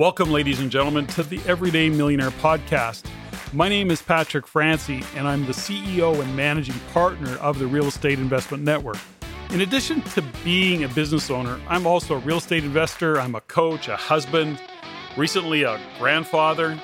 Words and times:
Welcome, 0.00 0.30
ladies 0.30 0.60
and 0.60 0.70
gentlemen, 0.70 1.06
to 1.08 1.22
the 1.22 1.42
Everyday 1.46 1.90
Millionaire 1.90 2.30
Podcast. 2.30 3.04
My 3.52 3.68
name 3.68 3.90
is 3.90 4.00
Patrick 4.00 4.46
Francey, 4.46 5.04
and 5.14 5.28
I'm 5.28 5.44
the 5.44 5.52
CEO 5.52 6.18
and 6.22 6.34
managing 6.34 6.76
partner 6.94 7.36
of 7.36 7.58
the 7.58 7.66
Real 7.66 7.84
Estate 7.84 8.18
Investment 8.18 8.62
Network. 8.62 8.96
In 9.50 9.60
addition 9.60 10.00
to 10.00 10.22
being 10.42 10.84
a 10.84 10.88
business 10.88 11.30
owner, 11.30 11.60
I'm 11.68 11.86
also 11.86 12.14
a 12.14 12.18
real 12.20 12.38
estate 12.38 12.64
investor, 12.64 13.20
I'm 13.20 13.34
a 13.34 13.42
coach, 13.42 13.88
a 13.88 13.96
husband, 13.96 14.58
recently 15.18 15.64
a 15.64 15.78
grandfather. 15.98 16.80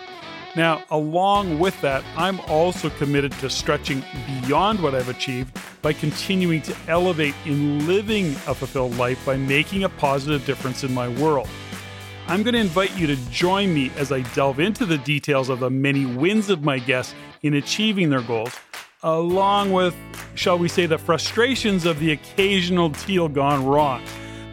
Now, 0.54 0.84
along 0.90 1.58
with 1.58 1.80
that, 1.80 2.04
I'm 2.18 2.38
also 2.40 2.90
committed 2.90 3.32
to 3.40 3.48
stretching 3.48 4.04
beyond 4.42 4.82
what 4.82 4.94
I've 4.94 5.08
achieved 5.08 5.58
by 5.80 5.94
continuing 5.94 6.60
to 6.60 6.76
elevate 6.86 7.34
in 7.46 7.86
living 7.86 8.32
a 8.46 8.54
fulfilled 8.54 8.98
life 8.98 9.24
by 9.24 9.38
making 9.38 9.84
a 9.84 9.88
positive 9.88 10.44
difference 10.44 10.84
in 10.84 10.92
my 10.92 11.08
world. 11.08 11.48
I'm 12.28 12.42
going 12.42 12.54
to 12.54 12.60
invite 12.60 12.96
you 12.98 13.06
to 13.06 13.14
join 13.30 13.72
me 13.72 13.92
as 13.96 14.10
I 14.10 14.22
delve 14.34 14.58
into 14.58 14.84
the 14.84 14.98
details 14.98 15.48
of 15.48 15.60
the 15.60 15.70
many 15.70 16.04
wins 16.04 16.50
of 16.50 16.64
my 16.64 16.80
guests 16.80 17.14
in 17.42 17.54
achieving 17.54 18.10
their 18.10 18.20
goals, 18.20 18.52
along 19.04 19.70
with, 19.72 19.94
shall 20.34 20.58
we 20.58 20.66
say, 20.66 20.86
the 20.86 20.98
frustrations 20.98 21.86
of 21.86 22.00
the 22.00 22.10
occasional 22.10 22.88
deal 22.88 23.28
gone 23.28 23.64
wrong. 23.64 24.02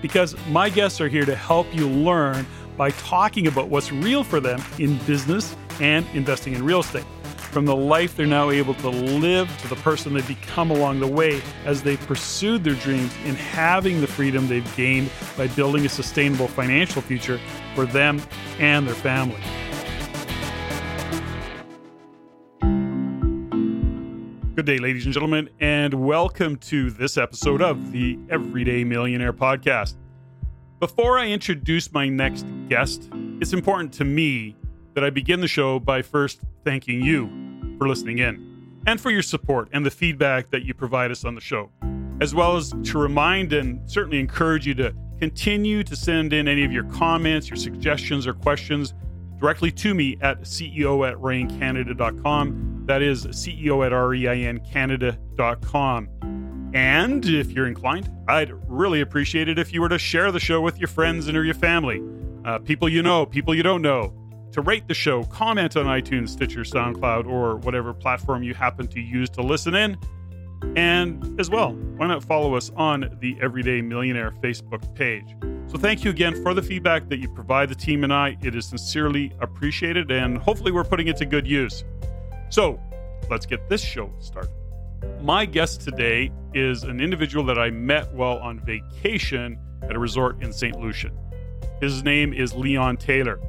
Because 0.04 0.36
my 0.50 0.70
guests 0.70 1.02
are 1.02 1.08
here 1.08 1.26
to 1.26 1.36
help 1.36 1.66
you 1.74 1.90
learn 1.90 2.46
by 2.78 2.92
talking 2.92 3.48
about 3.48 3.70
what's 3.70 3.92
real 3.92 4.24
for 4.24 4.40
them 4.40 4.62
in 4.78 5.00
business 5.08 5.56
and 5.80 6.06
investing 6.14 6.54
in 6.54 6.64
real 6.64 6.82
estate 6.82 7.06
from 7.54 7.66
the 7.66 7.76
life 7.76 8.16
they're 8.16 8.26
now 8.26 8.50
able 8.50 8.74
to 8.74 8.90
live 8.90 9.48
to 9.60 9.68
the 9.68 9.76
person 9.76 10.12
they've 10.12 10.28
become 10.28 10.72
along 10.72 11.00
the 11.00 11.06
way 11.06 11.40
as 11.66 11.84
they've 11.84 12.02
pursued 12.08 12.64
their 12.64 12.74
dreams 12.74 13.16
in 13.26 13.36
having 13.36 14.02
the 14.02 14.08
freedom 14.08 14.48
they've 14.48 14.76
gained 14.76 15.08
by 15.38 15.48
building 15.50 15.86
a 15.86 15.90
sustainable 15.90 16.48
financial 16.48 17.00
future 17.00 17.40
for 17.76 17.86
them 17.86 18.20
and 18.58 18.88
their 18.88 18.96
family. 18.96 19.40
Good 24.56 24.66
day, 24.66 24.80
ladies 24.80 25.06
and 25.06 25.14
gentlemen, 25.14 25.48
and 25.60 25.94
welcome 25.94 26.56
to 26.58 26.90
this 26.90 27.20
episode 27.20 27.62
of 27.62 27.92
the 27.92 28.18
Everyday 28.32 28.84
Millionaire 28.84 29.34
Podcast. 29.34 29.94
Before 30.80 31.20
I 31.20 31.28
introduce 31.28 31.94
my 31.94 32.10
next 32.10 32.48
guest, 32.68 33.10
it's 33.40 33.54
important 33.54 33.94
to 33.94 34.06
me 34.06 34.56
that 34.94 35.04
I 35.04 35.10
begin 35.10 35.42
the 35.42 35.48
show 35.48 35.80
by 35.80 36.02
first 36.02 36.42
thanking 36.64 37.02
you 37.02 37.28
for 37.78 37.88
listening 37.88 38.20
in 38.20 38.54
and 38.86 39.00
for 39.00 39.12
your 39.12 39.22
support 39.22 39.70
and 39.72 39.86
the 39.86 39.92
feedback 39.92 40.50
that 40.50 40.64
you 40.64 40.74
provide 40.74 41.10
us 41.12 41.24
on 41.26 41.36
the 41.36 41.42
show, 41.42 41.70
as 42.22 42.34
well 42.36 42.58
as 42.58 42.74
to 42.84 42.98
remind 42.98 43.54
and 43.54 43.80
certainly 43.90 44.20
encourage 44.20 44.68
you 44.68 44.74
to 44.76 44.94
continue 45.20 45.84
to 45.84 45.96
send 45.96 46.34
in 46.34 46.48
any 46.48 46.66
of 46.66 46.72
your 46.72 46.86
comments, 46.86 47.48
your 47.50 47.58
suggestions, 47.58 48.26
or 48.28 48.34
questions 48.34 48.94
directly 49.40 49.72
to 49.72 49.94
me 49.94 50.18
at 50.22 50.42
CEO 50.42 51.08
at 51.10 51.16
reincanada.com. 51.18 52.84
That 52.86 53.02
is 53.02 53.26
CEO 53.28 53.86
at 53.86 53.94
REINcanada.com. 53.94 56.10
And 56.74 57.26
if 57.26 57.52
you're 57.52 57.68
inclined, 57.68 58.10
I'd 58.28 58.52
really 58.68 59.00
appreciate 59.02 59.48
it 59.48 59.60
if 59.60 59.72
you 59.74 59.82
were 59.82 59.90
to 59.90 60.00
share 60.00 60.32
the 60.32 60.40
show 60.40 60.60
with 60.60 60.80
your 60.80 60.88
friends 60.88 61.28
and 61.28 61.38
or 61.38 61.44
your 61.44 61.54
family, 61.54 62.02
uh, 62.46 62.58
people 62.60 62.90
you 62.90 63.04
know, 63.04 63.26
people 63.26 63.54
you 63.54 63.64
don't 63.64 63.82
know 63.82 64.14
to 64.54 64.62
rate 64.62 64.88
the 64.88 64.94
show, 64.94 65.24
comment 65.26 65.76
on 65.76 65.86
iTunes, 65.86 66.30
Stitcher, 66.30 66.62
SoundCloud, 66.62 67.28
or 67.28 67.58
whatever 67.58 67.94
platform 67.94 68.44
you 68.44 68.54
happen 68.54 68.88
to 68.88 69.00
use 69.00 69.30
to 69.32 69.42
listen 69.42 69.76
in. 69.76 69.98
And 70.76 71.40
as 71.40 71.50
well, 71.50 71.74
why 71.74 72.08
not 72.08 72.24
follow 72.24 72.56
us 72.56 72.72
on 72.76 73.18
the 73.20 73.36
Everyday 73.42 73.82
Millionaire 73.82 74.32
Facebook 74.42 74.96
page? 74.96 75.26
So, 75.68 75.78
thank 75.78 76.04
you 76.04 76.12
again 76.12 76.42
for 76.42 76.54
the 76.54 76.62
feedback 76.62 77.10
that 77.10 77.18
you 77.18 77.30
provide 77.30 77.70
the 77.70 77.76
team 77.76 78.04
and 78.04 78.14
I. 78.14 78.38
It 78.42 78.56
is 78.56 78.68
sincerely 78.68 79.34
appreciated, 79.42 80.12
and 80.12 80.38
hopefully, 80.38 80.72
we're 80.72 80.84
putting 80.84 81.08
it 81.08 81.18
to 81.18 81.26
good 81.26 81.48
use. 81.48 81.84
So, 82.50 82.80
let's 83.30 83.46
get 83.46 83.68
this 83.70 83.82
show 83.82 84.14
started. 84.20 84.52
My 85.22 85.46
guest 85.46 85.82
today 85.82 86.32
is 86.54 86.84
an 86.84 87.02
individual 87.02 87.44
that 87.46 87.58
I 87.58 87.70
met 87.72 88.14
while 88.14 88.38
on 88.38 88.60
vacation 88.60 89.60
at 89.82 89.96
a 89.96 90.00
resort 90.00 90.42
in 90.42 90.54
St. 90.54 90.80
Lucia. 90.80 91.12
His 91.82 92.04
name 92.04 92.34
is 92.34 92.54
Leon 92.54 92.98
Taylor. 92.98 93.40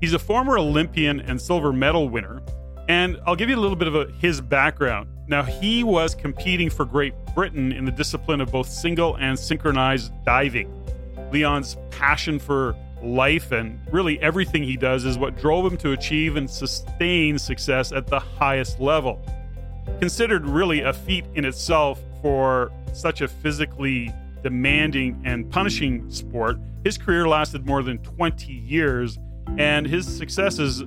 He's 0.00 0.14
a 0.14 0.18
former 0.18 0.58
Olympian 0.58 1.20
and 1.20 1.40
silver 1.40 1.72
medal 1.72 2.08
winner. 2.08 2.40
And 2.88 3.18
I'll 3.26 3.36
give 3.36 3.50
you 3.50 3.56
a 3.56 3.60
little 3.60 3.76
bit 3.76 3.88
of 3.88 3.96
a, 3.96 4.06
his 4.12 4.40
background. 4.40 5.08
Now, 5.26 5.42
he 5.42 5.84
was 5.84 6.14
competing 6.14 6.70
for 6.70 6.84
Great 6.84 7.12
Britain 7.34 7.72
in 7.72 7.84
the 7.84 7.90
discipline 7.90 8.40
of 8.40 8.50
both 8.50 8.68
single 8.68 9.16
and 9.16 9.38
synchronized 9.38 10.12
diving. 10.24 10.72
Leon's 11.32 11.76
passion 11.90 12.38
for 12.38 12.74
life 13.02 13.52
and 13.52 13.78
really 13.92 14.18
everything 14.20 14.62
he 14.62 14.76
does 14.76 15.04
is 15.04 15.18
what 15.18 15.36
drove 15.36 15.70
him 15.70 15.76
to 15.78 15.92
achieve 15.92 16.36
and 16.36 16.48
sustain 16.48 17.38
success 17.38 17.92
at 17.92 18.06
the 18.06 18.18
highest 18.18 18.80
level. 18.80 19.20
Considered 20.00 20.46
really 20.46 20.80
a 20.80 20.92
feat 20.92 21.24
in 21.34 21.44
itself 21.44 22.00
for 22.22 22.72
such 22.92 23.20
a 23.20 23.28
physically 23.28 24.12
demanding 24.42 25.20
and 25.24 25.50
punishing 25.50 26.08
sport, 26.10 26.58
his 26.84 26.96
career 26.96 27.28
lasted 27.28 27.66
more 27.66 27.82
than 27.82 27.98
20 27.98 28.52
years 28.52 29.18
and 29.56 29.86
his 29.86 30.06
successes 30.06 30.82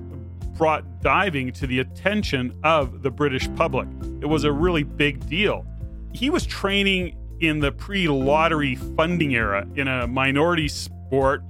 brought 0.56 1.00
diving 1.00 1.52
to 1.52 1.66
the 1.66 1.80
attention 1.80 2.56
of 2.62 3.02
the 3.02 3.10
British 3.10 3.52
public. 3.54 3.88
It 4.20 4.26
was 4.26 4.44
a 4.44 4.52
really 4.52 4.82
big 4.82 5.26
deal. 5.28 5.66
He 6.12 6.30
was 6.30 6.46
training 6.46 7.16
in 7.40 7.58
the 7.58 7.72
pre 7.72 8.06
lottery 8.06 8.76
funding 8.76 9.34
era 9.34 9.66
in 9.74 9.88
a 9.88 10.06
minority 10.06 10.68
sport 10.68 11.42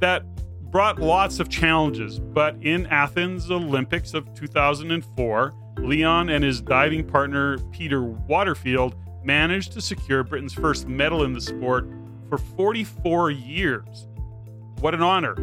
that 0.00 0.24
brought 0.70 0.98
lots 0.98 1.40
of 1.40 1.48
challenges. 1.48 2.18
But 2.18 2.56
in 2.62 2.86
Athens 2.86 3.50
Olympics 3.50 4.14
of 4.14 4.32
2004, 4.34 5.54
Leon 5.78 6.28
and 6.28 6.42
his 6.42 6.60
diving 6.60 7.06
partner 7.06 7.58
Peter 7.70 8.02
Waterfield 8.02 8.96
managed 9.24 9.72
to 9.72 9.80
secure 9.80 10.24
Britain's 10.24 10.54
first 10.54 10.88
medal 10.88 11.24
in 11.24 11.32
the 11.32 11.40
sport 11.40 11.88
for 12.28 12.38
44 12.38 13.30
years. 13.30 14.08
What 14.80 14.94
an 14.94 15.02
honor! 15.02 15.36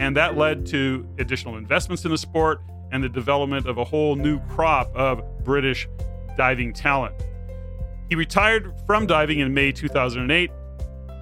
And 0.00 0.16
that 0.16 0.34
led 0.34 0.64
to 0.68 1.06
additional 1.18 1.58
investments 1.58 2.06
in 2.06 2.10
the 2.10 2.16
sport 2.16 2.62
and 2.90 3.04
the 3.04 3.08
development 3.08 3.66
of 3.66 3.76
a 3.76 3.84
whole 3.84 4.16
new 4.16 4.40
crop 4.48 4.90
of 4.96 5.22
British 5.44 5.86
diving 6.38 6.72
talent. 6.72 7.14
He 8.08 8.14
retired 8.14 8.72
from 8.86 9.06
diving 9.06 9.40
in 9.40 9.52
May 9.52 9.72
2008, 9.72 10.50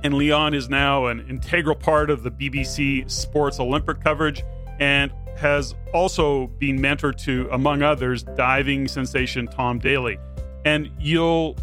and 0.04 0.14
Leon 0.14 0.54
is 0.54 0.68
now 0.68 1.06
an 1.06 1.26
integral 1.28 1.74
part 1.74 2.08
of 2.08 2.22
the 2.22 2.30
BBC 2.30 3.10
Sports 3.10 3.58
Olympic 3.58 4.00
coverage 4.00 4.44
and 4.78 5.10
has 5.36 5.74
also 5.92 6.46
been 6.46 6.78
mentored 6.78 7.16
to, 7.24 7.48
among 7.50 7.82
others, 7.82 8.22
diving 8.22 8.86
sensation 8.86 9.48
Tom 9.48 9.80
Daley. 9.80 10.18
And 10.64 10.88
you'll 11.00 11.56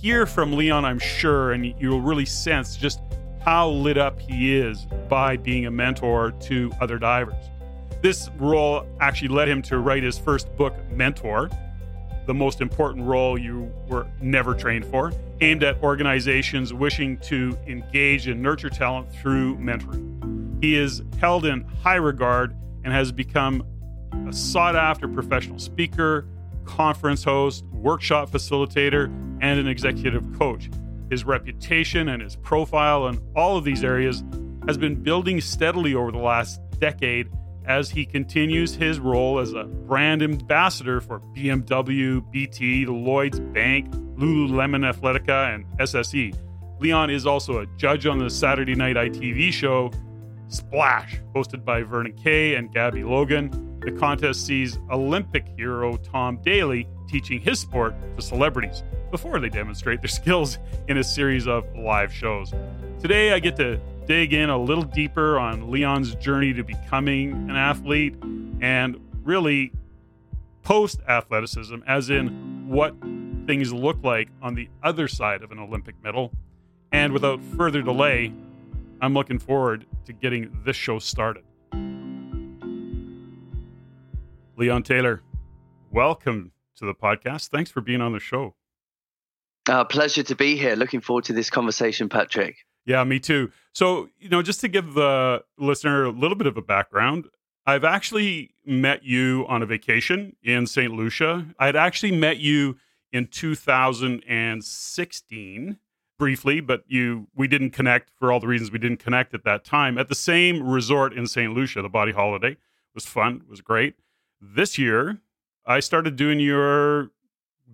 hear 0.00 0.24
from 0.24 0.54
Leon, 0.54 0.86
I'm 0.86 0.98
sure, 0.98 1.52
and 1.52 1.66
you'll 1.78 2.00
really 2.00 2.24
sense 2.24 2.78
just 2.78 2.98
how 3.44 3.68
lit 3.70 3.98
up 3.98 4.20
he 4.20 4.56
is 4.56 4.86
by 5.08 5.36
being 5.36 5.66
a 5.66 5.70
mentor 5.70 6.32
to 6.32 6.70
other 6.80 6.98
divers. 6.98 7.50
This 8.00 8.30
role 8.38 8.86
actually 9.00 9.28
led 9.28 9.48
him 9.48 9.62
to 9.62 9.78
write 9.78 10.02
his 10.02 10.18
first 10.18 10.54
book, 10.56 10.74
Mentor, 10.90 11.50
the 12.26 12.34
most 12.34 12.60
important 12.60 13.04
role 13.04 13.36
you 13.36 13.72
were 13.88 14.06
never 14.20 14.54
trained 14.54 14.84
for, 14.86 15.12
aimed 15.40 15.64
at 15.64 15.82
organizations 15.82 16.72
wishing 16.72 17.18
to 17.18 17.58
engage 17.66 18.28
and 18.28 18.40
nurture 18.40 18.70
talent 18.70 19.12
through 19.12 19.56
mentoring. 19.56 20.62
He 20.62 20.76
is 20.76 21.02
held 21.18 21.44
in 21.44 21.62
high 21.82 21.96
regard 21.96 22.54
and 22.84 22.92
has 22.92 23.10
become 23.10 23.64
a 24.28 24.32
sought 24.32 24.76
after 24.76 25.08
professional 25.08 25.58
speaker, 25.58 26.26
conference 26.64 27.24
host, 27.24 27.64
workshop 27.72 28.30
facilitator, 28.30 29.06
and 29.40 29.58
an 29.58 29.66
executive 29.66 30.22
coach 30.38 30.70
his 31.12 31.24
reputation 31.24 32.08
and 32.08 32.22
his 32.22 32.36
profile 32.36 33.06
in 33.06 33.20
all 33.36 33.58
of 33.58 33.64
these 33.64 33.84
areas 33.84 34.24
has 34.66 34.78
been 34.78 34.94
building 34.94 35.42
steadily 35.42 35.94
over 35.94 36.10
the 36.10 36.16
last 36.16 36.58
decade 36.78 37.28
as 37.66 37.90
he 37.90 38.06
continues 38.06 38.74
his 38.74 38.98
role 38.98 39.38
as 39.38 39.52
a 39.52 39.64
brand 39.64 40.22
ambassador 40.22 41.02
for 41.02 41.20
BMW, 41.36 42.24
BT, 42.32 42.86
Lloyd's 42.86 43.40
Bank, 43.40 43.90
Lululemon 44.16 44.90
Athletica, 44.90 45.54
and 45.54 45.66
SSE. 45.78 46.34
Leon 46.80 47.10
is 47.10 47.26
also 47.26 47.60
a 47.60 47.66
judge 47.76 48.06
on 48.06 48.18
the 48.18 48.30
Saturday 48.30 48.74
night 48.74 48.96
ITV 48.96 49.52
show 49.52 49.90
Splash, 50.48 51.20
hosted 51.34 51.62
by 51.62 51.82
Vernon 51.82 52.14
Kay 52.14 52.54
and 52.54 52.72
Gabby 52.72 53.04
Logan. 53.04 53.50
The 53.80 53.92
contest 53.92 54.46
sees 54.46 54.78
Olympic 54.90 55.46
hero 55.58 55.98
Tom 55.98 56.40
Daley 56.40 56.88
teaching 57.12 57.40
his 57.40 57.60
sport 57.60 57.94
to 58.16 58.22
celebrities 58.22 58.82
before 59.10 59.38
they 59.38 59.50
demonstrate 59.50 60.00
their 60.00 60.08
skills 60.20 60.58
in 60.88 60.96
a 60.96 61.04
series 61.04 61.46
of 61.46 61.64
live 61.76 62.12
shows. 62.12 62.52
Today, 62.98 63.32
I 63.32 63.38
get 63.38 63.54
to 63.56 63.78
dig 64.06 64.32
in 64.32 64.50
a 64.50 64.58
little 64.58 64.82
deeper 64.82 65.38
on 65.38 65.70
Leon's 65.70 66.14
journey 66.16 66.52
to 66.54 66.64
becoming 66.64 67.32
an 67.50 67.56
athlete 67.56 68.14
and 68.60 68.98
really 69.22 69.72
post 70.62 71.00
athleticism, 71.06 71.76
as 71.86 72.10
in 72.10 72.68
what 72.68 72.94
things 73.46 73.72
look 73.72 74.02
like 74.02 74.28
on 74.40 74.54
the 74.54 74.68
other 74.82 75.06
side 75.06 75.42
of 75.42 75.52
an 75.52 75.58
Olympic 75.58 76.02
medal. 76.02 76.32
And 76.92 77.12
without 77.12 77.42
further 77.42 77.82
delay, 77.82 78.32
I'm 79.00 79.14
looking 79.14 79.38
forward 79.38 79.86
to 80.06 80.12
getting 80.12 80.56
this 80.64 80.76
show 80.76 80.98
started. 80.98 81.44
Leon 84.56 84.84
Taylor, 84.84 85.22
welcome 85.90 86.52
to 86.76 86.86
the 86.86 86.94
podcast. 86.94 87.48
Thanks 87.48 87.70
for 87.70 87.80
being 87.80 88.00
on 88.00 88.12
the 88.12 88.20
show. 88.20 88.54
Uh, 89.68 89.84
pleasure 89.84 90.24
to 90.24 90.34
be 90.34 90.56
here. 90.56 90.74
Looking 90.74 91.00
forward 91.00 91.24
to 91.24 91.32
this 91.32 91.50
conversation, 91.50 92.08
Patrick. 92.08 92.56
Yeah, 92.84 93.04
me 93.04 93.20
too. 93.20 93.52
So, 93.72 94.08
you 94.18 94.28
know, 94.28 94.42
just 94.42 94.60
to 94.62 94.68
give 94.68 94.94
the 94.94 95.44
listener 95.56 96.02
a 96.04 96.10
little 96.10 96.36
bit 96.36 96.48
of 96.48 96.56
a 96.56 96.62
background, 96.62 97.26
I've 97.64 97.84
actually 97.84 98.56
met 98.66 99.04
you 99.04 99.46
on 99.48 99.62
a 99.62 99.66
vacation 99.66 100.34
in 100.42 100.66
St. 100.66 100.92
Lucia. 100.92 101.46
I'd 101.60 101.76
actually 101.76 102.10
met 102.10 102.38
you 102.38 102.76
in 103.12 103.28
2016 103.28 105.78
briefly, 106.18 106.60
but 106.60 106.82
you 106.88 107.28
we 107.34 107.46
didn't 107.46 107.70
connect 107.70 108.10
for 108.18 108.32
all 108.32 108.40
the 108.40 108.48
reasons 108.48 108.72
we 108.72 108.78
didn't 108.78 108.98
connect 108.98 109.34
at 109.34 109.44
that 109.44 109.64
time 109.64 109.98
at 109.98 110.08
the 110.08 110.14
same 110.14 110.62
resort 110.68 111.12
in 111.12 111.26
St. 111.26 111.52
Lucia, 111.54 111.82
the 111.82 111.88
Body 111.88 112.12
Holiday. 112.12 112.52
It 112.52 112.58
was 112.94 113.06
fun, 113.06 113.42
it 113.44 113.48
was 113.48 113.60
great 113.60 113.94
this 114.42 114.76
year, 114.76 115.20
I 115.66 115.80
started 115.80 116.16
doing 116.16 116.40
your 116.40 117.10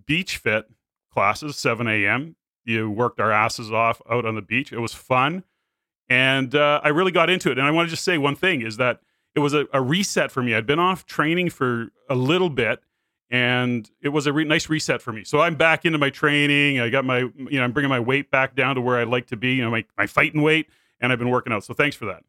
beach 0.07 0.37
fit 0.37 0.67
classes, 1.13 1.57
7 1.57 1.87
a.m. 1.87 2.37
You 2.65 2.91
worked 2.91 3.19
our 3.19 3.33
asses 3.33 3.73
off 3.73 4.03
out 4.11 4.25
on 4.27 4.35
the 4.35 4.43
beach. 4.43 4.73
It 4.73 4.79
was 4.79 4.93
fun. 4.93 5.45
And 6.09 6.55
uh, 6.55 6.81
I 6.83 6.89
really 6.89 7.13
got 7.13 7.31
into 7.31 7.51
it. 7.51 7.59
And 7.59 7.67
I 7.67 7.71
want 7.71 7.89
to 7.89 7.91
just 7.91 8.05
say 8.05 8.19
one 8.19 8.37
thing 8.37 8.63
is 8.63 8.77
that 8.77 9.01
it 9.35 9.41
was 9.41 9.55
a, 9.55 9.67
a, 9.73 9.81
reset 9.81 10.31
for 10.31 10.43
me. 10.43 10.55
I'd 10.55 10.67
been 10.67 10.79
off 10.79 11.07
training 11.07 11.51
for 11.51 11.89
a 12.09 12.15
little 12.15 12.51
bit 12.51 12.81
and 13.31 13.91
it 14.01 14.09
was 14.09 14.27
a 14.27 14.33
re- 14.33 14.45
nice 14.45 14.69
reset 14.69 15.03
for 15.03 15.13
me. 15.13 15.25
So 15.25 15.41
I'm 15.41 15.55
back 15.55 15.85
into 15.85 15.99
my 15.99 16.11
training. 16.11 16.81
I 16.81 16.89
got 16.89 17.05
my, 17.05 17.19
you 17.19 17.59
know, 17.59 17.63
I'm 17.63 17.73
bringing 17.73 17.91
my 17.91 18.01
weight 18.01 18.31
back 18.31 18.55
down 18.55 18.75
to 18.77 18.81
where 18.81 18.99
I'd 18.99 19.09
like 19.09 19.27
to 19.29 19.37
be, 19.37 19.55
you 19.55 19.63
know, 19.63 19.71
my, 19.71 19.85
my 19.97 20.07
fighting 20.07 20.43
weight. 20.43 20.69
And 21.01 21.13
I've 21.13 21.19
been 21.19 21.31
working 21.31 21.53
out. 21.53 21.63
So 21.63 21.75
thanks 21.75 21.95
for 21.95 22.07
that. 22.07 22.25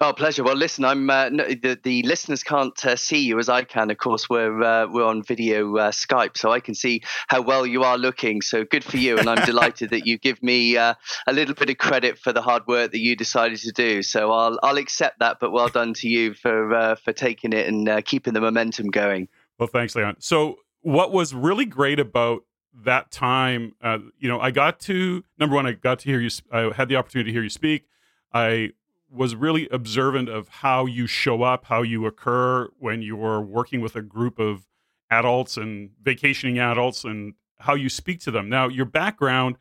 Oh, 0.00 0.12
pleasure. 0.12 0.42
Well, 0.42 0.56
listen, 0.56 0.84
I'm 0.84 1.08
uh, 1.08 1.28
no, 1.28 1.46
the 1.46 1.78
the 1.80 2.02
listeners 2.02 2.42
can't 2.42 2.84
uh, 2.84 2.96
see 2.96 3.18
you 3.18 3.38
as 3.38 3.48
I 3.48 3.62
can. 3.62 3.92
Of 3.92 3.98
course, 3.98 4.28
we're 4.28 4.60
uh, 4.60 4.88
we're 4.88 5.04
on 5.04 5.22
video 5.22 5.76
uh, 5.76 5.92
Skype, 5.92 6.36
so 6.36 6.50
I 6.50 6.58
can 6.58 6.74
see 6.74 7.02
how 7.28 7.42
well 7.42 7.64
you 7.64 7.84
are 7.84 7.96
looking. 7.96 8.42
So 8.42 8.64
good 8.64 8.82
for 8.82 8.96
you, 8.96 9.16
and 9.18 9.30
I'm 9.30 9.44
delighted 9.46 9.90
that 9.90 10.04
you 10.04 10.18
give 10.18 10.42
me 10.42 10.76
uh, 10.76 10.94
a 11.28 11.32
little 11.32 11.54
bit 11.54 11.70
of 11.70 11.78
credit 11.78 12.18
for 12.18 12.32
the 12.32 12.42
hard 12.42 12.66
work 12.66 12.90
that 12.90 12.98
you 12.98 13.14
decided 13.14 13.60
to 13.60 13.70
do. 13.70 14.02
So 14.02 14.32
I'll 14.32 14.58
I'll 14.64 14.78
accept 14.78 15.20
that. 15.20 15.38
But 15.40 15.52
well 15.52 15.68
done 15.68 15.94
to 15.94 16.08
you 16.08 16.34
for 16.34 16.74
uh, 16.74 16.96
for 16.96 17.12
taking 17.12 17.52
it 17.52 17.68
and 17.68 18.04
keeping 18.04 18.34
the 18.34 18.40
momentum 18.40 18.88
going. 18.88 19.28
Well, 19.60 19.68
thanks, 19.68 19.94
Leon. 19.94 20.16
So 20.18 20.56
what 20.82 21.12
was 21.12 21.32
really 21.32 21.66
great 21.66 22.00
about 22.00 22.42
that 22.82 23.12
time, 23.12 23.76
you 24.18 24.28
know, 24.28 24.40
I 24.40 24.50
got 24.50 24.80
to 24.80 25.22
number 25.38 25.54
one, 25.54 25.66
I 25.66 25.72
got 25.72 26.00
to 26.00 26.08
hear 26.08 26.20
you. 26.20 26.30
I 26.50 26.72
had 26.74 26.88
the 26.88 26.96
opportunity 26.96 27.30
to 27.30 27.32
hear 27.32 27.44
you 27.44 27.48
speak. 27.48 27.86
I 28.32 28.72
was 29.10 29.34
really 29.34 29.68
observant 29.68 30.28
of 30.28 30.48
how 30.48 30.86
you 30.86 31.06
show 31.06 31.42
up, 31.42 31.66
how 31.66 31.82
you 31.82 32.06
occur 32.06 32.68
when 32.78 33.02
you're 33.02 33.40
working 33.40 33.80
with 33.80 33.94
a 33.96 34.02
group 34.02 34.38
of 34.38 34.66
adults 35.10 35.56
and 35.56 35.90
vacationing 36.02 36.58
adults, 36.58 37.04
and 37.04 37.34
how 37.58 37.74
you 37.74 37.88
speak 37.88 38.20
to 38.20 38.30
them. 38.30 38.48
Now, 38.48 38.68
your 38.68 38.86
background 38.86 39.56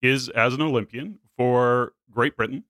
is 0.00 0.28
as 0.30 0.54
an 0.54 0.62
Olympian 0.62 1.18
for 1.36 1.92
Great 2.10 2.36
Britain 2.36 2.64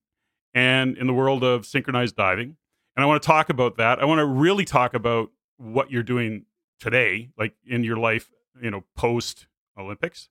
and 0.53 0.97
in 0.97 1.07
the 1.07 1.13
world 1.13 1.43
of 1.43 1.65
synchronized 1.65 2.15
diving. 2.15 2.57
And 2.95 3.03
I 3.03 3.05
want 3.05 3.21
to 3.21 3.27
talk 3.27 3.49
about 3.49 3.77
that. 3.77 3.99
I 3.99 4.05
want 4.05 4.19
to 4.19 4.25
really 4.25 4.65
talk 4.65 4.93
about 4.93 5.31
what 5.57 5.91
you're 5.91 6.03
doing 6.03 6.45
today, 6.79 7.29
like 7.37 7.55
in 7.65 7.83
your 7.83 7.97
life, 7.97 8.29
you 8.61 8.69
know, 8.69 8.83
post 8.95 9.47
Olympics. 9.77 10.29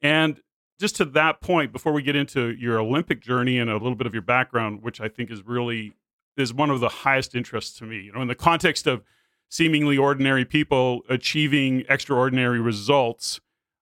And 0.00 0.40
just 0.80 0.96
to 0.96 1.04
that 1.06 1.40
point, 1.40 1.72
before 1.72 1.92
we 1.92 2.02
get 2.02 2.16
into 2.16 2.50
your 2.50 2.78
Olympic 2.78 3.20
journey 3.20 3.58
and 3.58 3.70
a 3.70 3.74
little 3.74 3.94
bit 3.94 4.06
of 4.06 4.12
your 4.12 4.22
background, 4.22 4.82
which 4.82 5.00
I 5.00 5.08
think 5.08 5.30
is 5.30 5.46
really 5.46 5.94
is 6.36 6.52
one 6.52 6.70
of 6.70 6.80
the 6.80 6.88
highest 6.88 7.34
interests 7.34 7.78
to 7.78 7.84
me. 7.84 8.00
You 8.00 8.12
know, 8.12 8.22
in 8.22 8.28
the 8.28 8.34
context 8.34 8.86
of 8.86 9.02
seemingly 9.48 9.96
ordinary 9.96 10.44
people 10.44 11.02
achieving 11.08 11.84
extraordinary 11.88 12.60
results, 12.60 13.40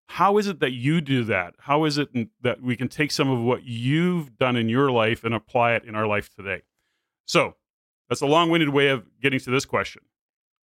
how 0.08 0.36
is 0.36 0.46
it 0.46 0.60
that 0.60 0.72
you 0.72 1.00
do 1.00 1.24
that? 1.24 1.54
How 1.60 1.84
is 1.84 1.96
it 1.96 2.10
that 2.42 2.60
we 2.60 2.76
can 2.76 2.88
take 2.88 3.10
some 3.10 3.30
of 3.30 3.40
what 3.40 3.64
you've 3.64 4.36
done 4.36 4.56
in 4.56 4.68
your 4.68 4.90
life 4.90 5.24
and 5.24 5.34
apply 5.34 5.72
it 5.72 5.84
in 5.84 5.94
our 5.94 6.06
life 6.06 6.28
today? 6.34 6.62
So, 7.24 7.54
that's 8.08 8.20
a 8.20 8.26
long-winded 8.26 8.68
way 8.68 8.88
of 8.88 9.06
getting 9.22 9.40
to 9.40 9.50
this 9.50 9.64
question. 9.64 10.02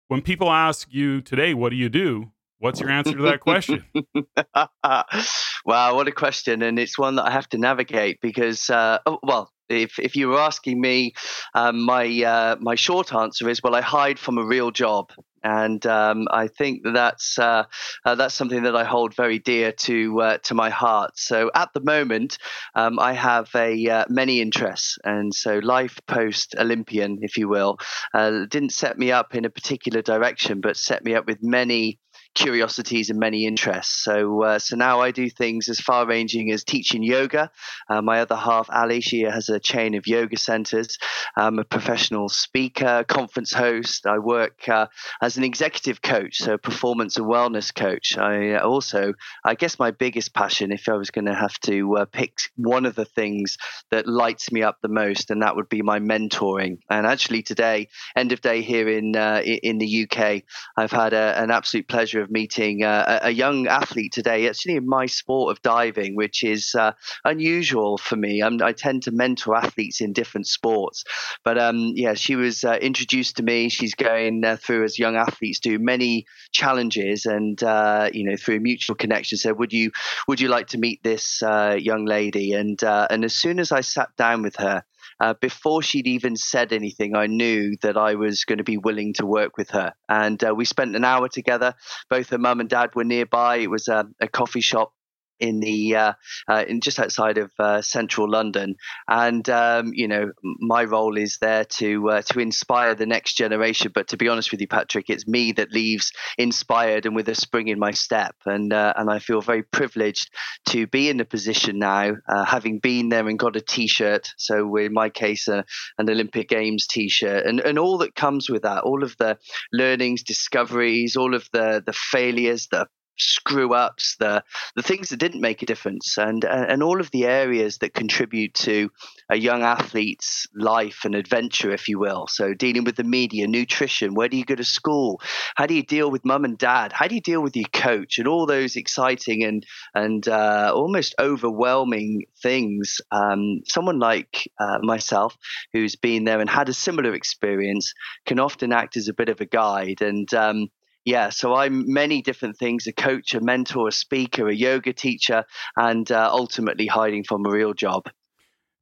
When 0.10 0.22
people 0.22 0.52
ask 0.52 0.90
you 0.92 1.22
today, 1.22 1.54
what 1.54 1.70
do 1.70 1.78
you 1.78 1.88
do? 1.88 2.32
What's 2.60 2.82
your 2.82 2.90
answer 2.90 3.14
to 3.14 3.24
that 3.24 3.40
question? 3.40 3.86
wow, 5.66 5.96
what 5.96 6.08
a 6.10 6.12
question. 6.12 6.62
And 6.62 6.78
it's 6.78 6.98
one 6.98 7.16
that 7.16 7.26
I 7.26 7.32
have 7.32 7.48
to 7.50 7.58
navigate 7.58 8.20
because, 8.22 8.70
uh, 8.70 9.00
oh, 9.06 9.20
well, 9.24 9.52
if, 9.70 9.98
if 9.98 10.16
you 10.16 10.28
were 10.28 10.40
asking 10.40 10.82
me, 10.82 11.14
um, 11.54 11.86
my 11.86 12.06
uh, 12.24 12.56
my 12.60 12.76
short 12.76 13.14
answer 13.14 13.48
is 13.48 13.62
well, 13.64 13.76
I 13.76 13.82
hide 13.82 14.20
from 14.20 14.38
a 14.38 14.46
real 14.46 14.72
job, 14.72 15.12
and 15.44 15.86
um, 15.86 16.28
I 16.32 16.48
think 16.48 16.82
that's 16.84 17.38
uh, 17.38 17.64
uh, 18.04 18.16
that's 18.16 18.34
something 18.34 18.64
that 18.64 18.76
I 18.76 18.84
hold 18.84 19.16
very 19.16 19.40
dear 19.40 19.72
to 19.72 20.22
uh, 20.22 20.38
to 20.40 20.54
my 20.54 20.70
heart. 20.70 21.18
So 21.18 21.52
at 21.54 21.70
the 21.74 21.82
moment, 21.82 22.40
um, 22.76 23.00
I 23.00 23.14
have 23.14 23.50
a 23.56 23.88
uh, 23.88 24.06
many 24.10 24.42
interests, 24.42 24.98
and 25.04 25.34
so 25.34 25.60
life 25.60 26.00
post 26.08 26.56
Olympian, 26.58 27.20
if 27.22 27.38
you 27.38 27.48
will, 27.48 27.78
didn't 28.14 28.74
set 28.74 28.98
me 28.98 29.12
up 29.12 29.36
in 29.36 29.46
a 29.46 29.50
particular 29.50 30.02
direction, 30.02 30.62
but 30.62 30.78
set 30.78 31.06
me 31.06 31.14
up 31.14 31.28
with 31.28 31.44
many 31.44 32.00
curiosities 32.36 33.10
and 33.10 33.20
many 33.20 33.46
interests. 33.46 34.04
So, 34.04 34.44
uh, 34.44 34.60
so 34.60 34.76
now 34.76 35.02
I 35.02 35.12
do 35.12 35.30
things 35.30 35.68
as 35.70 35.80
far 35.80 36.06
ranging 36.06 36.52
as 36.52 36.64
teaching 36.64 37.04
yoga. 37.04 37.52
Uh, 37.90 38.02
my 38.02 38.22
other 38.22 38.36
half, 38.36 38.70
Ali, 38.70 39.02
she 39.02 39.22
has 39.22 39.50
a 39.50 39.60
chain 39.60 39.96
of 39.96 40.08
yoga 40.08 40.38
centers. 40.38 40.98
I'm 41.36 41.60
a 41.60 41.64
professional 41.64 42.30
speaker, 42.30 43.04
conference 43.08 43.54
host. 43.54 44.06
I 44.06 44.20
work 44.20 44.68
uh, 44.70 44.88
as 45.22 45.38
an 45.38 45.44
executive 45.44 46.02
coach, 46.02 46.38
so 46.38 46.58
performance 46.58 47.18
and 47.18 47.26
wellness 47.26 47.74
coach. 47.74 48.18
I 48.18 48.58
also, 48.58 49.14
I 49.44 49.56
guess, 49.56 49.80
my 49.80 49.92
biggest 49.92 50.34
passion, 50.34 50.72
if 50.72 50.88
I 50.88 50.94
was 50.94 51.12
going 51.12 51.26
to 51.26 51.36
have 51.36 51.60
to 51.62 51.98
uh, 51.98 52.06
pick 52.06 52.40
one 52.56 52.86
of 52.86 52.96
the 52.96 53.06
things 53.06 53.58
that 53.92 54.08
lights 54.08 54.52
me 54.52 54.62
up 54.62 54.78
the 54.82 54.88
most, 54.88 55.32
and 55.32 55.42
that 55.42 55.56
would 55.56 55.70
be 55.70 55.82
my 55.82 56.00
mentoring. 56.00 56.80
And 56.90 57.06
actually, 57.06 57.44
today, 57.44 57.90
end 58.16 58.32
of 58.32 58.42
day 58.42 58.62
here 58.62 58.88
in 58.88 59.16
uh, 59.16 59.42
in 59.44 59.78
the 59.78 60.08
UK, 60.08 60.44
I've 60.78 60.92
had 60.92 61.14
a, 61.14 61.42
an 61.42 61.52
absolute 61.52 61.88
pleasure 61.88 62.19
pleasure 62.20 62.24
of 62.24 62.32
meeting 62.32 62.84
uh, 62.84 63.20
a 63.24 63.32
young 63.32 63.68
athlete 63.68 64.12
today, 64.12 64.48
actually 64.48 64.76
in 64.76 64.88
my 64.88 65.06
sport 65.06 65.52
of 65.52 65.62
diving, 65.62 66.16
which 66.16 66.44
is 66.44 66.76
uh, 66.76 66.92
unusual 67.26 67.98
for 67.98 68.16
me. 68.16 68.42
I'm, 68.42 68.62
i 68.62 68.72
tend 68.74 69.04
to 69.04 69.12
mentor 69.12 69.56
athletes 69.56 70.02
in 70.02 70.14
different 70.14 70.48
sports, 70.48 71.04
but 71.44 71.58
um, 71.58 71.94
yeah, 71.96 72.14
she 72.14 72.36
was 72.36 72.64
uh, 72.64 72.78
introduced 72.82 73.38
to 73.38 73.44
me. 73.44 73.70
She's 73.70 73.96
going 73.96 74.44
uh, 74.46 74.58
through, 74.58 74.84
as 74.86 75.00
young 75.00 75.16
athletes 75.16 75.60
do, 75.60 75.80
many 75.80 76.26
challenges, 76.52 77.26
and 77.26 77.62
uh, 77.64 78.10
you 78.14 78.26
know, 78.26 78.36
through 78.36 78.58
a 78.58 78.60
mutual 78.60 78.96
connection, 78.96 79.38
said, 79.38 79.58
"Would 79.58 79.74
you 79.74 79.92
would 80.28 80.42
you 80.42 80.50
like 80.50 80.68
to 80.68 80.78
meet 80.78 81.04
this 81.04 81.42
uh, 81.44 81.78
young 81.80 82.06
lady?" 82.06 82.54
And 82.54 82.82
and 82.84 83.24
as 83.24 83.34
soon 83.34 83.60
as 83.60 83.72
I 83.72 83.82
sat 83.82 84.10
down 84.18 84.44
with 84.44 84.56
her. 84.58 84.84
Uh, 85.20 85.34
before 85.42 85.82
she'd 85.82 86.08
even 86.08 86.36
said 86.36 86.72
anything, 86.72 87.16
I 87.16 87.28
knew 87.28 87.76
that 87.82 87.98
I 87.98 88.16
was 88.16 88.46
going 88.46 88.60
to 88.60 88.64
be 88.64 88.78
willing 88.78 89.14
to 89.16 89.26
work 89.26 89.58
with 89.58 89.72
her. 89.72 89.94
And 90.08 90.42
uh, 90.44 90.54
we 90.56 90.66
spent 90.66 90.96
an 90.96 91.04
hour 91.04 91.28
together. 91.28 91.74
Both 92.10 92.30
her 92.30 92.38
mum 92.38 92.60
and 92.60 92.70
dad 92.70 92.92
were 92.96 93.04
nearby. 93.04 93.58
It 93.58 93.70
was 93.70 93.88
a, 93.88 94.06
a 94.22 94.28
coffee 94.28 94.62
shop 94.62 94.94
in 95.40 95.60
the 95.60 95.96
uh, 95.96 96.14
uh, 96.48 96.66
in 96.68 96.82
just 96.82 97.00
outside 97.00 97.38
of 97.38 97.52
uh, 97.60 97.82
central 97.82 98.30
London, 98.30 98.76
and 99.08 99.50
um, 99.50 99.92
you 99.94 100.08
know 100.08 100.32
my 100.44 100.84
role 100.84 101.18
is 101.18 101.38
there 101.40 101.66
to 101.66 102.10
uh, 102.10 102.22
to 102.24 102.40
inspire 102.40 102.96
the 102.96 103.06
next 103.06 103.36
generation. 103.38 103.92
But 103.94 104.10
to 104.10 104.18
be 104.18 104.28
honest 104.28 104.52
with 104.52 104.62
you, 104.62 104.68
Patrick, 104.68 105.10
it's 105.10 105.28
me 105.28 105.52
that 105.54 105.72
leaves 105.72 106.12
inspired 106.38 107.06
and 107.06 107.16
with 107.16 107.30
a 107.30 107.36
spring 107.36 107.68
in 107.68 107.80
my 107.80 107.92
step, 107.92 108.36
and 108.46 108.74
uh, 108.74 108.94
and 108.96 109.10
I 109.10 109.20
feel 109.20 109.42
very 109.42 109.64
privileged 109.64 110.30
to 110.68 110.88
be 110.88 111.10
in 111.10 111.18
the 111.18 111.26
position 111.26 111.80
now, 111.80 112.14
uh, 112.28 112.46
having 112.46 112.80
been 112.80 113.10
there 113.10 113.28
and 113.28 113.40
got 113.40 113.56
a 113.56 113.62
T-shirt. 113.62 114.30
So 114.38 114.76
in 114.78 114.94
my 114.94 115.10
case, 115.10 115.48
an 115.48 115.64
Olympic 116.00 116.50
Games 116.50 116.88
T-shirt, 116.88 117.46
and 117.46 117.60
and 117.60 117.80
all 117.80 117.98
that 118.00 118.16
comes 118.16 118.50
with 118.50 118.64
that, 118.64 118.84
all 118.84 119.04
of 119.04 119.16
the 119.18 119.38
learnings, 119.72 120.24
discoveries, 120.24 121.16
all 121.16 121.34
of 121.34 121.48
the 121.54 121.84
the 121.86 121.94
failures, 121.94 122.68
the 122.72 122.88
screw 123.20 123.74
ups, 123.74 124.16
the 124.20 124.44
the 124.76 124.82
things 124.82 125.10
that 125.10 125.18
didn't 125.18 125.42
make 125.42 125.62
a 125.62 125.66
difference, 125.66 126.18
and 126.18 126.44
and 126.44 126.82
all 126.82 127.00
of 127.00 127.12
the 127.12 127.26
areas 127.26 127.78
that 127.80 127.94
contribute 127.94 128.54
to 128.56 128.90
a 129.30 129.38
young 129.38 129.64
athlete's 129.64 130.48
life 130.56 131.02
and 131.06 131.16
adventure, 131.16 131.72
if 131.72 131.88
you 131.88 132.00
will. 132.00 132.28
So 132.28 132.54
dealing 132.54 132.84
with 132.84 132.96
the 132.96 133.04
media, 133.04 133.48
nutrition, 133.48 134.14
where 134.14 134.30
do 134.30 134.38
you 134.38 134.46
go 134.46 134.56
to 134.56 134.64
school? 134.64 135.22
How 135.56 135.66
do 135.66 135.74
you 135.74 135.84
deal 135.84 136.10
with 136.10 136.26
mum 136.26 136.46
and 136.46 136.58
dad? 136.58 136.92
How 136.94 137.08
do 137.08 137.16
you 137.16 137.22
deal 137.22 137.42
with 137.42 137.56
your 137.56 137.68
coach? 137.72 138.18
And 138.18 138.28
all 138.28 138.46
those 138.46 138.76
exciting 138.76 139.44
and 139.44 139.66
and 139.94 140.28
uh, 140.28 140.72
almost 140.74 141.16
overwhelming 141.20 142.26
things. 142.42 143.02
Um, 143.12 143.62
someone 143.68 144.00
like 144.00 144.50
uh, 144.60 144.80
myself, 144.82 145.38
who's 145.74 145.96
been 145.96 146.24
there 146.24 146.40
and 146.40 146.50
had 146.50 146.70
a 146.70 146.74
similar 146.74 147.14
experience, 147.14 147.94
can 148.26 148.40
often 148.40 148.74
act 148.74 148.98
as 148.98 149.08
a 149.08 149.14
bit 149.14 149.30
of 149.30 149.42
a 149.42 149.46
guide 149.46 150.02
and. 150.02 150.34
Um, 150.34 150.70
yeah, 151.10 151.30
so 151.30 151.56
I'm 151.56 151.92
many 151.92 152.22
different 152.22 152.58
things 152.58 152.86
a 152.86 152.94
coach, 152.94 153.34
a 153.34 153.42
mentor, 153.42 153.88
a 153.88 153.92
speaker, 153.92 154.48
a 154.48 154.54
yoga 154.54 154.94
teacher, 154.94 155.44
and 155.76 156.12
uh, 156.12 156.30
ultimately 156.32 156.86
hiding 156.86 157.24
from 157.24 157.48
a 157.48 157.50
real 157.50 157.74
job. 157.74 158.10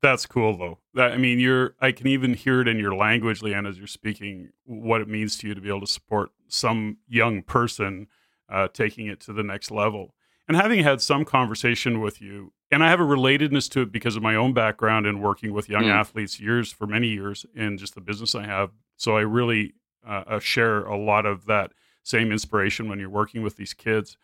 That's 0.02 0.26
cool 0.26 0.58
though. 0.58 0.80
That, 0.94 1.14
I 1.14 1.18
mean, 1.18 1.40
you're 1.40 1.76
I 1.80 1.94
can 1.94 2.08
even 2.08 2.34
hear 2.34 2.60
it 2.60 2.68
in 2.68 2.80
your 2.80 2.94
language, 2.94 3.42
Leon, 3.42 3.66
as 3.66 3.78
you're 3.78 3.88
speaking, 3.88 4.50
what 4.66 5.00
it 5.00 5.08
means 5.08 5.38
to 5.38 5.48
you 5.48 5.56
to 5.56 5.62
be 5.62 5.70
able 5.70 5.82
to 5.82 5.88
support 5.88 6.32
some 6.50 6.98
young 7.08 7.44
person 7.44 8.08
uh, 8.50 8.68
taking 8.68 9.08
it 9.08 9.22
to 9.22 9.32
the 9.34 9.44
next 9.44 9.72
level. 9.72 10.14
And 10.50 10.58
having 10.58 10.84
had 10.84 11.02
some 11.02 11.24
conversation 11.24 12.02
with 12.02 12.22
you, 12.22 12.52
and 12.72 12.84
I 12.84 12.90
have 12.90 13.00
a 13.00 13.04
relatedness 13.04 13.70
to 13.72 13.82
it 13.82 13.92
because 13.92 14.18
of 14.18 14.24
my 14.24 14.36
own 14.36 14.54
background 14.54 15.06
in 15.06 15.22
working 15.22 15.54
with 15.54 15.70
young 15.70 15.86
mm. 15.86 15.94
athletes 15.94 16.42
years 16.42 16.74
for 16.74 16.88
many 16.88 17.08
years 17.08 17.46
in 17.56 17.78
just 17.78 17.96
the 17.96 18.02
business 18.02 18.36
I 18.36 18.46
have. 18.46 18.72
So 18.98 19.16
I 19.16 19.22
really 19.22 19.76
uh, 20.06 20.24
uh, 20.28 20.40
share 20.40 20.86
a 20.86 20.98
lot 20.98 21.26
of 21.26 21.46
that 21.46 21.72
same 22.08 22.32
inspiration 22.32 22.88
when 22.88 23.00
you're 23.00 23.10
working 23.10 23.44
with 23.44 23.58
these 23.58 23.74
kids. 23.74 24.18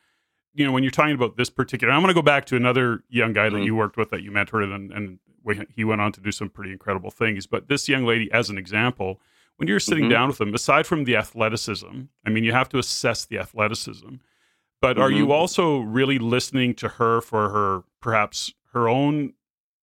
You 0.53 0.65
know, 0.65 0.71
when 0.71 0.83
you're 0.83 0.91
talking 0.91 1.15
about 1.15 1.35
this 1.35 1.49
particular, 1.49 1.93
I'm 1.93 2.01
going 2.01 2.13
to 2.13 2.13
go 2.13 2.21
back 2.21 2.45
to 2.45 2.55
another 2.55 3.03
young 3.09 3.33
guy 3.33 3.49
mm. 3.49 3.53
that 3.53 3.63
you 3.63 3.75
worked 3.75 3.97
with 3.97 4.09
that 4.11 4.23
you 4.23 4.31
mentored, 4.31 4.73
and, 4.73 4.91
and 4.91 5.19
he 5.75 5.83
went 5.83 5.99
on 5.99 6.11
to 6.13 6.21
do 6.21 6.31
some 6.31 6.49
pretty 6.49 6.71
incredible 6.71 7.11
things. 7.11 7.47
But 7.47 7.67
this 7.67 7.89
young 7.89 8.05
lady, 8.05 8.31
as 8.31 8.49
an 8.49 8.57
example, 8.57 9.19
when 9.57 9.67
you're 9.67 9.79
sitting 9.79 10.05
mm-hmm. 10.05 10.11
down 10.11 10.27
with 10.29 10.37
them, 10.37 10.53
aside 10.53 10.87
from 10.87 11.03
the 11.03 11.15
athleticism, 11.15 12.03
I 12.25 12.29
mean, 12.29 12.43
you 12.43 12.53
have 12.53 12.69
to 12.69 12.79
assess 12.79 13.25
the 13.25 13.39
athleticism. 13.39 14.15
But 14.81 14.95
mm-hmm. 14.95 15.01
are 15.03 15.11
you 15.11 15.23
mm-hmm. 15.23 15.31
also 15.31 15.79
really 15.79 16.19
listening 16.19 16.75
to 16.75 16.87
her 16.87 17.21
for 17.21 17.49
her 17.49 17.83
perhaps 17.99 18.53
her 18.73 18.87
own 18.87 19.33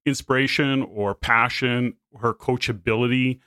inspiration 0.06 0.82
or 0.82 1.14
passion, 1.14 1.94
her 2.20 2.32
coachability? 2.32 3.40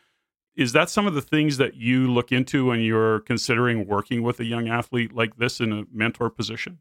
Is 0.55 0.74
that 0.74 0.89
some 0.89 1.07
of 1.07 1.15
the 1.15 1.22
things 1.22 1.57
that 1.57 1.75
you 1.75 2.07
look 2.12 2.31
into 2.31 2.65
when 2.67 2.79
you're 2.79 3.22
considering 3.22 3.88
working 3.88 4.22
with 4.22 4.39
a 4.39 4.45
young 4.45 4.67
athlete 4.67 5.13
like 5.13 5.38
this 5.38 5.60
in 5.60 5.74
a 5.74 5.83
mentor 5.91 6.29
position? 6.29 6.79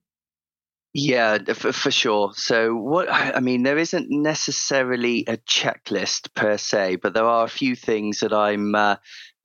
Yeah, 0.95 1.38
for, 1.55 1.73
for, 1.73 1.91
sure. 1.91 2.33
So, 2.35 2.76
what 2.76 3.11
I 3.11 3.41
mean, 3.41 3.62
there 3.62 3.79
isn't 3.79 4.09
necessarily 4.11 5.25
a 5.26 5.38
checklist 5.38 6.35
per 6.35 6.59
se, 6.59 6.97
but 6.97 7.14
there 7.14 7.25
are 7.25 7.47
a 7.47 7.49
few 7.49 7.75
things 7.75 8.21
that 8.21 8.35
I'm 8.35 8.75
uh, 8.75 8.97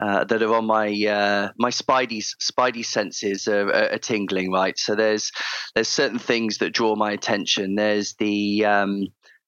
uh, 0.02 0.26
that 0.26 0.44
are 0.44 0.56
on 0.56 0.66
my 0.66 0.90
uh, 0.90 1.52
my 1.58 1.70
spidey 1.70 2.22
spidey 2.42 2.86
senses 2.86 3.48
are, 3.48 3.74
are, 3.74 3.98
tingling. 3.98 4.52
Right. 4.52 4.78
So 4.78 4.94
there's 4.94 5.32
there's 5.74 5.88
certain 5.88 6.20
things 6.20 6.58
that 6.58 6.74
draw 6.74 6.96
my 6.96 7.12
attention. 7.12 7.76
There's 7.76 8.16
the 8.16 8.66
um, 8.66 9.08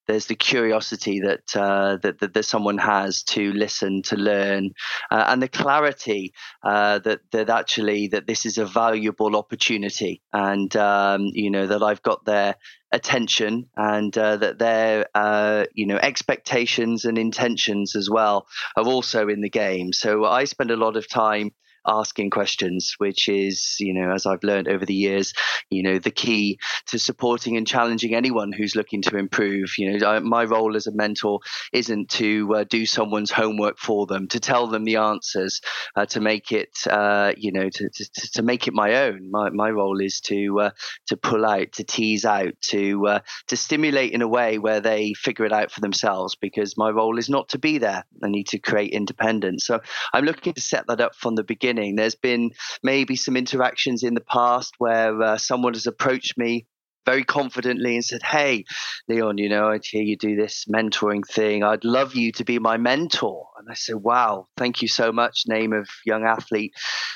there's 0.09 0.25
the 0.25 0.35
curiosity 0.35 1.19
that, 1.19 1.55
uh, 1.55 1.97
that, 1.97 2.19
that, 2.19 2.33
that 2.33 2.43
someone 2.43 2.79
has 2.79 3.21
to 3.21 3.53
listen, 3.53 4.01
to 4.01 4.15
learn, 4.15 4.71
uh, 5.11 5.25
and 5.27 5.39
the 5.39 5.47
clarity 5.47 6.33
uh, 6.63 6.97
that 6.99 7.19
that 7.29 7.49
actually 7.51 8.07
that 8.07 8.25
this 8.25 8.43
is 8.43 8.57
a 8.57 8.65
valuable 8.65 9.35
opportunity, 9.35 10.23
and 10.33 10.75
um, 10.75 11.25
you 11.33 11.51
know 11.51 11.67
that 11.67 11.83
I've 11.83 12.01
got 12.01 12.25
their 12.25 12.55
attention, 12.91 13.69
and 13.77 14.17
uh, 14.17 14.37
that 14.37 14.57
their 14.57 15.05
uh, 15.13 15.65
you 15.75 15.85
know 15.85 15.97
expectations 15.97 17.05
and 17.05 17.19
intentions 17.19 17.95
as 17.95 18.09
well 18.09 18.47
are 18.75 18.85
also 18.85 19.27
in 19.27 19.41
the 19.41 19.49
game. 19.49 19.93
So 19.93 20.25
I 20.25 20.45
spend 20.45 20.71
a 20.71 20.75
lot 20.75 20.97
of 20.97 21.07
time 21.07 21.51
asking 21.87 22.29
questions, 22.29 22.95
which 22.97 23.29
is, 23.29 23.75
you 23.79 23.93
know, 23.93 24.11
as 24.11 24.25
I've 24.25 24.43
learned 24.43 24.67
over 24.67 24.85
the 24.85 24.93
years, 24.93 25.33
you 25.69 25.83
know, 25.83 25.99
the 25.99 26.11
key 26.11 26.59
to 26.87 26.99
supporting 26.99 27.57
and 27.57 27.67
challenging 27.67 28.13
anyone 28.13 28.51
who's 28.51 28.75
looking 28.75 29.01
to 29.03 29.17
improve. 29.17 29.77
You 29.77 29.97
know, 29.97 30.07
I, 30.07 30.19
my 30.19 30.43
role 30.43 30.75
as 30.75 30.87
a 30.87 30.93
mentor 30.93 31.39
isn't 31.73 32.09
to 32.11 32.55
uh, 32.55 32.63
do 32.63 32.85
someone's 32.85 33.31
homework 33.31 33.77
for 33.77 34.05
them, 34.05 34.27
to 34.29 34.39
tell 34.39 34.67
them 34.67 34.83
the 34.83 34.97
answers, 34.97 35.61
uh, 35.95 36.05
to 36.07 36.19
make 36.19 36.51
it, 36.51 36.77
uh, 36.89 37.33
you 37.37 37.51
know, 37.51 37.69
to, 37.69 37.89
to, 37.89 38.31
to, 38.33 38.41
make 38.43 38.67
it 38.67 38.73
my 38.73 39.05
own. 39.05 39.29
My, 39.31 39.49
my 39.49 39.69
role 39.69 40.01
is 40.01 40.21
to 40.21 40.59
uh, 40.59 40.69
to 41.07 41.17
pull 41.17 41.45
out, 41.45 41.73
to 41.73 41.83
tease 41.83 42.25
out, 42.25 42.53
to 42.69 43.07
uh, 43.07 43.19
to 43.47 43.57
stimulate 43.57 44.13
in 44.13 44.21
a 44.21 44.27
way 44.27 44.57
where 44.57 44.79
they 44.79 45.13
figure 45.13 45.45
it 45.45 45.53
out 45.53 45.71
for 45.71 45.81
themselves. 45.81 46.35
Because 46.35 46.77
my 46.77 46.89
role 46.89 47.17
is 47.17 47.29
not 47.29 47.49
to 47.49 47.59
be 47.59 47.77
there. 47.77 48.05
I 48.23 48.27
need 48.29 48.47
to 48.47 48.59
create 48.59 48.91
independence. 48.91 49.65
So 49.65 49.79
I'm 50.13 50.25
looking 50.25 50.53
to 50.53 50.61
set 50.61 50.87
that 50.87 51.01
up 51.01 51.15
from 51.15 51.35
the 51.35 51.43
beginning 51.43 51.68
beginning. 51.69 51.95
There's 51.95 52.15
been 52.15 52.51
maybe 52.83 53.15
some 53.15 53.37
interactions 53.37 54.03
in 54.03 54.13
the 54.13 54.21
past 54.21 54.73
where 54.77 55.21
uh, 55.21 55.37
someone 55.37 55.73
has 55.73 55.87
approached 55.87 56.37
me 56.37 56.65
very 57.05 57.23
confidently 57.23 57.95
and 57.95 58.05
said, 58.05 58.21
Hey, 58.21 58.65
Leon, 59.07 59.37
you 59.37 59.49
know, 59.49 59.69
I 59.69 59.79
hear 59.83 60.03
you 60.03 60.15
do 60.15 60.35
this 60.35 60.65
mentoring 60.65 61.25
thing. 61.25 61.63
I'd 61.63 61.85
love 61.85 62.13
you 62.15 62.31
to 62.33 62.43
be 62.43 62.59
my 62.59 62.77
mentor. 62.77 63.47
And 63.57 63.67
I 63.69 63.73
said, 63.73 63.95
Wow, 63.95 64.47
thank 64.57 64.81
you 64.81 64.87
so 64.87 65.11
much, 65.11 65.43
name 65.47 65.73
of 65.73 65.87
young 66.05 66.23
athlete. 66.23 66.73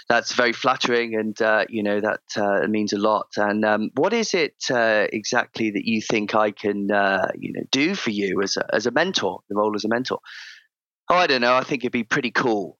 That's 0.09 0.33
very 0.33 0.53
flattering. 0.53 1.15
And, 1.15 1.39
uh, 1.41 1.65
you 1.69 1.83
know, 1.83 1.99
that 1.99 2.21
uh, 2.37 2.67
means 2.67 2.93
a 2.93 2.97
lot. 2.97 3.27
And 3.37 3.63
um, 3.65 3.91
what 3.95 4.13
is 4.13 4.33
it 4.33 4.55
uh, 4.71 5.07
exactly 5.11 5.71
that 5.71 5.85
you 5.85 6.01
think 6.01 6.33
I 6.33 6.51
can, 6.51 6.91
uh, 6.91 7.27
you 7.37 7.53
know, 7.53 7.63
do 7.71 7.93
for 7.95 8.11
you 8.11 8.41
as 8.41 8.57
a, 8.57 8.65
as 8.73 8.85
a 8.85 8.91
mentor, 8.91 9.41
the 9.49 9.55
role 9.55 9.75
as 9.75 9.85
a 9.85 9.89
mentor? 9.89 10.19
I 11.13 11.27
don't 11.27 11.41
know. 11.41 11.55
I 11.55 11.63
think 11.63 11.83
it'd 11.83 11.91
be 11.91 12.03
pretty 12.03 12.31
cool. 12.31 12.77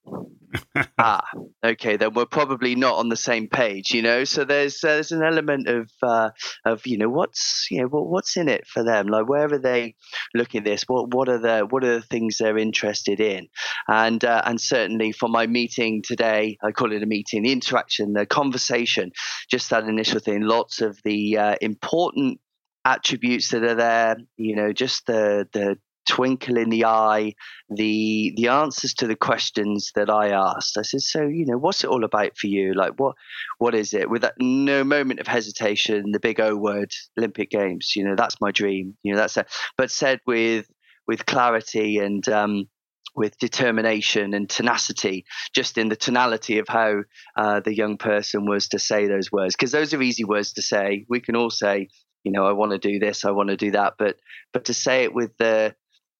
ah, 0.98 1.24
okay. 1.64 1.96
Then 1.96 2.14
we're 2.14 2.26
probably 2.26 2.74
not 2.74 2.96
on 2.96 3.08
the 3.08 3.16
same 3.16 3.48
page, 3.48 3.92
you 3.92 4.02
know. 4.02 4.24
So 4.24 4.44
there's 4.44 4.82
uh, 4.84 4.88
there's 4.88 5.12
an 5.12 5.22
element 5.22 5.68
of 5.68 5.90
uh, 6.02 6.30
of 6.64 6.86
you 6.86 6.98
know 6.98 7.08
what's 7.08 7.66
you 7.70 7.80
know 7.80 7.88
what, 7.88 8.06
what's 8.06 8.36
in 8.36 8.48
it 8.48 8.66
for 8.66 8.84
them. 8.84 9.06
Like 9.06 9.28
where 9.28 9.52
are 9.52 9.58
they 9.58 9.94
looking 10.34 10.60
at 10.60 10.64
this? 10.64 10.84
What 10.84 11.12
what 11.14 11.28
are 11.28 11.38
the 11.38 11.66
what 11.68 11.84
are 11.84 11.96
the 11.96 12.06
things 12.06 12.38
they're 12.38 12.58
interested 12.58 13.20
in? 13.20 13.48
And 13.88 14.24
uh, 14.24 14.42
and 14.44 14.60
certainly 14.60 15.12
for 15.12 15.28
my 15.28 15.46
meeting 15.46 16.02
today, 16.02 16.58
I 16.62 16.70
call 16.70 16.92
it 16.92 17.02
a 17.02 17.06
meeting. 17.06 17.42
The 17.42 17.52
interaction, 17.52 18.12
the 18.12 18.26
conversation, 18.26 19.12
just 19.50 19.70
that 19.70 19.84
initial 19.84 20.20
thing. 20.20 20.42
Lots 20.42 20.80
of 20.80 20.98
the 21.04 21.38
uh, 21.38 21.56
important 21.60 22.40
attributes 22.86 23.48
that 23.48 23.64
are 23.64 23.74
there 23.74 24.16
you 24.36 24.54
know 24.54 24.70
just 24.70 25.06
the 25.06 25.48
the 25.54 25.78
twinkle 26.08 26.56
in 26.56 26.70
the 26.70 26.84
eye, 26.84 27.34
the 27.70 28.32
the 28.36 28.48
answers 28.48 28.94
to 28.94 29.06
the 29.06 29.16
questions 29.16 29.92
that 29.94 30.10
I 30.10 30.30
asked. 30.30 30.76
I 30.78 30.82
said, 30.82 31.02
so 31.02 31.22
you 31.22 31.46
know, 31.46 31.58
what's 31.58 31.84
it 31.84 31.90
all 31.90 32.04
about 32.04 32.36
for 32.36 32.46
you? 32.46 32.74
Like, 32.74 32.98
what 32.98 33.14
what 33.58 33.74
is 33.74 33.94
it? 33.94 34.10
With 34.10 34.22
that, 34.22 34.34
no 34.38 34.84
moment 34.84 35.20
of 35.20 35.26
hesitation, 35.26 36.12
the 36.12 36.20
big 36.20 36.40
O 36.40 36.56
word, 36.56 36.92
Olympic 37.18 37.50
Games. 37.50 37.94
You 37.96 38.04
know, 38.04 38.16
that's 38.16 38.40
my 38.40 38.50
dream. 38.50 38.96
You 39.02 39.12
know, 39.12 39.18
that's 39.18 39.36
it. 39.36 39.46
But 39.76 39.90
said 39.90 40.20
with 40.26 40.66
with 41.06 41.26
clarity 41.26 41.98
and 41.98 42.26
um, 42.28 42.68
with 43.14 43.38
determination 43.38 44.34
and 44.34 44.48
tenacity, 44.48 45.24
just 45.54 45.78
in 45.78 45.88
the 45.88 45.96
tonality 45.96 46.58
of 46.58 46.68
how 46.68 47.02
uh, 47.36 47.60
the 47.60 47.74
young 47.74 47.96
person 47.96 48.46
was 48.46 48.68
to 48.68 48.78
say 48.78 49.06
those 49.06 49.30
words. 49.30 49.54
Because 49.54 49.72
those 49.72 49.94
are 49.94 50.02
easy 50.02 50.24
words 50.24 50.52
to 50.54 50.62
say. 50.62 51.06
We 51.08 51.20
can 51.20 51.36
all 51.36 51.50
say, 51.50 51.88
you 52.24 52.32
know, 52.32 52.46
I 52.46 52.52
want 52.52 52.72
to 52.72 52.78
do 52.78 52.98
this, 52.98 53.24
I 53.24 53.30
want 53.30 53.50
to 53.50 53.56
do 53.56 53.72
that, 53.72 53.94
but 53.98 54.16
but 54.52 54.64
to 54.66 54.74
say 54.74 55.04
it 55.04 55.14
with 55.14 55.36
the 55.38 55.74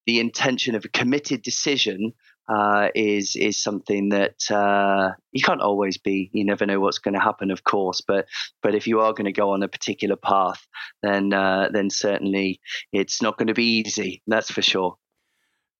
the 0.06 0.20
intention 0.20 0.75
of 0.75 0.84
a 0.84 0.88
committed 0.88 1.42
decision 1.42 2.12
uh, 2.49 2.88
is 2.94 3.37
is 3.37 3.62
something 3.62 4.11
that 4.11 4.50
uh, 4.50 5.12
you 5.32 5.42
can't 5.42 5.62
always 5.62 5.96
be. 5.96 6.30
You 6.32 6.44
never 6.44 6.66
know 6.66 6.80
what's 6.80 6.99
going 6.99 7.14
to 7.14 7.20
happen, 7.20 7.50
of 7.50 7.64
course. 7.64 8.00
But 8.00 8.26
but 8.62 8.75
if 8.75 8.87
you 8.87 9.00
are 9.00 9.12
going 9.12 9.25
to 9.26 9.32
go 9.32 9.50
on 9.50 9.62
a 9.62 9.68
particular 9.68 10.16
path, 10.16 10.66
then 11.02 11.32
uh, 11.32 11.70
then 11.73 11.90
certainly 11.90 12.61
it's 12.92 13.23
not 13.23 13.38
going 13.38 13.49
to 13.49 13.54
be 13.54 13.80
easy. 13.80 14.23
That's 14.26 14.50
for 14.50 14.62
sure. 14.62 14.96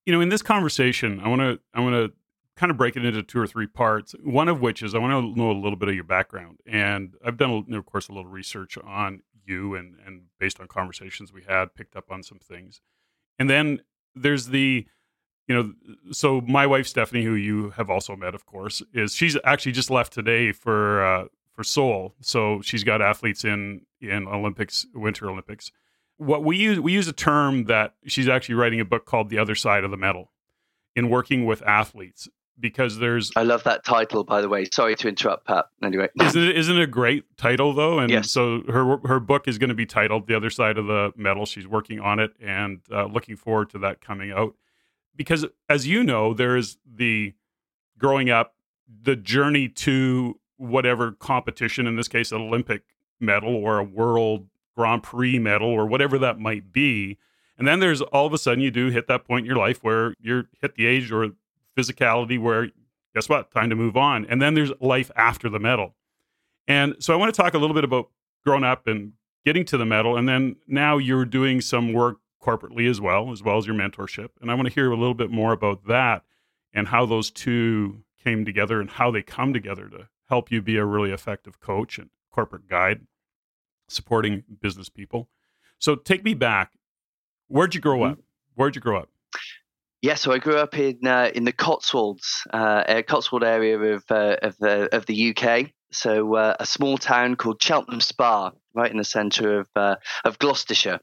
You 0.07 0.13
know, 0.13 0.21
in 0.21 0.29
this 0.29 0.43
conversation, 0.43 1.21
I 1.21 1.29
want 1.29 1.41
to 1.43 1.59
I 1.75 1.81
want 1.81 1.95
to 1.95 2.13
kind 2.57 2.71
of 2.71 2.77
break 2.77 2.97
it 2.97 3.05
into 3.05 3.23
two 3.23 3.41
or 3.41 3.47
three 3.47 3.67
parts. 3.67 4.15
One 4.23 4.49
of 4.49 4.61
which 4.61 4.83
is 4.83 4.95
I 4.95 4.99
want 4.99 5.13
to 5.13 5.39
know 5.39 5.51
a 5.51 5.53
little 5.53 5.77
bit 5.77 5.89
of 5.89 5.95
your 5.95 6.05
background, 6.05 6.61
and 6.67 7.15
I've 7.25 7.37
done, 7.37 7.67
of 7.73 7.87
course, 7.87 8.09
a 8.09 8.13
little 8.13 8.31
research 8.31 8.79
on 8.79 9.21
you, 9.47 9.75
and 9.75 9.97
and 10.07 10.23
based 10.39 10.61
on 10.61 10.69
conversations 10.69 11.33
we 11.33 11.43
had, 11.47 11.75
picked 11.75 11.97
up 11.97 12.11
on 12.11 12.23
some 12.23 12.39
things. 12.39 12.81
And 13.39 13.51
then 13.51 13.81
there's 14.15 14.49
the 14.49 14.87
you 15.47 15.55
know 15.55 15.73
so 16.13 16.41
my 16.43 16.67
wife 16.67 16.87
stephanie 16.87 17.25
who 17.25 17.35
you 17.35 17.71
have 17.71 17.91
also 17.91 18.17
met 18.17 18.35
of 18.35 18.47
course 18.47 18.83
is 18.93 19.15
she's 19.15 19.37
actually 19.45 19.73
just 19.73 19.91
left 19.91 20.13
today 20.13 20.53
for 20.53 21.05
uh 21.05 21.25
for 21.55 21.65
seoul. 21.65 22.15
So 22.21 22.61
she's 22.63 22.85
got 22.85 23.01
athletes 23.01 23.45
in 23.45 23.83
in 24.01 24.27
olympics 24.27 24.87
winter 24.95 25.31
olympics. 25.31 25.71
What 26.17 26.45
we 26.45 26.57
use 26.57 26.81
we 26.81 26.93
use 26.93 27.09
a 27.09 27.13
term 27.13 27.65
that 27.65 27.95
she's 28.07 28.29
actually 28.29 28.57
writing 28.57 28.81
a 28.81 28.85
book 28.85 29.07
called 29.07 29.31
the 29.31 29.39
other 29.39 29.55
side 29.55 29.85
of 29.85 29.91
the 29.91 29.97
medal 29.97 30.33
in 30.95 31.09
working 31.09 31.47
with 31.47 31.63
athletes 31.63 32.29
because 32.59 32.99
there's 32.99 33.31
I 33.37 33.43
love 33.43 33.65
that 33.65 33.85
title 33.85 34.25
by 34.25 34.41
the 34.41 34.49
way. 34.49 34.67
Sorry 34.73 34.95
to 34.97 35.09
interrupt 35.09 35.47
Pat. 35.47 35.67
Anyway. 35.83 36.09
isn't 36.21 36.43
it 36.43 36.57
isn't 36.57 36.77
it 36.77 36.83
a 36.83 36.87
great 36.87 37.25
title 37.37 37.73
though? 37.73 37.99
And 37.99 38.11
yes. 38.11 38.31
so 38.31 38.63
her 38.69 38.99
her 39.05 39.21
book 39.21 39.49
is 39.49 39.59
going 39.59 39.69
to 39.69 39.75
be 39.75 39.87
titled 39.87 40.27
The 40.27 40.35
Other 40.35 40.51
Side 40.51 40.79
of 40.79 40.87
the 40.87 41.13
Medal. 41.17 41.47
She's 41.47 41.67
working 41.67 42.01
on 42.01 42.19
it 42.19 42.33
and 42.41 42.81
uh, 42.91 43.07
looking 43.07 43.37
forward 43.37 43.71
to 43.71 43.79
that 43.81 44.01
coming 44.01 44.33
out. 44.33 44.55
Because 45.17 45.47
as 45.69 45.87
you 45.87 46.03
know, 46.03 46.35
there 46.35 46.57
is 46.57 46.79
the 46.85 47.35
growing 47.99 48.31
up 48.31 48.55
the 49.03 49.17
journey 49.17 49.69
to 49.69 50.39
whatever 50.57 51.13
competition 51.13 51.87
in 51.87 51.97
this 51.97 52.09
case 52.09 52.33
an 52.33 52.41
Olympic 52.41 52.83
medal 53.21 53.55
or 53.55 53.79
a 53.79 53.85
world 53.85 54.47
Grand 54.77 55.03
Prix 55.03 55.39
medal 55.39 55.69
or 55.69 55.87
whatever 55.87 56.19
that 56.19 56.39
might 56.39 56.73
be. 56.73 57.19
And 57.57 57.69
then 57.69 57.79
there's 57.79 58.01
all 58.01 58.27
of 58.27 58.33
a 58.33 58.39
sudden 58.39 58.61
you 58.61 58.71
do 58.71 58.89
hit 58.91 59.07
that 59.07 59.25
point 59.25 59.45
in 59.45 59.47
your 59.47 59.57
life 59.57 59.79
where 59.83 60.15
you're 60.21 60.45
hit 60.61 60.75
the 60.75 60.87
age 60.87 61.13
or 61.13 61.31
physicality 61.77 62.41
where 62.41 62.71
guess 63.15 63.29
what 63.29 63.51
time 63.51 63.71
to 63.71 63.77
move 63.77 63.97
on 63.97 64.25
and 64.27 64.41
then 64.41 64.55
there's 64.55 64.73
life 64.81 65.11
after 65.17 65.49
the 65.49 65.59
medal 65.59 65.95
and 66.67 66.95
so 66.99 67.13
i 67.13 67.17
want 67.17 67.33
to 67.33 67.43
talk 67.43 67.55
a 67.55 67.59
little 67.59 67.75
bit 67.75 67.85
about 67.85 68.09
growing 68.45 68.65
up 68.65 68.87
and 68.87 69.13
getting 69.45 69.65
to 69.65 69.77
the 69.77 69.87
medal 69.87 70.17
and 70.17 70.29
then 70.29 70.57
now 70.67 70.99
you're 70.99 71.25
doing 71.25 71.61
some 71.61 71.93
work 71.93 72.19
corporately 72.45 72.89
as 72.89 73.01
well, 73.01 73.33
as 73.33 73.43
well 73.43 73.57
as 73.57 73.67
your 73.67 73.75
mentorship. 73.75 74.29
And 74.41 74.51
I 74.51 74.55
want 74.55 74.69
to 74.69 74.75
hear 74.75 74.91
a 74.91 74.97
little 74.97 75.15
bit 75.15 75.31
more 75.31 75.53
about 75.53 75.87
that 75.87 76.23
and 76.73 76.89
how 76.89 77.07
those 77.07 77.31
two 77.31 78.03
came 78.23 78.45
together 78.45 78.81
and 78.81 78.91
how 78.91 79.11
they 79.11 79.23
come 79.23 79.53
together 79.53 79.89
to 79.89 80.09
help 80.29 80.51
you 80.51 80.61
be 80.61 80.77
a 80.77 80.85
really 80.85 81.11
effective 81.11 81.61
coach 81.61 81.99
and 81.99 82.11
corporate 82.31 82.69
guide 82.69 83.07
supporting 83.89 84.45
business 84.61 84.89
people. 84.89 85.29
So 85.79 85.95
take 85.95 86.25
me 86.25 86.35
back. 86.35 86.73
Where'd 87.49 87.75
you 87.75 87.81
grow 87.81 88.01
mm-hmm. 88.01 88.13
up? 88.13 88.19
Where'd 88.55 88.75
you 88.75 88.81
grow 88.81 88.99
up? 88.99 89.09
Yeah, 90.05 90.17
so 90.17 90.33
I 90.33 90.39
grew 90.39 90.59
up 90.59 90.77
in 90.77 91.07
uh, 91.07 91.31
in 91.35 91.45
the 91.45 91.53
Cotswolds, 91.53 92.47
uh, 92.53 93.01
Cotswold 93.09 93.43
area 93.43 93.79
of 93.79 94.05
uh, 94.11 94.37
of 94.43 94.55
the 94.59 94.95
of 94.95 95.07
the 95.07 95.35
UK. 95.35 95.71
So 95.93 96.35
uh, 96.35 96.57
a 96.61 96.67
small 96.67 96.99
town 96.99 97.37
called 97.37 97.63
Cheltenham 97.63 98.03
Spa, 98.03 98.51
right 98.75 98.91
in 98.91 98.99
the 98.99 99.05
centre 99.05 99.61
of 99.61 99.69
uh, 99.75 99.97
of 100.27 100.39
Gloucestershire 100.39 101.01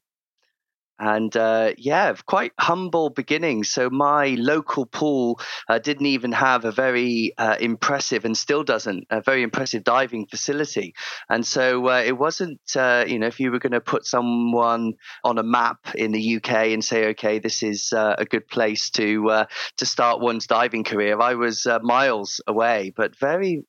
and 1.01 1.35
uh, 1.35 1.73
yeah, 1.77 2.13
quite 2.27 2.53
humble 2.59 3.09
beginnings. 3.09 3.69
So 3.69 3.89
my 3.89 4.35
local 4.37 4.85
pool 4.85 5.39
uh, 5.67 5.79
didn't 5.79 6.05
even 6.05 6.31
have 6.31 6.63
a 6.63 6.71
very 6.71 7.33
uh, 7.39 7.57
impressive, 7.59 8.23
and 8.23 8.37
still 8.37 8.63
doesn't, 8.63 9.07
a 9.09 9.19
very 9.19 9.41
impressive 9.41 9.83
diving 9.83 10.27
facility. 10.27 10.93
And 11.27 11.45
so 11.45 11.89
uh, 11.89 12.03
it 12.05 12.19
wasn't, 12.19 12.61
uh, 12.75 13.05
you 13.07 13.17
know, 13.17 13.25
if 13.25 13.39
you 13.39 13.51
were 13.51 13.57
going 13.57 13.71
to 13.71 13.81
put 13.81 14.05
someone 14.05 14.93
on 15.23 15.39
a 15.39 15.43
map 15.43 15.79
in 15.95 16.11
the 16.11 16.35
UK 16.35 16.51
and 16.67 16.85
say, 16.85 17.07
okay, 17.07 17.39
this 17.39 17.63
is 17.63 17.91
uh, 17.93 18.15
a 18.19 18.25
good 18.25 18.47
place 18.47 18.89
to 18.91 19.45
to 19.77 19.85
start 19.85 20.21
one's 20.21 20.45
diving 20.45 20.83
career, 20.83 21.19
I 21.19 21.33
was 21.33 21.65
miles 21.81 22.41
away, 22.45 22.93
but 22.95 23.17
very, 23.17 23.63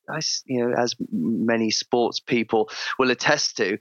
you 0.45 0.67
know, 0.67 0.75
as 0.77 0.95
many 1.11 1.71
sports 1.71 2.19
people 2.19 2.69
will 2.99 3.09
attest 3.09 3.57
to, 3.57 3.79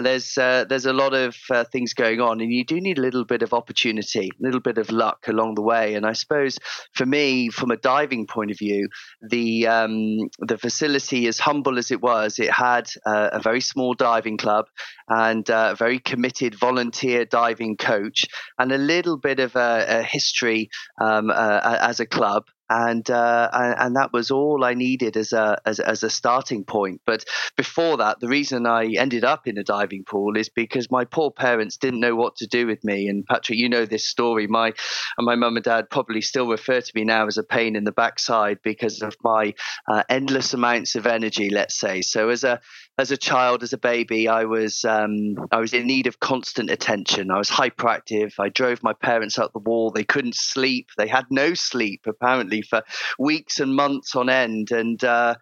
there's 0.00 0.34
there's 0.36 0.86
a 0.86 0.92
lot 0.94 1.12
of 1.12 1.36
things 1.70 1.92
going 1.92 2.22
on, 2.22 2.40
and 2.40 2.50
you 2.50 2.64
do 2.64 2.80
need 2.80 2.93
need 2.94 2.98
a 2.98 3.02
little 3.02 3.24
bit 3.24 3.42
of 3.42 3.52
opportunity, 3.52 4.30
a 4.30 4.42
little 4.42 4.60
bit 4.60 4.78
of 4.78 4.90
luck 4.90 5.26
along 5.28 5.54
the 5.54 5.62
way. 5.62 5.94
And 5.94 6.06
I 6.06 6.12
suppose 6.12 6.58
for 6.92 7.06
me, 7.06 7.48
from 7.50 7.70
a 7.70 7.76
diving 7.76 8.26
point 8.26 8.50
of 8.50 8.58
view, 8.58 8.88
the 9.22 9.66
um, 9.66 10.28
the 10.38 10.58
facility, 10.58 11.26
as 11.26 11.38
humble 11.38 11.78
as 11.78 11.90
it 11.90 12.00
was, 12.00 12.38
it 12.38 12.50
had 12.50 12.88
uh, 13.06 13.30
a 13.32 13.40
very 13.40 13.60
small 13.60 13.94
diving 13.94 14.36
club 14.36 14.66
and 15.08 15.48
uh, 15.50 15.70
a 15.72 15.76
very 15.76 15.98
committed 15.98 16.54
volunteer 16.54 17.24
diving 17.24 17.76
coach, 17.76 18.26
and 18.58 18.72
a 18.72 18.78
little 18.78 19.16
bit 19.16 19.40
of 19.40 19.56
a, 19.56 19.86
a 19.88 20.02
history 20.02 20.70
um, 21.00 21.30
uh, 21.30 21.78
as 21.80 22.00
a 22.00 22.06
club 22.06 22.44
and 22.70 23.08
uh, 23.10 23.48
and 23.52 23.96
that 23.96 24.12
was 24.12 24.30
all 24.30 24.64
I 24.64 24.74
needed 24.74 25.16
as 25.16 25.32
a 25.32 25.58
as, 25.66 25.80
as, 25.80 26.02
a 26.02 26.10
starting 26.10 26.64
point. 26.64 27.00
But 27.04 27.24
before 27.56 27.98
that, 27.98 28.20
the 28.20 28.28
reason 28.28 28.66
I 28.66 28.94
ended 28.98 29.24
up 29.24 29.46
in 29.46 29.58
a 29.58 29.64
diving 29.64 30.04
pool 30.04 30.36
is 30.36 30.48
because 30.48 30.90
my 30.90 31.04
poor 31.04 31.30
parents 31.30 31.76
didn't 31.76 32.00
know 32.00 32.16
what 32.16 32.36
to 32.36 32.46
do 32.46 32.66
with 32.66 32.82
me. 32.84 33.08
And 33.08 33.26
Patrick, 33.26 33.58
you 33.58 33.68
know 33.68 33.84
this 33.84 34.08
story. 34.08 34.46
My 34.46 34.72
my 35.18 35.34
mum 35.34 35.56
and 35.56 35.64
dad 35.64 35.90
probably 35.90 36.20
still 36.20 36.48
refer 36.48 36.80
to 36.80 36.92
me 36.94 37.04
now 37.04 37.26
as 37.26 37.38
a 37.38 37.42
pain 37.42 37.76
in 37.76 37.84
the 37.84 37.92
backside 37.92 38.58
because 38.62 39.02
of 39.02 39.16
my 39.22 39.54
uh, 39.88 40.02
endless 40.08 40.54
amounts 40.54 40.94
of 40.94 41.06
energy. 41.06 41.50
Let's 41.50 41.78
say 41.78 42.02
so. 42.02 42.30
As 42.30 42.44
a 42.44 42.60
as 42.96 43.10
a 43.10 43.16
child, 43.16 43.62
as 43.64 43.72
a 43.72 43.78
baby, 43.78 44.28
I 44.28 44.44
was 44.44 44.84
um, 44.84 45.34
I 45.50 45.58
was 45.58 45.72
in 45.72 45.86
need 45.86 46.06
of 46.06 46.20
constant 46.20 46.70
attention. 46.70 47.30
I 47.30 47.38
was 47.38 47.50
hyperactive. 47.50 48.34
I 48.38 48.50
drove 48.50 48.82
my 48.84 48.92
parents 48.92 49.36
up 49.38 49.52
the 49.52 49.58
wall. 49.58 49.90
They 49.90 50.04
couldn't 50.04 50.36
sleep. 50.36 50.90
They 50.96 51.08
had 51.08 51.26
no 51.30 51.54
sleep 51.54 52.02
apparently 52.06 52.62
for 52.62 52.82
weeks 53.18 53.58
and 53.58 53.74
months 53.74 54.14
on 54.14 54.28
end, 54.28 54.70
and 54.70 55.02
uh, 55.02 55.34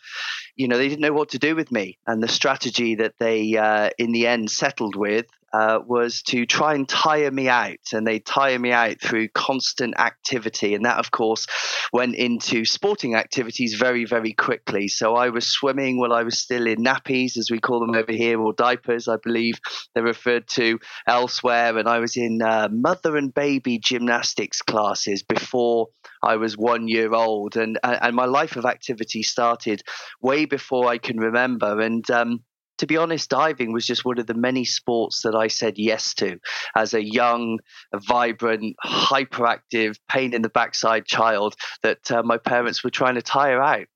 you 0.57 0.69
know 0.69 0.79
they 0.79 0.89
didn't 0.89 1.01
know 1.01 1.13
what 1.13 1.31
to 1.31 1.39
do 1.39 1.57
with 1.57 1.71
me. 1.73 1.99
And 2.07 2.23
the 2.23 2.29
strategy 2.29 2.97
that 2.97 3.15
they 3.19 3.57
uh, 3.57 3.91
in 3.99 4.13
the 4.13 4.27
end 4.27 4.51
settled 4.51 4.97
with 4.97 5.27
uh, 5.53 5.81
was 5.87 6.23
to 6.23 6.47
try 6.47 6.75
and 6.75 6.89
tire 6.89 7.31
me 7.31 7.49
out. 7.49 7.93
And 7.93 8.07
they 8.07 8.19
tire 8.19 8.59
me 8.59 8.73
out 8.73 9.01
through 9.01 9.29
constant 9.29 9.99
activity. 9.99 10.75
And 10.75 10.85
that, 10.85 10.99
of 10.99 11.11
course, 11.11 11.47
went 11.93 12.15
into 12.15 12.65
sporting 12.65 13.15
activities 13.15 13.75
very, 13.75 14.05
very 14.05 14.33
quickly. 14.33 14.89
So 14.89 15.15
I 15.15 15.29
was 15.29 15.47
swimming 15.47 15.99
while 15.99 16.13
I 16.13 16.23
was 16.23 16.39
still 16.39 16.67
in 16.67 16.79
nappies, 16.79 17.37
as 17.37 17.51
we 17.51 17.61
call 17.61 17.81
them 17.81 17.95
over 17.95 18.13
here, 18.13 18.41
or 18.41 18.53
diapers, 18.55 19.09
I 19.09 19.17
believe 19.23 19.61
they're 19.95 20.03
referred 20.03 20.49
to 20.49 20.79
elsewhere. 21.07 21.77
And 21.77 21.89
I 21.89 21.99
was 21.99 22.17
in 22.17 22.41
uh, 22.41 22.69
mother 22.71 23.17
and 23.17 23.35
baby 23.35 23.79
gymnastics 23.79 24.63
classes 24.63 25.23
before 25.23 25.89
I 26.23 26.37
was 26.37 26.57
one 26.57 26.89
year 26.89 27.13
old. 27.13 27.57
And, 27.57 27.79
and 27.83 28.17
my 28.17 28.25
life 28.25 28.57
of 28.57 28.65
activity 28.65 29.23
started 29.23 29.83
way 30.23 30.42
before 30.47 30.89
I 30.89 30.99
can 30.99 31.19
remember. 31.19 31.81
And 31.81 32.09
um, 32.11 32.43
to 32.79 32.87
be 32.87 32.97
honest, 32.97 33.31
diving 33.31 33.73
was 33.73 33.87
just 33.87 34.05
one 34.05 34.19
of 34.19 34.27
the 34.27 34.35
many 34.35 34.65
sports 34.65 35.23
that 35.23 35.35
I 35.35 35.49
said 35.49 35.79
yes 35.79 36.15
to 36.15 36.39
as 36.75 36.95
a 36.95 37.05
young, 37.05 37.59
vibrant, 37.95 38.77
hyperactive, 38.85 39.99
pain 40.09 40.35
in 40.35 40.43
the 40.43 40.49
backside 40.49 41.07
child 41.07 41.55
that 41.83 42.11
uh, 42.11 42.23
my 42.23 42.39
parents 42.39 42.83
were 42.83 42.91
trying 42.91 43.15
to 43.15 43.23
tire 43.23 43.63
out. 43.63 43.87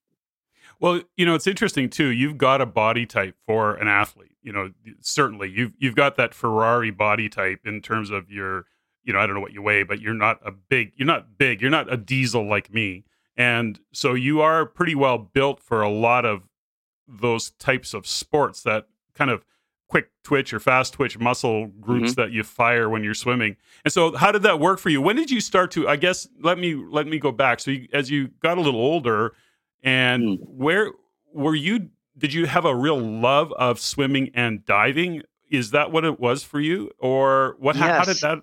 Well, 0.78 1.02
you 1.16 1.24
know, 1.24 1.34
it's 1.34 1.46
interesting 1.46 1.88
too. 1.88 2.08
You've 2.08 2.38
got 2.38 2.60
a 2.60 2.66
body 2.66 3.06
type 3.06 3.34
for 3.46 3.74
an 3.74 3.88
athlete. 3.88 4.36
You 4.42 4.52
know, 4.52 4.70
certainly 5.00 5.50
you've 5.50 5.72
you've 5.78 5.96
got 5.96 6.16
that 6.16 6.34
Ferrari 6.34 6.90
body 6.90 7.28
type 7.28 7.60
in 7.64 7.80
terms 7.80 8.10
of 8.10 8.30
your, 8.30 8.66
you 9.02 9.12
know, 9.12 9.18
I 9.18 9.26
don't 9.26 9.34
know 9.34 9.40
what 9.40 9.52
you 9.52 9.62
weigh, 9.62 9.82
but 9.82 10.00
you're 10.00 10.14
not 10.14 10.38
a 10.44 10.52
big, 10.52 10.92
you're 10.96 11.06
not 11.06 11.38
big, 11.38 11.60
you're 11.60 11.70
not 11.70 11.92
a 11.92 11.96
diesel 11.96 12.46
like 12.46 12.72
me. 12.72 13.04
And 13.36 13.78
so 13.92 14.14
you 14.14 14.40
are 14.40 14.64
pretty 14.64 14.94
well 14.94 15.18
built 15.18 15.60
for 15.60 15.82
a 15.82 15.90
lot 15.90 16.24
of 16.24 16.48
those 17.06 17.50
types 17.50 17.94
of 17.94 18.06
sports 18.06 18.62
that 18.62 18.86
kind 19.14 19.30
of 19.30 19.44
quick 19.88 20.10
twitch 20.24 20.52
or 20.52 20.58
fast 20.58 20.94
twitch 20.94 21.18
muscle 21.18 21.66
groups 21.80 22.12
mm-hmm. 22.12 22.20
that 22.20 22.32
you 22.32 22.42
fire 22.42 22.88
when 22.88 23.04
you're 23.04 23.14
swimming. 23.14 23.56
And 23.84 23.92
so 23.92 24.16
how 24.16 24.32
did 24.32 24.42
that 24.42 24.58
work 24.58 24.78
for 24.78 24.88
you? 24.88 25.00
When 25.00 25.16
did 25.16 25.30
you 25.30 25.40
start 25.40 25.70
to 25.72 25.88
I 25.88 25.96
guess 25.96 26.26
let 26.40 26.58
me 26.58 26.74
let 26.74 27.06
me 27.06 27.18
go 27.18 27.30
back. 27.30 27.60
So 27.60 27.70
you, 27.70 27.88
as 27.92 28.10
you 28.10 28.28
got 28.40 28.58
a 28.58 28.60
little 28.60 28.80
older 28.80 29.34
and 29.82 30.24
mm. 30.24 30.38
where 30.40 30.90
were 31.32 31.54
you 31.54 31.90
did 32.18 32.32
you 32.32 32.46
have 32.46 32.64
a 32.64 32.74
real 32.74 32.98
love 32.98 33.52
of 33.52 33.78
swimming 33.78 34.30
and 34.34 34.64
diving? 34.64 35.22
Is 35.50 35.70
that 35.70 35.92
what 35.92 36.04
it 36.04 36.18
was 36.18 36.42
for 36.42 36.58
you 36.58 36.90
or 36.98 37.56
what 37.58 37.76
yes. 37.76 37.84
how, 37.84 37.98
how 37.98 38.04
did 38.04 38.16
that 38.18 38.42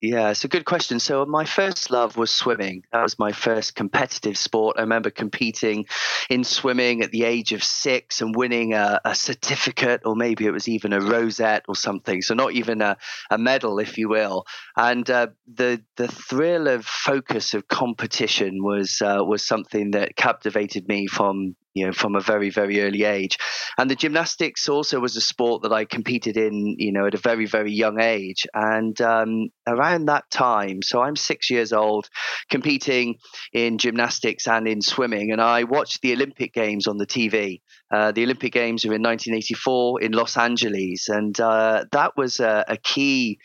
yeah, 0.00 0.30
it's 0.30 0.44
a 0.44 0.48
good 0.48 0.64
question. 0.64 1.00
So, 1.00 1.26
my 1.26 1.44
first 1.44 1.90
love 1.90 2.16
was 2.16 2.30
swimming. 2.30 2.84
That 2.92 3.02
was 3.02 3.18
my 3.18 3.32
first 3.32 3.74
competitive 3.74 4.38
sport. 4.38 4.76
I 4.78 4.82
remember 4.82 5.10
competing 5.10 5.86
in 6.30 6.44
swimming 6.44 7.02
at 7.02 7.10
the 7.10 7.24
age 7.24 7.52
of 7.52 7.64
six 7.64 8.20
and 8.20 8.34
winning 8.34 8.74
a, 8.74 9.00
a 9.04 9.16
certificate, 9.16 10.02
or 10.04 10.14
maybe 10.14 10.46
it 10.46 10.52
was 10.52 10.68
even 10.68 10.92
a 10.92 11.00
rosette 11.00 11.64
or 11.66 11.74
something. 11.74 12.22
So, 12.22 12.34
not 12.34 12.52
even 12.52 12.80
a, 12.80 12.96
a 13.30 13.38
medal, 13.38 13.80
if 13.80 13.98
you 13.98 14.08
will. 14.08 14.46
And 14.76 15.08
uh, 15.10 15.28
the 15.52 15.82
the 15.96 16.06
thrill 16.06 16.68
of 16.68 16.86
focus 16.86 17.54
of 17.54 17.66
competition 17.66 18.62
was 18.62 19.02
uh, 19.02 19.24
was 19.26 19.44
something 19.44 19.90
that 19.92 20.14
captivated 20.14 20.86
me 20.86 21.08
from 21.08 21.56
you 21.74 21.86
know, 21.86 21.92
from 21.92 22.16
a 22.16 22.20
very, 22.20 22.50
very 22.50 22.80
early 22.82 23.04
age. 23.04 23.38
And 23.76 23.90
the 23.90 23.94
gymnastics 23.94 24.68
also 24.68 25.00
was 25.00 25.16
a 25.16 25.20
sport 25.20 25.62
that 25.62 25.72
I 25.72 25.84
competed 25.84 26.36
in, 26.36 26.76
you 26.78 26.92
know, 26.92 27.06
at 27.06 27.14
a 27.14 27.18
very, 27.18 27.46
very 27.46 27.72
young 27.72 28.00
age. 28.00 28.46
And 28.54 29.00
um, 29.00 29.48
around 29.66 30.06
that 30.06 30.30
time, 30.30 30.82
so 30.82 31.00
I'm 31.02 31.16
six 31.16 31.50
years 31.50 31.72
old, 31.72 32.08
competing 32.50 33.16
in 33.52 33.78
gymnastics 33.78 34.48
and 34.48 34.66
in 34.66 34.82
swimming. 34.82 35.30
And 35.30 35.40
I 35.40 35.64
watched 35.64 36.02
the 36.02 36.12
Olympic 36.12 36.52
Games 36.52 36.86
on 36.86 36.96
the 36.96 37.06
TV. 37.06 37.60
Uh, 37.90 38.12
the 38.12 38.24
Olympic 38.24 38.52
Games 38.52 38.84
were 38.84 38.94
in 38.94 39.02
1984 39.02 40.02
in 40.02 40.12
Los 40.12 40.36
Angeles. 40.36 41.08
And 41.08 41.38
uh, 41.40 41.84
that 41.92 42.16
was 42.16 42.40
a, 42.40 42.64
a 42.68 42.76
key 42.76 43.38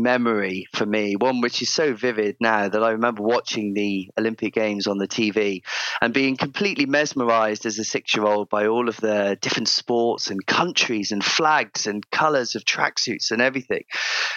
memory 0.00 0.66
for 0.74 0.86
me, 0.86 1.16
one 1.16 1.40
which 1.40 1.60
is 1.60 1.70
so 1.70 1.92
vivid 1.92 2.36
now 2.40 2.68
that 2.68 2.82
I 2.82 2.90
remember 2.92 3.22
watching 3.22 3.74
the 3.74 4.10
Olympic 4.18 4.54
Games 4.54 4.86
on 4.86 4.98
the 4.98 5.08
TV 5.08 5.62
and 6.00 6.14
being 6.14 6.36
completely 6.36 6.86
mesmerized 6.86 7.66
as 7.66 7.78
a 7.78 7.84
six 7.84 8.14
year 8.14 8.24
old 8.24 8.48
by 8.48 8.66
all 8.66 8.88
of 8.88 8.96
the 8.98 9.36
different 9.40 9.68
sports 9.68 10.30
and 10.30 10.44
countries 10.46 11.12
and 11.12 11.24
flags 11.24 11.86
and 11.86 12.08
colors 12.10 12.54
of 12.54 12.64
tracksuits 12.64 13.30
and 13.30 13.42
everything. 13.42 13.84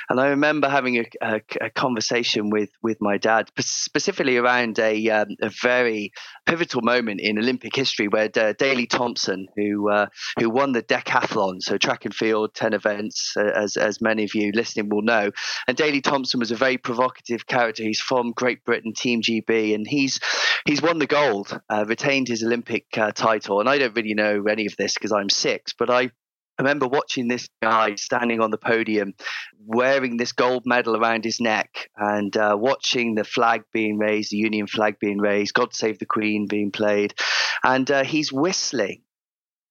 And 0.10 0.20
I 0.20 0.28
remember 0.28 0.68
having 0.68 0.98
a, 0.98 1.06
a, 1.22 1.42
a 1.62 1.70
conversation 1.70 2.50
with, 2.50 2.70
with 2.82 2.98
my 3.00 3.18
dad, 3.18 3.50
specifically 3.60 4.38
around 4.38 4.80
a, 4.80 5.10
um, 5.10 5.30
a 5.42 5.50
very 5.50 6.12
pivotal 6.46 6.82
moment 6.82 7.22
in 7.22 7.38
Olympic 7.38 7.76
history 7.76 8.08
where 8.08 8.30
uh, 8.36 8.54
Daley 8.58 8.88
Thompson, 8.88 9.48
who 9.56 9.90
uh, 9.90 10.08
who 10.40 10.50
won 10.50 10.72
the 10.72 10.82
decathlon, 10.84 11.62
so 11.62 11.78
track 11.78 12.06
and 12.06 12.14
field, 12.14 12.54
10 12.54 12.74
events, 12.74 13.34
uh, 13.38 13.52
as, 13.56 13.78
as 13.78 14.02
many 14.02 14.24
of 14.24 14.34
you 14.34 14.52
listening 14.54 14.90
will 14.90 15.02
know, 15.02 15.32
and 15.68 15.78
Daley 15.78 16.02
Thompson 16.02 16.40
was 16.40 16.52
a 16.52 16.56
very 16.56 16.78
provocative 16.78 17.48
character. 17.48 17.84
He's 17.84 18.02
from 18.02 18.32
Great 18.32 18.64
Britain, 18.64 18.94
Team 18.94 19.22
GB, 19.22 19.74
and 19.74 19.88
he's 19.88 20.20
he's 20.66 20.82
won 20.82 21.00
the 21.00 21.08
gold, 21.08 21.60
uh, 21.70 21.86
retained 21.88 22.28
his 22.28 22.44
Olympic 22.44 22.86
uh, 22.98 23.12
title. 23.12 23.60
And 23.60 23.70
I 23.70 23.78
don't 23.78 23.96
really 23.96 24.14
know 24.14 24.44
any 24.46 24.66
of 24.66 24.76
this 24.78 24.94
because 24.94 25.12
I'm 25.12 25.30
six, 25.30 25.74
but 25.78 25.90
I 25.90 26.12
I 26.58 26.62
remember 26.62 26.88
watching 26.88 27.28
this 27.28 27.50
guy 27.62 27.96
standing 27.96 28.40
on 28.40 28.50
the 28.50 28.58
podium 28.58 29.14
wearing 29.60 30.16
this 30.16 30.32
gold 30.32 30.64
medal 30.66 30.96
around 30.96 31.26
his 31.26 31.42
neck 31.42 31.90
and 31.98 32.36
uh, 32.38 32.56
watching 32.58 33.16
the 33.16 33.26
flag 33.26 33.64
being 33.74 33.98
raised, 33.98 34.32
the 34.32 34.38
Union 34.38 34.66
flag 34.66 34.98
being 34.98 35.18
raised, 35.18 35.54
God 35.54 35.74
Save 35.74 36.00
the 36.00 36.06
Queen 36.06 36.48
being 36.48 36.72
played. 36.72 37.14
And 37.62 37.90
uh, 37.92 38.06
he's 38.06 38.32
whistling. 38.32 39.02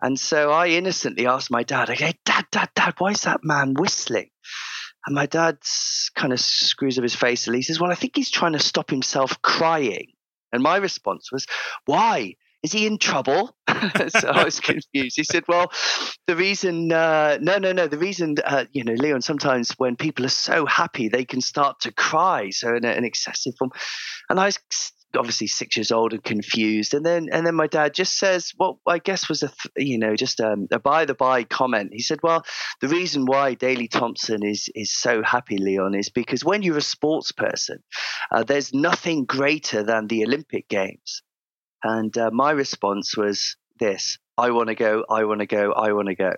And 0.03 0.21
so 0.21 0.51
I 0.51 0.69
innocently 0.69 1.27
asked 1.27 1.51
my 1.51 1.63
dad, 1.63 1.89
okay, 1.89 2.13
Dad, 2.27 2.45
Dad, 2.51 2.69
Dad, 2.75 2.95
why 2.99 3.13
is 3.13 3.23
that 3.23 3.41
man 3.43 3.73
whistling? 3.73 4.29
And 5.07 5.15
my 5.15 5.27
dad 5.27 5.59
kind 6.15 6.33
of 6.33 6.41
screws 6.41 6.99
up 6.99 7.03
his 7.03 7.15
face 7.15 7.47
and 7.47 7.55
he 7.55 7.63
says, 7.63 7.81
Well, 7.81 7.91
I 7.91 7.95
think 7.95 8.17
he's 8.17 8.31
trying 8.31 8.53
to 8.53 8.59
stop 8.59 8.91
himself 8.91 9.41
crying. 9.43 10.13
And 10.53 10.63
my 10.63 10.77
response 10.77 11.31
was, 11.31 11.47
Why? 11.85 12.37
Is 12.63 12.73
he 12.73 12.87
in 12.87 12.97
trouble? 12.97 13.55
so 13.69 14.29
I 14.29 14.45
was 14.45 14.59
confused. 14.59 15.17
He 15.17 15.25
said, 15.25 15.45
Well, 15.47 15.71
the 16.27 16.35
reason, 16.35 16.91
uh, 16.91 17.39
no, 17.43 17.59
no, 17.59 17.73
no, 17.73 17.87
the 17.87 17.99
reason, 17.99 18.37
uh, 18.43 18.65
you 18.73 18.85
know, 18.85 18.95
Leon, 18.95 19.21
sometimes 19.21 19.73
when 19.73 19.97
people 19.97 20.25
are 20.25 20.31
so 20.31 20.65
happy, 20.65 21.09
they 21.09 21.27
can 21.27 21.43
start 21.43 21.81
to 21.81 21.93
cry. 21.93 22.49
So 22.49 22.75
in 22.75 22.87
an 22.87 23.05
excessive 23.05 23.55
form. 23.59 23.73
And 24.31 24.41
I 24.41 24.51
obviously 25.17 25.47
six 25.47 25.77
years 25.77 25.91
old 25.91 26.13
and 26.13 26.23
confused. 26.23 26.95
And 26.95 27.05
then 27.05 27.29
and 27.33 27.47
then 27.47 27.55
my 27.55 27.67
dad 27.67 27.95
just 27.95 28.19
says, 28.19 28.53
what 28.57 28.77
I 28.87 28.99
guess 28.99 29.29
was 29.29 29.43
a 29.43 29.51
you 29.77 29.99
know 29.99 30.17
just 30.17 30.41
um, 30.41 30.69
a 30.71 30.79
by 30.79 31.05
the 31.05 31.15
by 31.15 31.45
comment. 31.45 31.91
He 31.93 32.03
said, 32.03 32.21
well, 32.23 32.45
the 32.81 32.89
reason 32.89 33.27
why 33.27 33.55
Daley 33.55 33.89
Thompson 33.89 34.45
is 34.45 34.69
is 34.75 34.93
so 34.93 35.23
happy, 35.23 35.59
Leon, 35.59 35.95
is 35.95 36.11
because 36.11 36.45
when 36.45 36.63
you're 36.63 36.79
a 36.79 36.83
sports 36.83 37.33
person, 37.33 37.83
uh, 38.31 38.45
there's 38.45 38.75
nothing 38.75 39.25
greater 39.25 39.83
than 39.83 40.07
the 40.07 40.25
Olympic 40.25 40.69
Games. 40.69 41.23
And 41.83 42.17
uh, 42.17 42.31
my 42.33 42.53
response 42.53 43.17
was 43.17 43.57
this. 43.79 44.19
I 44.37 44.51
want 44.51 44.69
to 44.69 44.75
go, 44.75 45.05
I 45.09 45.25
want 45.25 45.41
to 45.41 45.47
go, 45.47 45.73
I 45.73 45.93
want 45.93 46.09
to 46.09 46.15
go. 46.15 46.33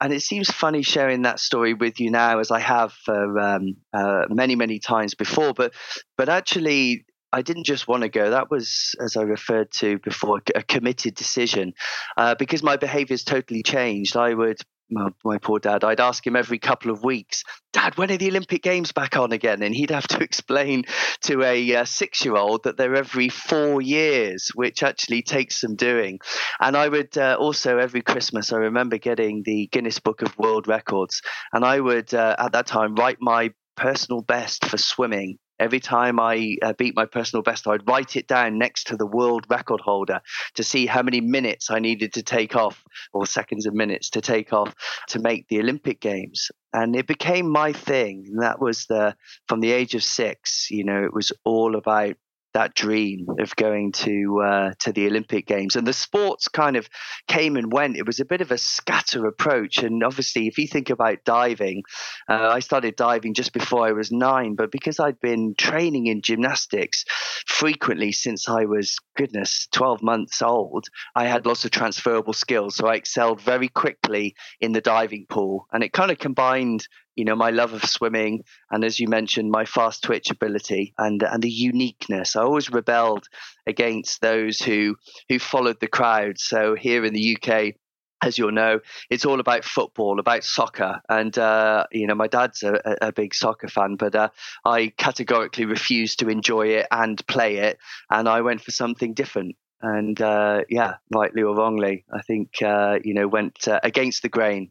And 0.00 0.12
it 0.12 0.22
seems 0.22 0.50
funny 0.50 0.82
sharing 0.82 1.22
that 1.22 1.38
story 1.38 1.74
with 1.74 2.00
you 2.00 2.10
now, 2.10 2.38
as 2.38 2.50
I 2.50 2.58
have 2.58 2.92
for 2.92 3.38
um, 3.38 3.76
uh, 3.92 4.22
many, 4.30 4.56
many 4.56 4.78
times 4.78 5.14
before. 5.14 5.52
But, 5.52 5.74
but 6.16 6.28
actually, 6.28 7.04
I 7.32 7.42
didn't 7.42 7.64
just 7.64 7.86
want 7.86 8.02
to 8.02 8.08
go. 8.08 8.30
That 8.30 8.50
was, 8.50 8.94
as 9.00 9.16
I 9.16 9.22
referred 9.22 9.70
to 9.72 9.98
before, 9.98 10.42
a 10.54 10.62
committed 10.62 11.14
decision 11.14 11.74
uh, 12.16 12.34
because 12.34 12.62
my 12.62 12.76
behaviors 12.76 13.22
totally 13.22 13.62
changed. 13.62 14.16
I 14.16 14.34
would, 14.34 14.60
my, 14.90 15.10
my, 15.24 15.38
poor 15.38 15.60
dad, 15.60 15.84
I'd 15.84 16.00
ask 16.00 16.26
him 16.26 16.34
every 16.34 16.58
couple 16.58 16.90
of 16.90 17.04
weeks, 17.04 17.44
Dad, 17.72 17.96
when 17.96 18.10
are 18.10 18.16
the 18.16 18.28
Olympic 18.28 18.62
Games 18.64 18.90
back 18.90 19.16
on 19.16 19.30
again? 19.30 19.62
And 19.62 19.72
he'd 19.72 19.90
have 19.90 20.08
to 20.08 20.18
explain 20.24 20.84
to 21.22 21.44
a 21.44 21.76
uh, 21.76 21.84
six 21.84 22.24
year 22.24 22.34
old 22.34 22.64
that 22.64 22.76
they're 22.76 22.96
every 22.96 23.28
four 23.28 23.80
years, 23.80 24.50
which 24.54 24.82
actually 24.82 25.22
takes 25.22 25.60
some 25.60 25.76
doing. 25.76 26.18
And 26.58 26.76
I 26.76 26.88
would 26.88 27.16
uh, 27.16 27.36
also, 27.38 27.78
every 27.78 28.02
Christmas, 28.02 28.52
I 28.52 28.56
remember 28.56 28.98
getting 28.98 29.42
the 29.44 29.68
Guinness 29.68 30.00
Book 30.00 30.22
of 30.22 30.36
World 30.36 30.66
Records. 30.66 31.22
And 31.52 31.64
I 31.64 31.78
would, 31.78 32.12
uh, 32.12 32.34
at 32.38 32.52
that 32.52 32.66
time, 32.66 32.96
write 32.96 33.18
my 33.20 33.50
personal 33.76 34.20
best 34.20 34.64
for 34.64 34.76
swimming 34.76 35.38
Every 35.60 35.78
time 35.78 36.18
I 36.18 36.56
uh, 36.62 36.72
beat 36.72 36.96
my 36.96 37.04
personal 37.04 37.42
best, 37.42 37.68
I'd 37.68 37.86
write 37.86 38.16
it 38.16 38.26
down 38.26 38.58
next 38.58 38.86
to 38.86 38.96
the 38.96 39.06
world 39.06 39.44
record 39.50 39.80
holder 39.80 40.22
to 40.54 40.64
see 40.64 40.86
how 40.86 41.02
many 41.02 41.20
minutes 41.20 41.70
I 41.70 41.78
needed 41.78 42.14
to 42.14 42.22
take 42.22 42.56
off, 42.56 42.82
or 43.12 43.26
seconds 43.26 43.66
and 43.66 43.76
minutes 43.76 44.08
to 44.10 44.22
take 44.22 44.54
off 44.54 44.74
to 45.08 45.18
make 45.18 45.46
the 45.48 45.60
Olympic 45.60 46.00
Games. 46.00 46.50
And 46.72 46.96
it 46.96 47.06
became 47.06 47.48
my 47.48 47.74
thing. 47.74 48.24
And 48.28 48.42
that 48.42 48.58
was 48.58 48.86
the, 48.86 49.14
from 49.48 49.60
the 49.60 49.72
age 49.72 49.94
of 49.94 50.02
six, 50.02 50.70
you 50.70 50.82
know, 50.82 51.04
it 51.04 51.12
was 51.12 51.30
all 51.44 51.76
about 51.76 52.16
that 52.52 52.74
dream 52.74 53.26
of 53.38 53.54
going 53.56 53.92
to 53.92 54.42
uh, 54.44 54.70
to 54.80 54.92
the 54.92 55.06
Olympic 55.06 55.46
Games. 55.46 55.76
And 55.76 55.86
the 55.86 55.92
sports 55.92 56.48
kind 56.48 56.76
of 56.76 56.88
came 57.26 57.56
and 57.56 57.72
went. 57.72 57.96
It 57.96 58.06
was 58.06 58.20
a 58.20 58.24
bit 58.24 58.40
of 58.40 58.50
a 58.50 58.58
scatter 58.58 59.26
approach. 59.26 59.78
And 59.78 60.02
obviously, 60.02 60.46
if 60.46 60.58
you 60.58 60.66
think 60.66 60.90
about 60.90 61.24
diving, 61.24 61.82
uh, 62.28 62.48
I 62.48 62.60
started 62.60 62.96
diving 62.96 63.34
just 63.34 63.52
before 63.52 63.86
I 63.86 63.92
was 63.92 64.10
nine. 64.10 64.54
But 64.54 64.72
because 64.72 65.00
I'd 65.00 65.20
been 65.20 65.54
training 65.56 66.06
in 66.06 66.22
gymnastics 66.22 67.04
frequently 67.46 68.12
since 68.12 68.48
I 68.48 68.64
was 68.64 68.96
goodness 69.16 69.68
12 69.72 70.02
months 70.02 70.42
old, 70.42 70.86
I 71.14 71.26
had 71.26 71.46
lots 71.46 71.64
of 71.64 71.70
transferable 71.70 72.32
skills. 72.32 72.76
So 72.76 72.86
I 72.86 72.94
excelled 72.94 73.40
very 73.40 73.68
quickly 73.68 74.34
in 74.60 74.72
the 74.72 74.80
diving 74.80 75.26
pool, 75.28 75.66
and 75.72 75.82
it 75.82 75.92
kind 75.92 76.10
of 76.10 76.18
combined 76.18 76.86
you 77.20 77.26
know 77.26 77.36
my 77.36 77.50
love 77.50 77.74
of 77.74 77.84
swimming 77.84 78.42
and 78.70 78.82
as 78.82 78.98
you 78.98 79.06
mentioned 79.06 79.50
my 79.50 79.66
fast 79.66 80.02
twitch 80.02 80.30
ability 80.30 80.94
and 80.96 81.22
and 81.22 81.42
the 81.42 81.50
uniqueness 81.50 82.34
i 82.34 82.40
always 82.40 82.70
rebelled 82.70 83.26
against 83.66 84.22
those 84.22 84.58
who 84.58 84.96
who 85.28 85.38
followed 85.38 85.78
the 85.80 85.86
crowd 85.98 86.38
so 86.38 86.74
here 86.74 87.04
in 87.04 87.12
the 87.12 87.36
uk 87.36 87.74
as 88.22 88.36
you'll 88.36 88.52
know, 88.52 88.80
it's 89.08 89.24
all 89.24 89.40
about 89.40 89.64
football, 89.64 90.20
about 90.20 90.44
soccer, 90.44 91.00
and 91.08 91.38
uh, 91.38 91.86
you 91.90 92.06
know 92.06 92.14
my 92.14 92.26
dad's 92.26 92.62
a, 92.62 92.78
a 93.00 93.12
big 93.12 93.34
soccer 93.34 93.68
fan, 93.68 93.96
but 93.96 94.14
uh, 94.14 94.28
I 94.62 94.92
categorically 94.98 95.64
refused 95.64 96.18
to 96.18 96.28
enjoy 96.28 96.66
it 96.68 96.86
and 96.90 97.26
play 97.26 97.56
it, 97.56 97.78
and 98.10 98.28
I 98.28 98.42
went 98.42 98.60
for 98.60 98.72
something 98.72 99.14
different. 99.14 99.56
And 99.80 100.20
uh, 100.20 100.64
yeah, 100.68 100.96
rightly 101.14 101.42
or 101.42 101.56
wrongly, 101.56 102.04
I 102.12 102.20
think 102.20 102.60
uh, 102.62 102.98
you 103.02 103.14
know 103.14 103.26
went 103.26 103.66
uh, 103.66 103.80
against 103.82 104.20
the 104.20 104.28
grain. 104.28 104.70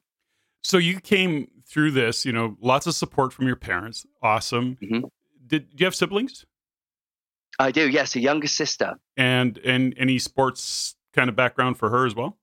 So 0.63 0.77
you 0.77 0.99
came 0.99 1.49
through 1.65 1.91
this, 1.91 2.25
you 2.25 2.31
know, 2.31 2.57
lots 2.61 2.87
of 2.87 2.95
support 2.95 3.31
from 3.33 3.47
your 3.47 3.55
parents. 3.55 4.05
Awesome. 4.21 4.77
Mm-hmm. 4.81 5.07
Did, 5.47 5.69
do 5.69 5.75
you 5.77 5.85
have 5.85 5.95
siblings? 5.95 6.45
I 7.59 7.71
do. 7.71 7.89
Yes, 7.89 8.15
a 8.15 8.19
younger 8.19 8.47
sister. 8.47 8.95
And 9.17 9.57
and 9.59 9.93
any 9.97 10.17
sports 10.19 10.95
kind 11.13 11.29
of 11.29 11.35
background 11.35 11.77
for 11.77 11.89
her 11.89 12.05
as 12.05 12.15
well? 12.15 12.37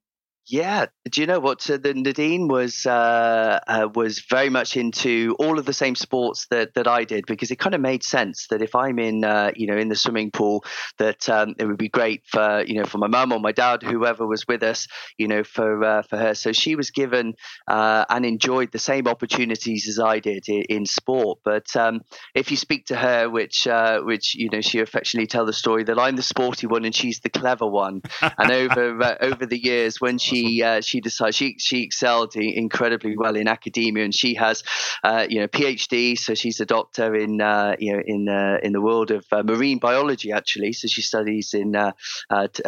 Yeah, 0.49 0.87
do 1.11 1.21
you 1.21 1.27
know 1.27 1.41
what? 1.41 1.61
So 1.61 1.77
the 1.77 1.93
Nadine 1.93 2.47
was 2.47 2.87
uh, 2.87 3.59
uh, 3.67 3.89
was 3.93 4.21
very 4.31 4.49
much 4.49 4.77
into 4.77 5.35
all 5.41 5.59
of 5.59 5.67
the 5.67 5.73
same 5.73 5.97
sports 5.97 6.47
that 6.51 6.75
that 6.75 6.87
I 6.87 7.03
did 7.03 7.27
because 7.27 7.51
it 7.51 7.57
kind 7.57 7.75
of 7.75 7.81
made 7.81 8.05
sense 8.05 8.47
that 8.51 8.63
if 8.63 8.77
I'm 8.77 9.01
in 9.01 9.25
uh, 9.25 9.51
you 9.57 9.67
know 9.67 9.77
in 9.77 9.89
the 9.89 9.97
swimming 9.97 10.31
pool, 10.31 10.65
that 10.99 11.29
um, 11.29 11.57
it 11.59 11.65
would 11.67 11.79
be 11.79 11.89
great 11.89 12.23
for 12.27 12.63
you 12.65 12.75
know 12.79 12.85
for 12.85 12.99
my 12.99 13.09
mum 13.09 13.33
or 13.33 13.41
my 13.41 13.51
dad, 13.51 13.83
whoever 13.83 14.25
was 14.25 14.47
with 14.47 14.63
us, 14.63 14.87
you 15.19 15.27
know 15.27 15.43
for 15.43 15.83
uh, 15.83 16.03
for 16.03 16.17
her. 16.17 16.35
So 16.37 16.53
she 16.53 16.77
was 16.77 16.93
given 16.93 17.35
uh, 17.67 18.05
and 18.09 18.25
enjoyed 18.25 18.71
the 18.71 18.79
same 18.79 19.09
opportunities 19.09 19.89
as 19.89 19.99
I 19.99 20.21
did 20.21 20.49
in, 20.49 20.63
in 20.69 20.87
sport. 20.87 21.41
But 21.45 21.75
um, 21.75 22.03
if 22.37 22.53
you 22.53 22.57
speak 22.57 22.87
to 22.87 22.97
her, 22.97 23.29
which 23.29 23.67
uh, 23.67 24.03
which 24.03 24.37
you 24.37 24.49
know 24.51 24.61
she 24.61 24.79
affectionately 24.79 25.27
tell 25.27 25.45
the 25.45 25.53
story 25.53 25.83
that 25.85 25.99
I'm 25.99 26.15
the 26.15 26.23
sporty 26.23 26.69
one 26.69 26.85
and 26.85 26.95
she's 26.95 27.19
the 27.19 27.31
clever 27.31 27.67
one, 27.67 28.03
and 28.23 28.53
over 28.53 29.17
over 29.21 29.45
the 29.45 29.59
years 29.59 30.01
when 30.01 30.19
she 30.19 30.36
she 30.37 30.63
uh, 30.63 30.81
she 30.81 31.01
decided 31.01 31.35
she 31.35 31.57
she 31.59 31.83
excelled 31.83 32.37
incredibly 32.37 33.17
well 33.17 33.37
in 33.37 33.49
academia, 33.49 34.05
and 34.05 34.15
she 34.15 34.35
has 34.35 34.63
uh, 35.05 35.27
you 35.29 35.41
know 35.41 35.49
PhD, 35.49 36.19
so 36.19 36.35
she's 36.35 36.61
a 36.61 36.67
doctor 36.67 37.15
in 37.15 37.41
uh, 37.41 37.77
you 37.79 37.93
know 37.93 38.03
in 38.05 38.29
uh, 38.29 38.59
in 38.63 38.73
the 38.73 38.81
world 38.81 39.11
of 39.11 39.25
uh, 39.33 39.43
marine 39.43 39.79
biology 39.79 40.33
actually. 40.33 40.73
So 40.73 40.89
she 40.89 41.03
studies 41.03 41.55
in 41.55 41.75
uh, 41.77 41.93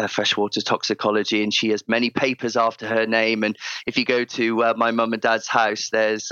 freshwater 0.09 0.61
toxicology, 0.61 1.43
and 1.43 1.53
she 1.53 1.71
has 1.71 1.87
many 1.89 2.11
papers 2.11 2.57
after 2.57 2.87
her 2.87 3.07
name. 3.07 3.45
And 3.45 3.57
if 3.87 3.97
you 3.99 4.05
go 4.05 4.25
to 4.25 4.75
my 4.77 4.91
mum 4.91 5.13
and 5.13 5.23
dad's 5.23 5.49
house, 5.49 5.91
there's 5.91 6.31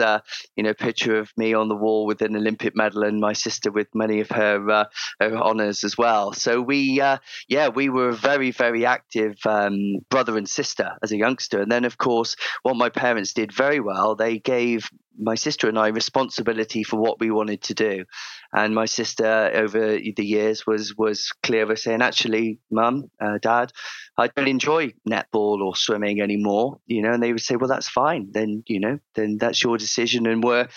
you 0.57 0.63
know 0.63 0.71
a 0.71 0.75
picture 0.75 1.19
of 1.19 1.31
me 1.37 1.55
on 1.55 1.69
the 1.69 1.77
wall 1.77 2.07
with 2.07 2.23
an 2.23 2.37
Olympic 2.37 2.75
medal, 2.77 3.05
and 3.05 3.21
my 3.21 3.33
sister 3.33 3.71
with 3.71 3.89
many 3.95 4.21
of 4.21 4.31
her, 4.31 4.87
her 5.21 5.37
honors 5.37 5.85
as 5.85 5.97
well. 5.99 6.33
So 6.33 6.61
we 6.61 7.03
yeah 7.49 7.69
we 7.69 7.89
were 7.89 8.11
a 8.11 8.15
very 8.15 8.51
very 8.51 8.87
active 8.87 9.37
um, 9.47 9.99
brother 10.11 10.37
and 10.37 10.49
sister 10.49 10.93
as 11.03 11.13
a 11.13 11.17
youngster. 11.27 11.61
And 11.61 11.71
then, 11.71 11.85
of 11.85 11.99
course, 11.99 12.37
what 12.63 12.77
my 12.77 12.89
parents 12.89 13.33
did 13.33 13.53
very 13.53 13.81
well, 13.81 14.15
they 14.15 14.39
gave 14.39 14.91
my 15.19 15.35
sister 15.35 15.69
and 15.69 15.79
I 15.79 15.89
responsibility 15.89 16.83
for 16.83 16.97
what 16.99 17.21
we 17.21 17.31
wanted 17.31 17.63
to 17.63 17.75
do. 17.75 18.05
And 18.53 18.75
my 18.75 18.87
sister, 18.87 19.51
over 19.55 19.99
the 19.99 20.25
years, 20.25 20.67
was 20.67 20.95
was 20.97 21.31
clear 21.43 21.67
with 21.67 21.79
saying, 21.79 22.03
"Actually, 22.03 22.59
Mum, 22.71 23.11
uh, 23.21 23.39
Dad, 23.43 23.73
I 24.17 24.29
don't 24.29 24.49
enjoy 24.49 24.95
netball 25.09 25.61
or 25.61 25.77
swimming 25.77 26.21
anymore." 26.21 26.79
You 26.87 27.03
know, 27.03 27.13
and 27.13 27.23
they 27.23 27.33
would 27.33 27.43
say, 27.43 27.57
"Well, 27.57 27.69
that's 27.69 27.89
fine. 27.89 28.29
Then 28.33 28.63
you 28.67 28.81
know, 28.81 28.99
then 29.15 29.37
that's 29.39 29.63
your 29.63 29.79
decision, 29.79 30.27
and 30.27 30.43
we're 30.43 30.69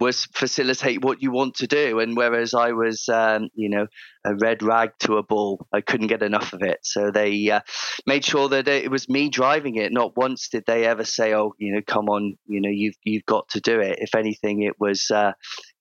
was 0.00 0.26
facilitate 0.34 1.04
what 1.04 1.22
you 1.22 1.30
want 1.30 1.56
to 1.56 1.66
do." 1.66 2.00
And 2.00 2.16
whereas 2.16 2.54
I 2.54 2.72
was, 2.72 3.08
um, 3.08 3.48
you 3.54 3.68
know, 3.68 3.86
a 4.24 4.34
red 4.34 4.62
rag 4.62 4.90
to 5.00 5.16
a 5.16 5.22
bull, 5.22 5.66
I 5.72 5.80
couldn't 5.80 6.08
get 6.08 6.22
enough 6.22 6.52
of 6.52 6.62
it. 6.62 6.80
So 6.82 7.10
they 7.10 7.50
uh, 7.50 7.60
made 8.06 8.24
sure 8.24 8.48
that 8.48 8.68
it 8.68 8.90
was 8.90 9.08
me 9.08 9.28
driving 9.28 9.76
it. 9.76 9.92
Not 9.92 10.16
once 10.16 10.48
did 10.48 10.64
they 10.66 10.84
ever 10.86 11.04
say, 11.04 11.34
"Oh, 11.34 11.54
you 11.58 11.74
know, 11.74 11.82
come 11.86 12.08
on, 12.08 12.36
you 12.46 12.60
know, 12.60 12.70
you've 12.70 12.96
you've 13.04 13.26
got 13.26 13.48
to 13.50 13.60
do 13.60 13.80
it." 13.80 13.87
It. 13.88 13.98
If 14.00 14.14
anything, 14.14 14.62
it 14.62 14.74
was 14.78 15.10
uh, 15.10 15.32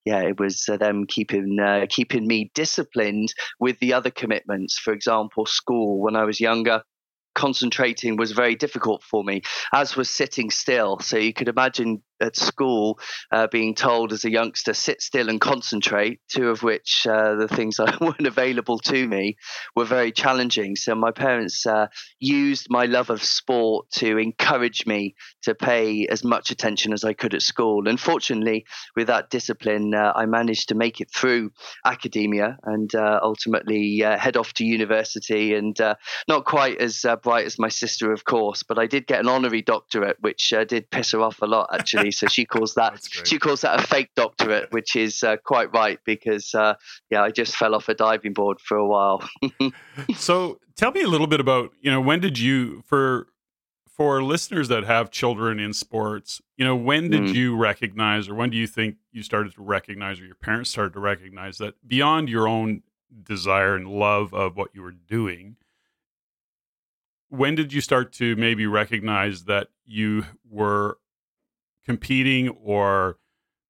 yeah, 0.06 0.22
it 0.22 0.40
was 0.40 0.66
uh, 0.72 0.78
them 0.78 1.06
keeping 1.08 1.58
uh, 1.60 1.86
keeping 1.90 2.26
me 2.26 2.52
disciplined 2.56 3.34
with 3.60 3.80
the 3.80 3.94
other 3.94 4.10
commitments. 4.10 4.80
For 4.80 4.94
example, 4.94 5.46
school. 5.46 6.02
When 6.02 6.16
I 6.16 6.24
was 6.24 6.40
younger, 6.40 6.82
concentrating 7.36 8.18
was 8.18 8.32
very 8.32 8.56
difficult 8.56 9.04
for 9.04 9.24
me, 9.24 9.42
as 9.74 9.96
was 9.96 10.10
sitting 10.10 10.50
still. 10.50 11.00
So 11.00 11.18
you 11.18 11.34
could 11.34 11.50
imagine 11.50 12.02
at 12.22 12.36
school 12.36 13.00
uh, 13.32 13.48
being 13.48 13.76
told 13.76 14.14
as 14.14 14.26
a 14.26 14.32
youngster 14.32 14.74
sit 14.74 15.02
still 15.02 15.30
and 15.30 15.42
concentrate. 15.42 16.20
Two 16.30 16.50
of 16.50 16.64
which 16.64 17.06
uh, 17.10 17.36
the 17.36 17.48
things 17.48 17.78
that 17.78 18.00
weren't 18.00 18.28
available 18.28 18.80
to 18.80 19.08
me 19.08 19.38
were 19.76 19.86
very 19.86 20.12
challenging. 20.12 20.76
So 20.76 20.96
my 20.96 21.12
parents 21.12 21.66
uh, 21.66 21.88
used 22.20 22.68
my 22.70 22.86
love 22.86 23.10
of 23.10 23.24
sport 23.24 23.90
to 23.96 24.18
encourage 24.18 24.86
me 24.86 25.16
to 25.44 25.56
pay 25.56 26.08
as 26.08 26.24
much 26.24 26.52
attention 26.52 26.94
as 26.94 27.04
i 27.04 27.14
could 27.14 27.34
at 27.34 27.42
school. 27.42 27.88
And 27.88 28.00
fortunately 28.00 28.66
with 28.96 29.08
that 29.08 29.30
discipline 29.30 29.94
uh, 29.94 30.14
i 30.16 30.26
managed 30.26 30.70
to 30.70 30.76
make 30.76 31.02
it 31.02 31.12
through 31.14 31.52
academia 31.86 32.58
and 32.64 32.94
uh, 32.96 33.20
ultimately 33.22 34.04
uh, 34.04 34.18
head 34.18 34.38
off 34.38 34.54
to 34.54 34.66
university 34.66 35.54
and 35.54 35.78
not 36.28 36.46
quite 36.46 36.80
as 36.80 37.06
bright 37.24 37.46
as 37.46 37.60
my 37.60 37.70
sister 37.70 38.12
of 38.12 38.26
course 38.26 38.64
but 38.64 38.80
i 38.80 38.88
did 38.88 39.08
get 39.08 39.20
an 39.20 39.28
honorary 39.28 39.62
doctorate 39.62 40.18
which 40.22 40.54
did 40.68 40.90
piss 40.90 41.12
her 41.12 41.22
off 41.22 41.42
a 41.42 41.46
lot 41.46 41.70
actually 41.74 42.07
me. 42.08 42.12
So 42.12 42.28
she 42.28 42.46
calls 42.46 42.74
that 42.76 43.00
she 43.26 43.38
calls 43.38 43.62
that 43.62 43.80
a 43.80 43.88
fake 43.88 44.10
doctorate, 44.16 44.72
which 44.72 44.96
is 44.96 45.24
uh, 45.24 45.38
quite 45.38 45.74
right 45.74 46.00
because 46.06 46.56
uh, 46.56 46.76
yeah, 47.10 47.24
I 47.24 47.32
just 47.32 47.56
fell 47.56 47.76
off 47.76 47.90
a 47.90 47.94
diving 47.94 48.34
board 48.34 48.60
for 48.60 48.78
a 48.78 48.88
while. 48.88 49.28
so 50.16 50.60
tell 50.76 50.92
me 50.92 51.02
a 51.02 51.08
little 51.08 51.28
bit 51.28 51.40
about 51.40 51.72
you 51.82 51.92
know 51.92 52.02
when 52.02 52.20
did 52.20 52.40
you 52.40 52.82
for 52.86 53.28
for 53.86 54.22
listeners 54.22 54.68
that 54.68 54.84
have 54.84 55.10
children 55.10 55.60
in 55.60 55.74
sports, 55.74 56.40
you 56.56 56.64
know, 56.64 56.76
when 56.76 57.10
did 57.10 57.24
mm. 57.24 57.34
you 57.34 57.58
recognize 57.58 58.30
or 58.30 58.36
when 58.36 58.52
do 58.52 58.56
you 58.56 58.68
think 58.68 58.96
you 59.12 59.24
started 59.24 59.52
to 59.56 59.62
recognize 59.64 60.20
or 60.20 60.26
your 60.26 60.36
parents 60.36 60.70
started 60.70 60.94
to 60.94 61.00
recognize 61.00 61.58
that 61.58 61.74
beyond 61.88 62.30
your 62.30 62.48
own 62.48 62.84
desire 63.24 63.76
and 63.76 63.88
love 63.88 64.36
of 64.36 64.56
what 64.56 64.70
you 64.76 64.84
were 64.84 64.92
doing, 64.92 65.56
when 67.30 67.56
did 67.56 67.74
you 67.74 67.82
start 67.82 68.14
to 68.14 68.36
maybe 68.36 68.68
recognize 68.68 69.46
that 69.46 69.70
you 69.84 70.26
were 70.48 71.00
competing 71.88 72.50
or 72.50 73.18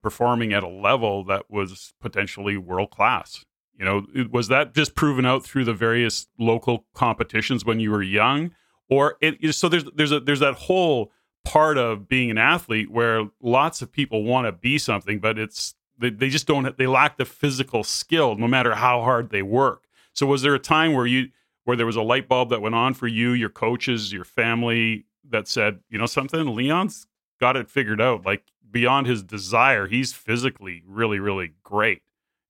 performing 0.04 0.54
at 0.54 0.64
a 0.64 0.68
level 0.68 1.24
that 1.26 1.50
was 1.50 1.94
potentially 2.02 2.58
world 2.58 2.92
class? 2.92 3.46
You 3.78 3.86
know, 3.86 4.06
was 4.32 4.48
that 4.48 4.74
just 4.74 4.96
proven 4.96 5.26
out 5.26 5.46
through 5.46 5.66
the 5.66 5.74
various 5.74 6.28
local 6.40 6.86
competitions 6.94 7.64
when 7.64 7.80
you 7.80 7.92
were 7.92 8.02
young? 8.02 8.52
or 8.90 9.18
it 9.22 9.54
so 9.54 9.70
there's 9.70 9.86
there's 9.96 10.12
a 10.12 10.20
there's 10.20 10.40
that 10.40 10.56
whole 10.56 11.12
part 11.46 11.78
of 11.78 12.08
being 12.08 12.30
an 12.30 12.38
athlete 12.38 12.92
where 12.92 13.30
lots 13.42 13.82
of 13.82 13.92
people 13.92 14.24
want 14.24 14.46
to 14.46 14.52
be 14.52 14.78
something 14.78 15.20
but 15.20 15.38
it's 15.40 15.76
they, 15.98 16.10
they 16.10 16.30
just 16.30 16.48
don't 16.48 16.78
they 16.78 16.88
lack 16.88 17.18
the 17.18 17.26
physical 17.26 17.84
skill 17.84 18.36
no 18.36 18.48
matter 18.48 18.76
how 18.76 19.02
hard 19.02 19.30
they 19.30 19.42
work 19.42 19.86
so 20.14 20.26
was 20.26 20.42
there 20.42 20.56
a 20.56 20.60
time 20.60 20.94
where 20.94 21.06
you 21.06 21.30
where 21.64 21.78
there 21.78 21.86
was 21.86 21.96
a 21.96 22.02
light 22.02 22.28
bulb 22.28 22.50
that 22.50 22.62
went 22.62 22.76
on 22.76 22.94
for 22.94 23.08
you 23.08 23.32
your 23.32 23.50
coaches 23.50 24.12
your 24.12 24.26
family 24.26 25.06
that 25.30 25.48
said 25.48 25.80
you 25.90 25.98
know 25.98 26.06
something 26.06 26.54
leon's 26.54 27.07
got 27.40 27.56
it 27.56 27.70
figured 27.70 28.02
out 28.02 28.26
like 28.26 28.44
beyond 28.70 29.08
his 29.08 29.24
desire 29.24 29.88
he's 29.88 30.14
physically 30.14 30.84
really 30.86 31.20
really 31.20 31.54
great. 31.64 32.02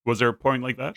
Was 0.06 0.19
there 0.19 0.30
a 0.30 0.34
point 0.34 0.63
like 0.63 0.78
that 0.78 0.95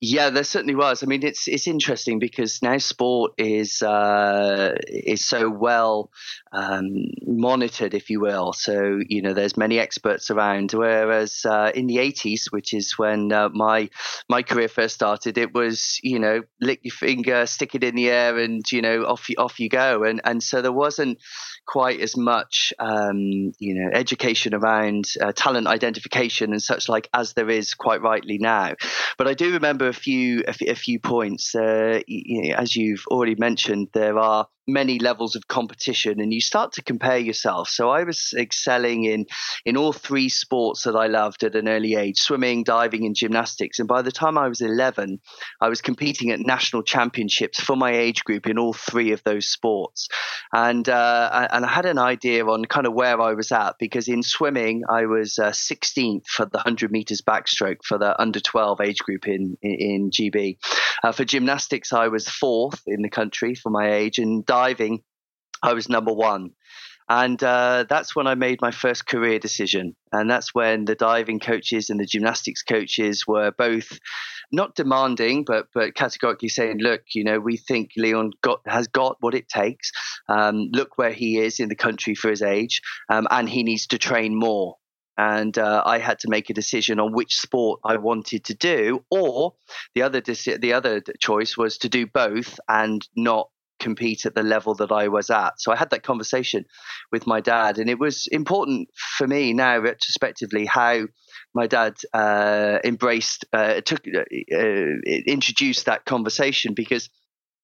yeah, 0.00 0.28
there 0.28 0.44
certainly 0.44 0.74
was. 0.74 1.02
I 1.02 1.06
mean, 1.06 1.22
it's 1.22 1.48
it's 1.48 1.66
interesting 1.66 2.18
because 2.18 2.60
now 2.62 2.76
sport 2.76 3.32
is 3.38 3.80
uh, 3.80 4.74
is 4.88 5.24
so 5.24 5.48
well 5.48 6.10
um, 6.52 6.92
monitored, 7.22 7.94
if 7.94 8.10
you 8.10 8.20
will. 8.20 8.52
So 8.52 9.00
you 9.08 9.22
know, 9.22 9.32
there's 9.32 9.56
many 9.56 9.78
experts 9.78 10.30
around. 10.30 10.72
Whereas 10.72 11.46
uh, 11.46 11.72
in 11.74 11.86
the 11.86 11.96
'80s, 11.96 12.50
which 12.50 12.74
is 12.74 12.98
when 12.98 13.32
uh, 13.32 13.48
my 13.48 13.88
my 14.28 14.42
career 14.42 14.68
first 14.68 14.94
started, 14.94 15.38
it 15.38 15.54
was 15.54 15.98
you 16.02 16.18
know, 16.18 16.42
lick 16.60 16.80
your 16.82 16.92
finger, 16.92 17.46
stick 17.46 17.74
it 17.74 17.82
in 17.82 17.94
the 17.94 18.10
air, 18.10 18.38
and 18.38 18.70
you 18.70 18.82
know, 18.82 19.04
off 19.04 19.30
you 19.30 19.36
off 19.38 19.58
you 19.58 19.70
go. 19.70 20.04
And 20.04 20.20
and 20.24 20.42
so 20.42 20.60
there 20.60 20.72
wasn't 20.72 21.18
quite 21.66 22.00
as 22.00 22.16
much 22.16 22.72
um, 22.78 23.52
you 23.58 23.74
know 23.74 23.90
education 23.92 24.54
around 24.54 25.06
uh, 25.20 25.32
talent 25.32 25.66
identification 25.66 26.52
and 26.52 26.62
such 26.62 26.88
like 26.88 27.08
as 27.12 27.32
there 27.32 27.50
is 27.50 27.74
quite 27.74 28.00
rightly 28.00 28.38
now. 28.38 28.74
But 29.18 29.26
I 29.26 29.34
do 29.34 29.54
remember 29.54 29.92
few 29.96 30.44
a, 30.46 30.74
few 30.74 30.98
points. 31.00 31.54
Uh, 31.54 32.00
you 32.06 32.42
know, 32.42 32.54
as 32.56 32.76
you've 32.76 33.04
already 33.10 33.34
mentioned, 33.34 33.88
there 33.92 34.18
are 34.18 34.46
many 34.66 34.98
levels 34.98 35.36
of 35.36 35.46
competition 35.48 36.20
and 36.20 36.32
you 36.32 36.40
start 36.40 36.72
to 36.72 36.82
compare 36.82 37.18
yourself. 37.18 37.68
So 37.68 37.90
i 37.90 38.04
was 38.04 38.34
excelling 38.36 39.04
in 39.04 39.26
in 39.64 39.76
all 39.76 39.92
three 39.92 40.28
sports 40.28 40.82
that 40.82 40.96
i 40.96 41.06
loved 41.06 41.44
at 41.44 41.54
an 41.54 41.68
early 41.68 41.94
age 41.94 42.18
swimming 42.18 42.64
diving 42.64 43.04
and 43.06 43.14
gymnastics. 43.14 43.78
And 43.78 43.88
by 43.88 44.02
the 44.02 44.12
time 44.12 44.36
i 44.38 44.48
was 44.48 44.60
11 44.60 45.20
i 45.60 45.68
was 45.68 45.80
competing 45.80 46.30
at 46.30 46.40
national 46.40 46.82
championships 46.82 47.60
for 47.60 47.76
my 47.76 47.92
age 47.92 48.24
group 48.24 48.46
in 48.46 48.58
all 48.58 48.72
three 48.72 49.12
of 49.12 49.22
those 49.24 49.48
sports. 49.48 50.08
And 50.52 50.88
uh, 50.88 51.48
and 51.52 51.64
i 51.64 51.68
had 51.68 51.86
an 51.86 51.98
idea 51.98 52.44
on 52.46 52.64
kind 52.64 52.86
of 52.86 52.94
where 52.94 53.20
i 53.20 53.34
was 53.34 53.52
at 53.52 53.74
because 53.78 54.08
in 54.08 54.22
swimming 54.22 54.82
i 54.88 55.06
was 55.06 55.38
uh, 55.38 55.50
16th 55.50 56.26
for 56.26 56.46
the 56.46 56.58
100 56.58 56.90
meters 56.90 57.20
backstroke 57.20 57.84
for 57.84 57.98
the 57.98 58.20
under 58.20 58.40
12 58.40 58.80
age 58.80 58.98
group 58.98 59.28
in 59.28 59.56
in, 59.62 59.74
in 59.74 60.10
gb 60.10 60.58
uh, 61.02 61.12
for 61.12 61.24
gymnastics 61.24 61.92
i 61.92 62.08
was 62.08 62.28
fourth 62.28 62.82
in 62.86 63.02
the 63.02 63.10
country 63.10 63.54
for 63.54 63.70
my 63.70 63.92
age 63.92 64.18
and 64.18 64.44
diving, 64.56 65.02
I 65.62 65.72
was 65.74 65.88
number 65.88 66.12
one. 66.12 66.50
And 67.08 67.40
uh, 67.42 67.84
that's 67.88 68.16
when 68.16 68.26
I 68.26 68.34
made 68.34 68.60
my 68.60 68.72
first 68.72 69.06
career 69.06 69.38
decision. 69.38 69.94
And 70.12 70.28
that's 70.28 70.52
when 70.52 70.86
the 70.86 70.96
diving 70.96 71.38
coaches 71.38 71.88
and 71.88 72.00
the 72.00 72.06
gymnastics 72.06 72.62
coaches 72.62 73.24
were 73.28 73.52
both 73.52 73.98
not 74.52 74.74
demanding, 74.74 75.44
but 75.44 75.66
but 75.74 75.94
categorically 75.94 76.48
saying, 76.48 76.78
"Look, 76.78 77.02
you 77.14 77.24
know, 77.24 77.38
we 77.38 77.56
think 77.56 77.90
Leon 77.96 78.32
got 78.42 78.60
has 78.66 78.88
got 78.88 79.16
what 79.20 79.34
it 79.34 79.48
takes. 79.48 79.92
Um, 80.28 80.68
look 80.72 80.98
where 80.98 81.12
he 81.12 81.38
is 81.38 81.60
in 81.60 81.68
the 81.68 81.76
country 81.76 82.14
for 82.14 82.30
his 82.30 82.42
age, 82.42 82.80
um, 83.08 83.26
and 83.30 83.48
he 83.48 83.62
needs 83.62 83.86
to 83.88 83.98
train 83.98 84.34
more." 84.34 84.76
And 85.18 85.56
uh, 85.56 85.82
I 85.86 85.98
had 85.98 86.18
to 86.20 86.28
make 86.28 86.50
a 86.50 86.54
decision 86.54 87.00
on 87.00 87.12
which 87.12 87.36
sport 87.36 87.80
I 87.84 87.96
wanted 87.96 88.44
to 88.44 88.54
do, 88.54 89.04
or 89.10 89.54
the 89.94 90.02
other 90.02 90.20
the 90.20 90.72
other 90.72 91.02
choice 91.20 91.56
was 91.56 91.78
to 91.78 91.88
do 91.88 92.06
both 92.06 92.58
and 92.68 93.06
not 93.16 93.48
compete 93.78 94.26
at 94.26 94.34
the 94.34 94.42
level 94.42 94.74
that 94.76 94.92
I 94.92 95.08
was 95.08 95.30
at. 95.30 95.60
So 95.60 95.72
I 95.72 95.76
had 95.76 95.90
that 95.90 96.02
conversation 96.02 96.64
with 97.12 97.26
my 97.26 97.40
dad, 97.40 97.78
and 97.78 97.88
it 97.88 97.98
was 97.98 98.26
important 98.30 98.88
for 98.94 99.26
me 99.26 99.52
now, 99.52 99.78
retrospectively, 99.78 100.66
how 100.66 101.06
my 101.54 101.66
dad 101.66 101.94
uh, 102.12 102.78
embraced, 102.84 103.44
uh, 103.52 103.80
took, 103.80 104.00
uh, 104.06 104.20
uh 104.20 104.94
introduced 105.26 105.86
that 105.86 106.04
conversation 106.04 106.74
because 106.74 107.08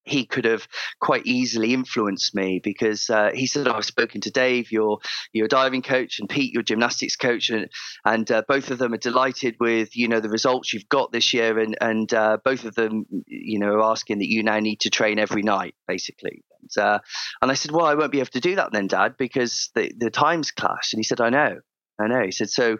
he 0.03 0.25
could 0.25 0.45
have 0.45 0.67
quite 0.99 1.25
easily 1.25 1.73
influenced 1.73 2.35
me 2.35 2.59
because 2.63 3.09
uh, 3.09 3.31
he 3.33 3.47
said, 3.47 3.67
oh, 3.67 3.73
"I've 3.73 3.85
spoken 3.85 4.21
to 4.21 4.31
Dave, 4.31 4.71
your 4.71 4.99
your 5.31 5.47
diving 5.47 5.81
coach, 5.81 6.19
and 6.19 6.29
Pete, 6.29 6.53
your 6.53 6.63
gymnastics 6.63 7.15
coach, 7.15 7.49
and 7.49 7.69
and 8.05 8.29
uh, 8.31 8.43
both 8.47 8.71
of 8.71 8.77
them 8.77 8.93
are 8.93 8.97
delighted 8.97 9.55
with 9.59 9.95
you 9.95 10.07
know 10.07 10.19
the 10.19 10.29
results 10.29 10.73
you've 10.73 10.89
got 10.89 11.11
this 11.11 11.33
year, 11.33 11.57
and 11.59 11.77
and 11.79 12.13
uh, 12.13 12.37
both 12.43 12.65
of 12.65 12.75
them 12.75 13.05
you 13.27 13.59
know 13.59 13.73
are 13.73 13.91
asking 13.91 14.19
that 14.19 14.29
you 14.29 14.43
now 14.43 14.59
need 14.59 14.81
to 14.81 14.89
train 14.89 15.19
every 15.19 15.43
night, 15.43 15.75
basically." 15.87 16.43
And, 16.61 16.83
uh, 16.83 16.99
and 17.41 17.51
I 17.51 17.53
said, 17.53 17.71
"Well, 17.71 17.85
I 17.85 17.95
won't 17.95 18.11
be 18.11 18.19
able 18.19 18.27
to 18.31 18.39
do 18.39 18.55
that 18.55 18.71
then, 18.71 18.87
Dad, 18.87 19.15
because 19.17 19.69
the 19.75 19.91
the 19.97 20.09
times 20.09 20.51
clash." 20.51 20.93
And 20.93 20.99
he 20.99 21.03
said, 21.03 21.21
"I 21.21 21.29
know." 21.29 21.59
I 21.99 22.07
know. 22.07 22.23
He 22.23 22.31
said, 22.31 22.49
so 22.49 22.77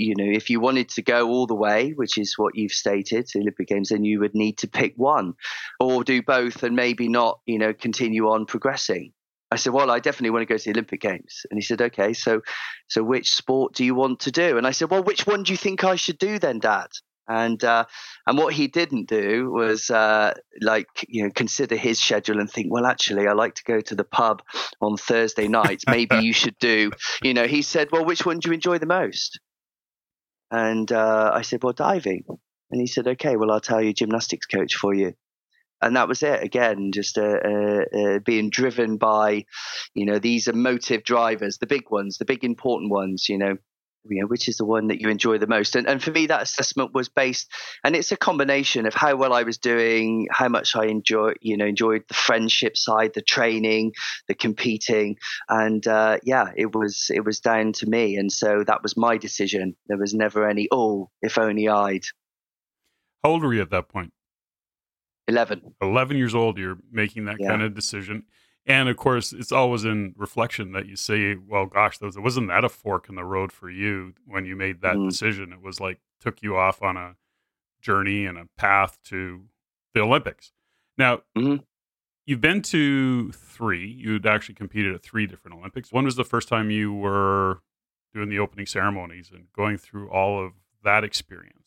you 0.00 0.14
know, 0.16 0.24
if 0.24 0.48
you 0.48 0.60
wanted 0.60 0.88
to 0.90 1.02
go 1.02 1.28
all 1.28 1.46
the 1.46 1.54
way, 1.54 1.90
which 1.90 2.16
is 2.16 2.38
what 2.38 2.56
you've 2.56 2.72
stated, 2.72 3.28
the 3.32 3.40
Olympic 3.40 3.68
Games, 3.68 3.90
then 3.90 4.04
you 4.04 4.20
would 4.20 4.34
need 4.34 4.58
to 4.58 4.68
pick 4.68 4.94
one 4.96 5.34
or 5.78 6.02
do 6.02 6.22
both 6.22 6.62
and 6.62 6.74
maybe 6.74 7.08
not, 7.08 7.40
you 7.46 7.58
know, 7.58 7.74
continue 7.74 8.28
on 8.28 8.46
progressing. 8.46 9.12
I 9.52 9.56
said, 9.56 9.72
well, 9.72 9.90
I 9.90 9.98
definitely 9.98 10.30
want 10.30 10.42
to 10.42 10.52
go 10.52 10.56
to 10.56 10.64
the 10.64 10.70
Olympic 10.70 11.00
Games. 11.00 11.44
And 11.50 11.58
he 11.58 11.62
said, 11.62 11.82
okay, 11.82 12.12
so, 12.12 12.40
so 12.88 13.02
which 13.02 13.32
sport 13.32 13.74
do 13.74 13.84
you 13.84 13.94
want 13.94 14.20
to 14.20 14.30
do? 14.30 14.56
And 14.56 14.66
I 14.66 14.70
said, 14.70 14.90
well, 14.90 15.02
which 15.02 15.26
one 15.26 15.42
do 15.42 15.52
you 15.52 15.56
think 15.56 15.84
I 15.84 15.96
should 15.96 16.18
do 16.18 16.38
then, 16.38 16.60
Dad? 16.60 16.88
And 17.28 17.62
uh, 17.62 17.84
and 18.26 18.36
what 18.36 18.54
he 18.54 18.66
didn't 18.66 19.08
do 19.08 19.52
was 19.52 19.88
uh, 19.88 20.34
like 20.62 20.88
you 21.06 21.22
know 21.22 21.30
consider 21.32 21.76
his 21.76 22.00
schedule 22.00 22.40
and 22.40 22.50
think, 22.50 22.72
well, 22.72 22.86
actually, 22.86 23.28
I 23.28 23.34
like 23.34 23.54
to 23.54 23.62
go 23.62 23.80
to 23.80 23.94
the 23.94 24.02
pub 24.02 24.42
on 24.80 24.96
Thursday 24.96 25.46
nights. 25.46 25.84
Maybe 25.88 26.16
you 26.16 26.32
should 26.32 26.58
do. 26.58 26.90
You 27.22 27.34
know, 27.34 27.46
he 27.46 27.62
said, 27.62 27.90
well, 27.92 28.04
which 28.04 28.26
one 28.26 28.40
do 28.40 28.48
you 28.48 28.54
enjoy 28.54 28.78
the 28.78 28.86
most? 28.86 29.38
And 30.50 30.90
uh, 30.90 31.30
I 31.32 31.42
said, 31.42 31.62
well, 31.62 31.72
diving. 31.72 32.24
And 32.70 32.80
he 32.80 32.86
said, 32.86 33.06
okay, 33.06 33.36
well, 33.36 33.50
I'll 33.50 33.60
tell 33.60 33.82
you 33.82 33.92
gymnastics 33.92 34.46
coach 34.46 34.74
for 34.74 34.94
you. 34.94 35.14
And 35.82 35.96
that 35.96 36.08
was 36.08 36.22
it 36.22 36.42
again, 36.42 36.90
just 36.92 37.16
uh, 37.16 37.38
uh, 37.42 37.84
uh, 37.98 38.18
being 38.18 38.50
driven 38.50 38.98
by, 38.98 39.46
you 39.94 40.04
know, 40.04 40.18
these 40.18 40.46
emotive 40.46 41.04
drivers, 41.04 41.58
the 41.58 41.66
big 41.66 41.90
ones, 41.90 42.18
the 42.18 42.26
big 42.26 42.44
important 42.44 42.90
ones, 42.90 43.26
you 43.28 43.38
know, 43.38 43.56
you 44.08 44.20
know, 44.20 44.26
which 44.26 44.48
is 44.48 44.56
the 44.56 44.64
one 44.64 44.88
that 44.88 45.00
you 45.00 45.08
enjoy 45.08 45.38
the 45.38 45.46
most? 45.46 45.76
And, 45.76 45.86
and 45.86 46.02
for 46.02 46.10
me, 46.10 46.26
that 46.26 46.42
assessment 46.42 46.94
was 46.94 47.08
based, 47.08 47.50
and 47.84 47.94
it's 47.94 48.12
a 48.12 48.16
combination 48.16 48.86
of 48.86 48.94
how 48.94 49.16
well 49.16 49.32
I 49.32 49.42
was 49.42 49.58
doing, 49.58 50.28
how 50.30 50.48
much 50.48 50.74
I 50.76 50.86
enjoy, 50.86 51.32
you 51.40 51.56
know, 51.56 51.66
enjoyed 51.66 52.04
the 52.08 52.14
friendship 52.14 52.76
side, 52.76 53.12
the 53.14 53.22
training, 53.22 53.92
the 54.28 54.34
competing, 54.34 55.16
and 55.48 55.86
uh, 55.86 56.18
yeah, 56.22 56.50
it 56.56 56.74
was 56.74 57.10
it 57.12 57.24
was 57.24 57.40
down 57.40 57.72
to 57.74 57.86
me, 57.86 58.16
and 58.16 58.32
so 58.32 58.64
that 58.66 58.82
was 58.82 58.96
my 58.96 59.16
decision. 59.16 59.76
There 59.86 59.98
was 59.98 60.14
never 60.14 60.48
any 60.48 60.68
oh, 60.70 61.10
if 61.22 61.38
only 61.38 61.68
I'd. 61.68 62.04
How 63.22 63.30
old 63.30 63.42
were 63.42 63.54
you 63.54 63.62
at 63.62 63.70
that 63.70 63.88
point? 63.88 64.12
Eleven. 65.28 65.74
Eleven 65.80 66.16
years 66.16 66.34
old. 66.34 66.58
You're 66.58 66.78
making 66.90 67.26
that 67.26 67.36
yeah. 67.38 67.48
kind 67.48 67.62
of 67.62 67.74
decision. 67.74 68.24
And 68.66 68.88
of 68.88 68.96
course, 68.96 69.32
it's 69.32 69.52
always 69.52 69.84
in 69.84 70.14
reflection 70.16 70.72
that 70.72 70.86
you 70.86 70.96
say, 70.96 71.34
well, 71.34 71.66
gosh, 71.66 71.98
those, 71.98 72.16
it 72.16 72.20
wasn't 72.20 72.48
that 72.48 72.64
a 72.64 72.68
fork 72.68 73.08
in 73.08 73.14
the 73.14 73.24
road 73.24 73.52
for 73.52 73.70
you 73.70 74.14
when 74.26 74.44
you 74.44 74.54
made 74.54 74.82
that 74.82 74.96
mm 74.96 75.08
decision. 75.08 75.52
It 75.52 75.62
was 75.62 75.80
like 75.80 75.98
took 76.20 76.42
you 76.42 76.56
off 76.56 76.82
on 76.82 76.96
a 76.96 77.16
journey 77.80 78.26
and 78.26 78.36
a 78.38 78.46
path 78.56 78.98
to 79.04 79.44
the 79.94 80.00
Olympics. 80.00 80.52
Now, 80.98 81.22
mm-hmm. 81.36 81.56
you've 82.26 82.40
been 82.40 82.62
to 82.62 83.32
three. 83.32 83.86
You'd 83.86 84.26
actually 84.26 84.54
competed 84.54 84.94
at 84.94 85.02
three 85.02 85.26
different 85.26 85.58
Olympics. 85.58 85.92
When 85.92 86.04
was 86.04 86.16
the 86.16 86.24
first 86.24 86.48
time 86.48 86.70
you 86.70 86.92
were 86.92 87.62
doing 88.12 88.28
the 88.28 88.38
opening 88.38 88.66
ceremonies 88.66 89.30
and 89.32 89.46
going 89.56 89.78
through 89.78 90.10
all 90.10 90.44
of 90.44 90.52
that 90.84 91.04
experience? 91.04 91.59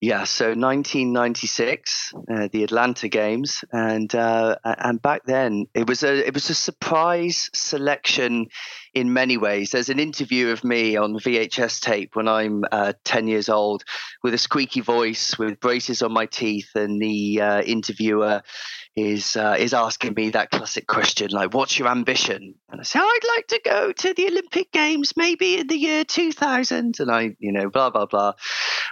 Yeah, 0.00 0.24
so 0.24 0.50
1996, 0.50 2.14
uh, 2.30 2.48
the 2.52 2.62
Atlanta 2.62 3.08
Games, 3.08 3.64
and 3.72 4.14
uh, 4.14 4.54
and 4.62 5.02
back 5.02 5.24
then 5.24 5.66
it 5.74 5.88
was 5.88 6.04
a 6.04 6.24
it 6.24 6.34
was 6.34 6.50
a 6.50 6.54
surprise 6.54 7.50
selection 7.52 8.46
in 8.94 9.12
many 9.12 9.36
ways. 9.36 9.72
There's 9.72 9.88
an 9.88 9.98
interview 9.98 10.50
of 10.50 10.62
me 10.62 10.96
on 10.96 11.14
VHS 11.14 11.80
tape 11.80 12.14
when 12.14 12.28
I'm 12.28 12.62
uh, 12.70 12.92
10 13.02 13.26
years 13.26 13.48
old, 13.48 13.82
with 14.22 14.34
a 14.34 14.38
squeaky 14.38 14.82
voice, 14.82 15.36
with 15.36 15.58
braces 15.58 16.00
on 16.00 16.12
my 16.12 16.26
teeth, 16.26 16.70
and 16.76 17.02
the 17.02 17.40
uh, 17.40 17.62
interviewer 17.62 18.42
is 18.98 19.36
uh, 19.36 19.56
is 19.58 19.74
asking 19.74 20.14
me 20.14 20.30
that 20.30 20.50
classic 20.50 20.86
question 20.86 21.30
like, 21.30 21.54
"What's 21.54 21.78
your 21.78 21.88
ambition?" 21.88 22.54
And 22.70 22.80
I 22.80 22.84
say, 22.84 22.98
"I'd 22.98 23.28
like 23.36 23.46
to 23.48 23.60
go 23.64 23.92
to 23.92 24.14
the 24.14 24.26
Olympic 24.26 24.72
Games, 24.72 25.12
maybe 25.16 25.58
in 25.58 25.66
the 25.66 25.76
year 25.76 26.04
2000." 26.04 27.00
And 27.00 27.10
I, 27.10 27.36
you 27.38 27.52
know, 27.52 27.70
blah 27.70 27.90
blah 27.90 28.06
blah. 28.06 28.32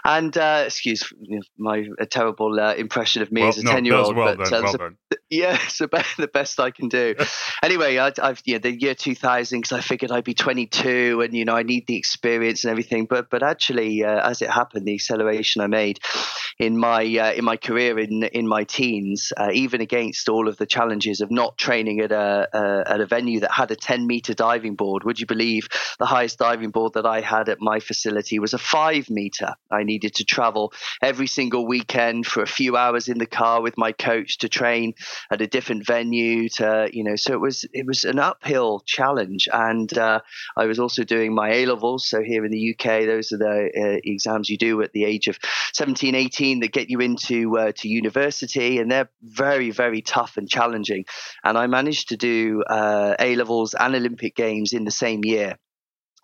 And 0.05 0.37
uh, 0.37 0.65
excuse 0.67 1.13
my 1.59 1.87
terrible 2.11 2.59
uh, 2.61 2.75
impression 2.75 3.23
of 3.23 3.33
me 3.33 3.43
well, 3.43 3.51
as 3.51 3.59
a 3.59 3.65
no, 3.65 3.73
10 3.73 3.85
year 3.85 3.95
old, 3.95 4.17
well 4.17 4.37
but 4.37 4.51
well. 4.51 4.91
Yeah, 5.31 5.59
it's 5.65 5.81
about 5.81 6.07
the 6.19 6.29
best 6.29 6.61
I 6.61 6.71
can 6.71 6.89
do. 6.89 7.15
anyway, 7.63 7.99
I, 7.99 8.13
have 8.23 8.43
yeah, 8.45 8.59
the 8.59 8.73
year 8.73 8.95
2000 8.95 9.61
because 9.61 9.73
I 9.73 9.81
figured 9.81 10.11
I'd 10.11 10.25
be 10.25 10.35
22 10.35 11.21
and 11.23 11.35
you 11.35 11.45
know 11.45 11.57
I 11.57 11.63
need 11.63 11.87
the 11.87 11.97
experience 11.97 12.65
and 12.65 12.71
everything. 12.71 13.07
But 13.07 13.31
but 13.31 13.43
actually, 13.43 14.05
uh, 14.05 14.29
as 14.29 14.43
it 14.43 14.51
happened, 14.51 14.87
the 14.87 14.95
acceleration 14.95 15.63
I 15.63 15.67
made 15.67 16.01
in 16.59 16.79
my 16.79 17.03
uh, 17.03 17.33
in 17.33 17.45
my 17.45 17.57
career 17.57 17.99
in 17.99 18.23
in 18.25 18.47
my 18.47 18.65
teens, 18.65 19.33
uh, 19.37 19.51
even 19.53 19.81
against 19.81 20.29
all 20.29 20.49
of 20.49 20.57
the 20.57 20.67
challenges 20.67 21.21
of 21.21 21.31
not 21.31 21.59
training 21.59 22.01
at 22.01 22.13
a, 22.13 22.49
a, 22.53 22.93
at 22.93 23.01
a 23.01 23.07
venue 23.07 23.41
that 23.41 23.53
had 23.53 23.71
a 23.71 23.77
10 23.77 24.07
meter 24.07 24.35
diving 24.35 24.75
board. 24.75 25.05
Would 25.05 25.21
you 25.21 25.27
believe 25.27 25.69
the 25.99 26.07
highest 26.07 26.39
diving 26.39 26.71
board 26.71 26.95
that 26.95 27.07
I 27.07 27.21
had 27.21 27.49
at 27.49 27.61
my 27.61 27.81
facility 27.81 28.39
was 28.39 28.55
a 28.55 28.59
five 28.59 29.11
meter? 29.11 29.55
I 29.71 29.83
needed 29.83 30.15
to 30.17 30.25
travel 30.25 30.73
every 31.03 31.27
single 31.27 31.67
weekend 31.67 32.27
for 32.27 32.43
a 32.43 32.47
few 32.47 32.77
hours 32.77 33.09
in 33.09 33.19
the 33.19 33.27
car 33.27 33.61
with 33.61 33.77
my 33.77 33.93
coach 33.93 34.39
to 34.39 34.49
train 34.49 34.95
at 35.31 35.41
a 35.41 35.47
different 35.47 35.87
venue. 35.87 36.49
To 36.51 36.89
you 36.93 37.05
know, 37.05 37.17
so 37.17 37.33
it 37.33 37.41
was 37.41 37.65
it 37.73 37.87
was 37.87 38.05
an 38.05 38.19
uphill 38.19 38.81
challenge, 38.87 39.49
and 39.53 39.97
uh, 39.97 40.21
I 40.57 40.67
was 40.67 40.79
also 40.79 41.05
doing 41.05 41.35
my 41.35 41.51
A 41.53 41.67
levels. 41.67 42.09
So 42.09 42.23
here 42.23 42.45
in 42.45 42.51
the 42.51 42.75
UK, 42.75 43.07
those 43.07 43.33
are 43.33 43.39
the 43.39 43.71
uh, 43.77 44.01
exams 44.05 44.49
you 44.49 44.59
do 44.59 44.83
at 44.83 44.93
the 44.93 45.05
age 45.05 45.29
of 45.29 45.39
17, 45.73 46.15
18 46.15 46.61
that 46.61 46.73
get 46.73 46.91
you 46.91 47.01
into 47.01 47.59
uh, 47.59 47.73
to 47.77 47.89
university, 47.89 48.79
and 48.79 48.91
they're 48.91 49.11
very, 49.23 49.71
very 49.71 50.03
tough 50.03 50.37
and 50.37 50.49
challenging. 50.49 51.05
And 51.45 51.59
I 51.59 51.67
managed 51.67 52.09
to 52.11 52.17
do 52.17 52.63
uh, 52.63 53.15
A 53.19 53.37
levels 53.37 53.75
and 53.75 53.95
Olympic 53.95 54.35
Games 54.35 54.73
in 54.73 54.85
the 54.85 54.91
same 54.91 55.25
year 55.25 55.59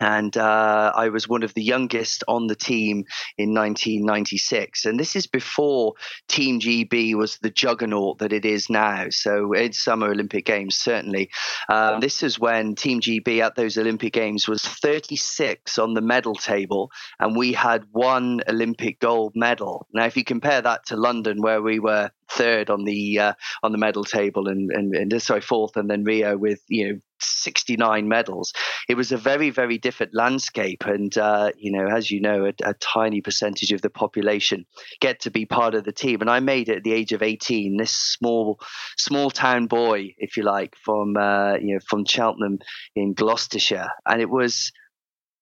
and 0.01 0.37
uh, 0.37 0.93
I 0.95 1.11
was 1.11 1.29
one 1.29 1.43
of 1.43 1.55
the 1.55 1.63
youngest 1.63 2.25
on 2.27 2.47
the 2.47 2.57
team 2.57 3.05
in 3.39 3.55
1996. 3.55 4.85
And 4.85 4.99
this 4.99 5.15
is 5.15 5.27
before 5.27 5.95
Team 6.29 6.61
GB 6.61 7.15
was 7.15 7.39
the 7.39 7.51
juggernaut 7.51 8.19
that 8.19 8.33
it 8.33 8.45
is 8.45 8.69
now. 8.69 9.07
So 9.11 9.53
in 9.53 9.73
Summer 9.73 10.11
Olympic 10.11 10.45
Games, 10.45 10.77
certainly. 10.77 11.31
Um, 11.69 12.01
this 12.01 12.23
is 12.23 12.39
when 12.39 12.75
Team 12.75 13.01
GB 13.01 13.41
at 13.41 13.55
those 13.55 13.79
Olympic 13.79 14.13
Games 14.13 14.49
was 14.49 14.63
36 14.63 15.79
on 15.79 15.95
the 15.95 16.01
medal 16.01 16.35
table, 16.35 16.91
and 17.21 17.37
we 17.37 17.53
had 17.53 17.85
one 17.93 18.41
Olympic 18.49 18.99
gold 18.99 19.33
medal. 19.37 19.87
Now, 19.93 20.07
if 20.07 20.17
you 20.17 20.25
compare 20.25 20.63
that 20.63 20.87
to 20.87 20.97
London, 20.97 21.43
where 21.43 21.63
we 21.63 21.79
were 21.79 22.11
third 22.29 22.71
on 22.71 22.85
the 22.85 23.19
uh, 23.19 23.33
on 23.63 23.73
the 23.73 23.79
medal 23.79 24.05
table, 24.05 24.49
and, 24.49 24.71
and, 24.71 24.95
and 24.95 25.23
sorry 25.23 25.41
fourth, 25.43 25.77
and 25.77 25.91
then 25.91 26.05
Rio 26.05 26.37
with 26.37 26.63
you 26.69 26.89
know 26.89 27.01
69 27.23 28.09
medals. 28.09 28.53
It 28.89 28.97
was 28.97 29.13
a 29.13 29.17
very, 29.17 29.51
very 29.51 29.79
different 29.79 30.15
landscape. 30.15 30.85
And, 30.87 31.17
uh, 31.17 31.53
you 31.57 31.73
know, 31.73 31.87
as 31.87 32.11
you 32.11 32.21
know, 32.21 32.47
a, 32.47 32.53
a, 32.65 32.75
tiny 32.75 33.21
percentage 33.21 33.73
of 33.73 33.81
the 33.81 33.91
population 33.91 34.67
get 35.01 35.21
to 35.21 35.31
be 35.31 35.47
part 35.47 35.75
of 35.75 35.85
the 35.85 35.93
team. 35.93 36.21
And 36.21 36.31
I 36.31 36.41
made 36.41 36.69
it 36.69 36.79
at 36.79 36.85
the 36.85 36.93
age 36.93 37.13
of 37.13 37.23
18, 37.23 37.77
this 37.77 37.95
small, 37.95 38.59
small 38.97 39.31
town 39.31 39.67
boy, 39.67 40.15
if 40.19 40.37
you 40.37 40.43
like, 40.43 40.75
from, 40.77 41.17
uh, 41.17 41.55
you 41.55 41.75
know, 41.75 41.81
from 41.89 42.05
Cheltenham 42.05 42.59
in 42.95 43.15
Gloucestershire. 43.15 43.91
And 44.07 44.21
it 44.21 44.31
was, 44.31 44.73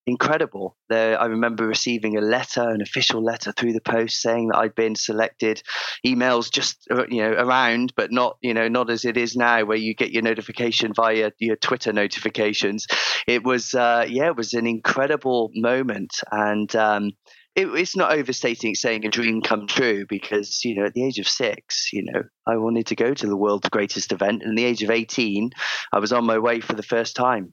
incredible. 0.07 0.77
There, 0.89 1.21
I 1.21 1.27
remember 1.27 1.67
receiving 1.67 2.17
a 2.17 2.21
letter, 2.21 2.69
an 2.69 2.81
official 2.81 3.23
letter 3.23 3.53
through 3.53 3.73
the 3.73 3.81
post 3.81 4.21
saying 4.21 4.49
that 4.49 4.59
I'd 4.59 4.75
been 4.75 4.97
selected. 4.97 5.63
Emails 6.07 6.51
just 6.51 6.87
uh, 6.91 7.07
you 7.09 7.23
know 7.23 7.33
around, 7.33 7.93
but 7.97 8.13
not 8.13 8.37
you 8.41 8.55
know 8.55 8.69
not 8.69 8.91
as 8.91 9.05
it 9.05 9.17
is 9.17 9.37
now, 9.37 9.65
where 9.65 9.77
you 9.77 9.95
get 9.95 10.13
your 10.13 10.23
notification 10.23 10.93
via 10.95 11.31
your 11.39 11.57
Twitter 11.57 11.93
notifications. 11.93 12.87
It 13.27 13.45
was 13.45 13.75
uh, 13.75 14.07
yeah, 14.09 14.27
it 14.27 14.37
was 14.37 14.55
an 14.55 14.67
incredible 14.67 15.51
moment, 15.55 16.13
and 16.31 16.75
um, 16.77 17.13
it, 17.55 17.67
it's 17.67 17.97
not 17.97 18.13
overstating 18.13 18.75
saying 18.75 19.05
a 19.05 19.11
dream 19.11 19.43
come 19.43 19.67
true 19.67 20.07
because 20.09 20.65
you 20.65 20.75
know 20.77 20.87
at 20.87 20.95
the 20.95 21.05
age 21.05 21.19
of 21.19 21.29
six, 21.29 21.93
you 21.93 22.05
know 22.05 22.23
I 22.47 22.57
wanted 22.57 22.87
to 22.87 22.97
go 22.97 23.15
to 23.15 23.27
the 23.27 23.37
world's 23.37 23.69
greatest 23.69 24.13
event, 24.13 24.43
and 24.43 24.53
at 24.53 24.57
the 24.57 24.65
age 24.65 24.83
of 24.83 24.91
eighteen, 24.91 25.51
I 25.93 25.99
was 25.99 26.13
on 26.13 26.25
my 26.25 26.39
way 26.39 26.61
for 26.61 26.75
the 26.75 26.83
first 26.83 27.17
time. 27.17 27.53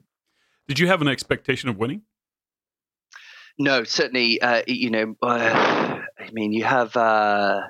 Did 0.67 0.79
you 0.79 0.87
have 0.87 1.01
an 1.01 1.07
expectation 1.07 1.69
of 1.69 1.77
winning? 1.77 2.01
No, 3.59 3.83
certainly. 3.83 4.41
Uh, 4.41 4.61
you 4.67 4.89
know, 4.89 5.15
uh, 5.21 5.99
I 6.19 6.29
mean, 6.31 6.53
you 6.53 6.63
have 6.63 6.95
uh, 6.95 7.61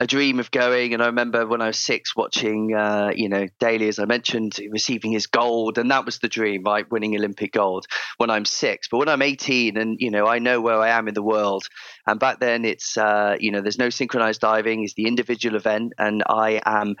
a 0.00 0.06
dream 0.06 0.40
of 0.40 0.50
going. 0.50 0.94
And 0.94 1.02
I 1.02 1.06
remember 1.06 1.46
when 1.46 1.60
I 1.60 1.66
was 1.66 1.78
six, 1.78 2.16
watching, 2.16 2.74
uh, 2.74 3.12
you 3.14 3.28
know, 3.28 3.46
Daley, 3.58 3.86
as 3.86 3.98
I 3.98 4.06
mentioned, 4.06 4.58
receiving 4.70 5.12
his 5.12 5.26
gold, 5.26 5.76
and 5.76 5.90
that 5.90 6.06
was 6.06 6.18
the 6.18 6.28
dream, 6.28 6.62
right? 6.64 6.90
Winning 6.90 7.14
Olympic 7.14 7.52
gold 7.52 7.84
when 8.16 8.30
I'm 8.30 8.46
six. 8.46 8.88
But 8.88 8.96
when 8.96 9.08
I'm 9.10 9.20
18, 9.20 9.76
and 9.76 10.00
you 10.00 10.10
know, 10.10 10.26
I 10.26 10.38
know 10.38 10.62
where 10.62 10.80
I 10.80 10.88
am 10.88 11.06
in 11.06 11.14
the 11.14 11.22
world. 11.22 11.66
And 12.06 12.18
back 12.18 12.40
then, 12.40 12.64
it's 12.64 12.96
uh, 12.96 13.36
you 13.38 13.50
know, 13.50 13.60
there's 13.60 13.78
no 13.78 13.90
synchronized 13.90 14.40
diving; 14.40 14.84
it's 14.84 14.94
the 14.94 15.06
individual 15.06 15.56
event, 15.56 15.92
and 15.98 16.22
I 16.26 16.62
am 16.64 16.96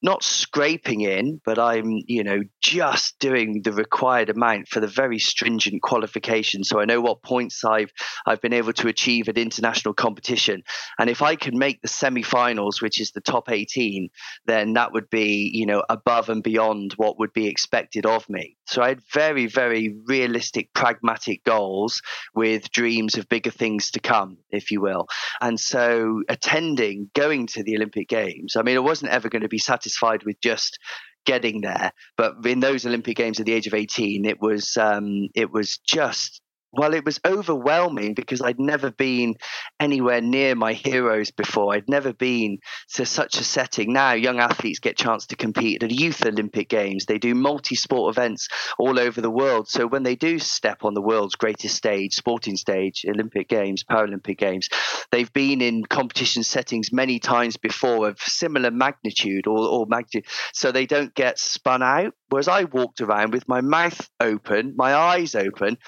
not 0.00 0.22
scraping 0.22 1.00
in, 1.00 1.40
but 1.44 1.58
I'm 1.58 2.00
you 2.06 2.22
know 2.22 2.42
just 2.62 3.18
doing 3.18 3.62
the 3.62 3.72
required 3.72 4.30
amount 4.30 4.68
for 4.68 4.78
the 4.78 4.86
very 4.86 5.18
stringent 5.18 5.82
qualification. 5.82 6.62
So 6.62 6.78
I 6.78 6.84
know 6.84 7.00
what 7.00 7.22
points 7.22 7.64
I've 7.64 7.90
I've 8.24 8.40
been 8.40 8.52
able 8.52 8.72
to 8.74 8.88
achieve 8.88 9.28
at 9.28 9.36
international 9.36 9.94
competition, 9.94 10.62
and 10.96 11.10
if 11.10 11.22
I 11.22 11.34
can 11.34 11.58
make 11.58 11.82
the 11.82 11.88
semi 11.88 12.22
finals, 12.36 12.82
which 12.82 13.00
is 13.00 13.12
the 13.12 13.20
top 13.22 13.50
18, 13.50 14.10
then 14.44 14.74
that 14.74 14.92
would 14.92 15.08
be, 15.08 15.50
you 15.54 15.64
know, 15.64 15.82
above 15.88 16.28
and 16.28 16.42
beyond 16.42 16.92
what 16.98 17.18
would 17.18 17.32
be 17.32 17.46
expected 17.46 18.04
of 18.04 18.28
me. 18.28 18.56
So 18.66 18.82
I 18.82 18.88
had 18.88 19.00
very, 19.10 19.46
very 19.46 19.96
realistic, 20.04 20.74
pragmatic 20.74 21.44
goals 21.44 22.02
with 22.34 22.70
dreams 22.70 23.16
of 23.16 23.26
bigger 23.30 23.50
things 23.50 23.90
to 23.92 24.00
come, 24.00 24.36
if 24.50 24.70
you 24.70 24.82
will. 24.82 25.08
And 25.40 25.58
so 25.58 26.22
attending, 26.28 27.10
going 27.14 27.46
to 27.48 27.62
the 27.62 27.76
Olympic 27.76 28.08
Games, 28.08 28.54
I 28.54 28.62
mean, 28.62 28.76
I 28.76 28.80
wasn't 28.80 29.12
ever 29.12 29.30
going 29.30 29.42
to 29.42 29.48
be 29.48 29.58
satisfied 29.58 30.24
with 30.24 30.38
just 30.42 30.78
getting 31.24 31.62
there. 31.62 31.92
But 32.18 32.44
in 32.44 32.60
those 32.60 32.84
Olympic 32.84 33.16
Games 33.16 33.40
at 33.40 33.46
the 33.46 33.54
age 33.54 33.66
of 33.66 33.74
18, 33.74 34.26
it 34.26 34.40
was 34.42 34.76
um, 34.76 35.28
it 35.34 35.50
was 35.50 35.78
just 35.78 36.42
well, 36.76 36.94
it 36.94 37.04
was 37.04 37.20
overwhelming 37.24 38.14
because 38.14 38.40
I'd 38.42 38.60
never 38.60 38.90
been 38.90 39.34
anywhere 39.80 40.20
near 40.20 40.54
my 40.54 40.72
heroes 40.72 41.30
before. 41.30 41.74
I'd 41.74 41.88
never 41.88 42.12
been 42.12 42.58
to 42.94 43.06
such 43.06 43.38
a 43.40 43.44
setting. 43.44 43.92
Now, 43.92 44.12
young 44.12 44.38
athletes 44.38 44.78
get 44.78 44.96
chance 44.96 45.26
to 45.26 45.36
compete 45.36 45.82
at 45.82 45.90
youth 45.90 46.24
Olympic 46.24 46.68
Games. 46.68 47.06
They 47.06 47.18
do 47.18 47.34
multi 47.34 47.74
sport 47.74 48.14
events 48.16 48.48
all 48.78 48.98
over 48.98 49.20
the 49.20 49.30
world. 49.30 49.68
So 49.68 49.86
when 49.86 50.02
they 50.02 50.16
do 50.16 50.38
step 50.38 50.84
on 50.84 50.94
the 50.94 51.02
world's 51.02 51.34
greatest 51.34 51.76
stage, 51.76 52.14
sporting 52.14 52.56
stage, 52.56 53.04
Olympic 53.08 53.48
Games, 53.48 53.84
Paralympic 53.84 54.38
Games, 54.38 54.68
they've 55.10 55.32
been 55.32 55.60
in 55.60 55.84
competition 55.84 56.42
settings 56.42 56.92
many 56.92 57.18
times 57.18 57.56
before 57.56 58.08
of 58.08 58.18
similar 58.20 58.70
magnitude 58.70 59.46
or, 59.46 59.58
or 59.58 59.86
magnitude. 59.86 60.26
So 60.52 60.72
they 60.72 60.86
don't 60.86 61.14
get 61.14 61.38
spun 61.38 61.82
out. 61.82 62.14
Whereas 62.28 62.48
I 62.48 62.64
walked 62.64 63.00
around 63.00 63.32
with 63.32 63.46
my 63.46 63.60
mouth 63.60 64.10
open, 64.20 64.74
my 64.76 64.94
eyes 64.94 65.34
open, 65.34 65.78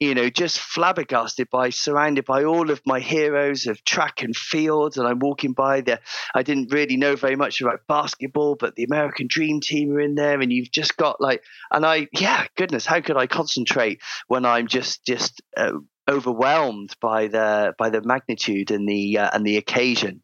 you 0.00 0.14
know, 0.14 0.28
just 0.28 0.58
flabbergasted 0.58 1.48
by 1.50 1.70
surrounded 1.70 2.24
by 2.24 2.44
all 2.44 2.70
of 2.70 2.82
my 2.84 2.98
heroes 2.98 3.66
of 3.66 3.84
track 3.84 4.22
and 4.22 4.36
field. 4.36 4.96
And 4.96 5.06
I'm 5.06 5.20
walking 5.20 5.52
by 5.52 5.82
there. 5.82 6.00
I 6.34 6.42
didn't 6.42 6.72
really 6.72 6.96
know 6.96 7.14
very 7.14 7.36
much 7.36 7.60
about 7.60 7.86
basketball, 7.86 8.56
but 8.56 8.74
the 8.74 8.84
American 8.84 9.28
Dream 9.28 9.60
Team 9.60 9.92
are 9.92 10.00
in 10.00 10.16
there, 10.16 10.40
and 10.40 10.52
you've 10.52 10.72
just 10.72 10.96
got 10.96 11.20
like, 11.20 11.42
and 11.70 11.86
I, 11.86 12.08
yeah, 12.12 12.46
goodness, 12.56 12.86
how 12.86 13.00
could 13.00 13.16
I 13.16 13.26
concentrate 13.26 14.00
when 14.26 14.44
I'm 14.44 14.66
just 14.66 15.04
just 15.04 15.42
uh, 15.56 15.72
overwhelmed 16.08 16.96
by 17.00 17.28
the 17.28 17.74
by 17.78 17.90
the 17.90 18.02
magnitude 18.02 18.70
and 18.70 18.88
the 18.88 19.18
uh, 19.18 19.30
and 19.32 19.46
the 19.46 19.56
occasion? 19.56 20.22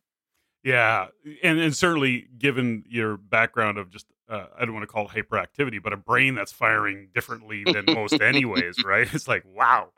Yeah, 0.63 1.07
and 1.43 1.59
and 1.59 1.75
certainly 1.75 2.27
given 2.37 2.85
your 2.89 3.17
background 3.17 3.79
of 3.79 3.91
just 3.91 4.07
uh, 4.31 4.47
I 4.59 4.65
don't 4.65 4.75
want 4.75 4.85
to 4.85 4.93
call 4.93 5.07
it 5.07 5.11
hyperactivity, 5.11 5.83
but 5.83 5.93
a 5.93 5.97
brain 5.97 6.35
that's 6.35 6.53
firing 6.53 7.09
differently 7.13 7.65
than 7.73 7.85
most, 7.87 8.21
anyways, 8.21 8.85
right? 8.85 9.13
It's 9.13 9.29
like 9.29 9.45
wow, 9.45 9.91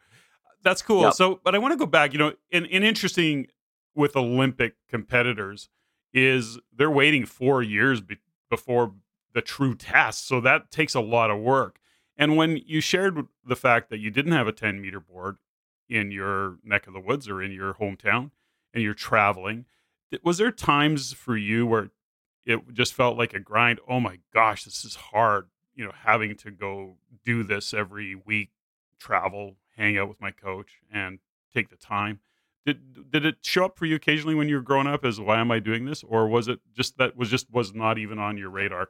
that's 0.62 0.82
cool. 0.82 1.02
Yep. 1.02 1.14
So, 1.14 1.40
but 1.44 1.54
I 1.54 1.58
want 1.58 1.72
to 1.72 1.78
go 1.78 1.86
back. 1.86 2.12
You 2.12 2.18
know, 2.18 2.32
and, 2.52 2.66
in 2.66 2.82
interesting 2.82 3.48
with 3.94 4.16
Olympic 4.16 4.74
competitors 4.88 5.68
is 6.14 6.58
they're 6.74 6.90
waiting 6.90 7.26
four 7.26 7.62
years 7.62 8.00
be- 8.00 8.18
before 8.50 8.94
the 9.34 9.42
true 9.42 9.74
test, 9.74 10.26
so 10.26 10.40
that 10.40 10.70
takes 10.70 10.94
a 10.94 11.00
lot 11.00 11.30
of 11.30 11.38
work. 11.38 11.78
And 12.16 12.36
when 12.36 12.58
you 12.66 12.80
shared 12.80 13.26
the 13.44 13.56
fact 13.56 13.90
that 13.90 13.98
you 13.98 14.10
didn't 14.10 14.32
have 14.32 14.46
a 14.46 14.52
10 14.52 14.80
meter 14.80 15.00
board 15.00 15.38
in 15.88 16.10
your 16.10 16.58
neck 16.62 16.86
of 16.86 16.92
the 16.92 17.00
woods 17.00 17.28
or 17.28 17.42
in 17.42 17.52
your 17.52 17.74
hometown, 17.74 18.30
and 18.74 18.82
you're 18.82 18.94
traveling. 18.94 19.66
Was 20.22 20.38
there 20.38 20.50
times 20.50 21.12
for 21.12 21.36
you 21.36 21.66
where 21.66 21.90
it 22.44 22.60
just 22.72 22.94
felt 22.94 23.16
like 23.16 23.34
a 23.34 23.40
grind? 23.40 23.80
Oh 23.88 24.00
my 24.00 24.18
gosh, 24.32 24.64
this 24.64 24.84
is 24.84 24.94
hard. 24.94 25.48
You 25.74 25.84
know, 25.84 25.92
having 26.04 26.36
to 26.36 26.50
go 26.50 26.96
do 27.24 27.42
this 27.42 27.72
every 27.72 28.14
week, 28.14 28.50
travel, 28.98 29.56
hang 29.76 29.96
out 29.96 30.08
with 30.08 30.20
my 30.20 30.30
coach, 30.30 30.80
and 30.92 31.18
take 31.54 31.70
the 31.70 31.76
time. 31.76 32.20
Did 32.64 33.10
did 33.10 33.24
it 33.24 33.36
show 33.42 33.64
up 33.64 33.78
for 33.78 33.86
you 33.86 33.96
occasionally 33.96 34.34
when 34.34 34.48
you 34.48 34.56
were 34.56 34.62
growing 34.62 34.86
up 34.86 35.04
as 35.04 35.18
why 35.18 35.40
am 35.40 35.50
I 35.50 35.58
doing 35.58 35.84
this, 35.84 36.02
or 36.02 36.28
was 36.28 36.48
it 36.48 36.60
just 36.74 36.98
that 36.98 37.16
was 37.16 37.30
just 37.30 37.50
was 37.50 37.74
not 37.74 37.98
even 37.98 38.18
on 38.18 38.36
your 38.36 38.50
radar? 38.50 38.88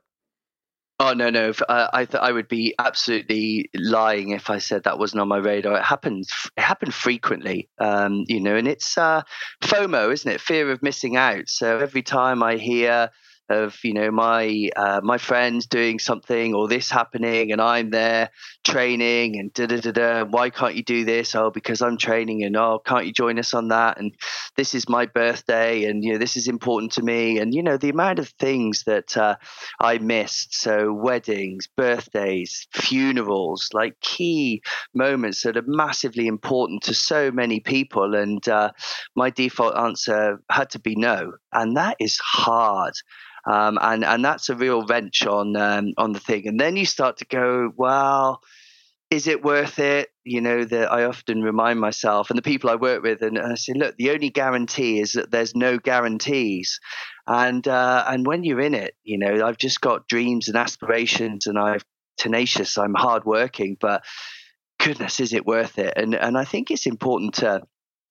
Oh 1.00 1.14
no, 1.14 1.30
no! 1.30 1.52
Uh, 1.68 1.88
I 1.92 2.04
th- 2.04 2.20
I 2.22 2.32
would 2.32 2.48
be 2.48 2.74
absolutely 2.78 3.70
lying 3.74 4.30
if 4.30 4.50
I 4.50 4.58
said 4.58 4.84
that 4.84 4.98
wasn't 4.98 5.22
on 5.22 5.28
my 5.28 5.38
radar. 5.38 5.78
It 5.78 5.82
happens. 5.82 6.30
It 6.56 6.60
happened 6.60 6.94
frequently, 6.94 7.68
um, 7.78 8.24
you 8.28 8.40
know, 8.40 8.54
and 8.54 8.68
it's 8.68 8.96
uh, 8.98 9.22
FOMO, 9.62 10.12
isn't 10.12 10.30
it? 10.30 10.40
Fear 10.40 10.70
of 10.70 10.82
missing 10.82 11.16
out. 11.16 11.48
So 11.48 11.78
every 11.78 12.02
time 12.02 12.42
I 12.42 12.56
hear 12.56 13.10
of 13.52 13.76
you 13.84 13.94
know 13.94 14.10
my 14.10 14.70
uh, 14.76 15.00
my 15.02 15.18
friends 15.18 15.66
doing 15.66 15.98
something 15.98 16.54
or 16.54 16.68
this 16.68 16.90
happening 16.90 17.52
and 17.52 17.60
I'm 17.60 17.90
there 17.90 18.30
training 18.64 19.38
and 19.38 19.52
da 19.52 19.66
da 19.66 19.80
da 19.80 19.92
da. 19.92 20.24
Why 20.24 20.50
can't 20.50 20.74
you 20.74 20.82
do 20.82 21.04
this? 21.04 21.34
Oh, 21.34 21.50
because 21.50 21.82
I'm 21.82 21.96
training 21.96 22.42
and 22.44 22.56
oh, 22.56 22.80
can't 22.84 23.06
you 23.06 23.12
join 23.12 23.38
us 23.38 23.54
on 23.54 23.68
that? 23.68 23.98
And 23.98 24.14
this 24.56 24.74
is 24.74 24.88
my 24.88 25.06
birthday 25.06 25.84
and 25.84 26.04
you 26.04 26.12
know 26.12 26.18
this 26.18 26.36
is 26.36 26.48
important 26.48 26.92
to 26.92 27.02
me 27.02 27.38
and 27.38 27.54
you 27.54 27.62
know 27.62 27.76
the 27.76 27.90
amount 27.90 28.18
of 28.18 28.28
things 28.30 28.84
that 28.86 29.16
uh, 29.16 29.36
I 29.80 29.98
missed. 29.98 30.54
So 30.54 30.92
weddings, 30.92 31.68
birthdays, 31.76 32.66
funerals, 32.72 33.68
like 33.72 34.00
key 34.00 34.62
moments 34.94 35.42
that 35.42 35.56
are 35.56 35.64
massively 35.66 36.26
important 36.26 36.82
to 36.84 36.94
so 36.94 37.30
many 37.30 37.60
people. 37.60 38.14
And 38.14 38.46
uh, 38.48 38.72
my 39.16 39.30
default 39.30 39.76
answer 39.76 40.42
had 40.50 40.70
to 40.70 40.78
be 40.78 40.94
no, 40.96 41.32
and 41.52 41.76
that 41.76 41.96
is 42.00 42.18
hard. 42.18 42.94
Um, 43.50 43.78
and 43.80 44.04
and 44.04 44.24
that's 44.24 44.48
a 44.48 44.54
real 44.54 44.86
wrench 44.86 45.26
on 45.26 45.56
um, 45.56 45.92
on 45.96 46.12
the 46.12 46.20
thing. 46.20 46.46
And 46.46 46.60
then 46.60 46.76
you 46.76 46.86
start 46.86 47.18
to 47.18 47.24
go, 47.24 47.72
well, 47.76 48.40
is 49.10 49.26
it 49.26 49.44
worth 49.44 49.78
it? 49.78 50.08
You 50.24 50.40
know, 50.40 50.64
that 50.64 50.92
I 50.92 51.04
often 51.04 51.42
remind 51.42 51.80
myself 51.80 52.30
and 52.30 52.38
the 52.38 52.42
people 52.42 52.70
I 52.70 52.76
work 52.76 53.02
with, 53.02 53.22
and 53.22 53.38
I 53.38 53.56
say, 53.56 53.72
look, 53.74 53.96
the 53.96 54.10
only 54.10 54.30
guarantee 54.30 55.00
is 55.00 55.12
that 55.12 55.30
there's 55.30 55.56
no 55.56 55.78
guarantees. 55.78 56.78
And 57.26 57.66
uh, 57.66 58.04
and 58.08 58.26
when 58.26 58.44
you're 58.44 58.60
in 58.60 58.74
it, 58.74 58.94
you 59.02 59.18
know, 59.18 59.46
I've 59.46 59.58
just 59.58 59.80
got 59.80 60.08
dreams 60.08 60.48
and 60.48 60.56
aspirations, 60.56 61.46
and 61.46 61.58
I'm 61.58 61.80
tenacious. 62.18 62.78
I'm 62.78 62.94
hardworking, 62.94 63.76
but 63.80 64.04
goodness, 64.78 65.20
is 65.20 65.32
it 65.32 65.46
worth 65.46 65.78
it? 65.78 65.94
And 65.96 66.14
and 66.14 66.38
I 66.38 66.44
think 66.44 66.70
it's 66.70 66.86
important 66.86 67.34
to 67.34 67.62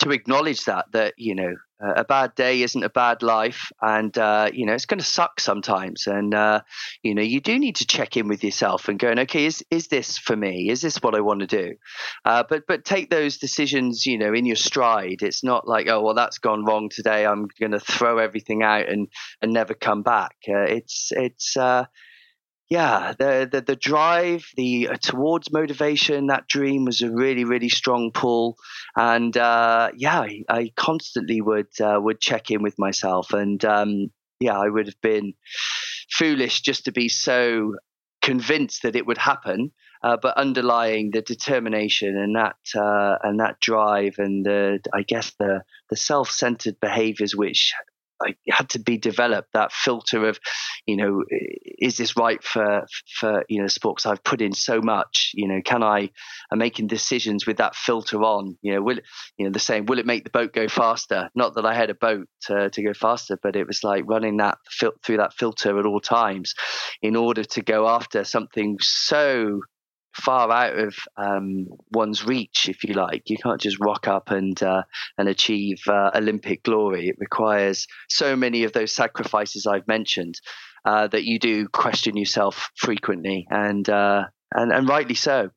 to 0.02 0.12
acknowledge 0.12 0.66
that 0.66 0.86
that 0.92 1.14
you 1.18 1.36
know 1.36 1.56
uh, 1.84 1.94
a 1.96 2.04
bad 2.04 2.36
day 2.36 2.62
isn't 2.62 2.84
a 2.84 2.90
bad 2.90 3.24
life 3.24 3.72
and 3.82 4.18
uh, 4.18 4.50
you 4.54 4.66
know 4.66 4.74
it's 4.74 4.86
going 4.86 5.00
to 5.00 5.06
suck 5.06 5.40
sometimes 5.40 6.08
and 6.08 6.34
uh, 6.34 6.62
you 7.04 7.16
know 7.16 7.22
you 7.22 7.40
do 7.40 7.58
need 7.58 7.76
to 7.76 7.86
check 7.86 8.18
in 8.18 8.28
with 8.28 8.44
yourself 8.44 8.88
and 8.88 9.00
going 9.00 9.20
okay 9.20 9.46
is 9.46 9.64
is 9.72 9.88
this 9.88 10.18
for 10.18 10.36
me? 10.36 10.70
Is 10.70 10.82
this 10.82 10.98
what 10.98 11.16
i 11.16 11.22
want 11.22 11.42
to 11.42 11.48
do? 11.48 11.76
Uh, 12.26 12.44
but 12.48 12.64
but 12.68 12.86
take 12.86 13.10
those 13.10 13.38
decisions 13.38 14.06
you 14.06 14.18
know 14.18 14.34
in 14.34 14.46
your 14.46 14.56
stride. 14.56 15.22
It's 15.22 15.44
not 15.44 15.68
like 15.68 15.88
oh 15.88 16.02
well 16.02 16.16
that's 16.16 16.40
gone 16.40 16.66
wrong 16.66 16.90
today. 16.90 17.26
I'm 17.26 17.48
going 17.60 17.72
to 17.72 17.80
throw 17.80 18.18
everything 18.18 18.64
out 18.64 18.90
and 18.90 19.08
and 19.42 19.54
never 19.54 19.74
come 19.74 20.04
back. 20.04 20.36
Uh, 20.48 20.62
it's 20.62 21.12
it's 21.12 21.58
uh, 21.58 21.86
yeah, 22.72 23.12
the, 23.20 23.50
the 23.52 23.60
the 23.60 23.76
drive, 23.76 24.46
the 24.56 24.88
uh, 24.88 24.96
towards 24.96 25.52
motivation, 25.52 26.28
that 26.28 26.48
dream 26.48 26.86
was 26.86 27.02
a 27.02 27.12
really 27.12 27.44
really 27.44 27.68
strong 27.68 28.12
pull, 28.14 28.56
and 28.96 29.36
uh, 29.36 29.92
yeah, 29.98 30.22
I, 30.22 30.44
I, 30.48 30.72
constantly 30.78 31.42
would 31.42 31.68
uh, 31.82 32.00
would 32.02 32.22
check 32.22 32.50
in 32.50 32.64
with 32.64 32.80
myself, 32.80 33.34
and 33.34 33.64
um, 33.66 34.08
yeah, 34.40 34.58
I 34.58 34.70
would 34.70 34.86
have 34.86 35.02
been 35.02 35.34
foolish 36.10 36.62
just 36.62 36.86
to 36.86 36.94
be 36.94 37.10
so 37.10 37.76
convinced 38.22 38.84
that 38.84 38.96
it 38.96 39.06
would 39.06 39.18
happen, 39.18 39.74
uh, 40.02 40.16
but 40.22 40.38
underlying 40.38 41.12
the 41.12 41.22
determination 41.22 42.18
and 42.18 42.38
that 42.38 42.56
uh, 42.74 43.18
and 43.22 43.42
that 43.42 43.60
drive 43.60 44.16
and 44.18 44.46
the 44.46 44.80
I 44.94 45.02
guess 45.02 45.34
the 45.38 45.64
the 45.90 45.98
self 45.98 46.32
centered 46.32 46.80
behaviors 46.80 47.36
which 47.36 47.74
I 48.26 48.36
had 48.50 48.70
to 48.70 48.80
be 48.80 48.98
developed 48.98 49.54
that 49.54 49.72
filter 49.72 50.28
of, 50.28 50.40
you 50.86 50.98
know, 50.98 51.24
is 51.80 51.98
this 51.98 52.18
right 52.18 52.44
for 52.44 52.86
for 53.20 53.44
you 53.50 53.62
know 53.62 53.68
sports? 53.68 54.06
I've 54.06 54.24
put 54.24 54.42
in 54.42 54.54
so 54.54 54.82
much. 54.82 55.32
You 55.34 55.48
know, 55.48 55.62
can 55.64 55.84
I? 55.84 56.10
I'm 56.52 56.60
making 56.60 56.88
decisions 56.88 57.46
with 57.46 57.58
that 57.58 57.76
filter 57.76 58.22
on. 58.24 58.58
You 58.62 58.76
know, 58.76 58.82
will 58.82 59.00
you 59.38 59.46
know 59.46 59.52
the 59.52 59.60
saying, 59.60 59.86
will 59.86 60.00
it 60.00 60.06
make 60.06 60.24
the 60.24 60.30
boat 60.30 60.54
go 60.54 60.68
faster? 60.68 61.30
Not 61.36 61.56
that 61.56 61.66
I 61.66 61.74
had 61.74 61.90
a 61.90 61.96
boat 61.96 62.28
to, 62.48 62.70
to 62.70 62.84
go 62.84 62.94
faster, 62.94 63.38
but 63.42 63.56
it 63.56 63.68
was 63.68 63.84
like 63.84 64.04
running 64.08 64.38
that 64.38 64.58
fil- 64.70 64.94
through 65.04 65.18
that 65.18 65.34
filter 65.34 65.80
at 65.80 65.86
all 65.86 66.00
times, 66.00 66.54
in 67.02 67.16
order 67.16 67.44
to 67.44 67.62
go 67.62 67.88
after 67.88 68.24
something 68.24 68.78
so 68.80 69.62
far 70.22 70.52
out 70.52 70.78
of 70.78 70.96
um, 71.18 71.68
one's 71.92 72.26
reach, 72.26 72.70
if 72.70 72.84
you 72.84 72.94
like. 72.94 73.30
You 73.30 73.38
can't 73.38 73.60
just 73.60 73.80
rock 73.80 74.08
up 74.08 74.32
and 74.32 74.62
uh, 74.62 74.84
and 75.18 75.28
achieve 75.28 75.82
uh, 75.88 76.12
Olympic 76.16 76.64
glory. 76.64 77.10
It 77.10 77.16
requires 77.20 77.88
so 78.10 78.36
many 78.36 78.64
of 78.64 78.74
those 78.74 78.92
sacrifices 78.92 79.68
I've 79.68 79.88
mentioned 79.88 80.36
uh, 80.86 81.08
that 81.08 81.24
you 81.24 81.40
do 81.40 81.68
question 81.68 82.18
yourself 82.18 82.70
frequently, 82.76 83.48
and 83.50 83.88
uh, 83.90 84.26
and 84.54 84.72
and 84.72 84.88
rightly 84.88 85.16
so. 85.16 85.50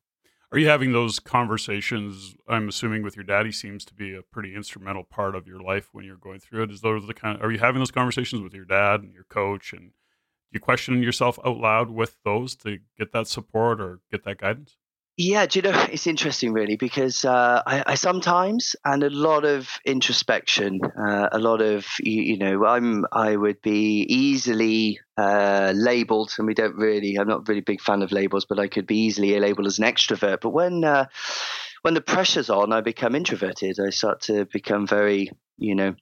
Are 0.51 0.59
you 0.59 0.69
having 0.69 0.93
those 0.93 1.19
conversations? 1.19 2.35
I'm 2.47 2.69
assuming 2.69 3.03
with 3.03 3.17
your 3.17 3.25
daddy 3.25 3.51
seems 3.51 3.83
to 3.85 3.93
be 3.93 4.15
a 4.15 4.21
pretty 4.21 4.55
instrumental 4.55 5.03
part 5.03 5.35
of 5.35 5.47
your 5.47 5.59
life 5.59 5.89
when 5.91 6.05
you're 6.05 6.15
going 6.15 6.39
through 6.39 6.63
it. 6.63 6.71
Is 6.71 6.81
those 6.81 7.05
the 7.07 7.13
kind? 7.13 7.37
Of, 7.37 7.45
are 7.45 7.51
you 7.51 7.59
having 7.59 7.79
those 7.79 7.91
conversations 7.91 8.41
with 8.41 8.53
your 8.53 8.65
dad 8.65 9.01
and 9.01 9.13
your 9.13 9.25
coach 9.25 9.73
and 9.73 9.91
you 10.51 10.59
question 10.59 11.03
yourself 11.03 11.39
out 11.45 11.57
loud 11.57 11.89
with 11.89 12.17
those 12.23 12.55
to 12.57 12.79
get 12.97 13.11
that 13.11 13.27
support 13.27 13.81
or 13.81 13.99
get 14.11 14.23
that 14.23 14.37
guidance? 14.37 14.77
Yeah, 15.17 15.45
do 15.45 15.59
you 15.59 15.63
know, 15.63 15.85
it's 15.91 16.07
interesting 16.07 16.51
really 16.51 16.75
because 16.75 17.23
uh, 17.23 17.61
I, 17.65 17.83
I, 17.87 17.95
sometimes 17.95 18.75
and 18.83 19.03
a 19.03 19.09
lot 19.09 19.45
of 19.45 19.69
introspection, 19.85 20.81
uh, 20.83 21.29
a 21.31 21.39
lot 21.39 21.61
of 21.61 21.85
you, 21.99 22.21
you, 22.21 22.37
know, 22.37 22.65
I'm 22.65 23.05
I 23.11 23.35
would 23.35 23.61
be 23.61 24.05
easily 24.09 24.99
uh, 25.17 25.71
labelled, 25.75 26.33
and 26.37 26.47
we 26.47 26.53
don't 26.53 26.75
really. 26.75 27.17
I'm 27.17 27.27
not 27.27 27.47
really 27.47 27.61
big 27.61 27.81
fan 27.81 28.01
of 28.01 28.11
labels, 28.11 28.45
but 28.45 28.59
I 28.59 28.67
could 28.67 28.87
be 28.87 28.97
easily 28.97 29.39
labelled 29.39 29.67
as 29.67 29.79
an 29.79 29.85
extrovert. 29.85 30.41
But 30.41 30.49
when 30.49 30.83
uh, 30.83 31.05
when 31.83 31.93
the 31.93 32.01
pressure's 32.01 32.49
on, 32.49 32.73
I 32.73 32.81
become 32.81 33.15
introverted. 33.15 33.77
I 33.79 33.91
start 33.91 34.21
to 34.21 34.45
become 34.45 34.85
very, 34.85 35.31
you 35.57 35.75
know, 35.75 35.95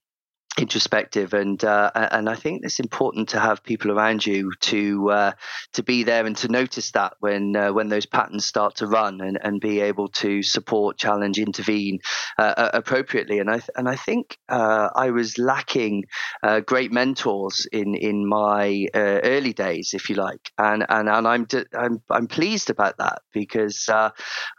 introspective. 0.58 1.34
And 1.34 1.64
uh, 1.64 1.91
and 1.93 2.30
I 2.30 2.36
think 2.36 2.64
it's 2.64 2.80
important 2.80 3.30
to 3.30 3.39
have 3.39 3.64
people 3.64 3.91
around 3.91 4.26
you 4.26 4.51
to 4.62 5.10
uh, 5.10 5.32
to 5.74 5.84
be 5.84 6.04
there 6.04 6.26
and 6.26 6.38
to 6.38 6.47
notice 6.47 6.91
that 6.91 7.16
when 7.20 7.56
uh, 7.56 7.74
when 7.74 7.89
those 7.89 8.06
patterns 8.06 8.45
start 8.45 8.76
to 8.76 8.88
run 8.88 9.22
and, 9.22 9.39
and 9.41 9.60
be 9.60 9.82
able 9.82 10.10
to 10.10 10.43
support 10.43 10.97
challenge 10.97 11.39
intervene 11.39 11.99
uh, 12.38 12.70
appropriately. 12.74 13.39
And 13.39 13.49
I 13.49 13.62
and 13.76 13.89
I 13.89 13.95
think 13.95 14.38
uh, 14.49 14.89
I 14.95 15.12
was 15.12 15.38
lacking 15.38 16.06
uh, 16.43 16.60
great 16.60 16.91
mentors 16.91 17.66
in 17.72 17.95
in 17.95 18.28
my 18.28 18.88
early 18.93 19.54
days 19.54 19.93
if 19.93 20.10
you 20.10 20.16
like. 20.16 20.51
And 20.58 20.86
and, 20.88 21.10
and 21.10 21.28
I'm, 21.28 21.47
I'm 21.74 22.01
I'm 22.10 22.28
pleased 22.28 22.70
about 22.70 22.97
that 22.97 23.22
because 23.34 23.89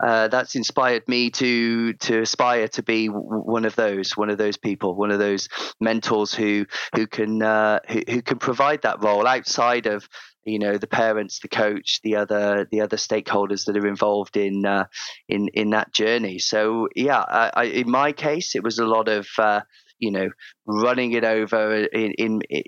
that's 0.00 0.56
inspired 0.56 1.06
me 1.08 1.30
to 1.30 1.92
to 1.92 2.20
aspire 2.22 2.68
to 2.68 2.82
be 2.82 3.06
one 3.06 3.64
of 3.64 3.76
those 3.76 4.16
one 4.16 4.30
of 4.30 4.38
those 4.38 4.56
people 4.56 4.94
one 4.94 5.10
of 5.10 5.18
those 5.18 5.48
mentors 5.84 6.34
who 6.34 6.66
who 6.94 7.06
can 7.06 7.42
uh, 7.42 7.78
who, 7.88 8.02
who 8.08 8.22
can 8.22 8.38
provide 8.38 8.82
that 8.82 9.02
role 9.02 9.26
outside 9.26 9.86
of 9.86 10.08
you 10.44 10.58
know 10.58 10.76
the 10.76 10.86
parents 10.86 11.40
the 11.40 11.48
coach 11.48 12.00
the 12.02 12.16
other 12.16 12.66
the 12.70 12.80
other 12.80 12.96
stakeholders 12.96 13.66
that 13.66 13.76
are 13.76 13.86
involved 13.86 14.36
in 14.36 14.66
uh, 14.66 14.86
in 15.28 15.48
in 15.48 15.70
that 15.70 15.92
journey. 15.92 16.38
So 16.38 16.88
yeah 16.94 17.20
I, 17.20 17.50
I, 17.54 17.64
in 17.64 17.90
my 17.90 18.12
case 18.12 18.54
it 18.54 18.62
was 18.62 18.78
a 18.78 18.86
lot 18.86 19.08
of 19.08 19.28
uh, 19.38 19.60
you 19.98 20.10
know 20.10 20.30
running 20.66 21.12
it 21.12 21.24
over 21.24 21.74
in, 21.74 22.12
in, 22.12 22.40
in 22.42 22.62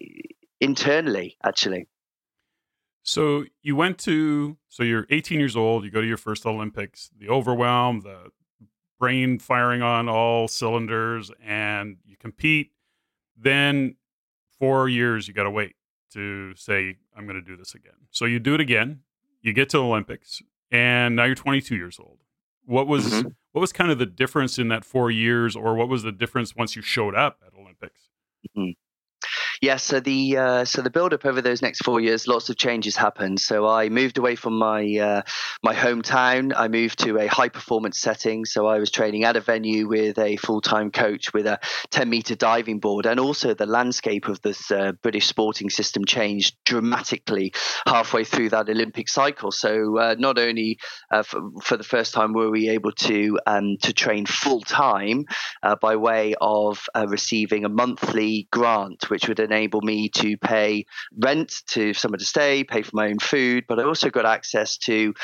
internally 0.60 1.36
actually. 1.44 1.86
So 3.02 3.44
you 3.62 3.76
went 3.76 3.98
to 3.98 4.56
so 4.68 4.82
you're 4.82 5.06
18 5.10 5.38
years 5.38 5.56
old 5.56 5.84
you 5.84 5.90
go 5.90 6.00
to 6.00 6.06
your 6.06 6.16
first 6.16 6.44
olympics 6.44 7.10
the 7.18 7.28
overwhelm 7.28 8.00
the 8.00 8.30
brain 8.98 9.38
firing 9.38 9.82
on 9.82 10.08
all 10.08 10.48
cylinders 10.48 11.30
and 11.44 11.98
you 12.04 12.16
compete 12.16 12.72
then 13.37 13.97
four 14.59 14.89
years 14.89 15.28
you 15.28 15.34
got 15.34 15.45
to 15.45 15.51
wait 15.51 15.76
to 16.12 16.55
say 16.55 16.97
I'm 17.16 17.26
going 17.26 17.43
to 17.43 17.47
do 17.47 17.57
this 17.57 17.74
again. 17.74 18.07
So 18.11 18.24
you 18.24 18.39
do 18.39 18.55
it 18.55 18.61
again. 18.61 19.01
You 19.43 19.53
get 19.53 19.68
to 19.70 19.78
the 19.78 19.84
Olympics, 19.84 20.43
and 20.70 21.16
now 21.16 21.24
you're 21.24 21.34
22 21.34 21.76
years 21.76 21.99
old. 22.01 22.18
What 22.64 22.89
was 22.89 23.07
mm-hmm. 23.07 23.28
what 23.53 23.61
was 23.61 23.72
kind 23.72 23.91
of 23.91 23.99
the 23.99 24.07
difference 24.07 24.59
in 24.59 24.68
that 24.68 24.84
four 24.84 25.11
years, 25.11 25.55
or 25.55 25.74
what 25.74 25.89
was 25.89 26.03
the 26.03 26.12
difference 26.12 26.57
once 26.57 26.74
you 26.74 26.82
showed 26.82 27.14
up 27.14 27.39
at 27.47 27.53
Olympics? 27.59 28.09
Mm-hmm. 28.57 28.70
Yeah, 29.62 29.76
so 29.76 30.00
the 30.00 30.36
uh, 30.36 30.64
so 30.64 30.82
the 30.82 30.90
build 30.90 31.14
up 31.14 31.24
over 31.24 31.40
those 31.40 31.62
next 31.62 31.82
four 31.82 32.00
years, 32.00 32.28
lots 32.28 32.50
of 32.50 32.57
changes 32.57 32.96
happened. 32.96 33.40
So 33.40 33.66
I 33.66 33.88
moved 33.88 34.18
away 34.18 34.36
from 34.36 34.59
my 34.59 34.84
uh, 34.98 35.22
my 35.62 35.74
hometown. 35.74 36.52
I 36.54 36.68
moved 36.68 36.98
to 37.00 37.18
a 37.18 37.26
high 37.26 37.48
performance 37.48 37.98
setting. 37.98 38.44
So 38.44 38.66
I 38.66 38.78
was 38.78 38.90
training 38.90 39.24
at 39.24 39.36
a 39.36 39.40
venue 39.40 39.88
with 39.88 40.18
a 40.18 40.36
full 40.36 40.61
time 40.61 40.90
coach 40.90 41.32
with 41.32 41.46
a 41.46 41.59
10 41.90 42.11
meter 42.11 42.34
diving 42.34 42.80
board, 42.80 43.07
and 43.07 43.18
also 43.18 43.54
the 43.54 43.66
landscape 43.66 44.28
of 44.28 44.42
this 44.42 44.70
uh, 44.70 44.92
British 45.02 45.26
sporting 45.26 45.70
system 45.70 46.04
changed 46.04 46.57
dramatically 46.64 47.52
halfway 47.86 48.24
through 48.24 48.50
that 48.50 48.68
Olympic 48.68 49.09
cycle. 49.09 49.52
So 49.52 49.98
uh, 49.98 50.16
not 50.18 50.38
only 50.38 50.78
uh, 51.11 51.22
for, 51.22 51.40
for, 51.62 51.76
the 51.76 51.84
first 51.84 52.14
time 52.14 52.32
were 52.32 52.50
we 52.50 52.70
able 52.70 52.92
to 52.92 53.38
um, 53.46 53.76
to 53.82 53.92
train 53.92 54.26
full 54.26 54.61
time 54.61 55.24
uh, 55.62 55.76
by 55.76 55.96
way 55.96 56.34
of 56.40 56.86
receiving 57.09 57.64
a 57.64 57.68
monthly 57.68 58.48
grant, 58.50 59.09
which 59.11 59.28
would 59.28 59.45
enable 59.47 59.80
me 59.80 60.09
to 60.11 60.36
pay 60.36 60.84
rent 61.18 61.53
to 61.68 61.94
somewhere 61.94 62.18
to 62.18 62.24
stay, 62.24 62.64
pay 62.64 62.82
for 62.82 62.92
my 62.94 63.09
own 63.09 63.18
food, 63.18 63.64
but 63.68 63.78
I 63.78 63.84
also 63.84 64.11
got 64.11 64.26
access 64.26 64.76
to 64.78 65.14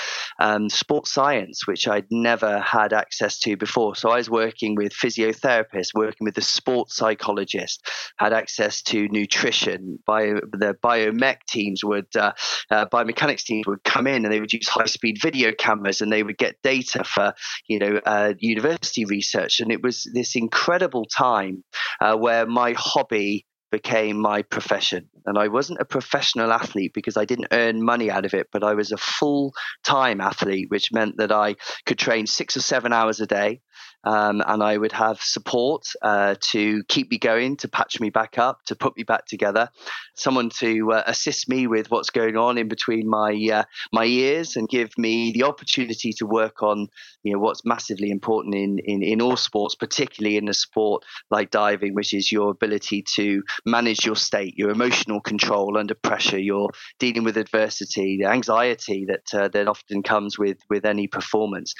um, 0.40 0.68
sports 0.68 1.10
science, 1.12 1.66
which 1.66 1.86
I'd 1.86 2.06
never 2.10 2.60
had 2.60 2.92
access 2.92 3.38
to 3.40 3.56
before. 3.56 3.94
So 3.96 4.10
I 4.10 4.16
was 4.16 4.30
working 4.30 4.74
with 4.74 4.92
physiotherapists, 4.92 5.94
working 5.94 6.24
with 6.24 6.34
the 6.34 6.42
sports 6.42 6.96
psychologist, 6.96 7.86
had 8.18 8.32
access 8.32 8.82
to 8.82 9.08
nutrition. 9.08 9.98
Bio, 10.06 10.40
the 10.52 10.74
biomech 10.82 11.44
teams 11.48 11.84
would, 11.84 12.14
uh, 12.16 12.32
uh, 12.70 12.86
biomechanics 12.86 13.44
teams 13.44 13.66
would 13.66 13.84
come 13.84 14.06
in 14.06 14.24
and 14.24 14.32
they 14.32 14.40
would 14.40 14.52
use 14.52 14.68
high 14.68 14.86
speed 14.86 15.18
video 15.20 15.52
cameras 15.52 16.00
and 16.00 16.12
they 16.12 16.22
would 16.22 16.38
get 16.38 16.56
data 16.62 17.04
for, 17.04 17.34
you 17.68 17.78
know, 17.78 18.00
uh, 18.06 18.34
university 18.38 19.04
research. 19.04 19.60
And 19.60 19.70
it 19.72 19.82
was 19.82 20.08
this 20.14 20.36
incredible 20.36 21.04
time 21.04 21.64
uh, 22.00 22.16
where 22.16 22.46
my 22.46 22.74
hobby 22.76 23.46
became 23.72 24.18
my 24.18 24.42
profession. 24.42 25.08
And 25.26 25.36
I 25.36 25.48
wasn't 25.48 25.80
a 25.80 25.84
professional 25.84 26.52
athlete 26.52 26.92
because 26.94 27.16
I 27.16 27.24
didn't 27.24 27.48
earn 27.50 27.82
money 27.82 28.10
out 28.10 28.24
of 28.24 28.34
it, 28.34 28.48
but 28.52 28.62
I 28.62 28.74
was 28.74 28.92
a 28.92 28.96
full 28.96 29.54
time 29.82 30.20
athlete, 30.20 30.70
which 30.70 30.92
meant 30.92 31.16
that 31.16 31.32
I 31.32 31.56
could 31.86 31.98
train 31.98 32.28
six 32.28 32.56
or 32.56 32.60
seven 32.60 32.92
hours 32.92 33.18
a 33.20 33.26
day 33.26 33.62
um, 34.04 34.42
and 34.46 34.62
I 34.62 34.76
would 34.76 34.92
have 34.92 35.20
support 35.20 35.86
uh, 36.02 36.34
to 36.50 36.82
keep 36.88 37.10
me 37.10 37.18
going, 37.18 37.56
to 37.58 37.68
patch 37.68 38.00
me 38.00 38.10
back 38.10 38.38
up, 38.38 38.64
to 38.66 38.74
put 38.74 38.96
me 38.96 39.04
back 39.04 39.26
together, 39.26 39.68
someone 40.14 40.50
to 40.58 40.92
uh, 40.92 41.02
assist 41.06 41.48
me 41.48 41.66
with 41.66 41.90
what's 41.90 42.10
going 42.10 42.36
on 42.36 42.58
in 42.58 42.68
between 42.68 43.08
my 43.08 43.32
uh, 43.52 43.64
my 43.92 44.04
ears, 44.04 44.56
and 44.56 44.68
give 44.68 44.90
me 44.98 45.32
the 45.32 45.44
opportunity 45.44 46.12
to 46.14 46.26
work 46.26 46.62
on 46.62 46.88
you 47.22 47.32
know 47.32 47.38
what's 47.38 47.64
massively 47.64 48.10
important 48.10 48.54
in, 48.54 48.78
in 48.84 49.02
in 49.02 49.22
all 49.22 49.36
sports, 49.36 49.74
particularly 49.74 50.36
in 50.36 50.48
a 50.48 50.54
sport 50.54 51.04
like 51.30 51.50
diving, 51.50 51.94
which 51.94 52.12
is 52.12 52.32
your 52.32 52.50
ability 52.50 53.04
to 53.14 53.42
manage 53.66 54.04
your 54.04 54.16
state, 54.16 54.54
your 54.56 54.70
emotional 54.70 55.20
control 55.20 55.78
under 55.78 55.94
pressure, 55.94 56.38
you're 56.38 56.70
dealing 56.98 57.24
with 57.24 57.36
adversity, 57.36 58.18
the 58.20 58.28
anxiety 58.28 59.06
that 59.06 59.40
uh, 59.40 59.48
that 59.48 59.68
often 59.68 60.02
comes 60.02 60.38
with 60.38 60.58
with 60.68 60.84
any 60.84 61.06
performance, 61.06 61.74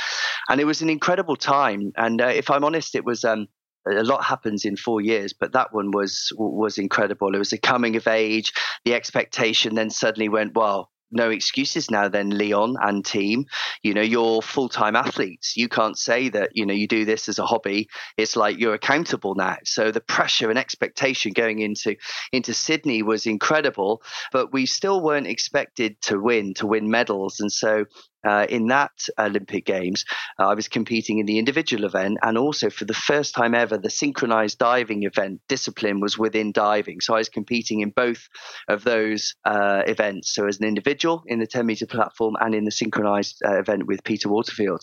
and 0.48 0.60
it 0.60 0.64
was 0.64 0.82
an 0.82 0.90
incredible 0.90 1.36
time 1.36 1.92
and 1.96 2.11
and 2.12 2.20
uh, 2.20 2.26
if 2.26 2.50
I'm 2.50 2.62
honest, 2.62 2.94
it 2.94 3.06
was 3.06 3.24
um, 3.24 3.48
a 3.86 4.02
lot 4.02 4.22
happens 4.22 4.66
in 4.66 4.76
four 4.76 5.00
years, 5.00 5.32
but 5.32 5.52
that 5.52 5.72
one 5.72 5.92
was 5.92 6.30
was 6.36 6.76
incredible. 6.76 7.34
It 7.34 7.38
was 7.38 7.54
a 7.54 7.58
coming 7.58 7.96
of 7.96 8.06
age. 8.06 8.52
The 8.84 8.92
expectation 8.92 9.74
then 9.74 9.88
suddenly 9.88 10.28
went, 10.28 10.54
well, 10.54 10.90
no 11.10 11.30
excuses 11.30 11.90
now 11.90 12.08
then 12.08 12.30
leon 12.30 12.74
and 12.80 13.04
team 13.04 13.44
you 13.82 13.92
know 13.92 14.00
you're 14.00 14.40
full-time 14.40 14.96
athletes 14.96 15.58
you 15.58 15.68
can't 15.68 15.98
say 15.98 16.30
that 16.30 16.48
you 16.54 16.64
know 16.64 16.72
you 16.72 16.88
do 16.88 17.04
this 17.04 17.28
as 17.28 17.38
a 17.38 17.44
hobby 17.44 17.86
it's 18.16 18.34
like 18.34 18.58
you're 18.58 18.72
accountable 18.72 19.34
now 19.34 19.58
so 19.62 19.90
the 19.90 20.00
pressure 20.00 20.48
and 20.48 20.58
expectation 20.58 21.30
going 21.34 21.58
into 21.58 21.94
into 22.32 22.54
sydney 22.54 23.02
was 23.02 23.26
incredible 23.26 24.02
but 24.32 24.54
we 24.54 24.64
still 24.64 25.02
weren't 25.02 25.26
expected 25.26 26.00
to 26.00 26.18
win 26.18 26.54
to 26.54 26.66
win 26.66 26.90
medals 26.90 27.40
and 27.40 27.52
so 27.52 27.84
uh, 28.24 28.46
in 28.48 28.68
that 28.68 28.92
Olympic 29.18 29.66
Games, 29.66 30.04
uh, 30.38 30.48
I 30.48 30.54
was 30.54 30.68
competing 30.68 31.18
in 31.18 31.26
the 31.26 31.38
individual 31.38 31.84
event, 31.84 32.18
and 32.22 32.38
also 32.38 32.70
for 32.70 32.84
the 32.84 32.94
first 32.94 33.34
time 33.34 33.54
ever, 33.54 33.78
the 33.78 33.90
synchronized 33.90 34.58
diving 34.58 35.02
event 35.02 35.40
discipline 35.48 36.00
was 36.00 36.18
within 36.18 36.52
diving. 36.52 37.00
So 37.00 37.14
I 37.14 37.18
was 37.18 37.28
competing 37.28 37.80
in 37.80 37.90
both 37.90 38.28
of 38.68 38.84
those 38.84 39.34
uh, 39.44 39.82
events. 39.86 40.34
So 40.34 40.46
as 40.46 40.60
an 40.60 40.66
individual 40.66 41.22
in 41.26 41.38
the 41.38 41.46
10 41.46 41.66
meter 41.66 41.86
platform 41.86 42.36
and 42.40 42.54
in 42.54 42.64
the 42.64 42.70
synchronized 42.70 43.42
uh, 43.44 43.58
event 43.58 43.86
with 43.86 44.04
Peter 44.04 44.28
Waterfield. 44.28 44.82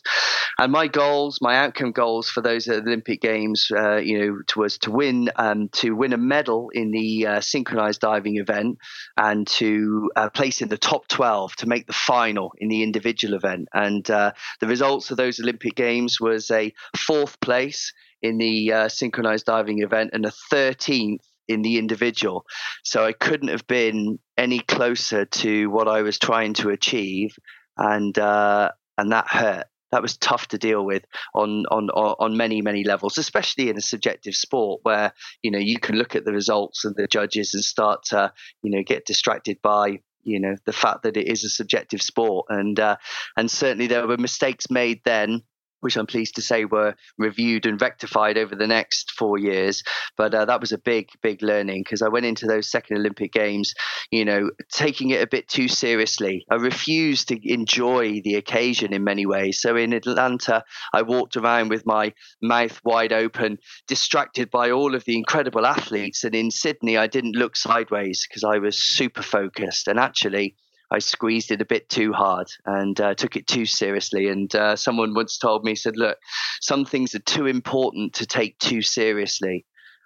And 0.58 0.72
my 0.72 0.88
goals, 0.88 1.40
my 1.42 1.56
outcome 1.56 1.92
goals 1.92 2.30
for 2.30 2.42
those 2.42 2.68
Olympic 2.68 3.22
Games, 3.22 3.72
uh, 3.76 3.98
you 3.98 4.20
know, 4.20 4.40
was 4.56 4.78
to 4.80 4.92
win 4.92 5.30
um, 5.38 5.70
to 5.74 5.92
win 5.92 6.14
a 6.14 6.18
medal 6.18 6.70
in 6.74 6.92
the 6.92 7.28
uh, 7.28 7.42
synchronized 7.42 8.02
diving 8.02 8.38
event 8.38 8.78
and 9.16 9.48
to 9.48 10.10
place 10.34 10.62
in 10.62 10.70
the 10.70 10.78
top 10.78 11.08
12 11.08 11.56
to 11.58 11.68
make 11.68 11.88
the 11.88 11.94
final 11.94 12.54
in 12.58 12.68
the 12.68 12.84
individual 12.84 13.29
individual 13.30 13.38
event. 13.38 13.68
And 13.74 14.10
uh, 14.10 14.32
the 14.60 14.68
results 14.68 15.12
of 15.12 15.18
those 15.18 15.40
Olympic 15.40 15.76
Games 15.76 16.20
was 16.20 16.52
a 16.52 16.74
fourth 16.96 17.40
place 17.40 17.94
in 18.22 18.38
the 18.38 18.74
uh, 18.74 18.90
synchronized 18.90 19.46
diving 19.46 19.82
event 19.82 20.12
and 20.14 20.26
a 20.26 20.34
13th 20.52 21.20
in 21.48 21.62
the 21.62 21.78
individual. 21.78 22.46
So 22.84 23.06
I 23.06 23.14
couldn't 23.14 23.48
have 23.50 23.66
been 23.68 24.20
any 24.38 24.60
closer 24.60 25.26
to 25.26 25.68
what 25.70 25.88
I 25.88 26.02
was 26.02 26.20
trying 26.20 26.54
to 26.56 26.70
achieve, 26.70 27.36
and 27.78 28.18
uh, 28.18 28.72
and 28.98 29.12
that 29.12 29.28
hurt. 29.28 29.66
That 29.92 30.04
was 30.04 30.18
tough 30.18 30.50
to 30.50 30.60
deal 30.60 30.86
with 30.86 31.04
on, 31.34 31.66
on 31.72 31.90
on 31.90 32.38
many 32.38 32.62
many 32.62 32.84
levels, 32.84 33.18
especially 33.18 33.70
in 33.70 33.78
a 33.78 33.82
subjective 33.82 34.36
sport 34.36 34.82
where 34.84 35.12
you 35.42 35.50
know 35.50 35.58
you 35.58 35.80
can 35.80 35.96
look 35.96 36.16
at 36.16 36.26
the 36.26 36.32
results 36.32 36.86
and 36.86 36.96
the 36.96 37.08
judges 37.08 37.56
and 37.56 37.64
start 37.64 38.04
to 38.10 38.32
you 38.62 38.70
know 38.70 38.84
get 38.84 39.08
distracted 39.08 39.58
by 39.64 40.02
you 40.24 40.40
know 40.40 40.56
the 40.66 40.74
fact 40.74 41.04
that 41.04 41.18
it 41.18 41.28
is 41.28 41.44
a 41.44 41.50
subjective 41.50 42.02
sport. 42.02 42.48
And 42.50 42.80
uh, 42.80 42.98
and 43.38 43.50
certainly 43.50 43.88
there 43.88 44.08
were 44.08 44.18
mistakes 44.18 44.70
made 44.70 45.02
then 45.04 45.44
which 45.82 45.98
I'm 45.98 46.08
pleased 46.08 46.36
to 46.36 46.42
say 46.42 46.66
were 46.66 46.96
reviewed 47.18 47.66
and 47.66 47.82
rectified 47.82 48.38
over 48.38 48.56
the 48.56 48.68
next 48.68 49.12
four 49.12 49.38
years. 49.38 49.84
But 50.18 50.34
uh, 50.34 50.46
that 50.46 50.62
was 50.62 50.72
a 50.72 50.78
big, 50.78 51.10
big 51.22 51.42
learning 51.42 51.84
because 51.84 52.02
I 52.02 52.10
went 52.10 52.26
into 52.26 52.48
those 52.48 52.70
second 52.70 52.98
Olympic 52.98 53.32
Games, 53.32 53.74
you 54.12 54.26
know, 54.26 54.50
taking 54.72 55.10
it 55.12 55.22
a 55.22 55.28
bit 55.28 55.48
too 55.48 55.68
seriously. 55.68 56.46
I 56.50 56.56
refused 56.56 57.30
to 57.30 57.52
enjoy 57.52 58.22
the 58.24 58.36
occasion 58.36 58.94
in 58.94 59.04
many 59.04 59.26
ways. 59.26 59.62
So 59.62 59.76
in 59.76 59.94
Atlanta, 59.94 60.64
I 60.94 61.02
walked 61.02 61.38
around 61.38 61.70
with 61.70 61.86
my 61.86 62.14
mouth 62.42 62.80
wide 62.84 63.14
open, 63.14 63.60
distracted 63.88 64.50
by 64.50 64.72
all 64.72 64.96
of 64.96 65.06
the 65.06 65.16
incredible 65.16 65.66
athletes. 65.66 66.24
And 66.24 66.36
in 66.36 66.52
Sydney, 66.52 66.98
I 66.98 67.08
didn't 67.08 67.36
look 67.36 67.56
sideways 67.56 68.26
because 68.28 68.44
I 68.44 68.60
was 68.60 68.78
super 68.78 69.22
focused. 69.22 69.88
And 69.88 70.00
actually, 70.00 70.56
I 70.92 71.00
squeezed 71.00 71.52
it 71.52 71.62
a 71.62 71.66
bit 71.66 71.90
too 71.90 72.14
hard 72.14 72.48
and 72.66 73.00
uh, 73.00 73.14
took 73.14 73.36
it 73.36 73.48
too 73.48 73.66
seriously. 73.66 74.28
And 74.28 74.54
uh, 74.56 74.76
someone 74.76 75.14
once 75.14 75.38
told 75.38 75.64
me, 75.64 75.76
said, 75.76 75.98
"Look, 75.98 76.18
some 76.62 76.86
things 76.86 77.14
are 77.16 77.20
too 77.20 77.46
important 77.46 78.14
to 78.16 78.26
take 78.26 78.58
too 78.60 78.82
seriously." 78.82 79.66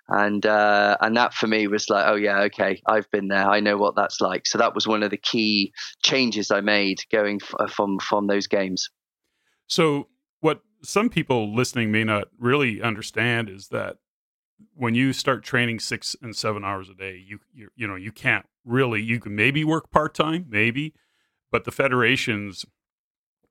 And 0.10 0.46
uh, 0.46 0.98
and 1.00 1.16
that 1.16 1.34
for 1.34 1.48
me 1.48 1.68
was 1.68 1.90
like, 1.90 2.06
oh 2.08 2.16
yeah, 2.16 2.42
okay, 2.42 2.82
I've 2.88 3.10
been 3.12 3.30
there. 3.30 3.50
I 3.50 3.62
know 3.62 3.78
what 3.78 3.96
that's 3.96 4.20
like. 4.20 4.46
So 4.46 4.58
that 4.58 4.76
was 4.76 4.86
one 4.86 5.02
of 5.02 5.12
the 5.12 5.18
key 5.18 5.72
changes 6.04 6.52
I 6.52 6.60
made 6.60 7.00
going 7.12 7.40
f- 7.42 7.56
uh, 7.58 7.68
from 7.68 8.00
from 8.00 8.28
those 8.28 8.48
games. 8.48 8.90
So 9.68 10.10
what 10.42 10.62
some 10.84 11.10
people 11.10 11.56
listening 11.56 11.92
may 11.92 12.04
not 12.04 12.26
really 12.38 12.82
understand 12.82 13.50
is 13.50 13.70
that 13.70 13.96
when 14.76 14.96
you 14.96 15.14
start 15.14 15.44
training 15.44 15.80
six 15.80 16.16
and 16.22 16.36
seven 16.36 16.64
hours 16.64 16.90
a 16.90 16.94
day, 16.94 17.24
you 17.26 17.40
you, 17.54 17.70
you 17.76 17.88
know 17.88 17.96
you 17.96 18.12
can't 18.12 18.46
really 18.66 19.02
you 19.02 19.20
can 19.20 19.36
maybe 19.36 19.64
work 19.64 19.92
part 19.92 20.14
time, 20.14 20.46
maybe, 20.50 20.94
but 21.52 21.66
the 21.66 21.72
federations, 21.72 22.66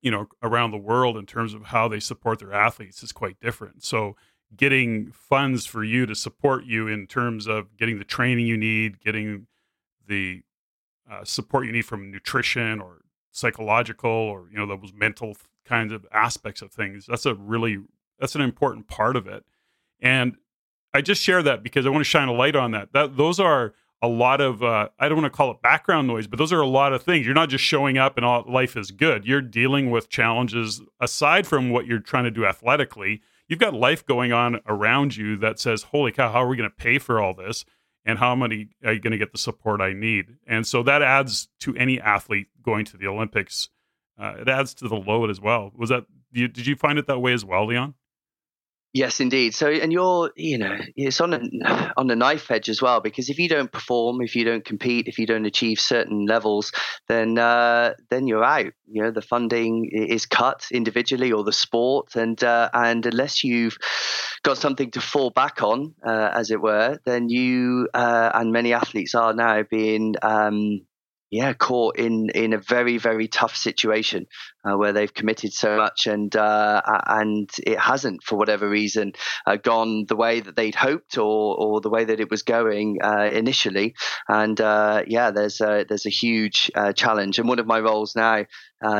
you 0.00 0.10
know, 0.10 0.28
around 0.42 0.70
the 0.70 0.78
world 0.78 1.16
in 1.16 1.26
terms 1.26 1.54
of 1.54 1.66
how 1.66 1.88
they 1.88 2.00
support 2.00 2.38
their 2.38 2.52
athletes 2.52 3.02
is 3.02 3.12
quite 3.12 3.40
different. 3.40 3.84
So 3.84 4.16
getting 4.56 5.10
funds 5.12 5.66
for 5.66 5.82
you 5.82 6.06
to 6.06 6.14
support 6.14 6.64
you 6.64 6.88
in 6.88 7.06
terms 7.06 7.46
of 7.46 7.76
getting 7.76 7.98
the 7.98 8.04
training 8.04 8.46
you 8.46 8.56
need, 8.56 9.00
getting 9.00 9.46
the 10.06 10.42
uh, 11.10 11.24
support 11.24 11.66
you 11.66 11.72
need 11.72 11.86
from 11.86 12.10
nutrition 12.10 12.80
or 12.80 13.02
psychological 13.30 14.10
or 14.10 14.48
you 14.50 14.58
know 14.58 14.66
those 14.66 14.92
mental 14.92 15.36
kinds 15.64 15.92
of 15.92 16.06
aspects 16.12 16.62
of 16.62 16.70
things. 16.70 17.06
That's 17.06 17.26
a 17.26 17.34
really 17.34 17.78
that's 18.18 18.34
an 18.34 18.40
important 18.40 18.88
part 18.88 19.16
of 19.16 19.26
it. 19.26 19.44
And 20.00 20.36
I 20.94 21.00
just 21.00 21.22
share 21.22 21.42
that 21.42 21.62
because 21.62 21.86
I 21.86 21.90
want 21.90 22.00
to 22.00 22.08
shine 22.08 22.28
a 22.28 22.32
light 22.32 22.56
on 22.56 22.72
that. 22.72 22.92
That 22.92 23.16
those 23.16 23.40
are 23.40 23.74
a 24.02 24.08
lot 24.08 24.40
of 24.40 24.62
uh, 24.62 24.88
I 24.98 25.08
don't 25.08 25.20
want 25.20 25.32
to 25.32 25.36
call 25.36 25.50
it 25.52 25.62
background 25.62 26.08
noise, 26.08 26.26
but 26.26 26.38
those 26.38 26.52
are 26.52 26.60
a 26.60 26.66
lot 26.66 26.92
of 26.92 27.02
things. 27.02 27.24
You're 27.24 27.34
not 27.34 27.48
just 27.48 27.64
showing 27.64 27.96
up 27.96 28.16
and 28.16 28.26
all 28.26 28.44
life 28.46 28.76
is 28.76 28.90
good. 28.90 29.24
You're 29.24 29.40
dealing 29.40 29.90
with 29.90 30.08
challenges 30.08 30.82
aside 31.00 31.46
from 31.46 31.70
what 31.70 31.86
you're 31.86 32.00
trying 32.00 32.24
to 32.24 32.30
do 32.30 32.44
athletically. 32.44 33.22
You've 33.48 33.58
got 33.58 33.74
life 33.74 34.04
going 34.04 34.32
on 34.32 34.60
around 34.66 35.16
you 35.16 35.36
that 35.38 35.58
says, 35.58 35.84
"Holy 35.84 36.12
cow, 36.12 36.32
how 36.32 36.42
are 36.42 36.48
we 36.48 36.56
going 36.56 36.68
to 36.68 36.76
pay 36.76 36.98
for 36.98 37.20
all 37.20 37.32
this?" 37.32 37.64
And 38.04 38.18
how 38.18 38.34
many 38.34 38.70
are 38.84 38.92
you 38.92 39.00
going 39.00 39.12
to 39.12 39.18
get 39.18 39.30
the 39.30 39.38
support 39.38 39.80
I 39.80 39.92
need? 39.92 40.36
And 40.46 40.66
so 40.66 40.82
that 40.82 41.02
adds 41.02 41.48
to 41.60 41.76
any 41.76 42.00
athlete 42.00 42.48
going 42.60 42.84
to 42.86 42.96
the 42.96 43.06
Olympics. 43.06 43.68
Uh, 44.18 44.34
it 44.40 44.48
adds 44.48 44.74
to 44.74 44.88
the 44.88 44.96
load 44.96 45.30
as 45.30 45.40
well. 45.40 45.70
Was 45.76 45.90
that 45.90 46.06
did 46.32 46.66
you 46.66 46.76
find 46.76 46.98
it 46.98 47.06
that 47.06 47.20
way 47.20 47.32
as 47.32 47.44
well, 47.44 47.66
Leon? 47.66 47.94
Yes, 48.94 49.20
indeed. 49.20 49.54
So, 49.54 49.68
and 49.70 49.90
you're, 49.90 50.30
you 50.36 50.58
know, 50.58 50.76
it's 50.96 51.18
on 51.22 51.32
a, 51.32 51.92
on 51.96 52.08
the 52.08 52.16
knife 52.16 52.50
edge 52.50 52.68
as 52.68 52.82
well 52.82 53.00
because 53.00 53.30
if 53.30 53.38
you 53.38 53.48
don't 53.48 53.72
perform, 53.72 54.20
if 54.20 54.36
you 54.36 54.44
don't 54.44 54.66
compete, 54.66 55.08
if 55.08 55.18
you 55.18 55.26
don't 55.26 55.46
achieve 55.46 55.80
certain 55.80 56.26
levels, 56.26 56.72
then 57.08 57.38
uh, 57.38 57.94
then 58.10 58.26
you're 58.26 58.44
out. 58.44 58.72
You 58.90 59.04
know, 59.04 59.10
the 59.10 59.22
funding 59.22 59.88
is 59.90 60.26
cut 60.26 60.66
individually 60.70 61.32
or 61.32 61.42
the 61.42 61.54
sport, 61.54 62.16
and 62.16 62.42
uh, 62.44 62.68
and 62.74 63.06
unless 63.06 63.42
you've 63.42 63.78
got 64.42 64.58
something 64.58 64.90
to 64.90 65.00
fall 65.00 65.30
back 65.30 65.62
on, 65.62 65.94
uh, 66.06 66.30
as 66.34 66.50
it 66.50 66.60
were, 66.60 66.98
then 67.06 67.30
you 67.30 67.88
uh, 67.94 68.30
and 68.34 68.52
many 68.52 68.74
athletes 68.74 69.14
are 69.14 69.32
now 69.32 69.62
being 69.70 70.16
um, 70.20 70.82
yeah, 71.32 71.54
caught 71.54 71.96
in 71.96 72.28
in 72.34 72.52
a 72.52 72.58
very 72.58 72.98
very 72.98 73.26
tough 73.26 73.56
situation 73.56 74.26
uh, 74.64 74.76
where 74.76 74.92
they've 74.92 75.14
committed 75.14 75.54
so 75.54 75.78
much 75.78 76.06
and 76.06 76.36
uh, 76.36 76.82
and 77.06 77.50
it 77.66 77.80
hasn't 77.80 78.22
for 78.22 78.36
whatever 78.36 78.68
reason 78.68 79.14
uh, 79.46 79.56
gone 79.56 80.04
the 80.08 80.14
way 80.14 80.40
that 80.40 80.56
they'd 80.56 80.74
hoped 80.74 81.16
or 81.16 81.56
or 81.56 81.80
the 81.80 81.88
way 81.88 82.04
that 82.04 82.20
it 82.20 82.30
was 82.30 82.42
going 82.42 82.98
uh, 83.02 83.30
initially. 83.32 83.94
And 84.28 84.60
uh, 84.60 85.04
yeah, 85.06 85.30
there's 85.30 85.62
a, 85.62 85.86
there's 85.88 86.04
a 86.04 86.10
huge 86.10 86.70
uh, 86.74 86.92
challenge. 86.92 87.38
And 87.38 87.48
one 87.48 87.58
of 87.58 87.66
my 87.66 87.80
roles 87.80 88.14
now 88.14 88.44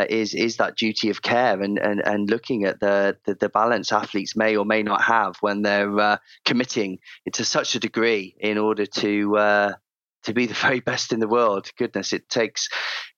is 0.08 0.32
is 0.32 0.56
that 0.56 0.76
duty 0.76 1.10
of 1.10 1.20
care 1.20 1.60
and 1.60 1.78
and, 1.78 2.00
and 2.00 2.30
looking 2.30 2.64
at 2.64 2.80
the, 2.80 3.18
the, 3.26 3.34
the 3.34 3.50
balance 3.50 3.92
athletes 3.92 4.34
may 4.34 4.56
or 4.56 4.64
may 4.64 4.82
not 4.82 5.02
have 5.02 5.36
when 5.42 5.60
they're 5.60 6.18
committing 6.46 6.98
to 7.34 7.44
such 7.44 7.74
a 7.74 7.80
degree 7.80 8.34
in 8.40 8.56
order 8.56 8.86
to 8.86 9.76
to 10.24 10.32
be 10.32 10.46
the 10.46 10.54
very 10.66 10.80
best 10.80 11.12
in 11.12 11.20
the 11.20 11.28
world. 11.28 11.70
Goodness, 11.76 12.12
it 12.12 12.28
takes 12.28 12.68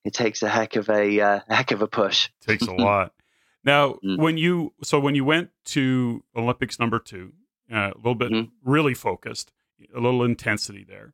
it 0.03 0.13
takes 0.13 0.43
a 0.43 0.49
heck 0.49 0.75
of 0.75 0.89
a, 0.89 1.19
uh, 1.19 1.39
heck 1.49 1.71
of 1.71 1.81
a 1.81 1.87
push. 1.87 2.29
It 2.41 2.51
takes 2.51 2.67
a 2.67 2.71
lot. 2.75 3.11
Now, 3.63 3.97
mm. 4.05 4.19
when 4.19 4.37
you 4.37 4.73
so 4.83 4.99
when 4.99 5.15
you 5.15 5.25
went 5.25 5.49
to 5.65 6.23
Olympics 6.35 6.79
number 6.79 6.99
two, 6.99 7.33
uh, 7.73 7.91
a 7.93 7.97
little 7.97 8.15
bit 8.15 8.31
mm. 8.31 8.51
really 8.63 8.93
focused, 8.93 9.51
a 9.93 9.99
little 9.99 10.23
intensity 10.23 10.85
there. 10.87 11.13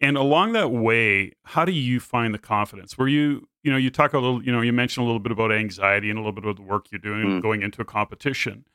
And 0.00 0.18
along 0.18 0.52
that 0.52 0.70
way, 0.70 1.32
how 1.44 1.64
do 1.64 1.72
you 1.72 1.98
find 2.00 2.34
the 2.34 2.38
confidence? 2.38 2.98
Were 2.98 3.08
you, 3.08 3.48
you 3.62 3.70
know, 3.70 3.78
you 3.78 3.90
talk 3.90 4.12
a 4.12 4.18
little, 4.18 4.44
you 4.44 4.52
know, 4.52 4.60
you 4.60 4.72
mentioned 4.72 5.04
a 5.04 5.06
little 5.06 5.20
bit 5.20 5.32
about 5.32 5.50
anxiety 5.50 6.10
and 6.10 6.18
a 6.18 6.20
little 6.20 6.32
bit 6.32 6.44
about 6.44 6.56
the 6.56 6.62
work 6.62 6.88
you're 6.90 6.98
doing 6.98 7.24
mm. 7.24 7.42
going 7.42 7.62
into 7.62 7.80
a 7.80 7.86
competition. 7.86 8.66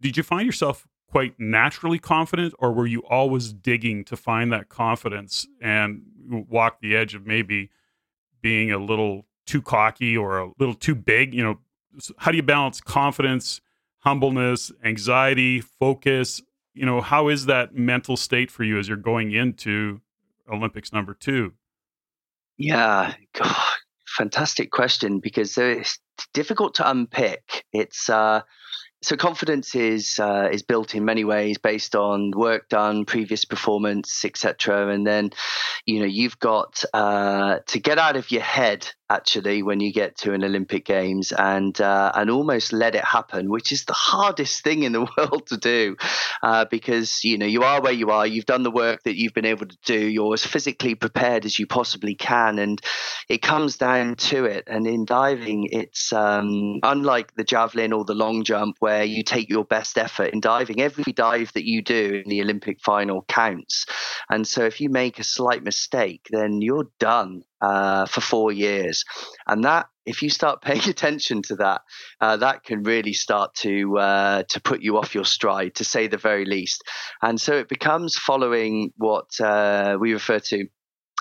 Did 0.00 0.18
you 0.18 0.22
find 0.22 0.44
yourself 0.44 0.86
quite 1.10 1.38
naturally 1.38 1.98
confident, 1.98 2.54
or 2.58 2.72
were 2.72 2.86
you 2.86 3.00
always 3.00 3.52
digging 3.52 4.04
to 4.04 4.16
find 4.16 4.52
that 4.52 4.68
confidence 4.68 5.46
and 5.60 6.02
walk 6.28 6.80
the 6.80 6.96
edge 6.96 7.14
of 7.14 7.26
maybe 7.26 7.70
being 8.42 8.72
a 8.72 8.78
little 8.78 9.26
too 9.46 9.62
cocky 9.62 10.16
or 10.16 10.38
a 10.38 10.50
little 10.58 10.74
too 10.74 10.94
big? 10.94 11.32
You 11.34 11.44
know, 11.44 11.58
how 12.18 12.30
do 12.30 12.36
you 12.36 12.42
balance 12.42 12.80
confidence, 12.80 13.60
humbleness, 14.00 14.72
anxiety, 14.84 15.60
focus? 15.60 16.42
You 16.74 16.84
know, 16.84 17.00
how 17.00 17.28
is 17.28 17.46
that 17.46 17.74
mental 17.74 18.16
state 18.16 18.50
for 18.50 18.64
you 18.64 18.78
as 18.78 18.88
you're 18.88 18.96
going 18.96 19.32
into 19.32 20.00
Olympics 20.52 20.92
number 20.92 21.14
two? 21.14 21.54
Yeah, 22.58 23.14
God, 23.34 23.56
fantastic 24.06 24.70
question 24.70 25.20
because 25.20 25.56
it's 25.58 25.98
difficult 26.32 26.74
to 26.76 26.90
unpick. 26.90 27.64
It's 27.72 28.08
uh, 28.08 28.42
so 29.02 29.16
confidence 29.16 29.74
is 29.74 30.18
uh, 30.18 30.48
is 30.50 30.62
built 30.62 30.94
in 30.94 31.04
many 31.04 31.24
ways 31.24 31.58
based 31.58 31.94
on 31.94 32.32
work 32.32 32.68
done, 32.68 33.04
previous 33.04 33.44
performance, 33.44 34.24
etc. 34.24 34.92
And 34.92 35.06
then, 35.06 35.30
you 35.84 36.00
know, 36.00 36.06
you've 36.06 36.38
got 36.38 36.82
uh, 36.92 37.58
to 37.66 37.78
get 37.78 37.98
out 37.98 38.16
of 38.16 38.30
your 38.30 38.42
head 38.42 38.88
actually 39.08 39.62
when 39.62 39.80
you 39.80 39.92
get 39.92 40.16
to 40.16 40.32
an 40.32 40.42
Olympic 40.44 40.84
Games 40.84 41.32
and 41.32 41.80
uh, 41.80 42.12
and 42.14 42.30
almost 42.30 42.72
let 42.72 42.94
it 42.94 43.04
happen, 43.04 43.50
which 43.50 43.72
is 43.72 43.84
the 43.84 43.92
hardest 43.92 44.62
thing 44.62 44.82
in 44.82 44.92
the 44.92 45.06
world 45.16 45.46
to 45.48 45.56
do, 45.56 45.96
uh, 46.42 46.64
because 46.70 47.22
you 47.24 47.38
know 47.38 47.46
you 47.46 47.62
are 47.62 47.80
where 47.80 47.92
you 47.92 48.10
are, 48.10 48.26
you've 48.26 48.46
done 48.46 48.62
the 48.62 48.70
work 48.70 49.02
that 49.04 49.16
you've 49.16 49.34
been 49.34 49.46
able 49.46 49.66
to 49.66 49.78
do, 49.84 49.98
you're 49.98 50.34
as 50.34 50.44
physically 50.44 50.94
prepared 50.94 51.44
as 51.44 51.58
you 51.58 51.66
possibly 51.66 52.14
can, 52.14 52.58
and 52.58 52.80
it 53.28 53.42
comes 53.42 53.76
down 53.76 54.16
to 54.16 54.44
it. 54.44 54.64
And 54.66 54.86
in 54.86 55.04
diving, 55.04 55.68
it's 55.70 56.12
um, 56.12 56.80
unlike 56.82 57.34
the 57.34 57.44
javelin 57.44 57.92
or 57.92 58.04
the 58.04 58.14
long 58.14 58.44
jump 58.44 58.76
where 58.80 59.04
you 59.04 59.22
take 59.22 59.48
your 59.48 59.64
best 59.64 59.98
effort. 59.98 60.32
In 60.32 60.40
diving, 60.40 60.80
every 60.80 61.12
dive 61.12 61.52
that 61.54 61.64
you 61.64 61.82
do 61.82 62.22
in 62.24 62.28
the 62.28 62.42
Olympic 62.42 62.80
final 62.80 63.22
counts, 63.22 63.86
and 64.28 64.46
so 64.46 64.64
if 64.64 64.80
you 64.80 64.88
make 64.88 65.18
a 65.18 65.24
slight 65.24 65.62
mistake, 65.62 66.26
then 66.30 66.60
you're 66.60 66.88
done 66.98 67.42
uh, 67.60 68.06
for 68.06 68.20
four 68.20 68.52
years. 68.52 69.04
And 69.46 69.64
that, 69.64 69.86
if 70.04 70.22
you 70.22 70.30
start 70.30 70.62
paying 70.68 70.88
attention 70.88 71.42
to 71.42 71.56
that, 71.56 71.82
uh, 72.20 72.36
that 72.38 72.64
can 72.64 72.82
really 72.82 73.12
start 73.12 73.54
to 73.56 73.98
uh, 73.98 74.42
to 74.48 74.60
put 74.60 74.82
you 74.82 74.98
off 74.98 75.14
your 75.14 75.24
stride, 75.24 75.74
to 75.76 75.84
say 75.84 76.06
the 76.06 76.16
very 76.18 76.44
least. 76.44 76.82
And 77.22 77.40
so 77.40 77.54
it 77.54 77.68
becomes 77.68 78.16
following 78.16 78.92
what 78.96 79.40
uh, 79.40 79.96
we 80.00 80.12
refer 80.12 80.38
to 80.40 80.66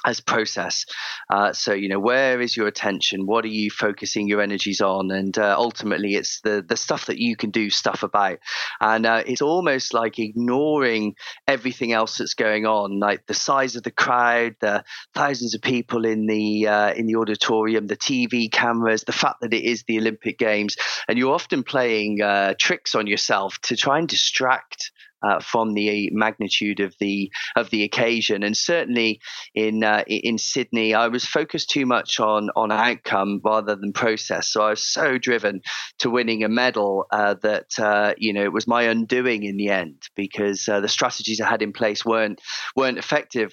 as 0.05 0.21
process. 0.21 0.85
Uh, 1.29 1.51
so, 1.51 1.73
you 1.73 1.89
know, 1.89 1.99
where 1.99 2.39
is 2.39 2.55
your 2.55 2.67
attention? 2.67 3.25
What 3.25 3.43
are 3.43 3.49
you 3.49 3.71
focusing 3.71 4.27
your 4.27 4.41
energies 4.41 4.81
on? 4.81 5.11
And 5.11 5.37
uh, 5.37 5.55
ultimately, 5.57 6.13
it's 6.13 6.41
the 6.41 6.63
the 6.65 6.77
stuff 6.77 7.07
that 7.07 7.17
you 7.17 7.35
can 7.35 7.49
do 7.49 7.69
stuff 7.69 8.03
about. 8.03 8.37
And 8.79 9.05
uh, 9.05 9.23
it's 9.25 9.41
almost 9.41 9.93
like 9.93 10.19
ignoring 10.19 11.15
everything 11.47 11.91
else 11.91 12.17
that's 12.17 12.35
going 12.35 12.65
on, 12.65 12.99
like 12.99 13.25
the 13.25 13.33
size 13.33 13.75
of 13.75 13.83
the 13.83 13.91
crowd, 13.91 14.55
the 14.61 14.83
thousands 15.13 15.55
of 15.55 15.61
people 15.61 16.05
in 16.05 16.27
the 16.27 16.67
uh, 16.67 16.93
in 16.93 17.07
the 17.07 17.15
auditorium, 17.15 17.87
the 17.87 17.97
TV 17.97 18.51
cameras, 18.51 19.03
the 19.03 19.11
fact 19.11 19.41
that 19.41 19.53
it 19.53 19.63
is 19.63 19.83
the 19.83 19.97
Olympic 19.97 20.37
Games, 20.37 20.77
and 21.07 21.17
you're 21.17 21.33
often 21.33 21.63
playing 21.63 22.21
uh, 22.21 22.53
tricks 22.59 22.93
on 22.95 23.07
yourself 23.07 23.59
to 23.63 23.75
try 23.75 23.97
and 23.97 24.07
distract 24.07 24.91
uh, 25.25 25.39
from 25.39 25.73
the 25.73 26.09
magnitude 26.11 26.79
of 26.79 26.95
the 26.99 27.31
of 27.55 27.69
the 27.69 27.83
occasion. 27.83 28.43
And 28.43 28.55
certainly 28.55 29.19
in 29.53 29.83
uh, 29.83 30.03
in 30.07 30.37
Sydney, 30.37 30.93
I 30.93 31.07
was 31.07 31.25
focused 31.25 31.69
too 31.69 31.85
much 31.85 32.19
on 32.19 32.49
on 32.55 32.71
outcome 32.71 33.41
rather 33.43 33.75
than 33.75 33.93
process. 33.93 34.51
So 34.51 34.61
I 34.61 34.71
was 34.71 34.83
so 34.83 35.17
driven 35.17 35.61
to 35.99 36.09
winning 36.09 36.43
a 36.43 36.49
medal 36.49 37.07
uh, 37.11 37.35
that 37.41 37.79
uh, 37.79 38.13
you 38.17 38.33
know 38.33 38.43
it 38.43 38.53
was 38.53 38.67
my 38.67 38.83
undoing 38.83 39.43
in 39.43 39.57
the 39.57 39.69
end 39.69 40.03
because 40.15 40.67
uh, 40.69 40.79
the 40.79 40.89
strategies 40.89 41.41
I 41.41 41.49
had 41.49 41.61
in 41.61 41.73
place 41.73 42.05
weren't 42.05 42.41
weren't 42.75 42.97
effective. 42.97 43.51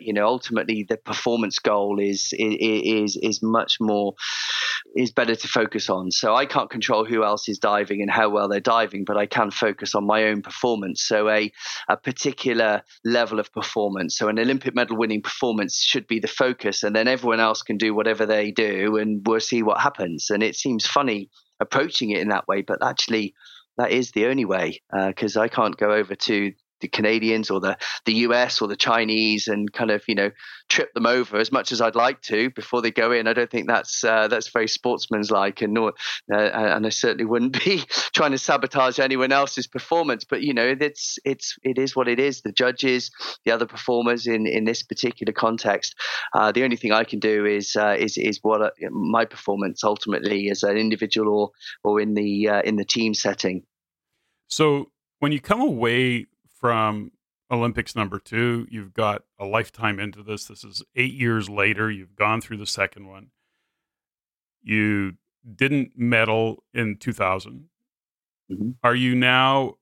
You 0.00 0.12
know, 0.12 0.26
ultimately 0.26 0.84
the 0.88 0.96
performance 0.96 1.58
goal 1.58 1.98
is 1.98 2.32
is 2.38 3.16
is 3.16 3.42
much 3.42 3.78
more 3.80 4.14
is 4.94 5.12
better 5.12 5.34
to 5.34 5.48
focus 5.48 5.88
on. 5.88 6.10
So 6.10 6.34
I 6.34 6.46
can't 6.46 6.70
control 6.70 7.04
who 7.04 7.24
else 7.24 7.48
is 7.48 7.58
diving 7.58 8.00
and 8.00 8.10
how 8.10 8.28
well 8.28 8.48
they're 8.48 8.60
diving, 8.60 9.04
but 9.04 9.16
I 9.16 9.26
can 9.26 9.50
focus 9.50 9.94
on 9.94 10.06
my 10.06 10.24
own 10.24 10.42
performance. 10.42 11.02
So 11.14 11.28
a, 11.28 11.52
a 11.88 11.96
particular 11.96 12.82
level 13.04 13.38
of 13.38 13.52
performance. 13.52 14.18
So 14.18 14.28
an 14.28 14.40
Olympic 14.40 14.74
medal 14.74 14.96
winning 14.96 15.22
performance 15.22 15.80
should 15.80 16.08
be 16.08 16.18
the 16.18 16.26
focus, 16.26 16.82
and 16.82 16.94
then 16.96 17.06
everyone 17.06 17.38
else 17.38 17.62
can 17.62 17.76
do 17.76 17.94
whatever 17.94 18.26
they 18.26 18.50
do, 18.50 18.96
and 18.96 19.22
we'll 19.24 19.38
see 19.38 19.62
what 19.62 19.80
happens. 19.80 20.30
And 20.30 20.42
it 20.42 20.56
seems 20.56 20.86
funny 20.86 21.30
approaching 21.60 22.10
it 22.10 22.20
in 22.20 22.30
that 22.30 22.48
way, 22.48 22.62
but 22.62 22.82
actually 22.82 23.34
that 23.76 23.92
is 23.92 24.10
the 24.10 24.26
only 24.26 24.44
way 24.44 24.82
because 25.06 25.36
uh, 25.36 25.42
I 25.42 25.48
can't 25.48 25.76
go 25.76 25.92
over 25.92 26.14
to 26.14 26.52
the 26.84 26.88
Canadians 26.88 27.50
or 27.50 27.60
the 27.60 27.78
the 28.04 28.12
US 28.26 28.60
or 28.60 28.68
the 28.68 28.76
Chinese 28.76 29.48
and 29.48 29.72
kind 29.72 29.90
of 29.90 30.04
you 30.06 30.14
know 30.14 30.30
trip 30.68 30.92
them 30.92 31.06
over 31.06 31.38
as 31.38 31.50
much 31.50 31.72
as 31.72 31.80
I'd 31.80 31.94
like 31.94 32.20
to 32.22 32.50
before 32.50 32.82
they 32.82 32.90
go 32.90 33.10
in. 33.10 33.26
I 33.26 33.32
don't 33.32 33.50
think 33.50 33.66
that's 33.66 34.04
uh, 34.04 34.28
that's 34.28 34.50
very 34.50 34.68
sportsmanlike, 34.68 35.62
and 35.62 35.72
nor 35.72 35.94
uh, 36.30 36.36
and 36.36 36.86
I 36.86 36.90
certainly 36.90 37.24
wouldn't 37.24 37.64
be 37.64 37.78
trying 38.14 38.32
to 38.32 38.38
sabotage 38.38 38.98
anyone 38.98 39.32
else's 39.32 39.66
performance. 39.66 40.24
But 40.24 40.42
you 40.42 40.52
know, 40.52 40.76
it's 40.78 41.18
it's 41.24 41.56
it 41.62 41.78
is 41.78 41.96
what 41.96 42.06
it 42.06 42.20
is. 42.20 42.42
The 42.42 42.52
judges, 42.52 43.10
the 43.46 43.52
other 43.52 43.66
performers 43.66 44.26
in 44.26 44.46
in 44.46 44.64
this 44.64 44.82
particular 44.82 45.32
context, 45.32 45.94
uh, 46.34 46.52
the 46.52 46.64
only 46.64 46.76
thing 46.76 46.92
I 46.92 47.04
can 47.04 47.18
do 47.18 47.46
is 47.46 47.76
uh, 47.76 47.96
is 47.98 48.18
is 48.18 48.40
what 48.42 48.60
uh, 48.60 48.70
my 48.90 49.24
performance 49.24 49.82
ultimately 49.82 50.50
as 50.50 50.62
an 50.62 50.76
individual 50.76 51.34
or 51.34 51.50
or 51.82 52.00
in 52.00 52.12
the 52.12 52.48
uh, 52.50 52.60
in 52.62 52.76
the 52.76 52.84
team 52.84 53.14
setting. 53.14 53.62
So 54.48 54.90
when 55.20 55.32
you 55.32 55.40
come 55.40 55.62
away 55.62 56.26
from 56.64 57.10
Olympics 57.50 57.94
number 57.94 58.18
two. 58.18 58.66
You've 58.70 58.94
got 58.94 59.24
a 59.38 59.44
lifetime 59.44 60.00
into 60.00 60.22
this. 60.22 60.46
This 60.46 60.64
is 60.64 60.82
eight 60.96 61.12
years 61.12 61.50
later. 61.50 61.90
You've 61.90 62.16
gone 62.16 62.40
through 62.40 62.56
the 62.56 62.66
second 62.66 63.06
one. 63.06 63.26
You 64.62 65.18
didn't 65.54 65.90
medal 65.94 66.64
in 66.72 66.96
2000. 66.96 67.66
Mm-hmm. 68.50 68.70
Are 68.82 68.94
you 68.94 69.14
now 69.14 69.74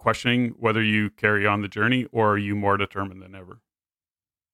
questioning 0.00 0.56
whether 0.58 0.82
you 0.82 1.10
carry 1.10 1.46
on 1.46 1.62
the 1.62 1.68
journey 1.68 2.08
or 2.10 2.32
are 2.32 2.38
you 2.38 2.56
more 2.56 2.76
determined 2.76 3.22
than 3.22 3.36
ever? 3.36 3.60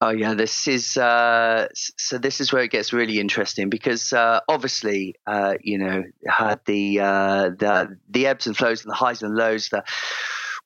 Oh 0.03 0.11
yeah, 0.11 0.35
this 0.35 0.68
is 0.68 0.99
uh, 0.99 1.68
so. 1.75 2.18
This 2.18 2.41
is 2.41 2.53
where 2.53 2.64
it 2.64 2.73
gets 2.73 2.93
really 2.93 3.18
interesting 3.18 3.70
because 3.70 4.12
uh, 4.12 4.41
obviously, 4.47 5.14
uh, 5.27 5.55
you 5.62 5.79
know, 5.79 6.03
had 6.27 6.61
the 6.66 7.01
uh, 7.01 7.51
the 7.57 7.97
the 8.11 8.27
ebbs 8.27 8.49
and 8.49 8.57
flows 8.57 8.83
and 8.83 8.91
the 8.91 8.97
highs 8.97 9.23
and 9.23 9.37
lows. 9.37 9.68
The 9.68 9.85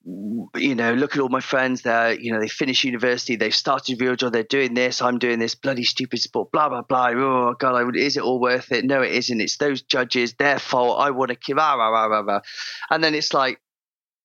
you 0.07 0.75
know, 0.77 0.95
look 0.95 1.17
at 1.17 1.21
all 1.21 1.29
my 1.29 1.41
friends. 1.41 1.83
They're, 1.83 2.13
you 2.13 2.33
know, 2.33 2.41
they 2.41 2.49
finish 2.49 2.85
university, 2.85 3.37
they've 3.37 3.55
started 3.55 4.01
real 4.01 4.15
job, 4.15 4.33
they're 4.33 4.45
doing 4.45 4.75
this, 4.75 5.03
I'm 5.03 5.19
doing 5.19 5.39
this 5.39 5.55
bloody 5.57 5.83
stupid 5.83 6.21
sport, 6.21 6.53
blah 6.53 6.69
blah 6.69 6.83
blah. 6.83 7.11
Oh 7.11 7.55
God, 7.59 7.75
I 7.75 7.83
would, 7.83 7.97
is 7.97 8.17
it 8.17 8.23
all 8.23 8.41
worth 8.41 8.71
it? 8.73 8.85
No, 8.85 9.03
it 9.03 9.13
isn't. 9.13 9.41
It's 9.41 9.57
those 9.57 9.83
judges, 9.83 10.35
their 10.35 10.59
fault. 10.59 11.01
I 11.01 11.11
want 11.11 11.33
to 11.33 11.55
rah, 11.55 11.75
rah, 11.75 12.07
rah. 12.07 12.41
and 12.91 13.03
then 13.03 13.15
it's 13.15 13.35
like, 13.35 13.61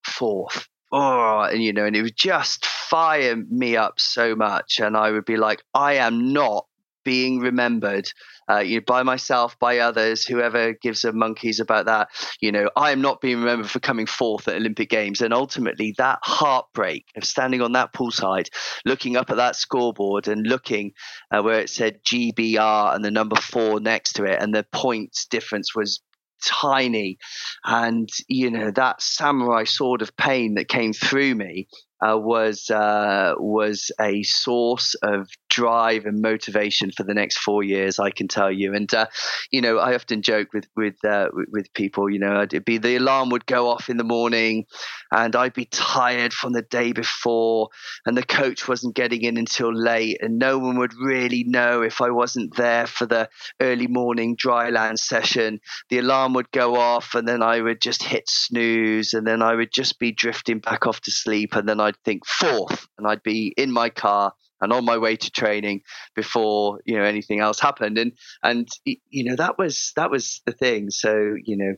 fourth. 0.04 0.68
Oh, 0.92 1.42
and 1.42 1.64
you 1.64 1.74
know, 1.74 1.86
and 1.86 1.96
it 1.96 2.02
would 2.02 2.18
just 2.18 2.66
fire 2.66 3.36
me 3.36 3.78
up 3.78 4.00
so 4.00 4.36
much. 4.36 4.80
And 4.80 4.98
I 4.98 5.12
would 5.12 5.26
be 5.26 5.38
like, 5.38 5.64
I 5.74 5.96
am 5.96 6.34
not 6.34 6.66
being 7.04 7.40
remembered 7.40 8.12
uh, 8.52 8.60
you 8.60 8.78
know, 8.78 8.84
by 8.86 9.04
myself, 9.04 9.58
by 9.60 9.80
others, 9.80 10.26
whoever 10.26 10.74
gives 10.74 11.06
a 11.06 11.14
monkeys 11.14 11.60
about 11.60 11.86
that. 11.86 12.10
You 12.42 12.52
know, 12.52 12.70
I 12.76 12.92
am 12.92 13.02
not 13.02 13.22
being 13.22 13.40
remembered 13.40 13.70
for 13.70 13.80
coming 13.80 14.06
fourth 14.06 14.48
at 14.48 14.56
Olympic 14.56 14.90
Games. 14.90 15.22
And 15.22 15.34
ultimately, 15.34 15.94
that 15.98 16.20
heartbreak 16.24 17.06
of 17.16 17.24
standing 17.24 17.62
on 17.62 17.74
that 17.74 17.94
poolside, 17.94 18.50
looking 18.86 19.16
up 19.16 19.30
at 19.30 19.38
that 19.38 19.56
scoreboard 19.56 20.28
and 20.28 20.46
looking 20.46 20.92
uh, 21.32 21.42
where 21.42 21.60
it 21.60 21.70
said 21.70 22.04
GBR 22.04 22.96
and 22.96 23.06
the 23.06 23.12
number 23.12 23.38
four 23.38 23.80
next 23.80 24.14
to 24.14 24.26
it, 24.26 24.42
and 24.42 24.54
the 24.54 24.66
points 24.72 25.26
difference 25.26 25.76
was 25.76 26.02
tiny 26.44 27.20
and 27.66 28.10
you 28.28 28.50
know 28.50 28.72
that 28.72 29.00
samurai 29.00 29.64
sword 29.64 30.02
of 30.02 30.18
pain 30.18 30.56
that 30.56 30.68
came 30.68 30.92
through 30.92 31.36
me 31.36 31.68
uh, 32.02 32.18
was 32.18 32.70
uh, 32.70 33.34
was 33.38 33.92
a 34.00 34.24
source 34.24 34.96
of 35.04 35.30
drive 35.52 36.06
and 36.06 36.22
motivation 36.22 36.92
for 36.92 37.04
the 37.04 37.14
next 37.14 37.38
four 37.38 37.62
years. 37.62 38.00
I 38.00 38.10
can 38.10 38.28
tell 38.28 38.52
you, 38.52 38.74
and 38.74 38.92
uh, 38.94 39.08
you 39.52 39.62
know, 39.62 39.78
I 39.78 39.94
often 39.94 40.22
joke 40.22 40.54
with 40.54 40.68
with 40.76 41.04
uh, 41.06 41.28
with 41.52 41.72
people. 41.74 42.10
You 42.10 42.20
know, 42.20 42.42
it'd 42.42 42.66
be 42.66 42.78
the 42.78 42.96
alarm 42.96 43.30
would 43.30 43.46
go 43.46 43.70
off 43.70 43.90
in 43.90 43.98
the 43.98 44.04
morning, 44.04 44.66
and 45.12 45.36
I'd 45.36 45.54
be 45.54 45.66
tired 45.66 46.34
from 46.34 46.54
the 46.54 46.62
day 46.62 46.94
before, 46.94 47.70
and 48.06 48.18
the 48.18 48.24
coach 48.24 48.68
wasn't 48.68 48.96
getting 48.96 49.22
in 49.22 49.38
until 49.38 49.74
late, 49.74 50.18
and 50.22 50.40
no 50.40 50.58
one 50.58 50.80
would 50.80 50.94
really 50.94 51.44
know 51.44 51.84
if 51.84 52.02
I 52.02 52.10
wasn't 52.10 52.56
there 52.56 52.88
for 52.88 53.06
the 53.06 53.30
early 53.60 53.88
morning 53.88 54.38
dryland 54.38 54.98
session. 54.98 55.60
The 55.90 56.00
alarm 56.00 56.34
would 56.34 56.52
go 56.52 56.78
off, 56.78 57.14
and 57.14 57.28
then 57.28 57.44
I 57.44 57.60
would 57.62 57.82
just 57.82 58.04
hit 58.04 58.24
snooze, 58.28 59.14
and 59.14 59.28
then 59.28 59.42
I 59.42 59.54
would 59.54 59.74
just 59.74 60.00
be 60.00 60.14
drifting 60.14 60.60
back 60.60 60.88
off 60.88 61.02
to 61.02 61.12
sleep, 61.12 61.56
and 61.56 61.68
then 61.68 61.82
I'd 61.82 61.98
think 62.06 62.26
fourth, 62.26 62.88
and 62.98 63.06
I'd 63.06 63.24
be 63.24 63.54
in 63.58 63.72
my 63.72 63.90
car 63.90 64.34
and 64.62 64.72
on 64.74 64.86
my 64.86 64.98
way 64.98 65.16
to 65.16 65.32
training 65.32 65.82
before 66.16 66.80
you 66.86 66.96
know 66.98 67.04
anything 67.04 67.40
else 67.40 67.60
happened. 67.60 67.98
And 67.98 68.14
and 68.44 68.68
you 68.86 69.24
know 69.24 69.36
that 69.36 69.58
was 69.58 69.92
that 69.96 70.12
was 70.12 70.42
the 70.46 70.54
thing. 70.54 70.90
So 70.90 71.36
you 71.44 71.58
know 71.58 71.74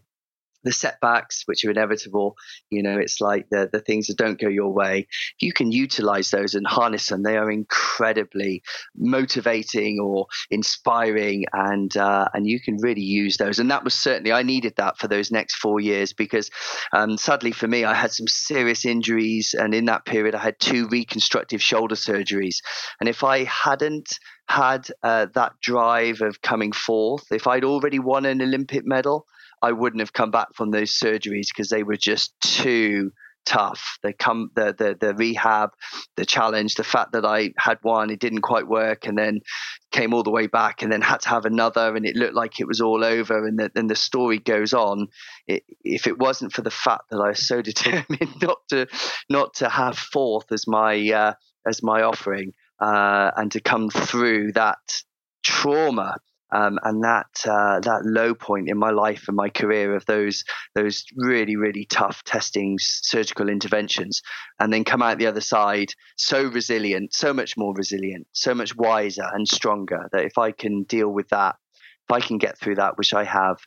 the 0.63 0.71
setbacks, 0.71 1.43
which 1.45 1.65
are 1.65 1.71
inevitable, 1.71 2.35
you 2.69 2.83
know, 2.83 2.97
it's 2.97 3.19
like 3.21 3.47
the, 3.49 3.69
the 3.71 3.79
things 3.79 4.07
that 4.07 4.17
don't 4.17 4.39
go 4.39 4.47
your 4.47 4.73
way. 4.73 5.07
If 5.09 5.41
you 5.41 5.53
can 5.53 5.71
utilize 5.71 6.29
those 6.29 6.55
and 6.55 6.65
harness 6.65 7.07
them, 7.07 7.23
they 7.23 7.37
are 7.37 7.51
incredibly 7.51 8.63
motivating 8.95 9.99
or 9.99 10.27
inspiring, 10.49 11.45
and 11.53 11.95
uh, 11.97 12.27
and 12.33 12.47
you 12.47 12.59
can 12.59 12.77
really 12.81 13.01
use 13.01 13.37
those. 13.37 13.59
And 13.59 13.71
that 13.71 13.83
was 13.83 13.93
certainly 13.93 14.31
I 14.31 14.43
needed 14.43 14.75
that 14.77 14.97
for 14.97 15.07
those 15.07 15.31
next 15.31 15.55
four 15.55 15.79
years 15.79 16.13
because, 16.13 16.49
um, 16.93 17.17
sadly 17.17 17.51
for 17.51 17.67
me, 17.67 17.83
I 17.83 17.93
had 17.93 18.11
some 18.11 18.27
serious 18.27 18.85
injuries, 18.85 19.55
and 19.57 19.73
in 19.73 19.85
that 19.85 20.05
period, 20.05 20.35
I 20.35 20.39
had 20.39 20.59
two 20.59 20.87
reconstructive 20.87 21.61
shoulder 21.61 21.95
surgeries. 21.95 22.57
And 22.99 23.09
if 23.09 23.23
I 23.23 23.43
hadn't 23.43 24.19
had 24.47 24.87
uh, 25.03 25.27
that 25.33 25.53
drive 25.61 26.21
of 26.21 26.41
coming 26.41 26.71
fourth 26.71 27.31
if 27.31 27.47
I'd 27.47 27.63
already 27.63 27.99
won 27.99 28.25
an 28.25 28.41
Olympic 28.41 28.85
medal, 28.85 29.25
I 29.63 29.71
wouldn't 29.71 30.01
have 30.01 30.13
come 30.13 30.29
back 30.29 30.49
from 30.53 30.71
those 30.71 30.91
surgeries 30.91 31.47
because 31.47 31.69
they 31.69 31.83
were 31.83 31.95
just 31.95 32.33
too 32.41 33.11
tough. 33.45 33.97
They 34.03 34.11
come 34.11 34.51
the, 34.55 34.75
the 34.77 34.97
the 34.99 35.15
rehab, 35.15 35.69
the 36.17 36.25
challenge, 36.25 36.75
the 36.75 36.83
fact 36.83 37.13
that 37.13 37.25
I 37.25 37.51
had 37.57 37.77
one, 37.81 38.09
it 38.09 38.19
didn't 38.19 38.41
quite 38.41 38.67
work, 38.67 39.07
and 39.07 39.17
then 39.17 39.39
came 39.91 40.13
all 40.13 40.23
the 40.23 40.31
way 40.31 40.47
back, 40.47 40.81
and 40.81 40.91
then 40.91 41.01
had 41.01 41.21
to 41.21 41.29
have 41.29 41.45
another, 41.45 41.95
and 41.95 42.05
it 42.05 42.17
looked 42.17 42.35
like 42.35 42.59
it 42.59 42.67
was 42.67 42.81
all 42.81 43.05
over. 43.05 43.47
And 43.47 43.57
then 43.73 43.87
the 43.87 43.95
story 43.95 44.37
goes 44.37 44.73
on. 44.73 45.07
It, 45.47 45.63
if 45.83 46.07
it 46.07 46.19
wasn't 46.19 46.51
for 46.51 46.61
the 46.61 46.71
fact 46.71 47.03
that 47.11 47.19
I 47.19 47.29
was 47.29 47.47
so 47.47 47.61
determined 47.71 48.41
not 48.41 48.57
to 48.69 48.87
not 49.29 49.53
to 49.55 49.69
have 49.69 49.97
fourth 49.97 50.51
as 50.51 50.67
my 50.67 51.09
uh, 51.09 51.33
as 51.65 51.81
my 51.81 52.01
offering, 52.03 52.51
uh, 52.81 53.31
and 53.37 53.49
to 53.53 53.61
come 53.61 53.89
through 53.89 54.51
that 54.53 55.03
trauma 55.43 56.17
um, 56.53 56.77
and 56.83 57.03
that 57.03 57.27
uh, 57.45 57.79
that 57.79 58.01
low 58.05 58.33
point 58.35 58.69
in 58.69 58.77
my 58.77 58.91
life 58.91 59.25
and 59.27 59.35
my 59.35 59.49
career 59.49 59.95
of 59.95 60.05
those 60.05 60.43
those 60.75 61.03
really 61.15 61.55
really 61.55 61.85
tough 61.85 62.23
testing 62.23 62.77
surgical 62.79 63.49
interventions, 63.49 64.21
and 64.59 64.71
then 64.71 64.83
come 64.83 65.01
out 65.01 65.17
the 65.17 65.27
other 65.27 65.41
side 65.41 65.89
so 66.15 66.43
resilient, 66.43 67.13
so 67.13 67.33
much 67.33 67.57
more 67.57 67.73
resilient, 67.73 68.27
so 68.31 68.53
much 68.53 68.75
wiser 68.75 69.25
and 69.33 69.47
stronger. 69.47 70.07
That 70.11 70.25
if 70.25 70.37
I 70.37 70.51
can 70.51 70.83
deal 70.83 71.09
with 71.09 71.29
that, 71.29 71.55
if 72.07 72.13
I 72.13 72.19
can 72.19 72.37
get 72.37 72.59
through 72.59 72.75
that, 72.75 72.97
which 72.97 73.13
I 73.13 73.23
have, 73.23 73.57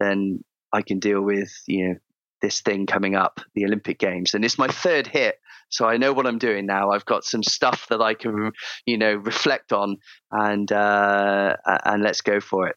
then 0.00 0.42
I 0.72 0.82
can 0.82 0.98
deal 0.98 1.22
with 1.22 1.52
you 1.66 1.88
know 1.88 1.94
this 2.42 2.60
thing 2.60 2.86
coming 2.86 3.14
up, 3.14 3.40
the 3.54 3.64
Olympic 3.64 3.98
Games, 3.98 4.34
and 4.34 4.44
it's 4.44 4.58
my 4.58 4.68
third 4.68 5.06
hit 5.06 5.36
so 5.72 5.86
I 5.86 5.96
know 5.96 6.12
what 6.12 6.26
I'm 6.26 6.38
doing 6.38 6.66
now. 6.66 6.90
I've 6.90 7.06
got 7.06 7.24
some 7.24 7.42
stuff 7.42 7.86
that 7.88 8.02
I 8.02 8.12
can, 8.12 8.52
you 8.84 8.98
know, 8.98 9.14
reflect 9.14 9.72
on, 9.72 9.96
and 10.30 10.70
uh, 10.70 11.56
and 11.84 12.02
let's 12.02 12.20
go 12.20 12.40
for 12.40 12.68
it. 12.68 12.76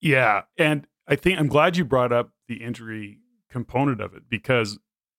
Yeah, 0.00 0.42
and 0.58 0.86
I 1.06 1.14
think 1.14 1.38
I'm 1.38 1.46
glad 1.46 1.76
you 1.76 1.84
brought 1.84 2.12
up 2.12 2.32
the 2.48 2.56
injury 2.56 3.18
component 3.48 4.00
of 4.00 4.14
it 4.14 4.24
because 4.28 4.78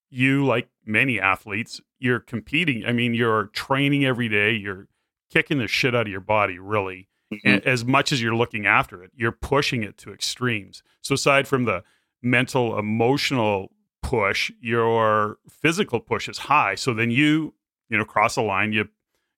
you, 0.10 0.46
like 0.46 0.68
many 0.86 1.20
athletes, 1.20 1.80
you're 1.98 2.20
competing. 2.20 2.86
I 2.86 2.92
mean, 2.92 3.14
you're 3.14 3.46
training 3.48 4.04
every 4.06 4.28
day. 4.28 4.52
You're 4.52 4.90
kicking 5.32 5.60
the 5.60 5.68
shit 5.68 5.96
out 5.96 6.08
of 6.08 6.12
your 6.12 6.22
body, 6.22 6.60
really. 6.60 7.08
Mm-hmm. 7.34 7.66
as 7.66 7.86
much 7.86 8.12
as 8.12 8.22
you're 8.22 8.36
looking 8.36 8.66
after 8.66 9.02
it, 9.06 9.12
you're 9.16 9.32
pushing 9.32 9.84
it 9.84 9.98
to 10.00 10.12
extremes. 10.12 10.84
So 11.00 11.14
aside 11.14 11.48
from 11.48 11.64
the 11.64 11.82
mental, 12.22 12.78
emotional 12.78 13.72
push, 14.02 14.52
your 14.60 15.38
physical 15.50 16.00
push 16.00 16.28
is 16.28 16.38
high. 16.38 16.76
So 16.76 16.94
then 16.94 17.12
you, 17.12 17.54
you 17.90 17.98
know, 17.98 18.06
cross 18.06 18.36
a 18.38 18.42
line, 18.42 18.74
you, 18.74 18.88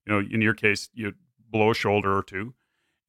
you 0.06 0.14
know, 0.14 0.20
in 0.20 0.42
your 0.42 0.54
case, 0.54 0.90
you 0.94 1.14
blow 1.50 1.72
a 1.72 1.76
shoulder 1.76 2.18
or 2.18 2.24
two. 2.24 2.54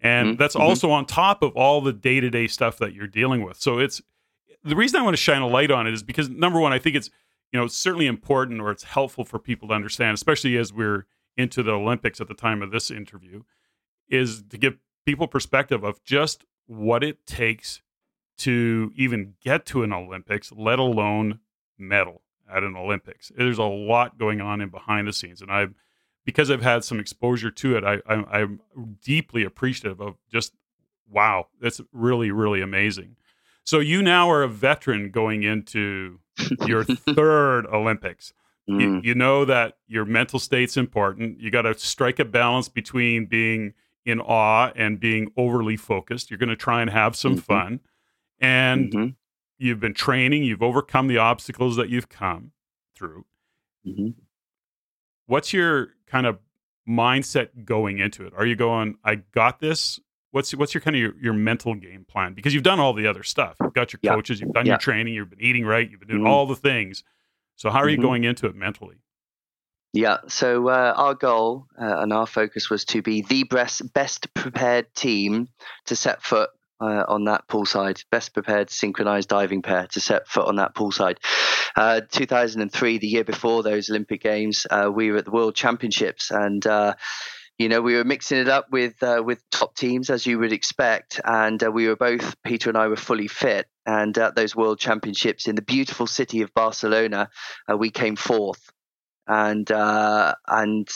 And 0.01 0.31
mm-hmm. 0.31 0.37
that's 0.37 0.55
mm-hmm. 0.55 0.65
also 0.65 0.91
on 0.91 1.07
top 1.07 1.43
of 1.43 1.57
all 1.57 1.81
the 1.81 1.93
day 1.93 2.21
to 2.21 2.31
day 2.31 2.47
stuff 2.47 2.79
that 2.79 2.93
you're 2.93 3.07
dealing 3.07 3.43
with. 3.43 3.61
So 3.61 3.79
it's 3.79 4.03
the 4.63 4.77
reason 4.77 5.01
I 5.01 5.03
want 5.03 5.17
to 5.17 5.23
shine 5.23 5.43
a 5.43 5.47
light 5.47 5.71
on 5.71 5.87
it 5.87 5.95
is 5.95 6.03
because 6.03 6.29
number 6.29 6.61
one, 6.61 6.73
I 6.73 6.79
think 6.79 6.97
it's, 6.97 7.11
you 7.53 7.59
know, 7.59 7.67
it's 7.67 7.77
certainly 7.77 8.07
important 8.07 8.61
or 8.61 8.71
it's 8.71 8.85
helpful 8.85 9.25
for 9.25 9.39
people 9.39 9.69
to 9.69 9.75
understand, 9.75 10.15
especially 10.15 10.57
as 10.57 10.73
we're 10.73 11.07
into 11.37 11.63
the 11.63 11.73
Olympics 11.73 12.21
at 12.21 12.29
the 12.29 12.35
time 12.35 12.63
of 12.63 12.71
this 12.71 12.91
interview, 12.91 13.43
is 14.09 14.43
to 14.51 14.59
give 14.59 14.77
people 15.05 15.27
perspective 15.27 15.85
of 15.85 16.03
just 16.05 16.45
what 16.67 17.05
it 17.05 17.27
takes 17.27 17.83
to 18.39 18.93
even 18.97 19.35
get 19.43 19.67
to 19.67 19.83
an 19.83 19.93
Olympics, 19.93 20.53
let 20.53 20.79
alone 20.79 21.41
medal 21.79 22.23
at 22.53 22.63
an 22.63 22.77
Olympics. 22.77 23.31
There's 23.37 23.59
a 23.59 23.65
lot 23.65 24.19
going 24.19 24.41
on 24.41 24.61
in 24.61 24.69
behind 24.69 25.09
the 25.09 25.13
scenes, 25.13 25.41
and 25.41 25.51
I've 25.51 25.75
because 26.25 26.51
I've 26.51 26.63
had 26.63 26.85
some 26.85 26.99
exposure 26.99 27.51
to 27.51 27.77
it. 27.77 27.85
I, 27.85 28.01
I 28.07 28.41
I'm 28.41 28.61
deeply 29.03 29.45
appreciative 29.45 30.01
of 30.01 30.17
just 30.31 30.53
wow, 31.09 31.49
that's 31.61 31.81
really 31.93 32.31
really 32.31 32.61
amazing. 32.61 33.17
So 33.65 33.79
you 33.79 34.03
now 34.03 34.31
are 34.31 34.43
a 34.43 34.49
veteran 34.49 35.11
going 35.11 35.43
into 35.43 36.21
your 36.67 36.85
third 37.15 37.67
Olympics. 37.67 38.33
Mm. 38.69 38.81
You, 38.81 39.01
you, 39.05 39.15
know 39.15 39.45
that 39.45 39.77
your 39.87 40.05
mental 40.05 40.39
state's 40.39 40.77
important. 40.77 41.41
You 41.41 41.51
got 41.51 41.63
to 41.63 41.79
strike 41.79 42.19
a 42.19 42.25
balance 42.25 42.69
between 42.69 43.27
being 43.27 43.75
in 44.07 44.21
awe 44.21 44.71
and 44.75 45.01
being 45.01 45.33
overly 45.37 45.77
focused. 45.77 46.31
You're 46.31 46.39
going 46.39 46.49
to 46.49 46.57
try 46.57 46.81
and 46.81 46.91
have 46.91 47.15
some 47.15 47.33
mm-hmm. 47.33 47.41
fun. 47.41 47.81
And 48.45 48.93
mm-hmm 48.93 49.09
you've 49.59 49.81
been 49.81 49.95
training, 49.95 50.45
you've 50.45 50.63
overcome 50.63 51.09
the 51.09 51.19
obstacles 51.19 51.77
that 51.77 51.89
you've 51.89 52.09
come 52.09 52.53
through. 52.95 53.25
Mm-hmm. 53.87 54.21
What's 55.27 55.53
your 55.53 55.89
kind 56.07 56.27
of 56.27 56.39
mindset 56.89 57.65
going 57.65 57.99
into 57.99 58.27
it? 58.27 58.33
Are 58.37 58.47
you 58.47 58.57
going, 58.57 58.97
I 59.05 59.17
got 59.17 59.61
this? 59.61 60.01
What's 60.33 60.53
what's 60.55 60.75
your 60.75 60.81
kind 60.81 60.97
of 60.97 61.01
your, 61.01 61.15
your 61.21 61.33
mental 61.33 61.75
game 61.75 62.05
plan? 62.05 62.35
Because 62.35 62.55
you've 62.55 62.65
done 62.65 62.81
all 62.81 62.93
the 62.93 63.07
other 63.07 63.23
stuff. 63.23 63.57
You've 63.63 63.73
got 63.73 63.93
your 63.93 64.01
yeah. 64.03 64.15
coaches, 64.15 64.41
you've 64.41 64.53
done 64.53 64.67
yeah. 64.67 64.73
your 64.73 64.79
training, 64.79 65.15
you've 65.15 65.31
been 65.31 65.41
eating 65.41 65.65
right, 65.65 65.89
you've 65.89 66.01
been 66.01 66.09
doing 66.09 66.23
mm-hmm. 66.23 66.31
all 66.31 66.47
the 66.47 66.57
things. 66.57 67.05
So 67.57 67.71
how 67.71 67.79
are 67.79 67.89
you 67.89 67.97
mm-hmm. 67.97 68.07
going 68.07 68.25
into 68.25 68.47
it 68.47 68.57
mentally? 68.57 68.97
Yeah, 69.93 70.19
so 70.27 70.69
uh, 70.69 70.93
our 70.97 71.15
goal 71.15 71.67
uh, 71.81 72.01
and 72.01 72.13
our 72.13 72.27
focus 72.27 72.69
was 72.69 72.85
to 72.87 73.01
be 73.01 73.23
the 73.23 73.45
best, 73.45 73.95
best 73.95 74.35
prepared 74.35 74.93
team 74.93 75.47
to 75.87 75.95
set 75.95 76.21
foot 76.21 76.51
uh, 76.81 77.05
on 77.09 77.25
that 77.25 77.47
poolside, 77.49 78.05
best 78.11 78.35
prepared 78.35 78.71
synchronized 78.71 79.29
diving 79.29 79.63
pair 79.63 79.87
to 79.89 80.01
set 80.01 80.29
foot 80.29 80.47
on 80.47 80.57
that 80.57 80.75
poolside. 80.75 81.19
Uh, 81.77 82.01
2003, 82.11 82.99
the 82.99 83.07
year 83.07 83.25
before 83.25 83.63
those 83.63 83.91
Olympic 83.91 84.23
Games, 84.23 84.67
uh, 84.71 84.91
we 84.93 85.11
were 85.11 85.19
at 85.19 85.25
the 85.25 85.31
World 85.31 85.55
Championships 85.55 86.31
and 86.31 86.67
uh, 86.67 86.95
you 87.59 87.69
know, 87.69 87.81
we 87.81 87.95
were 87.95 88.05
mixing 88.05 88.39
it 88.39 88.49
up 88.49 88.67
with 88.73 89.01
uh, 89.03 89.23
with 89.25 89.41
top 89.51 89.77
teams 89.77 90.11
as 90.11 90.27
you 90.27 90.39
would 90.41 90.53
expect, 90.53 91.21
and 91.25 91.63
uh, 91.63 91.71
we 91.71 91.87
were 91.87 91.97
both 91.97 92.35
Peter 92.43 92.69
and 92.69 92.77
I 92.77 92.89
were 92.89 92.97
fully 92.97 93.29
fit. 93.29 93.67
And 93.87 94.17
at 94.19 94.35
those 94.35 94.57
World 94.57 94.81
Championships 94.81 95.47
in 95.47 95.55
the 95.55 95.63
beautiful 95.63 96.07
city 96.07 96.43
of 96.43 96.53
Barcelona, 96.55 97.29
uh, 97.71 97.77
we 97.77 97.91
came 97.91 98.17
fourth. 98.17 98.73
And 99.27 99.71
uh, 99.71 100.35
and 100.47 100.89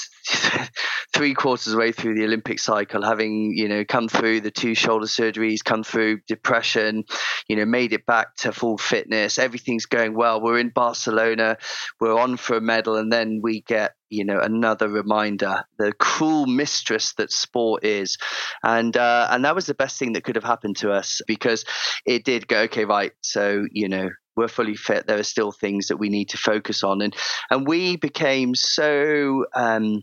three 1.14 1.35
quarters 1.35 1.66
of 1.68 1.72
the 1.72 1.79
way 1.79 1.93
through 1.93 2.14
the 2.14 2.24
Olympic 2.24 2.59
cycle, 2.59 3.03
having 3.03 3.53
you 3.55 3.68
know 3.68 3.85
come 3.85 4.09
through 4.09 4.41
the 4.41 4.51
two 4.51 4.74
shoulder 4.74 5.07
surgeries, 5.07 5.64
come 5.64 5.83
through 5.83 6.20
depression, 6.26 7.05
you 7.49 7.57
know, 7.57 7.64
made 7.64 7.93
it 7.93 8.07
back 8.07 8.37
to 8.37 8.53
full 8.53 8.79
fitness. 8.79 9.39
Everything's 9.39 9.87
going 9.87 10.14
well. 10.14 10.41
We're 10.41 10.59
in 10.59 10.70
Barcelona. 10.70 11.57
We're 12.01 12.18
on 12.18 12.37
for 12.37 12.57
a 12.57 12.61
medal, 12.61 12.97
and 12.97 13.12
then 13.12 13.41
we 13.43 13.62
get 13.62 13.95
you 14.11 14.24
know 14.24 14.41
another 14.41 14.89
reminder 14.89 15.64
the 15.79 15.93
cruel 15.93 16.47
mistress 16.47 17.12
that 17.14 17.31
sport 17.31 17.85
is 17.85 18.16
and 18.62 18.97
uh, 18.97 19.29
and 19.31 19.45
that 19.45 19.55
was 19.55 19.66
the 19.66 19.74
best 19.74 19.99
thing 19.99 20.14
that 20.14 20.24
could 20.24 20.37
have 20.37 20.45
happened 20.45 20.76
to 20.76 20.91
us 20.91 21.20
because 21.26 21.64
it 22.07 22.24
did 22.24 22.49
go 22.49 22.61
okay 22.61 22.85
right 22.85 23.12
so 23.20 23.66
you 23.70 23.89
know 23.89 24.09
we're 24.39 24.49
fully 24.49 24.76
fit, 24.76 25.07
there 25.07 25.18
are 25.18 25.24
still 25.24 25.53
things 25.53 25.89
that 25.89 25.99
we 25.99 26.09
need 26.09 26.30
to 26.30 26.39
focus 26.39 26.82
on. 26.82 27.03
And 27.03 27.14
and 27.51 27.66
we 27.66 27.97
became 27.97 28.55
so 28.55 29.45
um, 29.55 30.03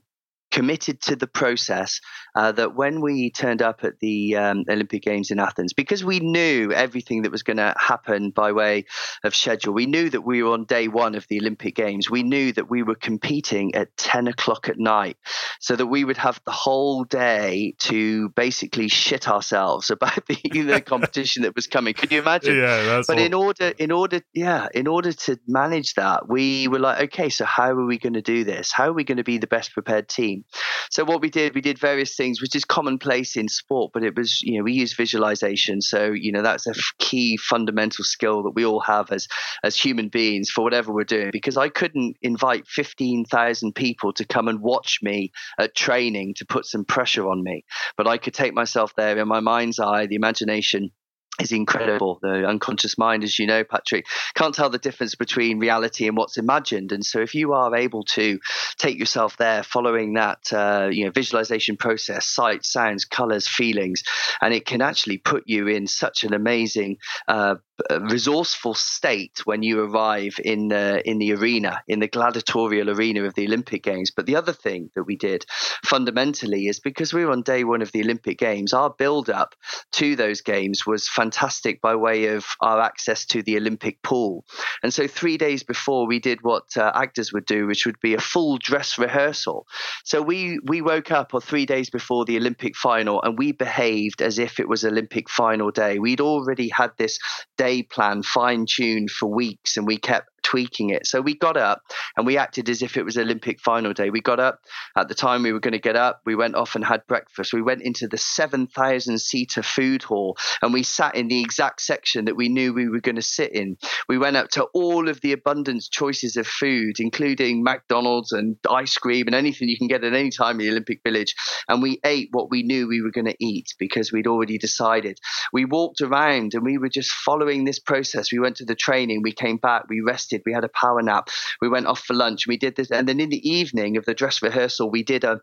committed 0.56 1.02
to 1.02 1.18
the 1.18 1.28
process 1.28 2.00
uh, 2.34 2.50
that 2.54 2.76
when 2.76 3.02
we 3.02 3.30
turned 3.30 3.62
up 3.62 3.84
at 3.84 4.00
the 4.00 4.38
um, 4.38 4.64
Olympic 4.70 5.04
Games 5.04 5.30
in 5.30 5.38
Athens, 5.38 5.74
because 5.74 6.02
we 6.02 6.22
knew 6.22 6.72
everything 6.72 7.24
that 7.24 7.32
was 7.32 7.44
going 7.44 7.58
to 7.58 7.74
happen 7.78 8.30
by 8.30 8.54
way 8.54 8.86
of 9.26 9.36
schedule, 9.36 9.74
we 9.74 9.86
knew 9.86 10.10
that 10.10 10.22
we 10.22 10.42
were 10.42 10.54
on 10.54 10.64
day 10.64 10.88
one 10.88 11.14
of 11.16 11.28
the 11.28 11.42
Olympic 11.42 11.76
Games. 11.76 12.10
We 12.10 12.24
knew 12.24 12.54
that 12.54 12.70
we 12.70 12.84
were 12.84 12.96
competing 12.96 13.76
at 13.76 13.96
10 13.98 14.30
o'clock 14.30 14.70
at 14.70 14.80
night, 14.80 15.18
so 15.60 15.76
that 15.76 15.88
we 15.88 16.06
would 16.06 16.16
have 16.16 16.40
the 16.46 16.54
whole 16.54 17.04
day 17.04 17.76
to 17.80 18.30
basically 18.30 18.88
shit 18.88 19.28
ourselves 19.28 19.90
about 19.90 20.26
the, 20.28 20.38
the 20.42 20.82
competition 20.86 21.44
that 21.44 21.54
was 21.54 21.68
coming. 21.68 21.94
Could 21.94 22.14
you 22.14 22.20
imagine? 22.20 22.56
Yeah, 22.56 22.82
that's. 22.84 23.08
But 23.08 23.18
all... 23.18 23.26
in 23.26 23.34
order, 23.34 23.74
in 23.78 23.92
order, 23.92 24.22
yeah, 24.34 24.70
in 24.74 24.88
order 24.88 25.12
to 25.12 25.38
manage 25.50 25.96
that, 25.96 26.30
we 26.30 26.70
were 26.70 26.80
like, 26.80 27.04
okay, 27.04 27.28
so 27.28 27.44
how 27.44 27.72
are 27.72 27.86
we 27.86 27.98
going 27.98 28.14
to 28.14 28.22
do 28.22 28.46
this? 28.46 28.72
How 28.72 28.86
are 28.86 28.94
we 28.94 29.04
going 29.04 29.18
to 29.18 29.26
be 29.26 29.38
the 29.38 29.48
best 29.48 29.74
prepared 29.74 30.08
team? 30.08 30.45
So 30.90 31.04
what 31.04 31.22
we 31.22 31.30
did, 31.30 31.56
we 31.56 31.62
did 31.62 31.80
various 31.80 32.16
things, 32.16 32.42
which 32.42 32.56
is 32.56 32.64
commonplace 32.64 33.36
in 33.36 33.48
sport, 33.48 33.92
but 33.94 34.04
it 34.04 34.16
was, 34.16 34.42
you 34.42 34.58
know, 34.58 34.64
we 34.64 34.74
used 34.74 34.96
visualization. 34.96 35.82
So, 35.82 36.12
you 36.12 36.32
know, 36.32 36.42
that's 36.42 36.68
a 36.68 36.74
key 37.00 37.38
fundamental 37.38 38.04
skill 38.04 38.44
that 38.44 38.52
we 38.52 38.66
all 38.66 38.82
have 38.82 39.12
as 39.12 39.28
as 39.64 39.76
human 39.76 40.10
beings 40.10 40.50
for 40.50 40.64
whatever 40.64 40.94
we're 40.94 41.04
doing. 41.04 41.30
Because 41.32 41.58
I 41.58 41.70
couldn't 41.70 42.18
invite 42.22 42.68
fifteen 42.68 43.26
thousand 43.26 43.74
people 43.76 44.14
to 44.14 44.26
come 44.26 44.48
and 44.48 44.62
watch 44.62 45.00
me 45.02 45.32
at 45.60 45.76
training 45.76 46.36
to 46.38 46.46
put 46.46 46.66
some 46.66 46.86
pressure 46.86 47.28
on 47.28 47.44
me, 47.44 47.66
but 47.98 48.08
I 48.08 48.18
could 48.18 48.34
take 48.34 48.54
myself 48.54 48.94
there 48.96 49.18
in 49.18 49.28
my 49.28 49.40
mind's 49.40 49.80
eye, 49.80 50.06
the 50.06 50.16
imagination 50.16 50.92
is 51.40 51.52
incredible. 51.52 52.20
The 52.22 52.48
unconscious 52.48 52.98
mind, 52.98 53.24
as 53.24 53.38
you 53.40 53.48
know, 53.48 53.64
Patrick, 53.64 54.06
can't 54.36 54.56
tell 54.56 54.70
the 54.70 54.78
difference 54.78 55.16
between 55.16 55.60
reality 55.60 56.08
and 56.08 56.16
what's 56.16 56.38
imagined. 56.38 56.92
And 56.92 57.06
so, 57.06 57.20
if 57.22 57.36
you 57.36 57.54
are 57.54 57.76
able 57.76 58.04
to 58.04 58.40
take 58.78 58.98
yourself 58.98 59.38
there, 59.38 59.64
following 59.64 60.14
that, 60.14 60.52
uh, 60.54 60.90
you 60.92 61.06
know, 61.06 61.12
visualization 61.12 61.78
process, 61.78 62.26
sight, 62.26 62.66
sounds, 62.66 63.06
colors, 63.06 63.48
feelings, 63.48 64.04
and 64.42 64.54
it 64.54 64.66
can 64.66 64.82
actually 64.82 65.18
put 65.18 65.44
you 65.46 65.68
in 65.68 65.88
such 65.88 66.24
an 66.24 66.34
amazing 66.34 66.98
uh, 67.28 67.56
resourceful 68.00 68.74
state 68.74 69.42
when 69.46 69.62
you 69.64 69.82
arrive 69.82 70.36
in 70.44 70.70
the 70.70 71.08
in 71.08 71.20
the 71.20 71.34
arena, 71.34 71.82
in 71.88 72.00
the 72.00 72.08
gladiatorial 72.08 72.90
arena 72.90 73.24
of 73.24 73.34
the 73.36 73.46
Olympic 73.46 73.84
Games. 73.84 74.12
But 74.16 74.26
the 74.26 74.36
other 74.36 74.54
thing 74.54 74.90
that 74.96 75.04
we 75.04 75.16
did 75.18 75.46
fundamentally 75.84 76.68
is 76.68 76.80
because 76.80 77.14
we 77.14 77.26
were 77.26 77.32
on 77.32 77.42
day 77.42 77.64
one 77.64 77.82
of 77.82 77.92
the 77.92 78.02
Olympic 78.02 78.38
Games, 78.38 78.74
our 78.74 78.90
build 78.90 79.30
up 79.30 79.56
to 79.94 80.16
those 80.16 80.42
games 80.42 80.86
was 80.86 81.10
fantastic 81.10 81.82
by 81.82 81.96
way 81.96 82.28
of 82.28 82.46
our 82.62 82.80
access 82.80 83.26
to 83.26 83.44
the 83.44 83.58
Olympic 83.58 84.02
pool. 84.04 84.46
And 84.82 84.94
so 84.94 85.08
three 85.08 85.38
days 85.38 85.64
before, 85.64 86.08
we 86.08 86.20
did 86.20 86.40
what 86.44 86.78
uh, 86.78 86.92
actors 86.96 87.34
would 87.34 87.46
do, 87.46 87.68
which 87.68 87.86
would 87.86 88.00
be 88.00 88.14
a 88.14 88.22
full 88.22 88.58
dress 88.58 88.98
rehearsal. 88.98 89.68
So 90.04 90.22
we 90.22 90.60
we 90.66 90.82
woke 90.82 91.12
up 91.12 91.34
or 91.34 91.42
three 91.42 91.66
days 91.66 91.90
before 91.90 92.24
the 92.24 92.38
Olympic 92.38 92.76
final, 92.76 93.22
and 93.22 93.38
we 93.38 93.52
behaved 93.52 94.22
as 94.22 94.40
if 94.40 94.60
it 94.60 94.70
was 94.70 94.86
Olympic 94.86 95.30
final 95.30 95.72
day. 95.72 96.00
We'd 96.00 96.22
already 96.22 96.70
had 96.70 96.92
this 96.98 97.20
day 97.58 97.65
plan 97.90 98.24
fine 98.24 98.66
tuned 98.68 99.12
for 99.12 99.28
weeks 99.28 99.78
and 99.78 99.88
we 99.88 99.98
kept 99.98 100.30
tweaking 100.46 100.92
it. 100.92 101.08
So 101.08 101.22
we 101.22 101.36
got 101.36 101.58
up 101.58 101.82
and 102.16 102.26
we 102.26 102.38
acted 102.38 102.70
as 102.70 102.84
if 102.84 102.98
it 102.98 103.04
was 103.04 103.18
Olympic 103.18 103.60
final 103.60 103.94
day. 103.94 104.12
We 104.12 104.22
got 104.22 104.40
up 104.40 104.60
at 104.96 105.08
the 105.08 105.16
time 105.16 105.42
we 105.42 105.52
were 105.52 105.60
going 105.60 105.74
to 105.74 105.80
get 105.80 105.96
up. 105.96 106.22
We 106.26 106.36
went 106.36 106.56
off 106.56 106.76
and 106.76 106.86
had 106.86 107.06
breakfast. 107.08 107.52
We 107.52 107.64
went 107.64 107.82
into 107.82 108.08
the 108.08 108.18
7,000 108.18 109.20
seater 109.20 109.64
food 109.64 110.04
hall 110.04 110.38
and 110.62 110.72
we 110.72 110.84
sat 110.84 111.16
in 111.16 111.28
the 111.28 111.42
exact 111.42 111.82
section 111.82 112.26
that 112.26 112.36
we 112.36 112.48
knew 112.48 112.74
we 112.74 112.88
were 112.88 113.02
going 113.02 113.16
to 113.16 113.24
sit 113.24 113.54
in. 113.54 113.78
We 114.08 114.20
went 114.20 114.38
up 114.38 114.50
to 114.52 114.66
all 114.66 115.10
of 115.10 115.20
the 115.22 115.32
abundant 115.32 115.84
choices 115.90 116.38
of 116.38 116.46
food, 116.46 117.00
including 117.00 117.64
McDonald's 117.64 118.32
and 118.32 118.56
ice 118.70 118.96
cream 118.98 119.26
and 119.26 119.36
anything 119.36 119.68
you 119.68 119.78
can 119.78 119.88
get 119.88 120.04
at 120.04 120.14
any 120.14 120.30
time 120.30 120.60
in 120.60 120.68
the 120.68 120.72
Olympic 120.72 121.02
Village. 121.04 121.34
And 121.68 121.82
we 121.82 122.00
ate 122.06 122.30
what 122.32 122.52
we 122.52 122.62
knew 122.62 122.88
we 122.88 123.02
were 123.02 123.12
going 123.12 123.26
to 123.26 123.36
eat 123.40 123.74
because 123.80 124.12
we'd 124.12 124.28
already 124.28 124.60
decided. 124.60 125.20
We 125.52 125.66
walked 125.66 126.02
around 126.02 126.54
and 126.54 126.64
we 126.64 126.78
were 126.78 126.90
just 126.90 127.12
following 127.12 127.64
this 127.64 127.80
process. 127.80 128.32
We 128.32 128.40
went 128.40 128.58
to 128.58 128.66
the 128.66 128.76
training, 128.76 129.22
we 129.24 129.34
came 129.34 129.58
back, 129.58 129.86
we 129.90 130.02
rested 130.02 130.35
We 130.46 130.54
had 130.54 130.64
a 130.64 130.70
power 130.70 131.02
nap. 131.02 131.30
We 131.62 131.70
went 131.70 131.88
off 131.88 132.00
for 132.00 132.14
lunch. 132.14 132.48
We 132.48 132.58
did 132.58 132.76
this, 132.76 132.92
and 132.92 133.08
then 133.08 133.20
in 133.20 133.30
the 133.30 133.48
evening 133.48 133.98
of 133.98 134.06
the 134.06 134.14
dress 134.14 134.42
rehearsal, 134.42 134.90
we 134.90 135.04
did 135.04 135.24
a 135.24 135.42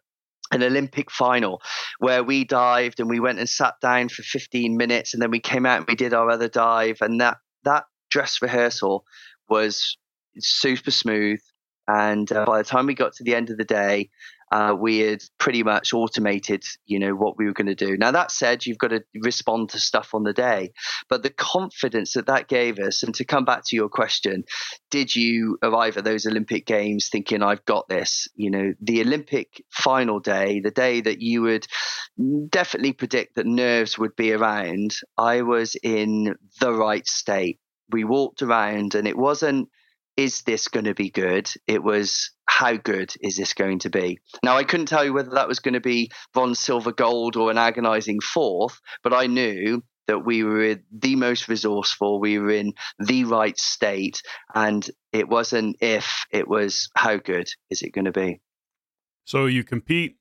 an 0.50 0.62
Olympic 0.62 1.10
final 1.10 1.62
where 1.98 2.22
we 2.22 2.44
dived 2.44 3.00
and 3.00 3.08
we 3.08 3.20
went 3.20 3.38
and 3.38 3.48
sat 3.48 3.74
down 3.80 4.08
for 4.08 4.22
15 4.22 4.76
minutes 4.76 5.14
and 5.14 5.22
then 5.22 5.30
we 5.30 5.40
came 5.40 5.64
out 5.64 5.78
and 5.78 5.86
we 5.88 5.94
did 5.94 6.12
our 6.12 6.28
other 6.30 6.48
dive 6.48 6.98
and 7.00 7.20
that 7.20 7.38
that 7.64 7.84
dress 8.10 8.42
rehearsal 8.42 9.04
was 9.48 9.96
super 10.38 10.90
smooth 10.90 11.40
and 11.88 12.30
uh, 12.32 12.44
by 12.44 12.58
the 12.58 12.64
time 12.64 12.86
we 12.86 12.94
got 12.94 13.14
to 13.14 13.24
the 13.24 13.34
end 13.34 13.50
of 13.50 13.56
the 13.56 13.64
day 13.64 14.10
uh, 14.52 14.74
we 14.78 14.98
had 14.98 15.22
pretty 15.38 15.62
much 15.62 15.94
automated, 15.94 16.62
you 16.84 16.98
know, 16.98 17.14
what 17.14 17.38
we 17.38 17.46
were 17.46 17.54
going 17.54 17.74
to 17.74 17.74
do. 17.74 17.96
Now 17.96 18.10
that 18.10 18.30
said, 18.30 18.66
you've 18.66 18.76
got 18.76 18.88
to 18.88 19.02
respond 19.22 19.70
to 19.70 19.80
stuff 19.80 20.14
on 20.14 20.24
the 20.24 20.34
day, 20.34 20.72
but 21.08 21.22
the 21.22 21.30
confidence 21.30 22.12
that 22.12 22.26
that 22.26 22.48
gave 22.48 22.78
us, 22.78 23.02
and 23.02 23.14
to 23.14 23.24
come 23.24 23.46
back 23.46 23.62
to 23.66 23.76
your 23.76 23.88
question, 23.88 24.44
did 24.90 25.16
you 25.16 25.58
arrive 25.62 25.96
at 25.96 26.04
those 26.04 26.26
Olympic 26.26 26.66
Games 26.66 27.08
thinking 27.08 27.42
I've 27.42 27.64
got 27.64 27.88
this? 27.88 28.28
You 28.34 28.50
know, 28.50 28.74
the 28.80 29.00
Olympic 29.00 29.64
final 29.70 30.20
day, 30.20 30.60
the 30.60 30.70
day 30.70 31.00
that 31.00 31.22
you 31.22 31.40
would 31.42 31.66
definitely 32.50 32.92
predict 32.92 33.36
that 33.36 33.46
nerves 33.46 33.98
would 33.98 34.14
be 34.16 34.32
around, 34.32 34.94
I 35.16 35.42
was 35.42 35.76
in 35.82 36.36
the 36.60 36.72
right 36.74 37.06
state. 37.06 37.58
We 37.90 38.04
walked 38.04 38.42
around, 38.42 38.94
and 38.94 39.08
it 39.08 39.16
wasn't 39.16 39.70
is 40.16 40.42
this 40.42 40.68
going 40.68 40.84
to 40.84 40.94
be 40.94 41.10
good? 41.10 41.50
It 41.66 41.82
was, 41.82 42.30
how 42.46 42.76
good 42.76 43.12
is 43.20 43.36
this 43.36 43.54
going 43.54 43.80
to 43.80 43.90
be? 43.90 44.18
Now, 44.44 44.56
I 44.56 44.64
couldn't 44.64 44.86
tell 44.86 45.04
you 45.04 45.12
whether 45.12 45.30
that 45.30 45.48
was 45.48 45.60
going 45.60 45.74
to 45.74 45.80
be 45.80 46.10
Von 46.34 46.54
silver, 46.54 46.92
gold, 46.92 47.36
or 47.36 47.50
an 47.50 47.58
agonizing 47.58 48.20
fourth, 48.20 48.80
but 49.02 49.14
I 49.14 49.26
knew 49.26 49.82
that 50.08 50.24
we 50.24 50.42
were 50.42 50.76
the 50.90 51.16
most 51.16 51.48
resourceful, 51.48 52.20
we 52.20 52.38
were 52.38 52.50
in 52.50 52.72
the 52.98 53.24
right 53.24 53.58
state, 53.58 54.20
and 54.54 54.88
it 55.12 55.28
wasn't 55.28 55.76
if, 55.80 56.24
it 56.30 56.48
was 56.48 56.90
how 56.96 57.16
good 57.16 57.48
is 57.70 57.82
it 57.82 57.92
going 57.92 58.06
to 58.06 58.12
be? 58.12 58.40
So 59.24 59.46
you 59.46 59.62
compete, 59.62 60.16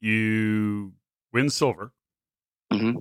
you 0.00 0.94
win 1.32 1.50
silver. 1.50 1.92
Mm-hmm. 2.72 2.98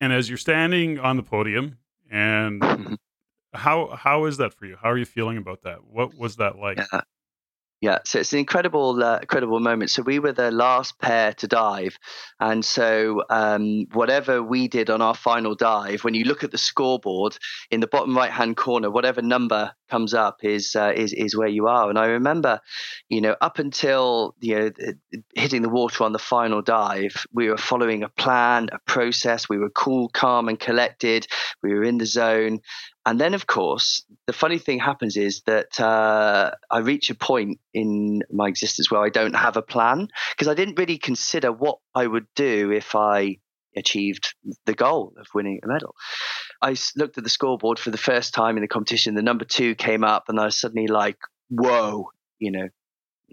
And 0.00 0.12
as 0.12 0.28
you're 0.28 0.38
standing 0.38 0.98
on 0.98 1.16
the 1.16 1.22
podium 1.22 1.78
and 2.10 2.60
mm-hmm. 2.60 2.94
How 3.54 3.88
how 3.96 4.24
is 4.26 4.38
that 4.38 4.54
for 4.54 4.66
you? 4.66 4.76
How 4.80 4.90
are 4.90 4.98
you 4.98 5.04
feeling 5.04 5.36
about 5.36 5.62
that? 5.62 5.84
What 5.84 6.16
was 6.16 6.36
that 6.36 6.56
like? 6.56 6.78
Yeah. 6.78 7.00
Yeah, 7.84 7.98
so 8.06 8.20
it's 8.20 8.32
an 8.32 8.38
incredible, 8.38 9.04
uh, 9.04 9.18
incredible 9.18 9.60
moment. 9.60 9.90
So 9.90 10.00
we 10.00 10.18
were 10.18 10.32
the 10.32 10.50
last 10.50 10.98
pair 11.00 11.34
to 11.34 11.46
dive, 11.46 11.98
and 12.40 12.64
so 12.64 13.22
um, 13.28 13.88
whatever 13.92 14.42
we 14.42 14.68
did 14.68 14.88
on 14.88 15.02
our 15.02 15.14
final 15.14 15.54
dive, 15.54 16.02
when 16.02 16.14
you 16.14 16.24
look 16.24 16.42
at 16.44 16.50
the 16.50 16.56
scoreboard 16.56 17.36
in 17.70 17.80
the 17.80 17.86
bottom 17.86 18.16
right 18.16 18.30
hand 18.30 18.56
corner, 18.56 18.90
whatever 18.90 19.20
number 19.20 19.72
comes 19.90 20.14
up 20.14 20.38
is 20.42 20.74
uh, 20.74 20.94
is 20.96 21.12
is 21.12 21.36
where 21.36 21.48
you 21.48 21.66
are. 21.66 21.90
And 21.90 21.98
I 21.98 22.06
remember, 22.06 22.58
you 23.10 23.20
know, 23.20 23.36
up 23.42 23.58
until 23.58 24.34
you 24.40 24.56
know 24.56 24.70
hitting 25.34 25.60
the 25.60 25.68
water 25.68 26.04
on 26.04 26.12
the 26.12 26.18
final 26.18 26.62
dive, 26.62 27.26
we 27.34 27.50
were 27.50 27.58
following 27.58 28.02
a 28.02 28.08
plan, 28.08 28.70
a 28.72 28.78
process. 28.86 29.46
We 29.46 29.58
were 29.58 29.68
cool, 29.68 30.08
calm, 30.08 30.48
and 30.48 30.58
collected. 30.58 31.26
We 31.62 31.74
were 31.74 31.84
in 31.84 31.98
the 31.98 32.06
zone, 32.06 32.60
and 33.06 33.20
then, 33.20 33.34
of 33.34 33.46
course, 33.46 34.04
the 34.26 34.32
funny 34.32 34.58
thing 34.58 34.78
happens 34.78 35.16
is 35.16 35.42
that 35.42 35.78
uh, 35.78 36.52
I 36.70 36.78
reach 36.78 37.10
a 37.10 37.14
point 37.14 37.60
in 37.74 38.22
my 38.32 38.48
existence 38.48 38.90
where 38.90 39.02
I 39.02 39.10
don't 39.10 39.36
have 39.36 39.56
a 39.56 39.62
plan 39.62 40.08
because 40.32 40.48
I 40.48 40.54
didn't 40.54 40.78
really 40.78 40.96
consider 40.96 41.52
what 41.52 41.78
I 41.94 42.06
would 42.06 42.26
do 42.34 42.72
if 42.72 42.94
I 42.94 43.38
achieved 43.76 44.34
the 44.64 44.74
goal 44.74 45.12
of 45.18 45.26
winning 45.34 45.60
a 45.62 45.66
medal. 45.66 45.94
I 46.62 46.76
looked 46.96 47.18
at 47.18 47.24
the 47.24 47.30
scoreboard 47.30 47.78
for 47.78 47.90
the 47.90 47.98
first 47.98 48.32
time 48.32 48.56
in 48.56 48.62
the 48.62 48.68
competition. 48.68 49.14
The 49.14 49.22
number 49.22 49.44
two 49.44 49.74
came 49.74 50.02
up, 50.02 50.24
and 50.28 50.40
I 50.40 50.46
was 50.46 50.58
suddenly 50.58 50.86
like, 50.86 51.18
whoa, 51.50 52.08
you 52.38 52.52
know, 52.52 52.68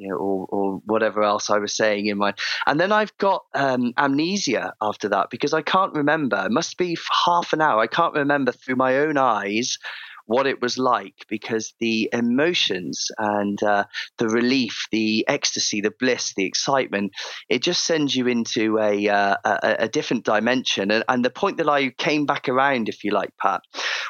you 0.01 0.09
know, 0.09 0.15
or, 0.15 0.47
or 0.49 0.81
whatever 0.85 1.23
else 1.23 1.49
I 1.49 1.59
was 1.59 1.75
saying 1.75 2.07
in 2.07 2.17
my. 2.17 2.33
And 2.65 2.79
then 2.79 2.91
I've 2.91 3.15
got 3.17 3.43
um, 3.53 3.93
amnesia 3.97 4.73
after 4.81 5.09
that 5.09 5.29
because 5.29 5.53
I 5.53 5.61
can't 5.61 5.93
remember. 5.93 6.43
It 6.45 6.51
must 6.51 6.77
be 6.77 6.97
half 7.25 7.53
an 7.53 7.61
hour. 7.61 7.79
I 7.79 7.87
can't 7.87 8.15
remember 8.15 8.51
through 8.51 8.77
my 8.77 8.97
own 8.97 9.17
eyes 9.17 9.77
what 10.25 10.47
it 10.47 10.61
was 10.61 10.77
like 10.77 11.25
because 11.27 11.73
the 11.79 12.09
emotions 12.13 13.07
and 13.17 13.61
uh, 13.63 13.83
the 14.17 14.29
relief, 14.29 14.87
the 14.91 15.25
ecstasy, 15.27 15.81
the 15.81 15.91
bliss, 15.99 16.33
the 16.35 16.45
excitement, 16.45 17.11
it 17.49 17.61
just 17.61 17.83
sends 17.83 18.15
you 18.15 18.27
into 18.27 18.79
a, 18.79 19.09
uh, 19.09 19.35
a, 19.43 19.75
a, 19.79 19.87
different 19.89 20.23
dimension. 20.23 20.89
And, 20.89 21.03
and 21.09 21.25
the 21.25 21.29
point 21.29 21.57
that 21.57 21.67
I 21.67 21.89
came 21.89 22.25
back 22.25 22.47
around, 22.47 22.87
if 22.87 23.03
you 23.03 23.11
like, 23.11 23.31
Pat, 23.41 23.61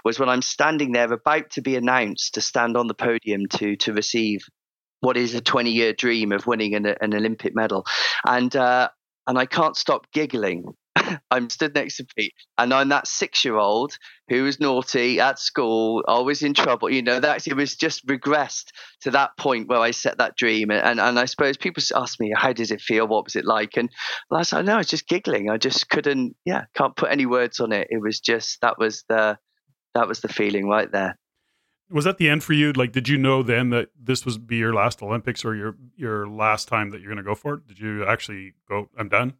was 0.05 0.19
when 0.19 0.29
I'm 0.29 0.43
standing 0.43 0.91
there 0.91 1.11
about 1.11 1.49
to 1.51 1.61
be 1.61 1.75
announced 1.75 2.35
to 2.35 2.41
stand 2.41 2.77
on 2.77 2.87
the 2.87 2.93
podium 2.93 3.47
to 3.53 3.75
to 3.77 3.93
receive 3.93 4.41
what 5.01 5.17
is 5.17 5.33
a 5.33 5.41
20 5.41 5.71
year 5.71 5.93
dream 5.93 6.31
of 6.31 6.47
winning 6.47 6.73
an, 6.73 6.85
an 6.85 7.13
Olympic 7.13 7.53
medal. 7.55 7.85
And 8.25 8.55
uh, 8.55 8.89
and 9.27 9.37
I 9.37 9.45
can't 9.45 9.75
stop 9.75 10.07
giggling 10.11 10.73
I'm 11.31 11.49
stood 11.49 11.75
next 11.75 11.97
to 11.97 12.05
Pete, 12.15 12.33
and 12.57 12.73
I'm 12.73 12.89
that 12.89 13.07
six 13.07 13.45
year 13.45 13.55
old 13.55 13.97
who 14.29 14.43
was 14.43 14.59
naughty 14.59 15.19
at 15.19 15.39
school, 15.39 16.03
always 16.07 16.43
in 16.43 16.53
trouble. 16.53 16.91
You 16.91 17.01
know, 17.01 17.19
that 17.19 17.47
it 17.47 17.55
was 17.55 17.75
just 17.75 18.05
regressed 18.05 18.71
to 19.01 19.11
that 19.11 19.37
point 19.37 19.67
where 19.67 19.79
I 19.79 19.91
set 19.91 20.17
that 20.17 20.35
dream. 20.35 20.71
And, 20.71 20.81
and, 20.81 20.99
and 20.99 21.19
I 21.19 21.25
suppose 21.25 21.57
people 21.57 21.83
ask 21.95 22.19
me, 22.19 22.33
how 22.35 22.53
does 22.53 22.71
it 22.71 22.81
feel? 22.81 23.07
What 23.07 23.25
was 23.25 23.35
it 23.35 23.45
like? 23.45 23.77
And 23.77 23.89
I 24.31 24.43
said, 24.43 24.65
no, 24.65 24.75
I 24.75 24.77
was 24.77 24.87
just 24.87 25.07
giggling. 25.07 25.49
I 25.49 25.57
just 25.57 25.89
couldn't, 25.89 26.35
yeah, 26.45 26.65
can't 26.75 26.95
put 26.95 27.11
any 27.11 27.25
words 27.25 27.59
on 27.59 27.71
it. 27.71 27.87
It 27.89 28.01
was 28.01 28.19
just, 28.19 28.61
that 28.61 28.77
was 28.77 29.03
the, 29.09 29.37
that 29.95 30.07
was 30.07 30.21
the 30.21 30.29
feeling 30.29 30.67
right 30.67 30.91
there. 30.91 31.17
Was 31.91 32.05
that 32.05 32.17
the 32.17 32.29
end 32.29 32.43
for 32.43 32.53
you? 32.53 32.71
Like, 32.73 32.91
did 32.91 33.09
you 33.09 33.17
know 33.17 33.43
then 33.43 33.69
that 33.71 33.89
this 34.01 34.25
was 34.25 34.37
be 34.37 34.57
your 34.57 34.73
last 34.73 35.01
Olympics 35.01 35.43
or 35.43 35.55
your 35.55 35.75
your 35.95 36.27
last 36.27 36.67
time 36.67 36.91
that 36.91 37.01
you're 37.01 37.09
going 37.09 37.17
to 37.17 37.23
go 37.23 37.35
for 37.35 37.55
it? 37.55 37.67
Did 37.67 37.79
you 37.79 38.05
actually 38.05 38.53
go? 38.67 38.89
I'm 38.97 39.09
done. 39.09 39.33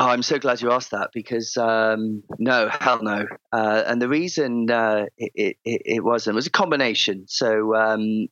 Oh, 0.00 0.06
I'm 0.06 0.22
so 0.22 0.38
glad 0.38 0.60
you 0.60 0.70
asked 0.70 0.92
that 0.92 1.10
because 1.12 1.56
um, 1.56 2.22
no, 2.38 2.68
hell 2.68 3.02
no. 3.02 3.26
Uh, 3.52 3.82
and 3.84 4.00
the 4.00 4.08
reason 4.08 4.70
uh, 4.70 5.06
it, 5.16 5.56
it, 5.64 5.82
it, 5.84 6.04
wasn't 6.04 6.36
was 6.36 6.46
a 6.46 6.50
combination. 6.50 7.24
So 7.26 7.74
um, 7.74 8.28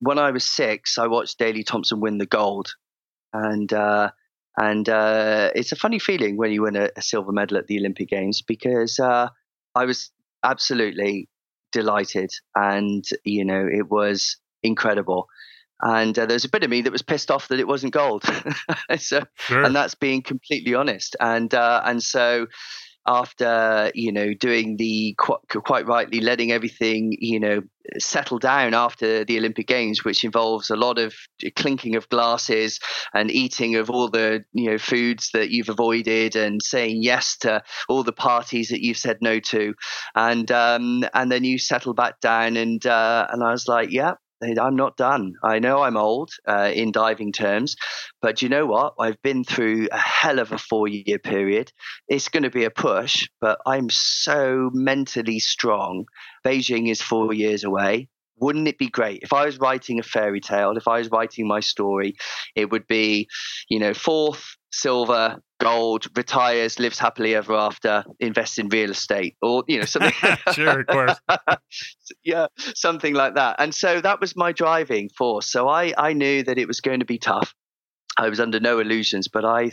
when 0.00 0.18
I 0.18 0.30
was 0.30 0.44
six, 0.44 0.96
I 0.96 1.08
watched 1.08 1.38
Daley 1.38 1.62
Thompson 1.62 2.00
win 2.00 2.16
the 2.16 2.24
gold, 2.24 2.72
and 3.34 3.70
uh, 3.70 4.12
and 4.56 4.88
uh, 4.88 5.50
it's 5.54 5.72
a 5.72 5.76
funny 5.76 5.98
feeling 5.98 6.38
when 6.38 6.52
you 6.52 6.62
win 6.62 6.76
a, 6.76 6.88
a, 6.96 7.02
silver 7.02 7.32
medal 7.32 7.58
at 7.58 7.66
the 7.66 7.78
Olympic 7.78 8.08
Games 8.08 8.40
because 8.40 8.98
uh, 8.98 9.28
I 9.74 9.84
was 9.84 10.10
absolutely 10.42 11.28
delighted, 11.72 12.30
and 12.54 13.04
you 13.24 13.44
know 13.44 13.66
it 13.70 13.90
was 13.90 14.36
incredible 14.62 15.28
and 15.80 16.18
uh, 16.18 16.26
there's 16.26 16.44
a 16.44 16.48
bit 16.48 16.64
of 16.64 16.70
me 16.70 16.80
that 16.82 16.92
was 16.92 17.02
pissed 17.02 17.30
off 17.30 17.48
that 17.48 17.60
it 17.60 17.68
wasn't 17.68 17.92
gold. 17.92 18.24
so, 18.98 19.22
sure. 19.36 19.62
and 19.62 19.74
that's 19.74 19.94
being 19.94 20.22
completely 20.22 20.74
honest. 20.74 21.14
And 21.20 21.54
uh, 21.54 21.82
and 21.84 22.02
so 22.02 22.46
after 23.08 23.90
you 23.94 24.12
know 24.12 24.34
doing 24.34 24.76
the 24.76 25.14
quite, 25.18 25.40
quite, 25.64 25.86
rightly 25.86 26.20
letting 26.20 26.52
everything 26.52 27.16
you 27.18 27.40
know 27.40 27.62
settle 27.98 28.38
down 28.38 28.74
after 28.74 29.24
the 29.24 29.38
Olympic 29.38 29.66
Games, 29.66 30.04
which 30.04 30.22
involves 30.22 30.68
a 30.68 30.76
lot 30.76 30.98
of 30.98 31.14
clinking 31.56 31.96
of 31.96 32.08
glasses 32.10 32.78
and 33.14 33.30
eating 33.30 33.76
of 33.76 33.88
all 33.88 34.10
the 34.10 34.44
you 34.52 34.70
know 34.70 34.78
foods 34.78 35.30
that 35.32 35.50
you've 35.50 35.70
avoided 35.70 36.36
and 36.36 36.62
saying 36.62 37.02
yes 37.02 37.38
to 37.38 37.62
all 37.88 38.02
the 38.04 38.12
parties 38.12 38.68
that 38.68 38.84
you've 38.84 38.98
said 38.98 39.18
no 39.22 39.40
to, 39.40 39.74
and 40.14 40.52
um, 40.52 41.02
and 41.14 41.32
then 41.32 41.44
you 41.44 41.58
settle 41.58 41.94
back 41.94 42.20
down 42.20 42.56
and 42.58 42.86
uh, 42.86 43.26
and 43.30 43.42
I 43.42 43.50
was 43.52 43.66
like, 43.66 43.90
yeah, 43.90 44.14
I'm 44.42 44.76
not 44.76 44.96
done. 44.96 45.34
I 45.42 45.58
know 45.58 45.82
I'm 45.82 45.96
old 45.96 46.30
uh, 46.46 46.70
in 46.72 46.92
diving 46.92 47.32
terms, 47.32 47.76
but 48.22 48.40
you 48.42 48.48
know 48.48 48.66
what? 48.66 48.94
I've 48.98 49.20
been 49.22 49.44
through 49.44 49.88
a 49.90 49.98
hell 49.98 50.38
of 50.38 50.52
a 50.52 50.58
four 50.58 50.86
year 50.86 51.18
period. 51.18 51.72
It's 52.08 52.28
going 52.28 52.44
to 52.44 52.50
be 52.50 52.64
a 52.64 52.70
push, 52.70 53.28
but 53.40 53.58
I'm 53.66 53.90
so 53.90 54.70
mentally 54.72 55.40
strong. 55.40 56.06
Beijing 56.44 56.90
is 56.90 57.02
four 57.02 57.32
years 57.34 57.64
away. 57.64 58.08
Wouldn't 58.40 58.68
it 58.68 58.78
be 58.78 58.88
great 58.88 59.22
if 59.22 59.32
I 59.32 59.46
was 59.46 59.58
writing 59.58 59.98
a 59.98 60.02
fairy 60.02 60.40
tale, 60.40 60.76
if 60.76 60.88
I 60.88 60.98
was 60.98 61.10
writing 61.10 61.46
my 61.46 61.60
story, 61.60 62.16
it 62.54 62.70
would 62.70 62.86
be, 62.86 63.28
you 63.68 63.78
know, 63.78 63.94
fourth, 63.94 64.56
silver, 64.72 65.40
gold, 65.60 66.06
retires, 66.16 66.78
lives 66.78 66.98
happily 66.98 67.34
ever 67.34 67.54
after, 67.54 68.04
invests 68.20 68.58
in 68.58 68.68
real 68.68 68.90
estate, 68.90 69.36
or 69.42 69.64
you 69.66 69.78
know 69.78 69.84
something. 69.84 70.12
sure, 70.52 70.80
of 70.80 70.86
course. 70.86 71.18
yeah, 72.24 72.46
something 72.74 73.14
like 73.14 73.34
that. 73.34 73.56
And 73.58 73.74
so 73.74 74.00
that 74.00 74.20
was 74.20 74.36
my 74.36 74.52
driving 74.52 75.08
force. 75.10 75.50
So 75.50 75.68
I 75.68 75.94
I 75.96 76.12
knew 76.12 76.42
that 76.44 76.58
it 76.58 76.68
was 76.68 76.80
going 76.80 77.00
to 77.00 77.06
be 77.06 77.18
tough. 77.18 77.54
I 78.16 78.28
was 78.28 78.40
under 78.40 78.60
no 78.60 78.80
illusions, 78.80 79.28
but 79.28 79.44
I 79.44 79.70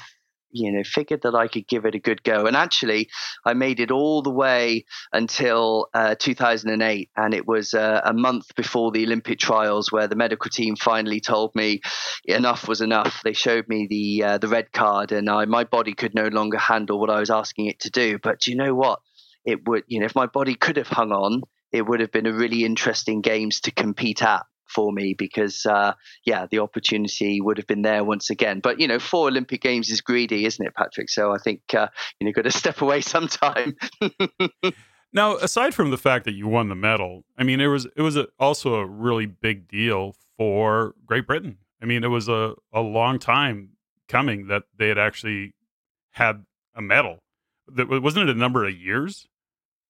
you 0.52 0.72
know, 0.72 0.84
figured 0.84 1.22
that 1.24 1.36
I 1.36 1.48
could 1.48 1.68
give 1.68 1.86
it 1.86 1.96
a 1.96 2.00
good 2.00 2.24
go. 2.24 2.46
And 2.46 2.56
actually, 2.56 3.10
I 3.46 3.54
made 3.54 3.80
it 3.80 3.91
all 3.91 4.22
the 4.22 4.32
way 4.32 4.86
until 5.12 5.88
uh, 5.93 6.16
2008. 6.18 7.10
And 7.16 7.34
it 7.34 7.48
was 7.48 7.74
uh, 7.74 8.02
a 8.04 8.14
month 8.14 8.56
before 8.56 8.91
the 8.91 9.06
Olympic 9.06 9.39
trials 9.39 9.91
where 9.91 10.08
the 10.08 10.16
medical 10.16 10.50
team 10.50 10.76
finally 10.76 11.20
told 11.20 11.54
me 11.56 11.82
enough 12.26 12.68
was 12.68 12.82
enough. 12.82 13.22
They 13.24 13.34
showed 13.34 13.68
me 13.68 13.88
the, 13.89 14.24
uh, 14.24 14.38
the 14.38 14.48
red 14.48 14.72
card, 14.72 15.12
and 15.12 15.30
I, 15.30 15.46
my 15.46 15.64
body 15.64 15.93
could 15.93 16.16
no 16.16 16.28
longer 16.28 16.58
handle 16.58 17.00
what 17.00 17.10
I 17.10 17.20
was 17.20 17.30
asking 17.30 17.68
it 17.68 17.80
to 17.82 17.89
do. 17.89 18.20
But 18.22 18.39
do 18.39 18.52
you 18.52 18.58
know 18.58 18.74
what? 18.74 19.00
It 19.46 19.68
would, 19.68 19.84
you 19.88 20.00
know, 20.00 20.06
if 20.06 20.16
my 20.16 20.26
body 20.26 20.56
could 20.56 20.78
have 20.78 20.88
hung 20.88 21.12
on, 21.12 21.41
it 21.72 21.86
would 21.86 22.00
have 22.00 22.12
been 22.12 22.26
a 22.26 22.34
really 22.34 22.64
interesting 22.64 23.22
games 23.22 23.62
to 23.62 23.72
compete 23.72 24.24
at 24.24 24.46
for 24.68 24.91
me 24.91 25.13
because 25.13 25.66
uh, 25.66 25.93
yeah 26.26 26.45
the 26.49 26.59
opportunity 26.59 27.41
would 27.41 27.57
have 27.57 27.68
been 27.68 27.82
there 27.82 28.03
once 28.03 28.30
again. 28.30 28.59
But 28.59 28.80
you 28.80 28.88
know 28.88 28.99
four 28.99 29.28
olympic 29.28 29.61
games 29.61 29.89
is 29.89 30.01
greedy 30.01 30.45
isn't 30.45 30.66
it 30.66 30.74
patrick? 30.76 31.09
So 31.09 31.34
i 31.34 31.38
think 31.38 31.61
uh, 31.74 31.88
you 32.20 32.26
know 32.26 32.32
got 32.34 32.43
to 32.43 32.51
step 32.63 32.82
away 32.82 33.01
sometime. 33.01 33.76
Now 35.13 35.38
aside 35.38 35.74
from 35.74 35.91
the 35.91 35.97
fact 35.97 36.26
that 36.26 36.34
you 36.34 36.45
won 36.45 36.68
the 36.68 36.76
medal 36.76 37.24
i 37.38 37.43
mean 37.43 37.61
it 37.61 37.68
was 37.68 37.88
it 37.95 38.01
was 38.01 38.18
a, 38.18 38.28
also 38.38 38.76
a 38.76 38.86
really 38.86 39.26
big 39.26 39.66
deal 39.66 40.13
for 40.38 40.93
great 41.05 41.26
britain. 41.26 41.57
I 41.82 41.86
mean 41.86 42.03
it 42.03 42.09
was 42.09 42.28
a, 42.28 42.55
a 42.74 42.82
long 42.82 43.18
time 43.18 43.70
coming 44.09 44.47
that 44.47 44.63
they 44.78 44.89
had 44.89 44.97
actually 44.97 45.53
had 46.11 46.43
a 46.76 46.82
medal. 46.82 47.20
That 47.68 47.88
wasn't 47.88 48.30
it 48.30 48.36
a 48.36 48.38
number 48.38 48.66
of 48.66 48.76
years 48.76 49.26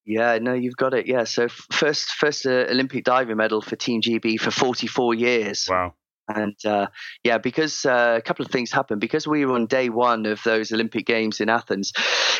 yeah, 0.05 0.37
no, 0.39 0.53
you've 0.53 0.77
got 0.77 0.93
it. 0.93 1.07
Yeah, 1.07 1.23
so 1.23 1.47
first 1.47 2.09
first 2.09 2.45
uh, 2.45 2.65
Olympic 2.69 3.03
diving 3.03 3.37
medal 3.37 3.61
for 3.61 3.75
Team 3.75 4.01
GB 4.01 4.39
for 4.39 4.51
44 4.51 5.13
years. 5.15 5.67
Wow. 5.69 5.93
And 6.27 6.55
uh, 6.65 6.87
yeah, 7.23 7.37
because 7.37 7.85
uh, 7.85 8.15
a 8.17 8.21
couple 8.21 8.45
of 8.45 8.51
things 8.51 8.71
happened. 8.71 9.01
Because 9.01 9.27
we 9.27 9.45
were 9.45 9.55
on 9.55 9.67
day 9.67 9.89
one 9.89 10.25
of 10.25 10.41
those 10.43 10.71
Olympic 10.71 11.05
Games 11.05 11.39
in 11.39 11.49
Athens, 11.49 11.93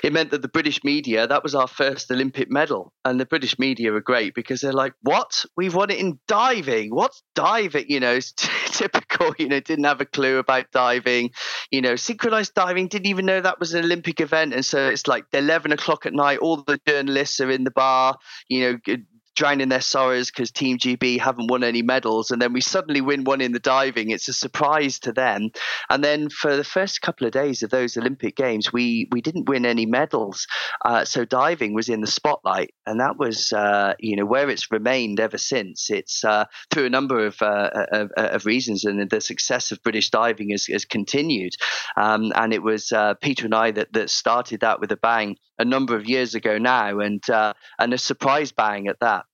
it 0.04 0.12
meant 0.14 0.32
that 0.32 0.42
the 0.42 0.48
British 0.48 0.84
media, 0.84 1.28
that 1.28 1.44
was 1.44 1.54
our 1.56 1.68
first 1.68 2.10
Olympic 2.12 2.50
medal. 2.50 2.94
And 3.04 3.20
the 3.20 3.26
British 3.26 3.60
media 3.60 3.94
are 3.94 4.02
great 4.02 4.34
because 4.34 4.62
they're 4.62 4.74
like, 4.74 4.94
what? 5.02 5.46
We've 5.56 5.76
won 5.76 5.92
it 5.92 6.00
in 6.00 6.20
diving. 6.28 6.94
What's 6.94 7.22
diving? 7.36 7.86
You 7.90 8.00
know, 8.00 8.14
it's 8.14 8.34
t- 8.34 8.50
typical, 8.66 9.36
you 9.38 9.48
know, 9.48 9.60
didn't 9.60 9.86
have 9.86 10.02
a 10.02 10.06
clue 10.06 10.38
about 10.40 10.72
diving. 10.72 11.32
You 11.72 11.82
know, 11.82 11.96
synchronized 11.96 12.56
diving, 12.56 12.88
didn't 12.88 13.08
even 13.08 13.26
know 13.26 13.42
that 13.42 13.60
was 13.60 13.74
an 13.74 13.86
Olympic 13.86 14.20
event. 14.20 14.54
And 14.54 14.66
so 14.66 14.88
it's 14.88 15.08
like 15.08 15.26
11 15.32 15.72
o'clock 15.72 16.06
at 16.06 16.14
night, 16.14 16.40
all 16.40 16.58
the 16.58 16.80
journalists 16.88 17.40
are 17.40 17.52
in 17.52 17.64
the 17.64 17.72
bar, 17.72 18.18
you 18.50 18.80
know, 18.88 18.96
drowning 19.36 19.70
their 19.70 19.82
sorrows 19.82 20.32
because 20.32 20.52
Team 20.52 20.78
GB 20.78 21.20
haven't 21.20 21.48
won 21.48 21.64
any 21.64 21.82
medals, 21.82 22.32
and 22.32 22.42
then 22.42 22.54
we 22.54 22.62
suddenly 22.62 23.02
win 23.02 23.24
one 23.24 23.42
in 23.42 23.52
the 23.52 23.60
diving. 23.60 24.12
It's 24.12 24.28
a 24.28 24.34
surprise 24.34 25.00
to 25.00 25.12
them. 25.12 25.52
And 25.90 26.04
then 26.04 26.30
for 26.30 26.56
the 26.56 26.64
first 26.64 27.02
couple 27.02 27.28
of 27.28 27.34
days 27.34 27.62
of 27.62 27.70
those 27.70 27.98
Olympic 27.98 28.36
Games, 28.36 28.72
we 28.72 29.08
we 29.12 29.22
didn't 29.22 29.50
win 29.50 29.66
any 29.66 29.86
medals, 29.86 30.48
uh, 30.84 31.06
so 31.06 31.26
diving 31.26 31.74
was 31.74 31.90
in 31.90 32.02
the 32.02 32.08
spotlight, 32.08 32.74
and 32.86 33.00
that 33.00 33.18
was 33.18 33.52
uh, 33.54 33.94
you 34.00 34.16
know 34.16 34.26
where 34.26 34.50
it's 34.50 34.72
remained 34.72 35.20
ever 35.20 35.38
since. 35.38 35.90
It's 35.90 36.24
uh, 36.24 36.46
through 36.72 36.86
a 36.86 36.90
number 36.90 37.26
of, 37.26 37.42
uh, 37.42 37.70
of, 37.92 38.12
of 38.16 38.46
reasons, 38.46 38.86
and 38.86 39.10
the 39.10 39.22
success 39.22 39.72
of 39.72 39.84
British 39.84 40.10
diving 40.10 40.50
has, 40.52 40.66
has 40.66 40.86
continued. 40.86 41.54
Um, 41.98 42.32
and 42.36 42.54
it 42.54 42.64
was 42.64 42.92
uh, 42.92 43.16
Peter 43.16 43.46
and 43.46 43.56
I 43.56 43.72
that 43.72 43.94
that 43.94 44.10
started 44.10 44.62
that 44.62 44.80
with 44.80 44.92
a 44.92 44.98
bang 44.98 45.38
a 45.58 45.66
number 45.66 45.96
of 45.96 46.08
years 46.08 46.36
ago 46.36 46.58
now, 46.58 47.00
and 47.00 47.28
uh, 47.30 47.54
and 47.80 47.94
a 47.94 47.98
surprise 47.98 48.52
bang 48.52 48.88
at 48.88 49.00
that. 49.00 49.26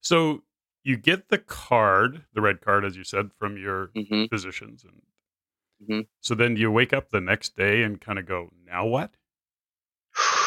So 0.00 0.42
you 0.82 0.96
get 0.96 1.30
the 1.30 1.38
card, 1.38 2.24
the 2.32 2.40
red 2.40 2.60
card, 2.60 2.84
as 2.84 2.96
you 2.96 3.04
said, 3.04 3.30
from 3.38 3.56
your 3.56 3.88
mm-hmm. 3.88 4.24
physicians, 4.26 4.84
and 4.84 5.02
mm-hmm. 5.82 6.00
so 6.20 6.34
then 6.34 6.56
you 6.56 6.70
wake 6.70 6.92
up 6.92 7.10
the 7.10 7.20
next 7.20 7.56
day 7.56 7.82
and 7.82 8.00
kind 8.00 8.18
of 8.18 8.26
go, 8.26 8.50
now 8.64 8.86
what? 8.86 9.10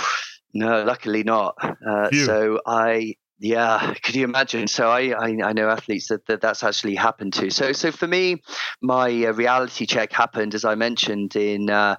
No, 0.51 0.83
luckily 0.83 1.21
not. 1.21 1.55
Uh, 1.63 2.09
so 2.09 2.59
I, 2.65 3.13
yeah, 3.37 3.93
could 4.03 4.15
you 4.15 4.23
imagine? 4.23 4.67
So 4.67 4.89
I, 4.89 5.09
I, 5.09 5.37
I, 5.43 5.53
know 5.53 5.69
athletes 5.69 6.07
that, 6.07 6.25
that 6.25 6.41
that's 6.41 6.63
actually 6.63 6.95
happened 6.95 7.33
to. 7.33 7.51
So, 7.51 7.71
so 7.71 7.91
for 7.91 8.07
me, 8.07 8.41
my 8.81 9.25
uh, 9.25 9.33
reality 9.33 9.85
check 9.85 10.11
happened, 10.11 10.55
as 10.55 10.65
I 10.65 10.73
mentioned, 10.73 11.35
in 11.35 11.69
uh, 11.69 11.97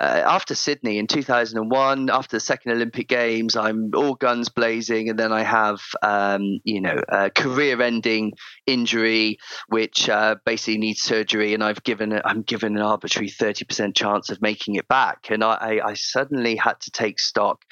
uh, 0.00 0.22
after 0.26 0.54
Sydney 0.54 0.98
in 0.98 1.06
2001, 1.06 2.08
after 2.08 2.36
the 2.36 2.40
second 2.40 2.72
Olympic 2.72 3.06
Games, 3.06 3.54
I'm 3.54 3.90
all 3.94 4.14
guns 4.14 4.48
blazing, 4.48 5.10
and 5.10 5.18
then 5.18 5.30
I 5.30 5.42
have, 5.42 5.82
um, 6.02 6.60
you 6.64 6.80
know, 6.80 7.00
a 7.08 7.28
career-ending 7.30 8.32
injury, 8.66 9.38
which 9.68 10.08
uh, 10.08 10.36
basically 10.46 10.78
needs 10.78 11.02
surgery, 11.02 11.52
and 11.52 11.62
I've 11.62 11.82
given 11.82 12.18
I'm 12.24 12.42
given 12.42 12.76
an 12.76 12.82
arbitrary 12.82 13.28
30% 13.28 13.94
chance 13.94 14.30
of 14.30 14.40
making 14.40 14.76
it 14.76 14.88
back, 14.88 15.26
and 15.30 15.44
I, 15.44 15.80
I 15.84 15.94
suddenly 15.94 16.56
had 16.56 16.80
to 16.80 16.90
take 16.90 17.20
stock 17.20 17.62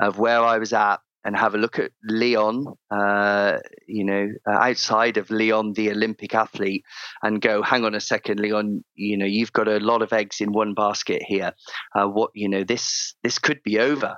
of 0.00 0.18
where 0.18 0.40
I 0.40 0.56
was 0.56 0.72
at 0.72 1.00
and 1.24 1.36
have 1.36 1.54
a 1.54 1.58
look 1.58 1.78
at 1.78 1.90
Leon, 2.04 2.66
uh, 2.90 3.58
you 3.88 4.04
know, 4.04 4.28
uh, 4.46 4.58
outside 4.58 5.16
of 5.16 5.30
Leon, 5.30 5.72
the 5.72 5.90
Olympic 5.90 6.34
athlete, 6.34 6.84
and 7.22 7.40
go, 7.40 7.62
hang 7.62 7.84
on 7.84 7.94
a 7.94 8.00
second, 8.00 8.40
Leon, 8.40 8.84
you 8.94 9.16
know, 9.16 9.26
you've 9.26 9.52
got 9.52 9.68
a 9.68 9.78
lot 9.78 10.02
of 10.02 10.12
eggs 10.12 10.40
in 10.40 10.52
one 10.52 10.74
basket 10.74 11.22
here. 11.26 11.52
Uh, 11.94 12.06
what, 12.06 12.30
you 12.34 12.48
know, 12.48 12.64
this 12.64 13.14
this 13.22 13.38
could 13.38 13.62
be 13.62 13.78
over. 13.78 14.16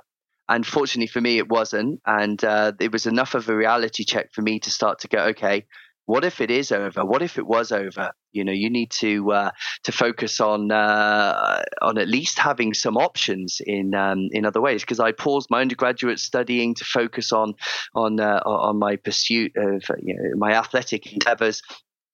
And 0.49 0.65
fortunately 0.65 1.07
for 1.07 1.19
me, 1.21 1.37
it 1.37 1.49
wasn't, 1.49 1.99
and 2.05 2.41
uh, 2.43 2.71
it 2.79 2.91
was 2.91 3.05
enough 3.05 3.35
of 3.35 3.49
a 3.49 3.55
reality 3.55 4.05
check 4.05 4.31
for 4.33 4.41
me 4.41 4.59
to 4.59 4.71
start 4.71 4.99
to 4.99 5.07
go, 5.09 5.25
okay, 5.25 5.65
what 6.07 6.23
if 6.23 6.39
it 6.39 6.49
is 6.49 6.71
over? 6.71 7.05
What 7.05 7.21
if 7.21 7.37
it 7.37 7.45
was 7.45 7.73
over? 7.73 8.11
You 8.31 8.45
know, 8.45 8.53
you 8.53 8.69
need 8.69 8.91
to 8.91 9.29
uh, 9.33 9.51
to 9.83 9.91
focus 9.91 10.39
on 10.39 10.71
uh, 10.71 11.61
on 11.81 11.97
at 11.97 12.07
least 12.07 12.39
having 12.39 12.73
some 12.73 12.95
options 12.95 13.57
in 13.63 13.93
um, 13.93 14.29
in 14.31 14.45
other 14.45 14.61
ways. 14.61 14.81
Because 14.81 15.01
I 15.01 15.11
paused 15.11 15.49
my 15.49 15.59
undergraduate 15.59 16.19
studying 16.19 16.75
to 16.75 16.85
focus 16.85 17.33
on 17.33 17.55
on 17.93 18.21
uh, 18.21 18.39
on 18.45 18.79
my 18.79 18.95
pursuit 18.95 19.51
of 19.57 19.83
you 20.01 20.15
know, 20.15 20.37
my 20.37 20.53
athletic 20.53 21.11
endeavors, 21.11 21.61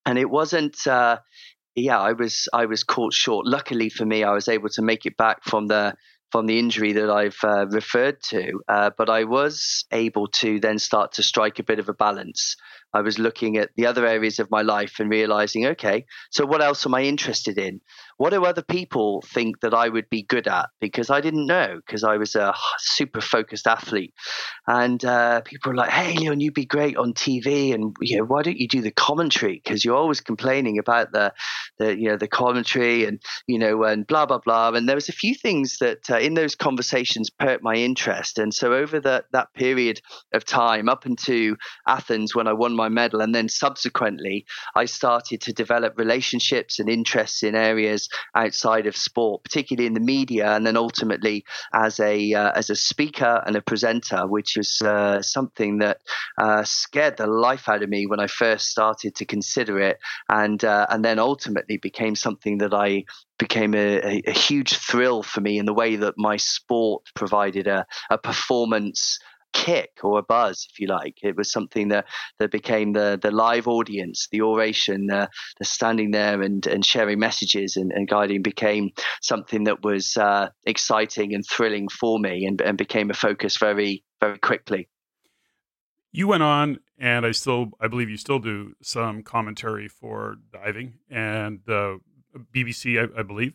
and 0.06 0.18
it 0.18 0.30
wasn't. 0.30 0.86
Uh, 0.88 1.20
yeah, 1.76 2.00
I 2.00 2.14
was 2.14 2.48
I 2.52 2.66
was 2.66 2.84
caught 2.84 3.14
short. 3.14 3.46
Luckily 3.46 3.90
for 3.90 4.06
me, 4.06 4.24
I 4.24 4.34
was 4.34 4.48
able 4.48 4.70
to 4.70 4.82
make 4.82 5.06
it 5.06 5.18
back 5.18 5.44
from 5.44 5.68
the 5.68 5.94
from 6.32 6.48
the 6.48 6.58
injury 6.58 6.94
that 6.94 7.12
I've 7.12 7.38
uh, 7.44 7.68
referred 7.68 8.20
to. 8.30 8.60
Uh, 8.68 8.90
but 8.98 9.08
I 9.08 9.26
was 9.26 9.86
able 9.92 10.28
to 10.40 10.60
then 10.60 10.80
start 10.80 11.12
to 11.14 11.24
strike 11.24 11.60
a 11.60 11.64
bit 11.64 11.78
of 11.78 11.90
a 11.90 11.94
balance. 11.94 12.56
I 12.94 13.02
was 13.02 13.20
looking 13.20 13.58
at 13.58 13.72
the 13.76 13.88
other 13.88 14.06
areas 14.06 14.40
of 14.40 14.52
my 14.52 14.62
life 14.62 15.00
and 15.00 15.10
realizing, 15.10 15.66
okay, 15.66 16.06
so 16.32 16.46
what 16.46 16.62
else 16.62 16.86
am 16.86 16.94
I 16.94 17.02
interested 17.04 17.58
in? 17.58 17.82
What 18.18 18.30
do 18.30 18.46
other 18.46 18.62
people 18.62 19.24
think 19.34 19.62
that 19.62 19.74
I 19.74 19.90
would 19.90 20.10
be 20.10 20.22
good 20.22 20.48
at? 20.48 20.70
Because 20.80 21.10
I 21.10 21.20
didn't 21.20 21.48
know, 21.48 21.80
because 21.86 22.04
I 22.04 22.18
was 22.18 22.36
a 22.36 22.54
super 22.78 23.22
focused 23.22 23.68
athlete. 23.68 24.14
And 24.68 25.04
uh, 25.04 25.42
people 25.42 25.72
were 25.72 25.76
like, 25.76 25.90
hey, 25.90 26.14
Leon, 26.14 26.40
you'd 26.40 26.54
be 26.54 26.66
great 26.66 26.96
on 26.98 27.14
TV. 27.14 27.74
And, 27.74 27.96
you 28.02 28.18
know, 28.18 28.24
why 28.24 28.44
don't 28.44 28.60
you 28.60 28.68
do 28.68 28.82
the 28.82 28.92
commentary? 28.92 29.60
Because 29.64 29.84
you're 29.84 29.98
always 29.98 30.22
complaining 30.22 30.78
about 30.78 31.12
the, 31.12 31.34
the, 31.80 31.98
you 31.98 32.10
know, 32.10 32.18
the 32.18 32.28
commentary 32.28 33.06
and, 33.06 33.22
you 33.48 33.58
know, 33.58 33.84
and 33.84 34.06
blah, 34.06 34.28
blah, 34.28 34.38
blah. 34.38 34.70
And 34.70 34.88
there 34.88 34.96
was 34.96 35.10
a 35.10 35.14
few 35.14 35.34
things 35.34 35.78
that 35.80 36.10
uh, 36.12 36.18
in 36.18 36.36
those 36.36 36.54
conversations 36.54 37.32
perked 37.32 37.64
my 37.64 37.76
interest. 37.76 38.38
And 38.38 38.54
so 38.54 38.74
over 38.74 39.00
the, 39.00 39.26
that 39.32 39.52
period 39.56 40.00
of 40.32 40.46
time, 40.46 40.88
up 40.88 41.08
into 41.08 41.58
Athens 41.88 42.36
when 42.36 42.48
I 42.48 42.54
won 42.54 42.76
my 42.76 42.84
my 42.84 42.90
medal. 42.90 43.22
And 43.22 43.34
then 43.34 43.48
subsequently, 43.48 44.46
I 44.76 44.86
started 44.86 45.40
to 45.42 45.54
develop 45.54 45.98
relationships 45.98 46.80
and 46.80 46.90
interests 46.90 47.42
in 47.44 47.56
areas 47.56 48.03
outside 48.36 48.88
of 48.88 48.96
sport, 48.96 49.44
particularly 49.44 49.88
in 49.88 49.94
the 49.94 50.00
media, 50.00 50.56
and 50.56 50.66
then 50.66 50.78
ultimately 50.78 51.46
as 51.74 52.00
a 52.00 52.34
uh, 52.34 52.52
as 52.52 52.70
a 52.70 52.76
speaker 52.76 53.44
and 53.46 53.56
a 53.56 53.62
presenter, 53.62 54.28
which 54.28 54.58
was 54.58 54.82
uh, 54.82 55.22
something 55.22 55.80
that 55.80 56.02
uh, 56.38 56.64
scared 56.64 57.18
the 57.18 57.28
life 57.28 57.70
out 57.70 57.84
of 57.84 57.90
me 57.90 58.06
when 58.06 58.20
I 58.20 58.28
first 58.28 58.68
started 58.70 59.16
to 59.16 59.26
consider 59.26 59.80
it, 59.80 60.00
and 60.30 60.64
uh, 60.64 60.88
and 60.90 61.04
then 61.04 61.20
ultimately 61.20 61.78
became 61.78 62.16
something 62.16 62.60
that 62.60 62.74
I 62.74 63.06
became 63.40 63.74
a, 63.74 63.98
a, 63.98 64.22
a, 64.28 64.32
huge 64.32 64.78
thrill 64.78 65.24
for 65.24 65.42
me 65.42 65.58
in 65.58 65.66
the 65.66 65.74
way 65.74 65.96
that 65.96 66.14
my 66.18 66.38
sport 66.38 67.04
provided 67.16 67.68
a, 67.68 67.86
a 68.10 68.18
performance 68.18 69.20
kick 69.54 69.92
or 70.04 70.20
a 70.20 70.24
buzz, 70.24 70.68
if 70.72 70.80
you 70.80 70.88
like. 70.88 71.18
It 71.22 71.38
was 71.38 71.52
something 71.52 71.90
that, 71.90 72.06
that 72.40 72.52
became 72.52 72.94
the, 72.94 73.20
the 73.22 73.32
live 73.32 73.68
audience, 73.68 74.28
the 74.32 74.42
oration, 74.42 75.08
the, 75.08 75.30
the 75.60 75.66
standing 75.66 76.12
there 76.12 76.42
and, 76.42 76.66
and 76.68 76.86
sharing 76.86 77.20
messages 77.20 77.78
and, 77.78 77.92
and 77.92 78.08
guiding 78.08 78.42
became 78.42 78.92
something 79.22 79.64
that 79.66 79.84
was 79.84 80.18
uh, 80.18 80.50
exciting 80.66 81.34
and 81.34 81.46
thrilling 81.50 81.88
for 81.88 82.20
me 82.20 82.46
and, 82.46 82.62
and 82.62 82.78
became 82.78 83.10
a 83.10 83.14
focus 83.14 83.58
very, 83.58 84.04
very 84.20 84.40
quickly. 84.40 84.90
You 86.12 86.28
went 86.28 86.44
on, 86.44 86.80
and 87.00 87.26
I 87.26 87.32
still, 87.32 87.72
I 87.80 87.88
believe 87.88 88.10
you 88.10 88.18
still 88.18 88.38
do 88.38 88.74
some 88.84 89.24
commentary 89.24 89.88
for 89.88 90.36
diving 90.52 90.96
and 91.10 91.62
uh, 91.68 91.96
BBC, 92.54 93.00
I, 93.00 93.20
I 93.20 93.24
believe. 93.24 93.54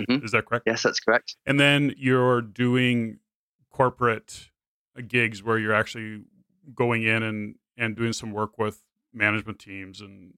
Mm-hmm. 0.00 0.24
Is 0.24 0.32
that 0.32 0.46
correct? 0.46 0.64
Yes, 0.66 0.82
that's 0.82 1.00
correct. 1.00 1.36
And 1.46 1.60
then 1.60 1.94
you're 1.96 2.40
doing 2.40 3.18
corporate 3.70 4.50
gigs 5.00 5.42
where 5.42 5.58
you're 5.58 5.72
actually 5.72 6.24
going 6.74 7.02
in 7.02 7.22
and 7.22 7.54
and 7.76 7.96
doing 7.96 8.12
some 8.12 8.32
work 8.32 8.58
with 8.58 8.82
management 9.14 9.58
teams 9.58 10.00
and 10.00 10.34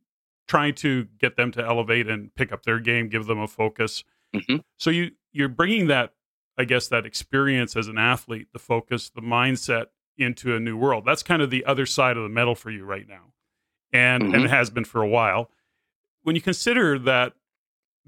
trying 0.47 0.75
to 0.75 1.07
get 1.19 1.37
them 1.37 1.51
to 1.53 1.65
elevate 1.65 2.09
and 2.09 2.35
pick 2.35 2.53
up 2.53 2.63
their 2.65 2.79
game, 2.79 3.09
give 3.09 3.27
them 3.27 3.41
a 3.41 3.49
focus. 3.49 4.05
Mm-hmm. 4.35 4.57
So 4.79 4.91
you 4.91 5.13
you're 5.33 5.49
bringing 5.49 5.89
that, 5.89 6.13
I 6.59 6.65
guess, 6.65 6.89
that 6.89 7.07
experience 7.07 7.77
as 7.77 7.89
an 7.89 7.99
athlete, 7.99 8.49
the 8.53 8.59
focus, 8.59 9.11
the 9.11 9.21
mindset 9.21 9.87
into 10.17 10.55
a 10.55 10.61
new 10.61 10.77
world. 10.77 11.05
That's 11.05 11.23
kind 11.23 11.43
of 11.43 11.51
the 11.51 11.65
other 11.65 11.87
side 11.87 12.17
of 12.17 12.23
the 12.23 12.29
medal 12.29 12.55
for 12.55 12.71
you 12.71 12.85
right 12.85 13.09
now, 13.09 13.33
and 13.93 14.23
mm-hmm. 14.23 14.35
and 14.35 14.45
it 14.45 14.51
has 14.51 14.71
been 14.71 14.85
for 14.85 15.03
a 15.03 15.09
while. 15.09 15.51
When 16.23 16.35
you 16.35 16.43
consider 16.43 16.99
that 17.01 17.35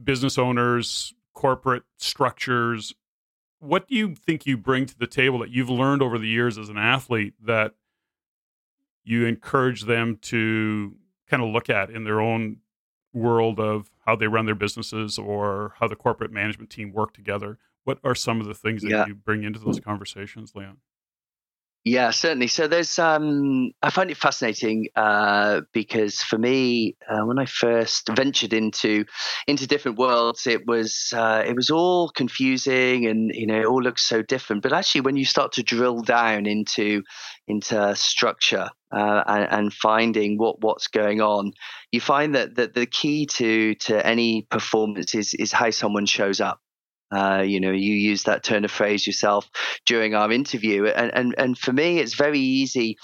business 0.02 0.38
owners, 0.38 1.12
corporate 1.34 1.82
structures 1.98 2.94
what 3.66 3.88
do 3.88 3.94
you 3.94 4.14
think 4.14 4.46
you 4.46 4.56
bring 4.56 4.86
to 4.86 4.98
the 4.98 5.06
table 5.06 5.38
that 5.40 5.50
you've 5.50 5.70
learned 5.70 6.02
over 6.02 6.18
the 6.18 6.28
years 6.28 6.58
as 6.58 6.68
an 6.68 6.78
athlete 6.78 7.34
that 7.42 7.74
you 9.04 9.24
encourage 9.26 9.82
them 9.82 10.18
to 10.20 10.96
kind 11.28 11.42
of 11.42 11.48
look 11.50 11.70
at 11.70 11.90
in 11.90 12.04
their 12.04 12.20
own 12.20 12.58
world 13.12 13.58
of 13.58 13.90
how 14.04 14.14
they 14.14 14.26
run 14.26 14.46
their 14.46 14.54
businesses 14.54 15.18
or 15.18 15.74
how 15.78 15.88
the 15.88 15.96
corporate 15.96 16.30
management 16.30 16.70
team 16.70 16.92
work 16.92 17.14
together 17.14 17.58
what 17.84 17.98
are 18.04 18.14
some 18.14 18.40
of 18.40 18.46
the 18.46 18.54
things 18.54 18.82
that 18.82 18.90
yeah. 18.90 19.06
you 19.06 19.14
bring 19.14 19.42
into 19.42 19.58
those 19.58 19.80
conversations 19.80 20.54
leon 20.54 20.76
yeah, 21.86 22.10
certainly. 22.10 22.48
So 22.48 22.66
there's, 22.66 22.98
um, 22.98 23.70
I 23.80 23.90
find 23.90 24.10
it 24.10 24.16
fascinating 24.16 24.88
uh, 24.96 25.60
because 25.72 26.20
for 26.20 26.36
me, 26.36 26.96
uh, 27.08 27.20
when 27.20 27.38
I 27.38 27.44
first 27.44 28.08
ventured 28.08 28.52
into 28.52 29.04
into 29.46 29.68
different 29.68 29.96
worlds, 29.96 30.48
it 30.48 30.66
was 30.66 31.12
uh, 31.14 31.44
it 31.46 31.54
was 31.54 31.70
all 31.70 32.08
confusing 32.08 33.06
and 33.06 33.30
you 33.32 33.46
know 33.46 33.60
it 33.60 33.66
all 33.66 33.80
looks 33.80 34.02
so 34.02 34.20
different. 34.20 34.64
But 34.64 34.72
actually, 34.72 35.02
when 35.02 35.16
you 35.16 35.24
start 35.24 35.52
to 35.52 35.62
drill 35.62 36.02
down 36.02 36.46
into 36.46 37.04
into 37.46 37.94
structure 37.94 38.68
uh, 38.90 39.22
and, 39.24 39.52
and, 39.52 39.72
finding 39.72 40.38
what 40.38 40.60
what's 40.60 40.88
going 40.88 41.20
on, 41.20 41.52
you 41.92 42.00
find 42.00 42.34
that 42.34 42.56
that 42.56 42.74
the 42.74 42.86
key 42.86 43.26
to 43.26 43.76
to 43.76 44.04
any 44.04 44.42
performance 44.50 45.14
is 45.14 45.34
is 45.34 45.52
how 45.52 45.70
someone 45.70 46.06
shows 46.06 46.40
up. 46.40 46.58
Uh, 47.14 47.42
you 47.46 47.60
know, 47.60 47.70
you 47.70 47.94
use 47.94 48.24
that 48.24 48.42
turn 48.42 48.64
of 48.64 48.70
phrase 48.70 49.06
yourself 49.06 49.48
during 49.84 50.14
our 50.14 50.32
interview, 50.32 50.86
and 50.86 51.14
and 51.14 51.34
and 51.38 51.56
for 51.56 51.72
me, 51.72 52.00
it's 52.00 52.14
very 52.14 52.40
easy 52.40 52.96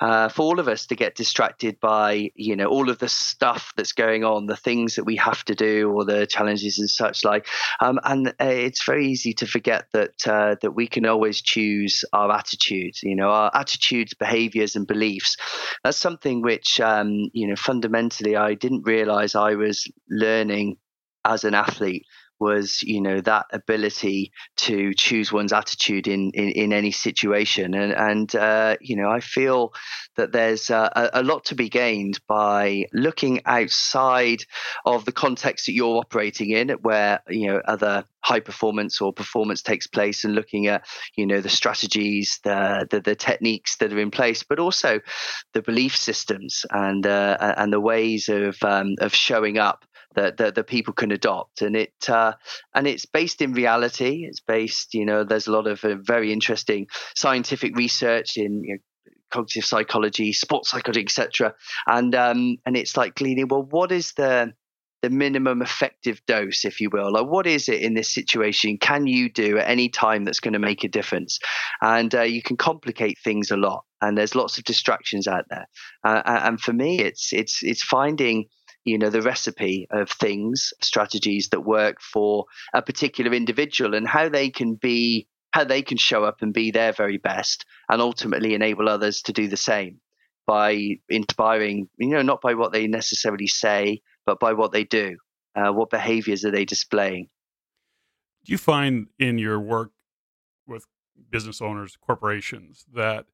uh, 0.00 0.28
for 0.28 0.42
all 0.42 0.60
of 0.60 0.68
us 0.68 0.86
to 0.86 0.94
get 0.94 1.14
distracted 1.14 1.80
by 1.80 2.30
you 2.34 2.54
know 2.54 2.66
all 2.66 2.90
of 2.90 2.98
the 2.98 3.08
stuff 3.08 3.72
that's 3.76 3.92
going 3.92 4.24
on, 4.24 4.44
the 4.44 4.56
things 4.56 4.96
that 4.96 5.04
we 5.04 5.16
have 5.16 5.42
to 5.46 5.54
do, 5.54 5.90
or 5.90 6.04
the 6.04 6.26
challenges 6.26 6.78
and 6.78 6.90
such 6.90 7.24
like, 7.24 7.46
um, 7.80 7.98
and 8.04 8.28
uh, 8.28 8.44
it's 8.44 8.84
very 8.84 9.06
easy 9.06 9.32
to 9.32 9.46
forget 9.46 9.86
that 9.92 10.26
uh, 10.26 10.56
that 10.60 10.72
we 10.72 10.86
can 10.86 11.06
always 11.06 11.40
choose 11.40 12.04
our 12.12 12.30
attitudes. 12.30 13.02
You 13.02 13.16
know, 13.16 13.30
our 13.30 13.50
attitudes, 13.54 14.12
behaviors, 14.12 14.76
and 14.76 14.86
beliefs. 14.86 15.36
That's 15.82 15.96
something 15.96 16.42
which 16.42 16.78
um, 16.80 17.30
you 17.32 17.48
know 17.48 17.56
fundamentally 17.56 18.36
I 18.36 18.52
didn't 18.52 18.82
realize 18.86 19.34
I 19.34 19.54
was 19.54 19.90
learning 20.10 20.76
as 21.24 21.44
an 21.44 21.54
athlete 21.54 22.04
was 22.38 22.82
you 22.82 23.00
know 23.00 23.20
that 23.20 23.46
ability 23.52 24.32
to 24.56 24.92
choose 24.94 25.32
one's 25.32 25.52
attitude 25.52 26.06
in 26.08 26.30
in, 26.32 26.50
in 26.50 26.72
any 26.72 26.90
situation. 26.90 27.74
And 27.74 27.92
and 27.92 28.34
uh, 28.34 28.76
you 28.80 28.96
know 28.96 29.10
I 29.10 29.20
feel 29.20 29.72
that 30.16 30.32
there's 30.32 30.70
a, 30.70 31.10
a, 31.12 31.22
lot 31.22 31.44
to 31.46 31.54
be 31.54 31.68
gained 31.68 32.18
by 32.26 32.86
looking 32.92 33.42
outside 33.44 34.42
of 34.86 35.04
the 35.04 35.12
context 35.12 35.66
that 35.66 35.74
you're 35.74 35.98
operating 35.98 36.50
in 36.50 36.70
where 36.82 37.20
you 37.28 37.48
know 37.48 37.60
other 37.66 38.04
high 38.20 38.40
performance 38.40 39.00
or 39.00 39.12
performance 39.12 39.62
takes 39.62 39.86
place 39.86 40.24
and 40.24 40.34
looking 40.34 40.66
at 40.66 40.86
you 41.16 41.26
know 41.26 41.40
the 41.40 41.48
strategies 41.48 42.40
the 42.44 42.86
the, 42.90 43.00
the 43.00 43.14
techniques 43.14 43.76
that 43.76 43.92
are 43.92 43.98
in 43.98 44.10
place 44.10 44.42
but 44.42 44.58
also 44.58 45.00
the 45.52 45.62
belief 45.62 45.96
systems 45.96 46.64
and 46.70 47.06
uh, 47.06 47.54
and 47.56 47.72
the 47.72 47.80
ways 47.80 48.28
of 48.28 48.56
um, 48.62 48.94
of 49.00 49.14
showing 49.14 49.58
up 49.58 49.84
that, 50.16 50.36
that, 50.38 50.66
people 50.66 50.94
can 50.94 51.12
adopt 51.12 51.62
and 51.62 51.76
it 51.76 51.92
uh, 52.08 52.32
and 52.74 52.86
it's 52.86 53.06
based 53.06 53.40
in 53.40 53.52
reality 53.52 54.24
it's 54.26 54.40
based 54.40 54.94
you 54.94 55.04
know 55.04 55.22
there's 55.22 55.46
a 55.46 55.52
lot 55.52 55.66
of 55.66 55.84
uh, 55.84 55.94
very 55.96 56.32
interesting 56.32 56.86
scientific 57.14 57.76
research 57.76 58.36
in 58.36 58.64
you 58.64 58.74
know, 58.74 59.12
cognitive 59.30 59.64
psychology 59.64 60.32
sports 60.32 60.70
psychology 60.70 61.02
etc 61.02 61.54
and 61.86 62.14
um, 62.14 62.56
and 62.66 62.76
it's 62.76 62.96
like 62.96 63.14
gleaning 63.14 63.46
well 63.48 63.62
what 63.62 63.92
is 63.92 64.12
the 64.14 64.52
the 65.02 65.10
minimum 65.10 65.62
effective 65.62 66.20
dose, 66.26 66.64
if 66.64 66.80
you 66.80 66.90
will. 66.90 67.12
Like, 67.12 67.26
what 67.26 67.46
is 67.46 67.68
it 67.68 67.80
in 67.80 67.94
this 67.94 68.12
situation? 68.12 68.78
Can 68.78 69.06
you 69.06 69.30
do 69.30 69.58
at 69.58 69.68
any 69.68 69.88
time 69.88 70.24
that's 70.24 70.40
going 70.40 70.54
to 70.54 70.58
make 70.58 70.84
a 70.84 70.88
difference? 70.88 71.38
And 71.80 72.14
uh, 72.14 72.22
you 72.22 72.42
can 72.42 72.56
complicate 72.56 73.18
things 73.22 73.50
a 73.50 73.56
lot, 73.56 73.84
and 74.00 74.16
there's 74.16 74.34
lots 74.34 74.58
of 74.58 74.64
distractions 74.64 75.28
out 75.28 75.44
there. 75.48 75.66
Uh, 76.02 76.22
and 76.26 76.60
for 76.60 76.72
me, 76.72 76.98
it's 77.00 77.32
it's 77.32 77.62
it's 77.62 77.82
finding 77.82 78.46
you 78.86 78.96
know 78.96 79.10
the 79.10 79.20
recipe 79.20 79.86
of 79.90 80.08
things 80.08 80.72
strategies 80.80 81.48
that 81.50 81.60
work 81.60 82.00
for 82.00 82.46
a 82.72 82.80
particular 82.80 83.34
individual 83.34 83.94
and 83.94 84.08
how 84.08 84.28
they 84.28 84.48
can 84.48 84.74
be 84.74 85.26
how 85.52 85.64
they 85.64 85.82
can 85.82 85.98
show 85.98 86.24
up 86.24 86.42
and 86.42 86.54
be 86.54 86.70
their 86.70 86.92
very 86.92 87.18
best 87.18 87.66
and 87.88 88.00
ultimately 88.00 88.54
enable 88.54 88.88
others 88.88 89.22
to 89.22 89.32
do 89.32 89.48
the 89.48 89.56
same 89.56 90.00
by 90.46 90.98
inspiring, 91.08 91.88
you 91.98 92.08
know, 92.08 92.22
not 92.22 92.40
by 92.40 92.54
what 92.54 92.72
they 92.72 92.86
necessarily 92.86 93.46
say, 93.46 94.00
but 94.24 94.38
by 94.38 94.52
what 94.52 94.72
they 94.72 94.84
do. 94.84 95.16
Uh, 95.54 95.72
what 95.72 95.90
behaviors 95.90 96.44
are 96.44 96.50
they 96.50 96.64
displaying? 96.64 97.28
Do 98.44 98.52
you 98.52 98.58
find 98.58 99.08
in 99.18 99.38
your 99.38 99.58
work 99.58 99.92
with 100.66 100.86
business 101.30 101.60
owners, 101.60 101.96
corporations, 101.96 102.84
that 102.94 103.26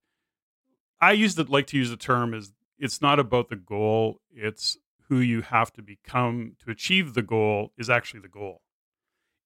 I 1.01 1.13
use 1.13 1.35
the 1.35 1.45
like 1.45 1.67
to 1.69 1.77
use 1.77 1.91
the 1.91 1.97
term 1.97 2.33
is 2.33 2.53
it's 2.79 3.03
not 3.03 3.19
about 3.19 3.49
the 3.49 3.57
goal, 3.57 4.21
it's 4.33 4.79
who 5.13 5.21
you 5.21 5.43
have 5.43 5.71
to 5.71 5.83
become 5.83 6.57
to 6.65 6.71
achieve 6.71 7.13
the 7.13 7.21
goal 7.21 7.71
is 7.77 7.91
actually 7.91 8.21
the 8.21 8.29
goal. 8.29 8.63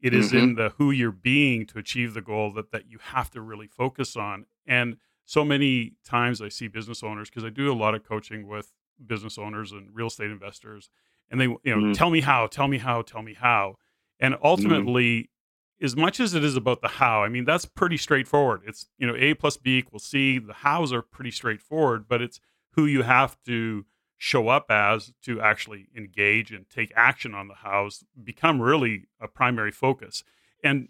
It 0.00 0.14
is 0.14 0.28
mm-hmm. 0.28 0.38
in 0.38 0.54
the 0.54 0.68
who 0.78 0.92
you're 0.92 1.10
being 1.10 1.66
to 1.66 1.78
achieve 1.80 2.14
the 2.14 2.20
goal 2.22 2.52
that 2.52 2.70
that 2.70 2.88
you 2.88 2.98
have 3.02 3.30
to 3.32 3.40
really 3.40 3.66
focus 3.66 4.16
on. 4.16 4.46
And 4.64 4.98
so 5.24 5.44
many 5.44 5.94
times 6.04 6.40
I 6.40 6.50
see 6.50 6.68
business 6.68 7.02
owners 7.02 7.28
because 7.28 7.42
I 7.42 7.48
do 7.48 7.72
a 7.72 7.74
lot 7.74 7.96
of 7.96 8.04
coaching 8.04 8.46
with 8.46 8.74
business 9.04 9.38
owners 9.38 9.72
and 9.72 9.88
real 9.92 10.06
estate 10.06 10.30
investors, 10.30 10.88
and 11.32 11.40
they 11.40 11.46
you 11.46 11.58
know 11.64 11.78
mm-hmm. 11.78 11.92
tell 11.94 12.10
me 12.10 12.20
how, 12.20 12.46
tell 12.46 12.68
me 12.68 12.78
how, 12.78 13.02
tell 13.02 13.22
me 13.22 13.34
how, 13.34 13.74
and 14.20 14.34
mm-hmm. 14.34 14.46
ultimately. 14.46 15.14
Mm-hmm. 15.14 15.30
As 15.78 15.94
much 15.94 16.20
as 16.20 16.32
it 16.32 16.42
is 16.42 16.56
about 16.56 16.80
the 16.80 16.88
how, 16.88 17.22
I 17.22 17.28
mean 17.28 17.44
that's 17.44 17.66
pretty 17.66 17.98
straightforward. 17.98 18.62
It's 18.66 18.86
you 18.96 19.06
know 19.06 19.14
A 19.14 19.34
plus 19.34 19.58
B 19.58 19.76
equals 19.76 20.04
C. 20.04 20.38
The 20.38 20.54
hows 20.54 20.90
are 20.90 21.02
pretty 21.02 21.30
straightforward, 21.30 22.06
but 22.08 22.22
it's 22.22 22.40
who 22.70 22.86
you 22.86 23.02
have 23.02 23.36
to 23.44 23.84
show 24.18 24.48
up 24.48 24.70
as 24.70 25.12
to 25.22 25.40
actually 25.40 25.88
engage 25.96 26.50
and 26.50 26.68
take 26.70 26.92
action 26.96 27.34
on 27.34 27.48
the 27.48 27.54
house 27.54 28.04
become 28.22 28.60
really 28.60 29.04
a 29.20 29.28
primary 29.28 29.70
focus. 29.70 30.24
And 30.64 30.88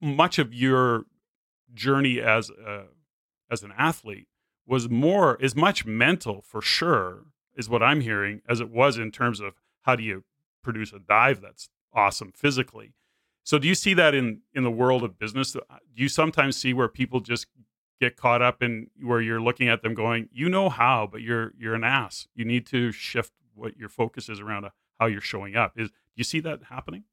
much 0.00 0.38
of 0.38 0.54
your 0.54 1.04
journey 1.74 2.20
as 2.20 2.50
a, 2.50 2.84
as 3.50 3.62
an 3.62 3.72
athlete 3.76 4.28
was 4.66 4.88
more 4.88 5.36
is 5.40 5.56
much 5.56 5.86
mental 5.86 6.42
for 6.42 6.62
sure 6.62 7.24
is 7.56 7.68
what 7.68 7.82
I'm 7.82 8.00
hearing 8.00 8.42
as 8.48 8.60
it 8.60 8.70
was 8.70 8.96
in 8.96 9.10
terms 9.10 9.40
of 9.40 9.54
how 9.82 9.96
do 9.96 10.02
you 10.02 10.24
produce 10.62 10.92
a 10.92 10.98
dive 10.98 11.40
that's 11.40 11.68
awesome 11.92 12.32
physically. 12.32 12.94
So 13.42 13.58
do 13.58 13.66
you 13.66 13.74
see 13.74 13.94
that 13.94 14.14
in 14.14 14.42
in 14.54 14.62
the 14.62 14.70
world 14.70 15.02
of 15.02 15.18
business? 15.18 15.52
Do 15.52 15.62
uh, 15.70 15.78
you 15.94 16.08
sometimes 16.08 16.56
see 16.56 16.74
where 16.74 16.88
people 16.88 17.20
just 17.20 17.46
get 18.00 18.16
caught 18.16 18.42
up 18.42 18.62
in 18.62 18.88
where 19.00 19.20
you're 19.20 19.40
looking 19.40 19.68
at 19.68 19.82
them 19.82 19.94
going, 19.94 20.28
you 20.32 20.48
know 20.48 20.68
how, 20.68 21.08
but 21.10 21.20
you're 21.20 21.52
you're 21.58 21.74
an 21.74 21.84
ass. 21.84 22.28
You 22.34 22.44
need 22.44 22.66
to 22.66 22.92
shift 22.92 23.32
what 23.54 23.76
your 23.76 23.88
focus 23.88 24.28
is 24.28 24.40
around 24.40 24.64
uh, 24.64 24.70
how 24.98 25.06
you're 25.06 25.20
showing 25.20 25.56
up. 25.56 25.72
Is 25.76 25.88
do 25.88 25.94
you 26.16 26.24
see 26.24 26.40
that 26.40 26.64
happening? 26.70 27.04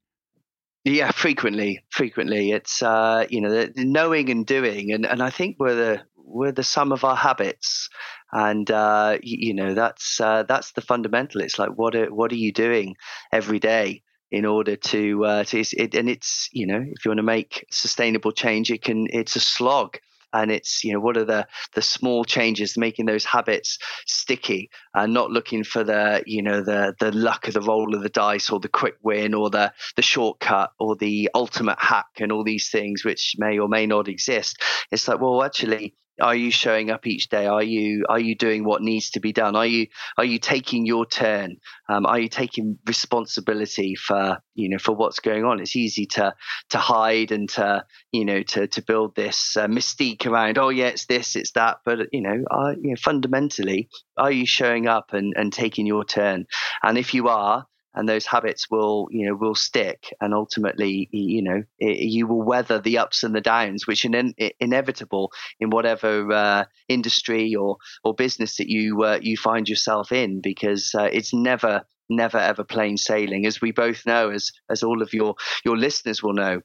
Yeah, 0.84 1.10
frequently, 1.10 1.80
frequently. 1.90 2.52
It's 2.52 2.82
uh, 2.82 3.26
you 3.28 3.40
know 3.40 3.50
the, 3.50 3.72
the 3.74 3.84
knowing 3.84 4.30
and 4.30 4.46
doing, 4.46 4.92
and, 4.92 5.04
and 5.04 5.22
I 5.22 5.30
think 5.30 5.56
we're 5.58 5.74
the 5.74 6.02
we're 6.16 6.52
the 6.52 6.62
sum 6.62 6.92
of 6.92 7.04
our 7.04 7.16
habits, 7.16 7.88
and 8.32 8.70
uh, 8.70 9.18
you, 9.22 9.48
you 9.48 9.54
know 9.54 9.74
that's 9.74 10.20
uh, 10.20 10.44
that's 10.44 10.72
the 10.72 10.80
fundamental. 10.80 11.40
It's 11.40 11.58
like 11.58 11.70
what 11.70 11.96
are 11.96 12.14
what 12.14 12.30
are 12.32 12.36
you 12.36 12.52
doing 12.52 12.96
every 13.32 13.58
day 13.58 14.02
in 14.30 14.44
order 14.44 14.76
to 14.76 15.24
uh, 15.24 15.44
to 15.44 15.60
it, 15.60 15.94
and 15.94 16.08
it's 16.08 16.48
you 16.52 16.66
know 16.66 16.84
if 16.86 17.04
you 17.04 17.10
want 17.10 17.18
to 17.18 17.24
make 17.24 17.66
sustainable 17.70 18.30
change, 18.30 18.70
it 18.70 18.82
can 18.82 19.08
it's 19.10 19.34
a 19.34 19.40
slog 19.40 19.98
and 20.36 20.50
it's 20.50 20.84
you 20.84 20.92
know 20.92 21.00
what 21.00 21.16
are 21.16 21.24
the 21.24 21.46
the 21.74 21.82
small 21.82 22.24
changes 22.24 22.76
making 22.76 23.06
those 23.06 23.24
habits 23.24 23.78
sticky 24.06 24.70
and 24.94 25.12
not 25.12 25.30
looking 25.30 25.64
for 25.64 25.82
the 25.82 26.22
you 26.26 26.42
know 26.42 26.60
the 26.62 26.94
the 27.00 27.12
luck 27.12 27.48
of 27.48 27.54
the 27.54 27.60
roll 27.60 27.94
of 27.94 28.02
the 28.02 28.08
dice 28.08 28.50
or 28.50 28.60
the 28.60 28.68
quick 28.68 28.96
win 29.02 29.34
or 29.34 29.50
the 29.50 29.72
the 29.96 30.02
shortcut 30.02 30.70
or 30.78 30.96
the 30.96 31.30
ultimate 31.34 31.78
hack 31.78 32.06
and 32.18 32.30
all 32.30 32.44
these 32.44 32.68
things 32.68 33.04
which 33.04 33.34
may 33.38 33.58
or 33.58 33.68
may 33.68 33.86
not 33.86 34.08
exist. 34.08 34.60
It's 34.90 35.08
like 35.08 35.20
well 35.20 35.42
actually 35.42 35.94
are 36.20 36.34
you 36.34 36.50
showing 36.50 36.90
up 36.90 37.06
each 37.06 37.28
day? 37.28 37.46
Are 37.46 37.62
you 37.62 38.04
are 38.08 38.18
you 38.18 38.34
doing 38.34 38.64
what 38.64 38.82
needs 38.82 39.10
to 39.10 39.20
be 39.20 39.32
done? 39.32 39.56
Are 39.56 39.66
you 39.66 39.88
are 40.16 40.24
you 40.24 40.38
taking 40.38 40.86
your 40.86 41.06
turn? 41.06 41.56
Um, 41.88 42.06
are 42.06 42.18
you 42.18 42.28
taking 42.28 42.78
responsibility 42.86 43.94
for 43.94 44.38
you 44.54 44.68
know 44.68 44.78
for 44.78 44.92
what's 44.92 45.20
going 45.20 45.44
on? 45.44 45.60
It's 45.60 45.76
easy 45.76 46.06
to 46.06 46.34
to 46.70 46.78
hide 46.78 47.32
and 47.32 47.48
to 47.50 47.84
you 48.12 48.24
know 48.24 48.42
to 48.42 48.66
to 48.66 48.82
build 48.82 49.14
this 49.14 49.56
uh, 49.56 49.66
mystique 49.66 50.26
around 50.26 50.58
oh 50.58 50.70
yeah 50.70 50.88
it's 50.88 51.06
this 51.06 51.36
it's 51.36 51.52
that. 51.52 51.78
But 51.84 52.08
you 52.12 52.22
know, 52.22 52.44
are, 52.50 52.72
you 52.72 52.90
know 52.90 52.96
fundamentally 52.96 53.88
are 54.16 54.32
you 54.32 54.46
showing 54.46 54.86
up 54.86 55.12
and 55.12 55.34
and 55.36 55.52
taking 55.52 55.86
your 55.86 56.04
turn? 56.04 56.46
And 56.82 56.96
if 56.98 57.14
you 57.14 57.28
are 57.28 57.66
and 57.96 58.08
those 58.08 58.26
habits 58.26 58.70
will 58.70 59.08
you 59.10 59.26
know 59.26 59.34
will 59.34 59.54
stick. 59.54 60.14
And 60.20 60.34
ultimately 60.34 61.08
you 61.12 61.42
know 61.42 61.62
it, 61.78 61.98
you 61.98 62.26
will 62.26 62.42
weather 62.42 62.78
the 62.80 62.98
ups 62.98 63.22
and 63.24 63.34
the 63.34 63.40
downs 63.40 63.86
which 63.86 64.04
are 64.04 64.14
in, 64.16 64.34
inevitable 64.60 65.32
in 65.60 65.70
whatever 65.70 66.32
uh, 66.32 66.64
industry 66.88 67.54
or 67.54 67.78
or 68.04 68.14
business 68.14 68.56
that 68.56 68.68
you 68.68 69.02
uh, 69.02 69.18
you 69.22 69.36
find 69.36 69.68
yourself 69.68 70.12
in 70.12 70.40
because 70.40 70.94
uh, 70.94 71.08
it's 71.12 71.32
never 71.34 71.82
never 72.08 72.38
ever 72.38 72.64
plain 72.64 72.96
sailing. 72.96 73.46
As 73.46 73.60
we 73.60 73.72
both 73.72 74.06
know 74.06 74.30
as 74.30 74.52
as 74.70 74.82
all 74.82 75.02
of 75.02 75.12
your 75.12 75.34
your 75.64 75.76
listeners 75.76 76.22
will 76.22 76.34
know 76.34 76.60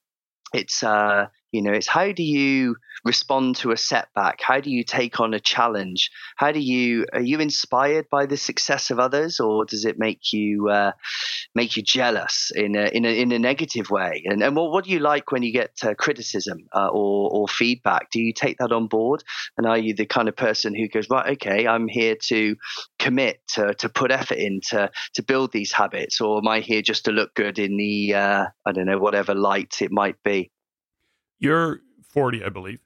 it's 0.53 0.83
uh 0.83 1.27
you 1.51 1.61
know, 1.61 1.73
it's 1.73 1.87
how 1.87 2.11
do 2.11 2.23
you 2.23 2.77
respond 3.03 3.57
to 3.57 3.71
a 3.71 3.77
setback? 3.77 4.41
How 4.41 4.61
do 4.61 4.69
you 4.69 4.83
take 4.83 5.19
on 5.19 5.33
a 5.33 5.39
challenge? 5.39 6.09
How 6.37 6.51
do 6.51 6.59
you 6.59 7.05
are 7.13 7.21
you 7.21 7.39
inspired 7.39 8.09
by 8.09 8.25
the 8.25 8.37
success 8.37 8.89
of 8.89 8.99
others, 8.99 9.39
or 9.39 9.65
does 9.65 9.83
it 9.83 9.99
make 9.99 10.31
you 10.31 10.69
uh, 10.69 10.93
make 11.53 11.75
you 11.75 11.83
jealous 11.83 12.51
in 12.55 12.75
a, 12.75 12.85
in 12.85 13.05
a 13.05 13.21
in 13.21 13.31
a 13.33 13.39
negative 13.39 13.89
way? 13.89 14.23
And 14.25 14.41
and 14.41 14.55
what, 14.55 14.71
what 14.71 14.85
do 14.85 14.91
you 14.91 14.99
like 14.99 15.31
when 15.31 15.43
you 15.43 15.51
get 15.51 15.71
uh, 15.83 15.93
criticism 15.95 16.59
uh, 16.73 16.87
or 16.87 17.29
or 17.31 17.47
feedback? 17.49 18.11
Do 18.11 18.21
you 18.21 18.33
take 18.33 18.57
that 18.59 18.71
on 18.71 18.87
board? 18.87 19.23
And 19.57 19.67
are 19.67 19.77
you 19.77 19.93
the 19.93 20.05
kind 20.05 20.29
of 20.29 20.37
person 20.37 20.73
who 20.73 20.87
goes 20.87 21.09
right? 21.09 21.31
Okay, 21.33 21.67
I'm 21.67 21.89
here 21.89 22.15
to 22.27 22.55
commit 22.97 23.41
to 23.55 23.73
to 23.73 23.89
put 23.89 24.11
effort 24.11 24.37
in 24.37 24.61
to 24.69 24.89
to 25.15 25.23
build 25.23 25.51
these 25.51 25.73
habits, 25.73 26.21
or 26.21 26.37
am 26.37 26.47
I 26.47 26.61
here 26.61 26.81
just 26.81 27.05
to 27.05 27.11
look 27.11 27.35
good 27.35 27.59
in 27.59 27.75
the 27.75 28.13
uh, 28.13 28.45
I 28.65 28.71
don't 28.71 28.85
know 28.85 28.99
whatever 28.99 29.35
light 29.35 29.81
it 29.81 29.91
might 29.91 30.15
be? 30.23 30.49
You're 31.41 31.81
40, 32.03 32.45
I 32.45 32.49
believe. 32.49 32.79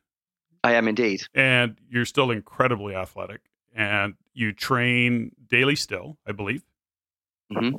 I 0.63 0.73
am 0.73 0.87
indeed. 0.87 1.21
And 1.35 1.77
you're 1.87 2.05
still 2.05 2.31
incredibly 2.31 2.95
athletic 2.95 3.41
and 3.75 4.15
you 4.33 4.53
train 4.53 5.31
daily 5.47 5.75
still, 5.75 6.17
I 6.25 6.31
believe. 6.31 6.63
Mm-hmm. 7.53 7.77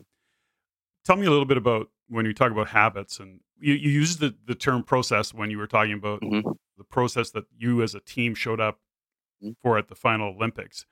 Tell 1.04 1.16
me 1.16 1.26
a 1.26 1.30
little 1.30 1.46
bit 1.46 1.56
about 1.56 1.88
when 2.08 2.26
you 2.26 2.34
talk 2.34 2.52
about 2.52 2.68
habits 2.68 3.18
and 3.18 3.40
you, 3.58 3.74
you 3.74 3.90
used 3.90 4.20
the, 4.20 4.36
the 4.46 4.54
term 4.54 4.82
process 4.82 5.34
when 5.34 5.50
you 5.50 5.58
were 5.58 5.66
talking 5.66 5.94
about 5.94 6.20
mm-hmm. 6.20 6.48
the 6.76 6.84
process 6.84 7.30
that 7.30 7.44
you 7.58 7.82
as 7.82 7.94
a 7.94 8.00
team 8.00 8.34
showed 8.34 8.60
up 8.60 8.80
mm-hmm. 9.42 9.52
for 9.62 9.78
at 9.78 9.88
the 9.88 9.94
final 9.94 10.28
Olympics. 10.28 10.86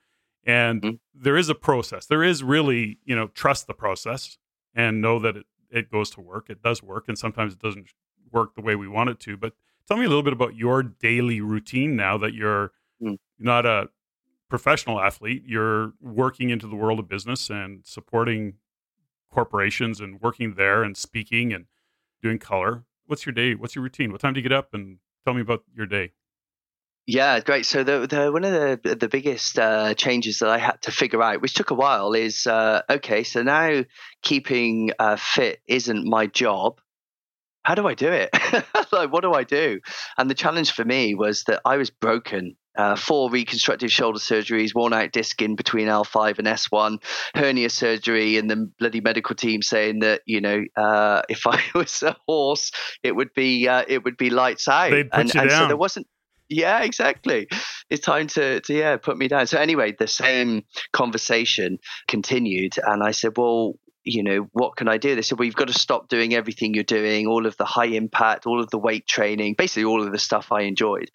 And 0.47 0.82
mm-hmm. 0.82 0.97
there 1.15 1.36
is 1.36 1.48
a 1.48 1.55
process. 1.55 2.06
There 2.06 2.24
is 2.24 2.43
really, 2.43 2.98
you 3.05 3.15
know, 3.15 3.28
trust 3.28 3.66
the 3.66 3.74
process 3.74 4.39
and 4.74 5.01
know 5.01 5.19
that 5.19 5.36
it, 5.36 5.47
it 5.70 5.90
goes 5.90 6.11
to 6.11 6.20
work. 6.20 6.48
It 6.48 6.62
does 6.62 6.82
work. 6.82 7.05
And 7.09 7.19
sometimes 7.19 7.52
it 7.52 7.61
doesn't 7.61 7.89
work 8.32 8.55
the 8.55 8.62
way 8.62 8.74
we 8.74 8.89
want 8.89 9.11
it 9.11 9.20
to. 9.20 9.36
But 9.36 9.52
Tell 9.86 9.97
me 9.97 10.06
a 10.06 10.09
little 10.09 10.23
bit 10.23 10.32
about 10.32 10.56
your 10.56 10.82
daily 10.82 11.40
routine 11.40 11.94
now 11.97 12.16
that 12.19 12.32
you're 12.32 12.73
mm. 13.02 13.19
not 13.39 13.66
a 13.66 13.89
professional 14.48 15.01
athlete. 15.01 15.43
You're 15.47 15.93
working 16.01 16.51
into 16.51 16.66
the 16.66 16.77
world 16.77 16.98
of 16.98 17.09
business 17.09 17.51
and 17.51 17.85
supporting 17.85 18.55
corporations 19.31 20.01
and 20.01 20.20
working 20.20 20.55
there 20.55 20.82
and 20.82 20.97
speaking 20.97 21.52
and 21.52 21.66
doing 22.23 22.39
color. 22.39 22.85
What's 23.06 23.27
your 23.27 23.35
day? 23.35 23.55
What's 23.55 23.74
your 23.74 23.82
routine? 23.82 24.12
What 24.12 24.20
time 24.20 24.32
do 24.32 24.40
you 24.40 24.48
get 24.48 24.56
up? 24.56 24.73
And 24.73 24.98
tell 25.24 25.35
me 25.35 25.43
about 25.43 25.65
your 25.74 25.86
day. 25.86 26.12
Yeah, 27.06 27.40
great. 27.40 27.66
So 27.66 27.85
the, 27.85 28.06
the 28.06 28.32
one 28.32 28.44
of 28.44 28.52
the 28.52 28.94
the 28.94 29.09
biggest 29.09 29.59
uh, 29.59 29.93
changes 29.93 30.39
that 30.39 30.48
I 30.48 30.56
had 30.56 30.81
to 30.82 30.90
figure 30.90 31.23
out, 31.23 31.43
which 31.43 31.52
took 31.52 31.70
a 31.70 31.74
while, 31.74 32.15
is 32.15 32.47
uh, 32.47 32.81
okay. 32.89 33.24
So 33.24 33.43
now 33.43 33.85
keeping 34.23 34.93
uh, 34.98 35.16
fit 35.16 35.61
isn't 35.66 36.06
my 36.09 36.27
job 36.27 36.81
how 37.64 37.74
do 37.74 37.86
I 37.86 37.94
do 37.94 38.08
it? 38.12 38.30
like, 38.92 39.12
what 39.12 39.22
do 39.22 39.32
I 39.32 39.44
do? 39.44 39.80
And 40.16 40.30
the 40.30 40.34
challenge 40.34 40.72
for 40.72 40.84
me 40.84 41.14
was 41.14 41.44
that 41.44 41.60
I 41.64 41.76
was 41.76 41.90
broken. 41.90 42.56
Uh, 42.76 42.96
four 42.96 43.30
reconstructive 43.30 43.92
shoulder 43.92 44.18
surgeries, 44.18 44.74
worn 44.74 44.92
out 44.92 45.12
disc 45.12 45.40
in 45.40 45.54
between 45.54 45.86
L5 45.86 46.40
and 46.40 46.48
S1, 46.48 47.00
hernia 47.32 47.70
surgery, 47.70 48.36
and 48.36 48.50
the 48.50 48.68
bloody 48.80 49.00
medical 49.00 49.36
team 49.36 49.62
saying 49.62 50.00
that 50.00 50.22
you 50.26 50.40
know 50.40 50.64
uh, 50.76 51.22
if 51.28 51.46
I 51.46 51.62
was 51.76 52.02
a 52.02 52.16
horse, 52.26 52.72
it 53.04 53.14
would 53.14 53.32
be 53.32 53.68
uh, 53.68 53.84
it 53.86 54.02
would 54.02 54.16
be 54.16 54.28
lights 54.28 54.66
out. 54.66 54.90
They'd 54.90 55.08
put 55.08 55.20
and, 55.20 55.34
you 55.34 55.40
and 55.40 55.50
down. 55.50 55.60
so 55.60 55.68
there 55.68 55.76
wasn't 55.76 56.08
yeah, 56.48 56.82
exactly. 56.82 57.48
It's 57.90 58.04
time 58.04 58.26
to, 58.28 58.60
to 58.60 58.74
yeah 58.74 58.96
put 58.96 59.16
me 59.16 59.28
down. 59.28 59.46
So 59.46 59.58
anyway, 59.58 59.94
the 59.98 60.06
same 60.06 60.64
conversation 60.92 61.78
continued, 62.08 62.76
and 62.84 63.02
I 63.02 63.12
said, 63.12 63.32
"Well, 63.36 63.74
you 64.05 64.22
know, 64.22 64.48
what 64.52 64.76
can 64.76 64.89
I 64.89 64.98
do? 64.98 65.14
They 65.14 65.22
said, 65.22 65.39
well, 65.39 65.47
you've 65.47 65.55
got 65.55 65.68
to 65.68 65.74
stop 65.74 66.09
doing 66.09 66.35
everything 66.35 66.74
you're 66.74 66.85
doing, 66.85 67.26
all 67.26 67.47
of 67.47 67.56
the 67.56 67.64
high 67.64 67.86
impact, 67.86 68.47
all 68.47 68.60
of 68.60 68.70
the 68.70 68.78
weight 68.78 69.06
training, 69.06 69.55
basically 69.56 69.85
all 69.85 70.02
of 70.02 70.12
the 70.12 70.18
stuff 70.18 70.52
I 70.52 70.62
enjoyed. 70.62 71.10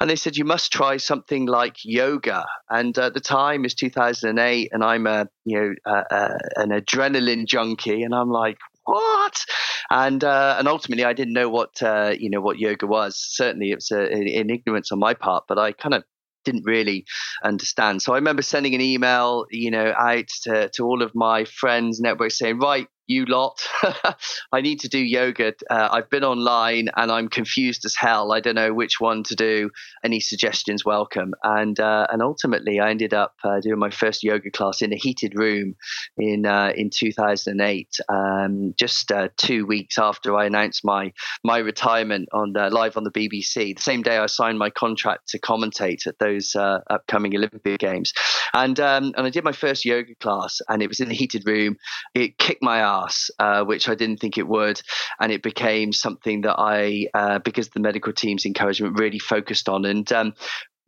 And 0.00 0.10
they 0.10 0.16
said, 0.16 0.36
you 0.36 0.44
must 0.44 0.72
try 0.72 0.96
something 0.96 1.46
like 1.46 1.76
yoga. 1.84 2.44
And 2.68 2.96
at 2.98 3.14
the 3.14 3.20
time 3.20 3.64
is 3.64 3.74
2008, 3.74 4.70
and 4.72 4.82
I'm 4.84 5.06
a, 5.06 5.28
you 5.44 5.60
know, 5.60 5.74
uh, 5.86 6.02
uh, 6.10 6.38
an 6.56 6.70
adrenaline 6.70 7.46
junkie. 7.46 8.02
And 8.02 8.14
I'm 8.14 8.30
like, 8.30 8.58
what? 8.84 9.44
And 9.90 10.24
uh, 10.24 10.56
and 10.58 10.66
ultimately, 10.66 11.04
I 11.04 11.12
didn't 11.12 11.34
know 11.34 11.48
what 11.48 11.80
uh, 11.82 12.14
you 12.18 12.30
know 12.30 12.40
what 12.40 12.58
yoga 12.58 12.86
was. 12.86 13.16
Certainly, 13.16 13.70
it 13.70 13.76
was 13.76 13.92
a, 13.92 14.00
an 14.00 14.50
ignorance 14.50 14.90
on 14.90 14.98
my 14.98 15.14
part, 15.14 15.44
but 15.46 15.58
I 15.58 15.70
kind 15.70 15.94
of 15.94 16.04
didn't 16.44 16.64
really 16.64 17.04
understand. 17.44 18.02
So 18.02 18.12
I 18.12 18.16
remember 18.16 18.42
sending 18.42 18.74
an 18.74 18.80
email, 18.80 19.46
you 19.50 19.70
know, 19.70 19.94
out 19.98 20.28
to, 20.44 20.68
to 20.70 20.84
all 20.84 21.02
of 21.02 21.14
my 21.14 21.44
friends, 21.44 22.00
network 22.00 22.30
saying, 22.32 22.58
right, 22.58 22.88
you 23.06 23.24
lot. 23.26 23.60
I 24.52 24.60
need 24.60 24.80
to 24.80 24.88
do 24.88 24.98
yoga. 24.98 25.54
Uh, 25.70 25.88
I've 25.90 26.10
been 26.10 26.24
online 26.24 26.88
and 26.96 27.10
I'm 27.10 27.28
confused 27.28 27.84
as 27.84 27.94
hell. 27.94 28.32
I 28.32 28.40
don't 28.40 28.54
know 28.54 28.72
which 28.72 29.00
one 29.00 29.22
to 29.24 29.34
do. 29.34 29.70
Any 30.04 30.20
suggestions 30.20 30.84
welcome. 30.84 31.34
And 31.42 31.78
uh, 31.78 32.06
and 32.10 32.22
ultimately, 32.22 32.80
I 32.80 32.90
ended 32.90 33.14
up 33.14 33.34
uh, 33.44 33.60
doing 33.60 33.78
my 33.78 33.90
first 33.90 34.22
yoga 34.22 34.50
class 34.50 34.82
in 34.82 34.92
a 34.92 34.96
heated 34.96 35.34
room 35.36 35.74
in 36.16 36.46
uh, 36.46 36.72
in 36.76 36.90
2008, 36.90 37.88
um, 38.08 38.74
just 38.78 39.10
uh, 39.10 39.28
two 39.36 39.66
weeks 39.66 39.98
after 39.98 40.36
I 40.36 40.46
announced 40.46 40.84
my 40.84 41.12
my 41.44 41.58
retirement 41.58 42.28
on 42.32 42.52
live 42.52 42.96
on 42.96 43.04
the 43.04 43.10
BBC. 43.10 43.76
The 43.76 43.82
same 43.82 44.02
day 44.02 44.18
I 44.18 44.26
signed 44.26 44.58
my 44.58 44.70
contract 44.70 45.28
to 45.28 45.40
commentate 45.40 46.06
at 46.06 46.18
those 46.18 46.54
uh, 46.54 46.80
upcoming 46.88 47.36
Olympic 47.36 47.78
Games, 47.78 48.12
and 48.54 48.78
um, 48.78 49.12
and 49.16 49.26
I 49.26 49.30
did 49.30 49.44
my 49.44 49.52
first 49.52 49.84
yoga 49.84 50.14
class, 50.20 50.60
and 50.68 50.82
it 50.82 50.88
was 50.88 51.00
in 51.00 51.10
a 51.10 51.14
heated 51.14 51.46
room. 51.46 51.76
It 52.14 52.38
kicked 52.38 52.62
my 52.62 52.78
ass 52.78 53.01
uh, 53.38 53.64
which 53.64 53.88
I 53.88 53.94
didn't 53.94 54.18
think 54.18 54.38
it 54.38 54.48
would. 54.48 54.80
And 55.20 55.32
it 55.32 55.42
became 55.42 55.92
something 55.92 56.42
that 56.42 56.56
I, 56.58 57.06
uh, 57.14 57.38
because 57.38 57.68
the 57.68 57.80
medical 57.80 58.12
team's 58.12 58.44
encouragement, 58.44 58.98
really 58.98 59.18
focused 59.18 59.68
on. 59.68 59.84
And 59.84 60.10
um, 60.12 60.34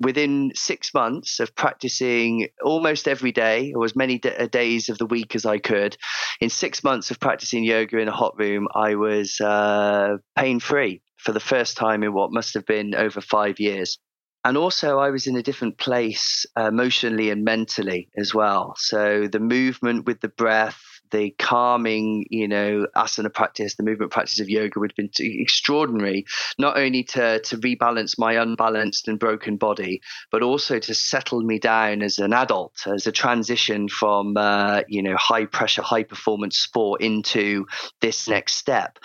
within 0.01 0.53
six 0.55 0.93
months 0.93 1.41
of 1.41 1.55
practicing 1.55 2.49
almost 2.63 3.09
every 3.09 3.33
day 3.33 3.73
or 3.75 3.85
as 3.85 3.97
many 3.97 4.19
d- 4.19 4.31
uh, 4.31 4.47
days 4.47 4.89
of 4.89 4.99
the 4.99 5.07
week 5.07 5.35
as 5.35 5.47
I 5.47 5.59
could, 5.59 5.97
in 6.41 6.51
six 6.51 6.83
months 6.83 7.11
of 7.11 7.21
practicing 7.21 7.65
yoga 7.65 7.99
in 7.99 8.09
a 8.09 8.13
hot 8.13 8.39
room, 8.39 8.69
I 8.75 8.97
was 8.97 9.41
uh, 9.41 10.17
pain 10.37 10.61
free 10.61 11.03
for 11.17 11.33
the 11.33 11.41
first 11.41 11.77
time 11.77 12.03
in 12.03 12.13
what 12.13 12.33
must 12.33 12.55
have 12.55 12.67
been 12.67 12.95
over 12.95 13.21
five 13.21 13.61
years. 13.61 13.99
And 14.47 14.59
also, 14.59 14.99
I 14.99 15.09
was 15.09 15.27
in 15.27 15.37
a 15.37 15.43
different 15.43 15.79
place 15.79 16.45
uh, 16.59 16.65
emotionally 16.65 17.31
and 17.31 17.45
mentally 17.45 18.11
as 18.19 18.35
well. 18.35 18.75
So, 18.77 19.27
the 19.27 19.41
movement 19.41 20.05
with 20.05 20.21
the 20.21 20.29
breath, 20.29 20.83
the 21.15 21.31
calming, 21.39 22.27
you 22.31 22.49
know, 22.49 22.87
asana 22.97 23.33
practice, 23.33 23.77
the 23.77 23.83
movement 23.83 24.11
practice 24.11 24.41
of 24.41 24.49
yoga 24.49 24.81
would 24.81 24.91
have 24.91 24.97
been 24.97 25.11
extraordinary, 25.19 26.27
not 26.59 26.77
only 26.77 27.05
to, 27.05 27.41
to 27.41 27.57
rebalance 27.59 28.19
my 28.19 28.35
unbalanced 28.35 29.07
and 29.07 29.19
broken 29.19 29.57
body, 29.57 30.01
but 30.33 30.43
also 30.43 30.79
to 30.79 30.95
settle 30.95 31.41
me 31.41 31.59
down 31.59 32.03
as 32.03 32.19
an 32.19 32.33
adult, 32.33 32.87
as 32.87 33.07
a 33.07 33.13
transition 33.13 33.89
from, 33.89 34.37
uh, 34.37 34.81
you 34.89 35.03
know, 35.03 35.17
high 35.17 35.45
pressure, 35.45 35.83
high 35.83 36.03
performance 36.03 36.59
sport 36.59 37.01
into 37.01 37.67
this 38.01 38.29
next 38.29 38.57
step. 38.57 38.99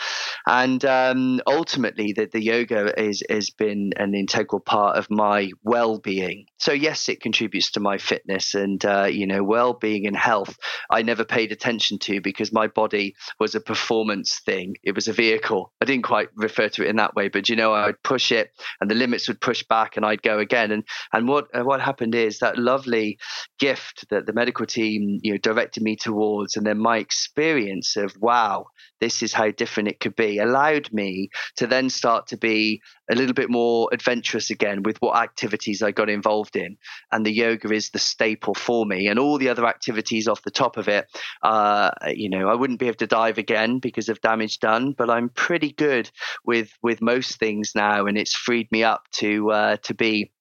And 0.48 0.84
um, 0.86 1.41
ultimately, 1.45 2.14
the, 2.14 2.26
the 2.26 2.41
yoga 2.41 2.99
is, 2.99 3.23
has 3.30 3.52
been 3.52 3.91
an 3.98 4.15
integral 4.15 4.61
part 4.61 4.98
of 4.98 5.11
my 5.11 5.52
well 5.64 5.99
being. 5.99 6.45
So, 6.57 6.72
yes, 6.72 7.07
it 7.10 7.22
contributes 7.22 7.72
to 7.72 7.80
my 7.80 7.98
fitness 7.98 8.56
and, 8.56 8.84
uh, 8.84 9.07
you 9.11 9.27
know, 9.27 9.44
well 9.44 9.73
being 9.73 10.07
and 10.07 10.18
health. 10.18 10.57
I 10.90 11.03
never 11.03 11.23
paid 11.23 11.52
attention 11.52 11.90
attention 11.90 11.99
to 12.02 12.22
because 12.22 12.52
my 12.52 12.68
body 12.68 13.16
was 13.40 13.56
a 13.56 13.62
performance 13.62 14.42
thing. 14.46 14.76
It 14.84 14.96
was 14.96 15.08
a 15.08 15.14
vehicle. 15.14 15.72
I 15.82 15.86
didn't 15.86 16.06
quite 16.06 16.30
refer 16.36 16.70
to 16.70 16.84
it 16.84 16.90
in 16.90 16.96
that 16.98 17.16
way, 17.16 17.30
but 17.30 17.50
you 17.50 17.56
know, 17.56 17.74
I'd 17.74 18.02
push 18.04 18.32
it 18.32 18.52
and 18.82 18.90
the 18.90 18.96
limits 18.96 19.28
would 19.28 19.42
push 19.42 19.64
back 19.64 19.98
and 19.98 20.06
I'd 20.06 20.22
go 20.22 20.40
again. 20.40 20.72
And 20.72 20.84
and 21.14 21.28
what 21.28 21.48
uh, 21.54 21.64
what 21.64 21.82
happened 21.82 22.16
is 22.16 22.40
that 22.40 22.58
lovely 22.58 23.18
gift 23.60 24.06
that 24.10 24.26
the 24.26 24.34
medical 24.34 24.66
team 24.66 25.20
you 25.22 25.34
know 25.34 25.38
directed 25.38 25.84
me 25.84 25.96
towards, 25.96 26.56
and 26.56 26.66
then 26.66 26.78
my 26.78 26.98
experience 26.98 27.96
of 27.96 28.16
wow, 28.20 28.66
this 29.00 29.22
is 29.24 29.34
how 29.34 29.52
different 29.52 29.90
it 29.90 30.00
could 30.00 30.16
be, 30.16 30.40
allowed 30.40 30.92
me 30.92 31.30
to 31.58 31.68
then 31.68 31.90
start 31.90 32.28
to 32.28 32.38
be 32.38 32.82
a 33.12 33.16
little 33.16 33.34
bit 33.34 33.50
more 33.50 33.90
adventurous 33.92 34.50
again 34.50 34.84
with 34.84 34.98
what 35.00 35.18
activities 35.18 35.82
I 35.82 35.92
got 35.92 36.10
involved 36.10 36.56
in. 36.56 36.78
And 37.12 37.26
the 37.26 37.34
yoga 37.34 37.72
is 37.74 37.90
the 37.90 38.00
staple 38.00 38.54
for 38.54 38.86
me, 38.86 39.08
and 39.08 39.20
all 39.20 39.38
the 39.38 39.50
other 39.50 39.66
activities 39.66 40.28
off 40.28 40.44
the 40.44 40.52
top 40.52 40.78
of 40.78 40.88
it. 40.88 41.06
Uh, 41.42 41.89
you 42.07 42.30
know, 42.30 42.49
I 42.49 42.56
wouldn't 42.56 42.80
be 42.80 42.88
able 42.88 42.98
to 42.98 43.07
dive 43.07 43.38
again 43.38 43.80
because 43.80 44.10
of 44.10 44.22
damage 44.22 44.60
done, 44.60 44.94
but 44.98 45.10
I'm 45.10 45.30
pretty 45.30 45.72
good 45.72 46.10
with 46.45 46.72
with 46.82 47.02
most 47.02 47.40
things 47.40 47.72
now, 47.76 48.06
and 48.06 48.18
it's 48.18 48.36
freed 48.36 48.72
me 48.72 48.84
up 48.84 49.07
to 49.14 49.52
uh, 49.52 49.78
to 49.84 49.94
be. 49.94 50.32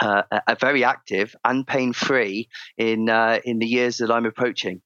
Uh, 0.00 0.22
a, 0.46 0.54
very 0.54 0.84
active 0.84 1.34
and 1.44 1.66
pain 1.66 1.92
free 1.92 2.48
in 2.76 3.08
uh, 3.08 3.40
in 3.44 3.58
the 3.58 3.66
years 3.66 3.96
that 3.96 4.12
I'm 4.12 4.26
approaching. 4.26 4.80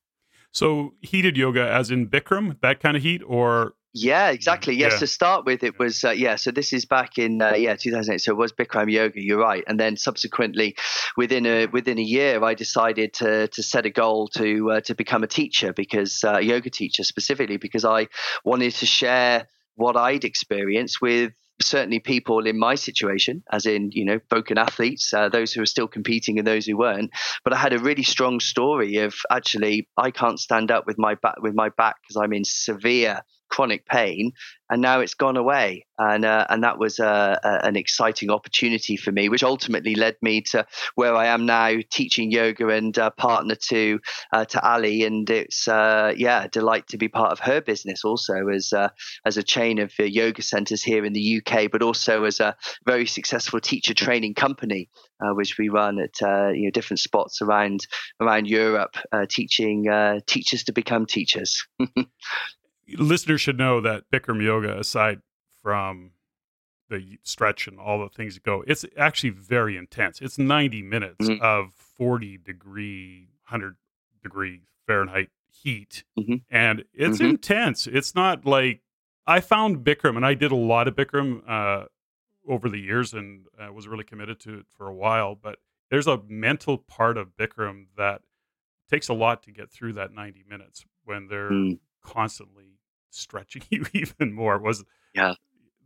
So 0.52 0.94
heated 1.02 1.36
yoga, 1.36 1.70
as 1.70 1.90
in 1.90 2.08
Bikram, 2.08 2.58
that 2.62 2.80
kind 2.80 2.96
of 2.96 3.02
heat, 3.02 3.20
or 3.26 3.74
yeah, 3.94 4.30
exactly. 4.30 4.74
Yes, 4.74 4.94
yeah. 4.94 4.98
to 5.00 5.06
start 5.06 5.44
with, 5.44 5.62
it 5.62 5.78
was 5.78 6.02
uh, 6.02 6.10
yeah. 6.10 6.36
So 6.36 6.50
this 6.50 6.72
is 6.72 6.86
back 6.86 7.18
in 7.18 7.42
uh, 7.42 7.54
yeah 7.54 7.76
2008. 7.76 8.18
So 8.18 8.32
it 8.32 8.36
was 8.36 8.52
Bikram 8.52 8.90
yoga. 8.90 9.22
You're 9.22 9.38
right. 9.38 9.62
And 9.66 9.78
then 9.78 9.98
subsequently, 9.98 10.76
within 11.16 11.44
a 11.44 11.66
within 11.66 11.98
a 11.98 12.02
year, 12.02 12.42
I 12.42 12.54
decided 12.54 13.12
to 13.14 13.48
to 13.48 13.62
set 13.62 13.84
a 13.84 13.90
goal 13.90 14.28
to 14.28 14.72
uh, 14.72 14.80
to 14.82 14.94
become 14.94 15.22
a 15.22 15.26
teacher 15.26 15.74
because 15.74 16.24
uh, 16.24 16.36
a 16.38 16.40
yoga 16.40 16.70
teacher 16.70 17.04
specifically 17.04 17.58
because 17.58 17.84
I 17.84 18.08
wanted 18.44 18.72
to 18.76 18.86
share 18.86 19.46
what 19.74 19.96
I'd 19.96 20.24
experienced 20.24 21.02
with 21.02 21.32
certainly 21.60 21.98
people 21.98 22.46
in 22.46 22.58
my 22.58 22.74
situation, 22.74 23.42
as 23.52 23.66
in 23.66 23.90
you 23.92 24.06
know 24.06 24.20
broken 24.30 24.56
athletes, 24.56 25.12
uh, 25.12 25.28
those 25.28 25.52
who 25.52 25.60
are 25.60 25.66
still 25.66 25.88
competing 25.88 26.38
and 26.38 26.46
those 26.46 26.64
who 26.64 26.78
weren't. 26.78 27.10
But 27.44 27.52
I 27.52 27.56
had 27.56 27.74
a 27.74 27.78
really 27.78 28.04
strong 28.04 28.40
story 28.40 28.96
of 28.98 29.14
actually 29.30 29.88
I 29.98 30.10
can't 30.10 30.40
stand 30.40 30.70
up 30.70 30.86
with 30.86 30.98
my 30.98 31.14
back 31.14 31.42
with 31.42 31.54
my 31.54 31.68
back 31.68 31.96
because 32.02 32.16
I'm 32.16 32.32
in 32.32 32.44
severe 32.44 33.20
chronic 33.52 33.86
pain, 33.86 34.32
and 34.70 34.80
now 34.80 35.00
it's 35.00 35.12
gone 35.12 35.36
away. 35.36 35.84
And 35.98 36.24
uh, 36.24 36.46
and 36.48 36.64
that 36.64 36.78
was 36.78 36.98
uh, 36.98 37.36
an 37.44 37.76
exciting 37.76 38.30
opportunity 38.30 38.96
for 38.96 39.12
me, 39.12 39.28
which 39.28 39.44
ultimately 39.44 39.94
led 39.94 40.16
me 40.22 40.40
to 40.52 40.66
where 40.94 41.14
I 41.14 41.26
am 41.26 41.44
now, 41.44 41.76
teaching 41.90 42.30
yoga 42.30 42.68
and 42.68 42.98
uh, 42.98 43.10
partner 43.10 43.54
to 43.68 44.00
uh, 44.32 44.46
to 44.46 44.66
Ali. 44.66 45.04
And 45.04 45.28
it's 45.28 45.68
uh, 45.68 46.14
yeah, 46.16 46.44
a 46.44 46.48
delight 46.48 46.88
to 46.88 46.96
be 46.96 47.08
part 47.08 47.30
of 47.30 47.40
her 47.40 47.60
business 47.60 48.04
also 48.04 48.48
as 48.48 48.72
as 49.26 49.36
a 49.36 49.42
chain 49.42 49.78
of 49.78 49.92
yoga 49.98 50.42
centers 50.42 50.82
here 50.82 51.04
in 51.04 51.12
the 51.12 51.42
UK, 51.44 51.70
but 51.70 51.82
also 51.82 52.24
as 52.24 52.40
a 52.40 52.56
very 52.86 53.06
successful 53.06 53.60
teacher 53.60 53.94
training 53.94 54.34
company, 54.34 54.88
which 55.34 55.58
we 55.58 55.68
run 55.68 56.00
at 56.00 56.20
you 56.56 56.64
know 56.64 56.70
different 56.70 57.00
spots 57.00 57.42
around 57.42 57.86
around 58.20 58.48
Europe, 58.48 58.96
teaching 59.28 59.84
teachers 60.26 60.64
to 60.64 60.72
become 60.72 61.04
teachers. 61.04 61.66
listeners 62.98 63.40
should 63.40 63.58
know 63.58 63.80
that 63.80 64.10
Bikram 64.10 64.42
yoga, 64.42 64.78
aside 64.78 65.20
from 65.62 66.12
the 66.88 67.18
stretch 67.22 67.66
and 67.66 67.78
all 67.78 68.00
the 68.00 68.08
things 68.08 68.34
that 68.34 68.42
go, 68.42 68.62
it's 68.66 68.84
actually 68.96 69.30
very 69.30 69.76
intense. 69.76 70.20
It's 70.20 70.38
90 70.38 70.82
minutes 70.82 71.28
mm-hmm. 71.28 71.42
of 71.42 71.72
40 71.74 72.38
degree, 72.38 73.28
100 73.48 73.76
degree 74.22 74.62
Fahrenheit 74.86 75.30
heat. 75.50 76.04
Mm-hmm. 76.18 76.36
And 76.50 76.84
it's 76.92 77.18
mm-hmm. 77.18 77.30
intense. 77.30 77.86
It's 77.86 78.14
not 78.14 78.44
like 78.44 78.80
I 79.26 79.40
found 79.40 79.84
Bikram, 79.84 80.16
and 80.16 80.26
I 80.26 80.34
did 80.34 80.52
a 80.52 80.56
lot 80.56 80.88
of 80.88 80.96
Bikram 80.96 81.42
uh, 81.48 81.86
over 82.48 82.68
the 82.68 82.78
years 82.78 83.12
and 83.12 83.46
uh, 83.58 83.72
was 83.72 83.86
really 83.86 84.04
committed 84.04 84.40
to 84.40 84.58
it 84.58 84.66
for 84.76 84.88
a 84.88 84.94
while. 84.94 85.34
But 85.34 85.58
there's 85.90 86.06
a 86.06 86.20
mental 86.28 86.78
part 86.78 87.16
of 87.16 87.36
Bikram 87.36 87.86
that 87.96 88.22
takes 88.90 89.08
a 89.08 89.14
lot 89.14 89.42
to 89.44 89.52
get 89.52 89.70
through 89.70 89.94
that 89.94 90.12
90 90.12 90.44
minutes 90.48 90.84
when 91.04 91.28
they're 91.28 91.50
mm. 91.50 91.78
constantly 92.04 92.71
stretching 93.14 93.62
you 93.70 93.84
even 93.92 94.32
more. 94.32 94.58
Was 94.58 94.84
yeah. 95.14 95.34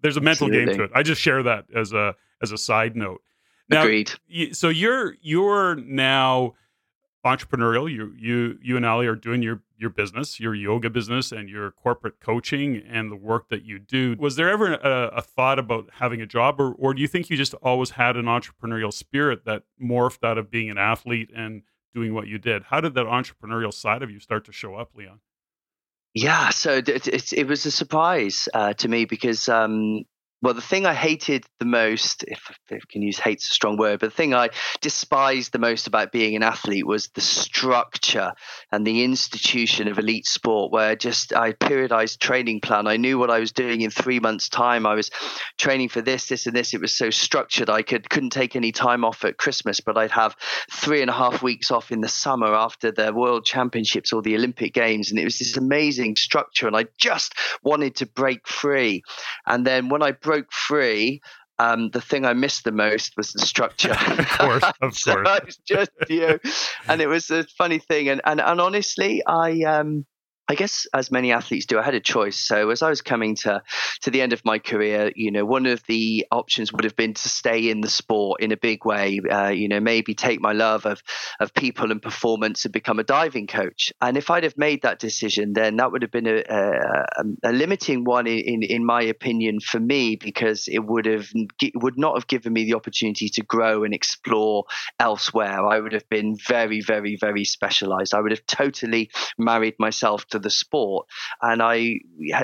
There's 0.02 0.16
a 0.16 0.20
mental 0.20 0.46
Absolutely. 0.46 0.72
game 0.72 0.78
to 0.78 0.84
it. 0.84 0.90
I 0.94 1.02
just 1.02 1.20
share 1.20 1.42
that 1.42 1.66
as 1.74 1.92
a 1.92 2.14
as 2.42 2.52
a 2.52 2.58
side 2.58 2.96
note. 2.96 3.22
Now, 3.68 3.82
Agreed. 3.82 4.12
so 4.52 4.68
you're 4.68 5.16
you're 5.20 5.74
now 5.76 6.54
entrepreneurial. 7.24 7.90
You 7.90 8.14
you 8.16 8.58
you 8.62 8.76
and 8.76 8.86
Ali 8.86 9.06
are 9.06 9.16
doing 9.16 9.42
your 9.42 9.62
your 9.78 9.90
business, 9.90 10.38
your 10.38 10.54
yoga 10.54 10.88
business, 10.88 11.32
and 11.32 11.48
your 11.48 11.72
corporate 11.72 12.20
coaching 12.20 12.82
and 12.88 13.10
the 13.10 13.16
work 13.16 13.48
that 13.48 13.64
you 13.64 13.78
do. 13.78 14.16
Was 14.18 14.36
there 14.36 14.48
ever 14.48 14.74
a, 14.74 15.08
a, 15.16 15.22
thought 15.22 15.58
about 15.58 15.90
having 15.94 16.20
a 16.22 16.26
job, 16.26 16.60
or 16.60 16.72
or 16.74 16.94
do 16.94 17.02
you 17.02 17.08
think 17.08 17.28
you 17.28 17.36
just 17.36 17.54
always 17.54 17.90
had 17.90 18.16
an 18.16 18.26
entrepreneurial 18.26 18.92
spirit 18.92 19.44
that 19.44 19.64
morphed 19.82 20.24
out 20.24 20.38
of 20.38 20.50
being 20.50 20.70
an 20.70 20.78
athlete 20.78 21.30
and 21.34 21.62
doing 21.92 22.14
what 22.14 22.28
you 22.28 22.38
did? 22.38 22.64
How 22.64 22.80
did 22.80 22.94
that 22.94 23.06
entrepreneurial 23.06 23.74
side 23.74 24.02
of 24.02 24.10
you 24.10 24.20
start 24.20 24.44
to 24.46 24.52
show 24.52 24.76
up, 24.76 24.92
Leon? 24.94 25.20
Yeah, 26.16 26.48
so 26.48 26.76
it, 26.78 26.88
it, 26.88 27.32
it 27.34 27.46
was 27.46 27.66
a 27.66 27.70
surprise 27.70 28.48
uh, 28.54 28.72
to 28.72 28.88
me 28.88 29.04
because 29.04 29.50
um, 29.50 30.04
well, 30.42 30.52
the 30.52 30.60
thing 30.60 30.84
I 30.84 30.92
hated 30.92 31.44
the 31.58 31.64
most, 31.64 32.22
if, 32.24 32.50
if 32.68 32.82
I 32.82 32.92
can 32.92 33.00
use 33.00 33.18
hate's 33.18 33.48
a 33.48 33.52
strong 33.52 33.78
word, 33.78 34.00
but 34.00 34.10
the 34.10 34.16
thing 34.16 34.34
I 34.34 34.50
despised 34.82 35.52
the 35.52 35.58
most 35.58 35.86
about 35.86 36.12
being 36.12 36.36
an 36.36 36.42
athlete 36.42 36.86
was 36.86 37.08
the 37.08 37.22
structure 37.22 38.32
and 38.70 38.86
the 38.86 39.02
institution 39.02 39.88
of 39.88 39.98
elite 39.98 40.26
sport, 40.26 40.72
where 40.72 40.94
just 40.94 41.34
I 41.34 41.52
periodized 41.52 42.18
training 42.18 42.60
plan. 42.60 42.86
I 42.86 42.98
knew 42.98 43.18
what 43.18 43.30
I 43.30 43.40
was 43.40 43.52
doing 43.52 43.80
in 43.80 43.90
three 43.90 44.20
months' 44.20 44.50
time. 44.50 44.86
I 44.86 44.94
was 44.94 45.10
training 45.56 45.88
for 45.88 46.02
this, 46.02 46.28
this, 46.28 46.46
and 46.46 46.54
this. 46.54 46.74
It 46.74 46.82
was 46.82 46.92
so 46.92 47.08
structured. 47.08 47.70
I 47.70 47.80
could 47.80 48.10
couldn't 48.10 48.30
take 48.30 48.56
any 48.56 48.72
time 48.72 49.06
off 49.06 49.24
at 49.24 49.38
Christmas, 49.38 49.80
but 49.80 49.96
I'd 49.96 50.10
have 50.10 50.36
three 50.70 51.00
and 51.00 51.10
a 51.10 51.14
half 51.14 51.42
weeks 51.42 51.70
off 51.70 51.90
in 51.90 52.02
the 52.02 52.08
summer 52.08 52.54
after 52.54 52.92
the 52.92 53.12
World 53.14 53.46
Championships 53.46 54.12
or 54.12 54.20
the 54.20 54.36
Olympic 54.36 54.74
Games, 54.74 55.10
and 55.10 55.18
it 55.18 55.24
was 55.24 55.38
this 55.38 55.56
amazing 55.56 56.16
structure. 56.16 56.66
And 56.66 56.76
I 56.76 56.86
just 56.98 57.34
wanted 57.62 57.96
to 57.96 58.06
break 58.06 58.46
free. 58.46 59.02
And 59.46 59.66
then 59.66 59.88
when 59.88 60.02
I 60.02 60.12
broke 60.26 60.52
free, 60.52 61.22
um, 61.58 61.90
the 61.90 62.00
thing 62.00 62.26
I 62.26 62.34
missed 62.34 62.64
the 62.64 62.72
most 62.72 63.14
was 63.16 63.32
the 63.32 63.46
structure. 63.46 63.92
of 64.18 64.28
course, 64.28 64.64
of 64.82 64.94
so 64.98 65.22
course. 65.22 65.58
just 65.66 65.90
you 66.08 66.20
know, 66.20 66.38
and 66.88 67.00
it 67.00 67.06
was 67.06 67.30
a 67.30 67.44
funny 67.44 67.78
thing. 67.78 68.08
And 68.08 68.20
and, 68.24 68.40
and 68.40 68.60
honestly, 68.60 69.22
I 69.26 69.62
um, 69.62 70.04
I 70.48 70.54
guess 70.54 70.86
as 70.94 71.10
many 71.10 71.32
athletes 71.32 71.66
do, 71.66 71.78
I 71.78 71.82
had 71.82 71.94
a 71.94 72.00
choice. 72.00 72.38
So 72.38 72.70
as 72.70 72.82
I 72.82 72.88
was 72.88 73.02
coming 73.02 73.34
to 73.36 73.62
to 74.02 74.10
the 74.10 74.22
end 74.22 74.32
of 74.32 74.44
my 74.44 74.58
career, 74.58 75.10
you 75.16 75.30
know, 75.32 75.44
one 75.44 75.66
of 75.66 75.82
the 75.86 76.26
options 76.30 76.72
would 76.72 76.84
have 76.84 76.94
been 76.94 77.14
to 77.14 77.28
stay 77.28 77.68
in 77.68 77.80
the 77.80 77.88
sport 77.88 78.40
in 78.40 78.52
a 78.52 78.56
big 78.56 78.84
way. 78.84 79.20
Uh, 79.28 79.48
you 79.48 79.68
know, 79.68 79.80
maybe 79.80 80.14
take 80.14 80.40
my 80.40 80.52
love 80.52 80.86
of 80.86 81.02
of 81.40 81.52
people 81.54 81.90
and 81.90 82.00
performance 82.00 82.64
and 82.64 82.72
become 82.72 83.00
a 83.00 83.04
diving 83.04 83.48
coach. 83.48 83.92
And 84.00 84.16
if 84.16 84.30
I'd 84.30 84.44
have 84.44 84.56
made 84.56 84.82
that 84.82 85.00
decision, 85.00 85.52
then 85.52 85.76
that 85.76 85.90
would 85.90 86.02
have 86.02 86.12
been 86.12 86.28
a, 86.28 86.42
a, 86.48 87.50
a 87.50 87.52
limiting 87.52 88.04
one 88.04 88.26
in, 88.28 88.62
in 88.62 88.84
my 88.84 89.02
opinion 89.02 89.58
for 89.60 89.80
me 89.80 90.16
because 90.16 90.68
it 90.68 90.84
would 90.84 91.06
have 91.06 91.28
would 91.74 91.98
not 91.98 92.14
have 92.14 92.28
given 92.28 92.52
me 92.52 92.64
the 92.64 92.74
opportunity 92.74 93.28
to 93.30 93.42
grow 93.42 93.82
and 93.82 93.92
explore 93.92 94.64
elsewhere. 95.00 95.66
I 95.66 95.80
would 95.80 95.92
have 95.92 96.08
been 96.08 96.36
very, 96.36 96.80
very, 96.80 97.16
very 97.16 97.44
specialized. 97.44 98.14
I 98.14 98.20
would 98.20 98.30
have 98.30 98.46
totally 98.46 99.10
married 99.38 99.74
myself 99.80 100.24
to 100.28 100.35
the 100.38 100.50
sport. 100.50 101.06
And 101.42 101.62
I, 101.62 102.00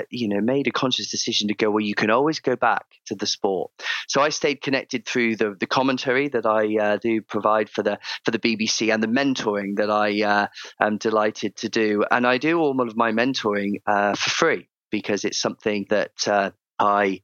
you 0.09 0.27
know, 0.27 0.41
made 0.41 0.67
a 0.67 0.71
conscious 0.71 1.09
decision 1.09 1.47
to 1.47 1.53
go, 1.53 1.69
well, 1.71 1.81
you 1.81 1.95
can 1.95 2.09
always 2.09 2.39
go 2.39 2.55
back 2.55 2.85
to 3.07 3.15
the 3.15 3.27
sport. 3.27 3.71
So 4.07 4.21
I 4.21 4.29
stayed 4.29 4.61
connected 4.61 5.05
through 5.05 5.37
the, 5.37 5.55
the 5.59 5.67
commentary 5.67 6.29
that 6.29 6.45
I 6.45 6.77
uh, 6.77 6.97
do 6.97 7.21
provide 7.21 7.69
for 7.69 7.83
the 7.83 7.99
for 8.23 8.31
the 8.31 8.39
BBC 8.39 8.93
and 8.93 9.01
the 9.01 9.07
mentoring 9.07 9.77
that 9.77 9.89
I 9.89 10.23
uh, 10.23 10.47
am 10.79 10.97
delighted 10.97 11.55
to 11.57 11.69
do. 11.69 12.03
And 12.09 12.25
I 12.25 12.37
do 12.37 12.59
all 12.59 12.79
of 12.81 12.95
my 12.95 13.11
mentoring 13.11 13.81
uh, 13.87 14.15
for 14.15 14.29
free 14.29 14.69
because 14.91 15.25
it's 15.25 15.39
something 15.39 15.85
that 15.89 16.27
uh, 16.27 16.51
I 16.79 17.21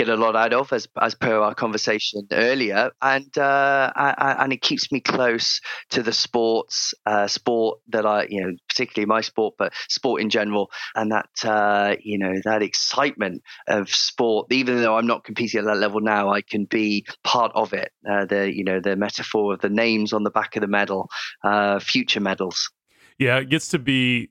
get 0.00 0.08
a 0.08 0.16
lot 0.16 0.34
out 0.34 0.52
of, 0.54 0.72
as 0.72 0.88
as 1.00 1.14
per 1.14 1.38
our 1.38 1.54
conversation 1.54 2.26
earlier, 2.32 2.90
and 3.02 3.36
uh, 3.36 3.92
I, 3.94 4.36
and 4.42 4.52
it 4.52 4.62
keeps 4.62 4.90
me 4.90 5.00
close 5.00 5.60
to 5.90 6.02
the 6.02 6.12
sports, 6.12 6.94
uh, 7.04 7.26
sport 7.26 7.80
that 7.88 8.06
I, 8.06 8.26
you 8.30 8.40
know, 8.40 8.56
particularly 8.68 9.06
my 9.06 9.20
sport, 9.20 9.54
but 9.58 9.72
sport 9.88 10.22
in 10.22 10.30
general, 10.30 10.70
and 10.94 11.12
that 11.12 11.28
uh, 11.44 11.96
you 12.00 12.18
know 12.18 12.34
that 12.44 12.62
excitement 12.62 13.42
of 13.68 13.90
sport. 13.90 14.50
Even 14.50 14.80
though 14.80 14.96
I'm 14.96 15.06
not 15.06 15.24
competing 15.24 15.60
at 15.60 15.66
that 15.66 15.76
level 15.76 16.00
now, 16.00 16.32
I 16.32 16.40
can 16.40 16.64
be 16.64 17.06
part 17.22 17.52
of 17.54 17.74
it. 17.74 17.92
Uh, 18.10 18.24
the 18.24 18.50
you 18.52 18.64
know 18.64 18.80
the 18.80 18.96
metaphor 18.96 19.54
of 19.54 19.60
the 19.60 19.68
names 19.68 20.12
on 20.12 20.24
the 20.24 20.30
back 20.30 20.56
of 20.56 20.62
the 20.62 20.68
medal, 20.68 21.10
uh, 21.44 21.78
future 21.78 22.20
medals. 22.20 22.70
Yeah, 23.18 23.36
it 23.36 23.50
gets 23.50 23.68
to 23.68 23.78
be 23.78 24.30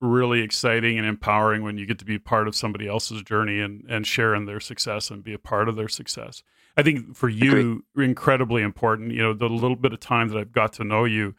really 0.00 0.40
exciting 0.40 0.96
and 0.98 1.06
empowering 1.06 1.62
when 1.62 1.76
you 1.76 1.86
get 1.86 1.98
to 1.98 2.04
be 2.04 2.18
part 2.18 2.46
of 2.46 2.54
somebody 2.54 2.86
else's 2.86 3.22
journey 3.22 3.60
and 3.60 3.84
and 3.88 4.06
share 4.06 4.34
in 4.34 4.46
their 4.46 4.60
success 4.60 5.10
and 5.10 5.24
be 5.24 5.32
a 5.32 5.38
part 5.38 5.68
of 5.68 5.76
their 5.76 5.88
success. 5.88 6.42
I 6.76 6.82
think 6.82 7.16
for 7.16 7.28
you 7.28 7.84
incredibly 7.96 8.62
important, 8.62 9.12
you 9.12 9.22
know, 9.22 9.34
the 9.34 9.48
little 9.48 9.76
bit 9.76 9.92
of 9.92 10.00
time 10.00 10.28
that 10.28 10.38
I've 10.38 10.52
got 10.52 10.72
to 10.74 10.84
know 10.84 11.04
you 11.04 11.34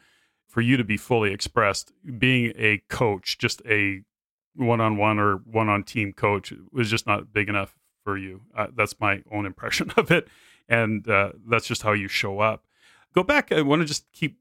for 0.47 0.61
you 0.61 0.77
to 0.77 0.83
be 0.83 0.97
fully 0.97 1.31
expressed, 1.31 1.93
being 2.17 2.53
a 2.57 2.81
coach, 2.89 3.37
just 3.37 3.61
a 3.65 4.01
one-on-one 4.55 5.19
or 5.19 5.35
one-on 5.37 5.83
team 5.83 6.11
coach 6.11 6.51
was 6.71 6.89
just 6.89 7.07
not 7.07 7.31
big 7.31 7.47
enough 7.47 7.77
for 8.03 8.17
you. 8.17 8.41
Uh, 8.57 8.67
that's 8.75 8.99
my 8.99 9.21
own 9.31 9.45
impression 9.45 9.91
of 9.97 10.11
it 10.11 10.27
and 10.69 11.09
uh, 11.09 11.31
that's 11.47 11.67
just 11.67 11.81
how 11.81 11.91
you 11.91 12.07
show 12.07 12.39
up. 12.39 12.63
Go 13.13 13.23
back. 13.23 13.51
I 13.51 13.61
want 13.61 13.81
to 13.81 13.85
just 13.85 14.11
keep 14.11 14.37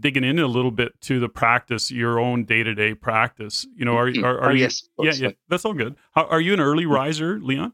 digging 0.00 0.24
in 0.24 0.38
a 0.38 0.46
little 0.46 0.70
bit 0.70 1.00
to 1.02 1.20
the 1.20 1.28
practice, 1.28 1.90
your 1.90 2.18
own 2.18 2.44
day 2.44 2.62
to 2.62 2.74
day 2.74 2.94
practice. 2.94 3.66
You 3.76 3.84
know, 3.84 3.96
are 3.96 4.08
Mm-hmm. 4.08 4.24
are, 4.24 4.40
are 4.40 4.50
oh, 4.50 4.54
you? 4.54 4.64
yes, 4.64 4.82
Yeah, 4.98 5.12
yeah, 5.14 5.30
that's 5.48 5.64
all 5.64 5.74
good. 5.74 5.96
How, 6.12 6.26
are 6.26 6.40
you 6.40 6.52
an 6.52 6.60
early 6.60 6.84
Mm-hmm. 6.84 6.92
riser, 6.94 7.40
Leon? 7.40 7.72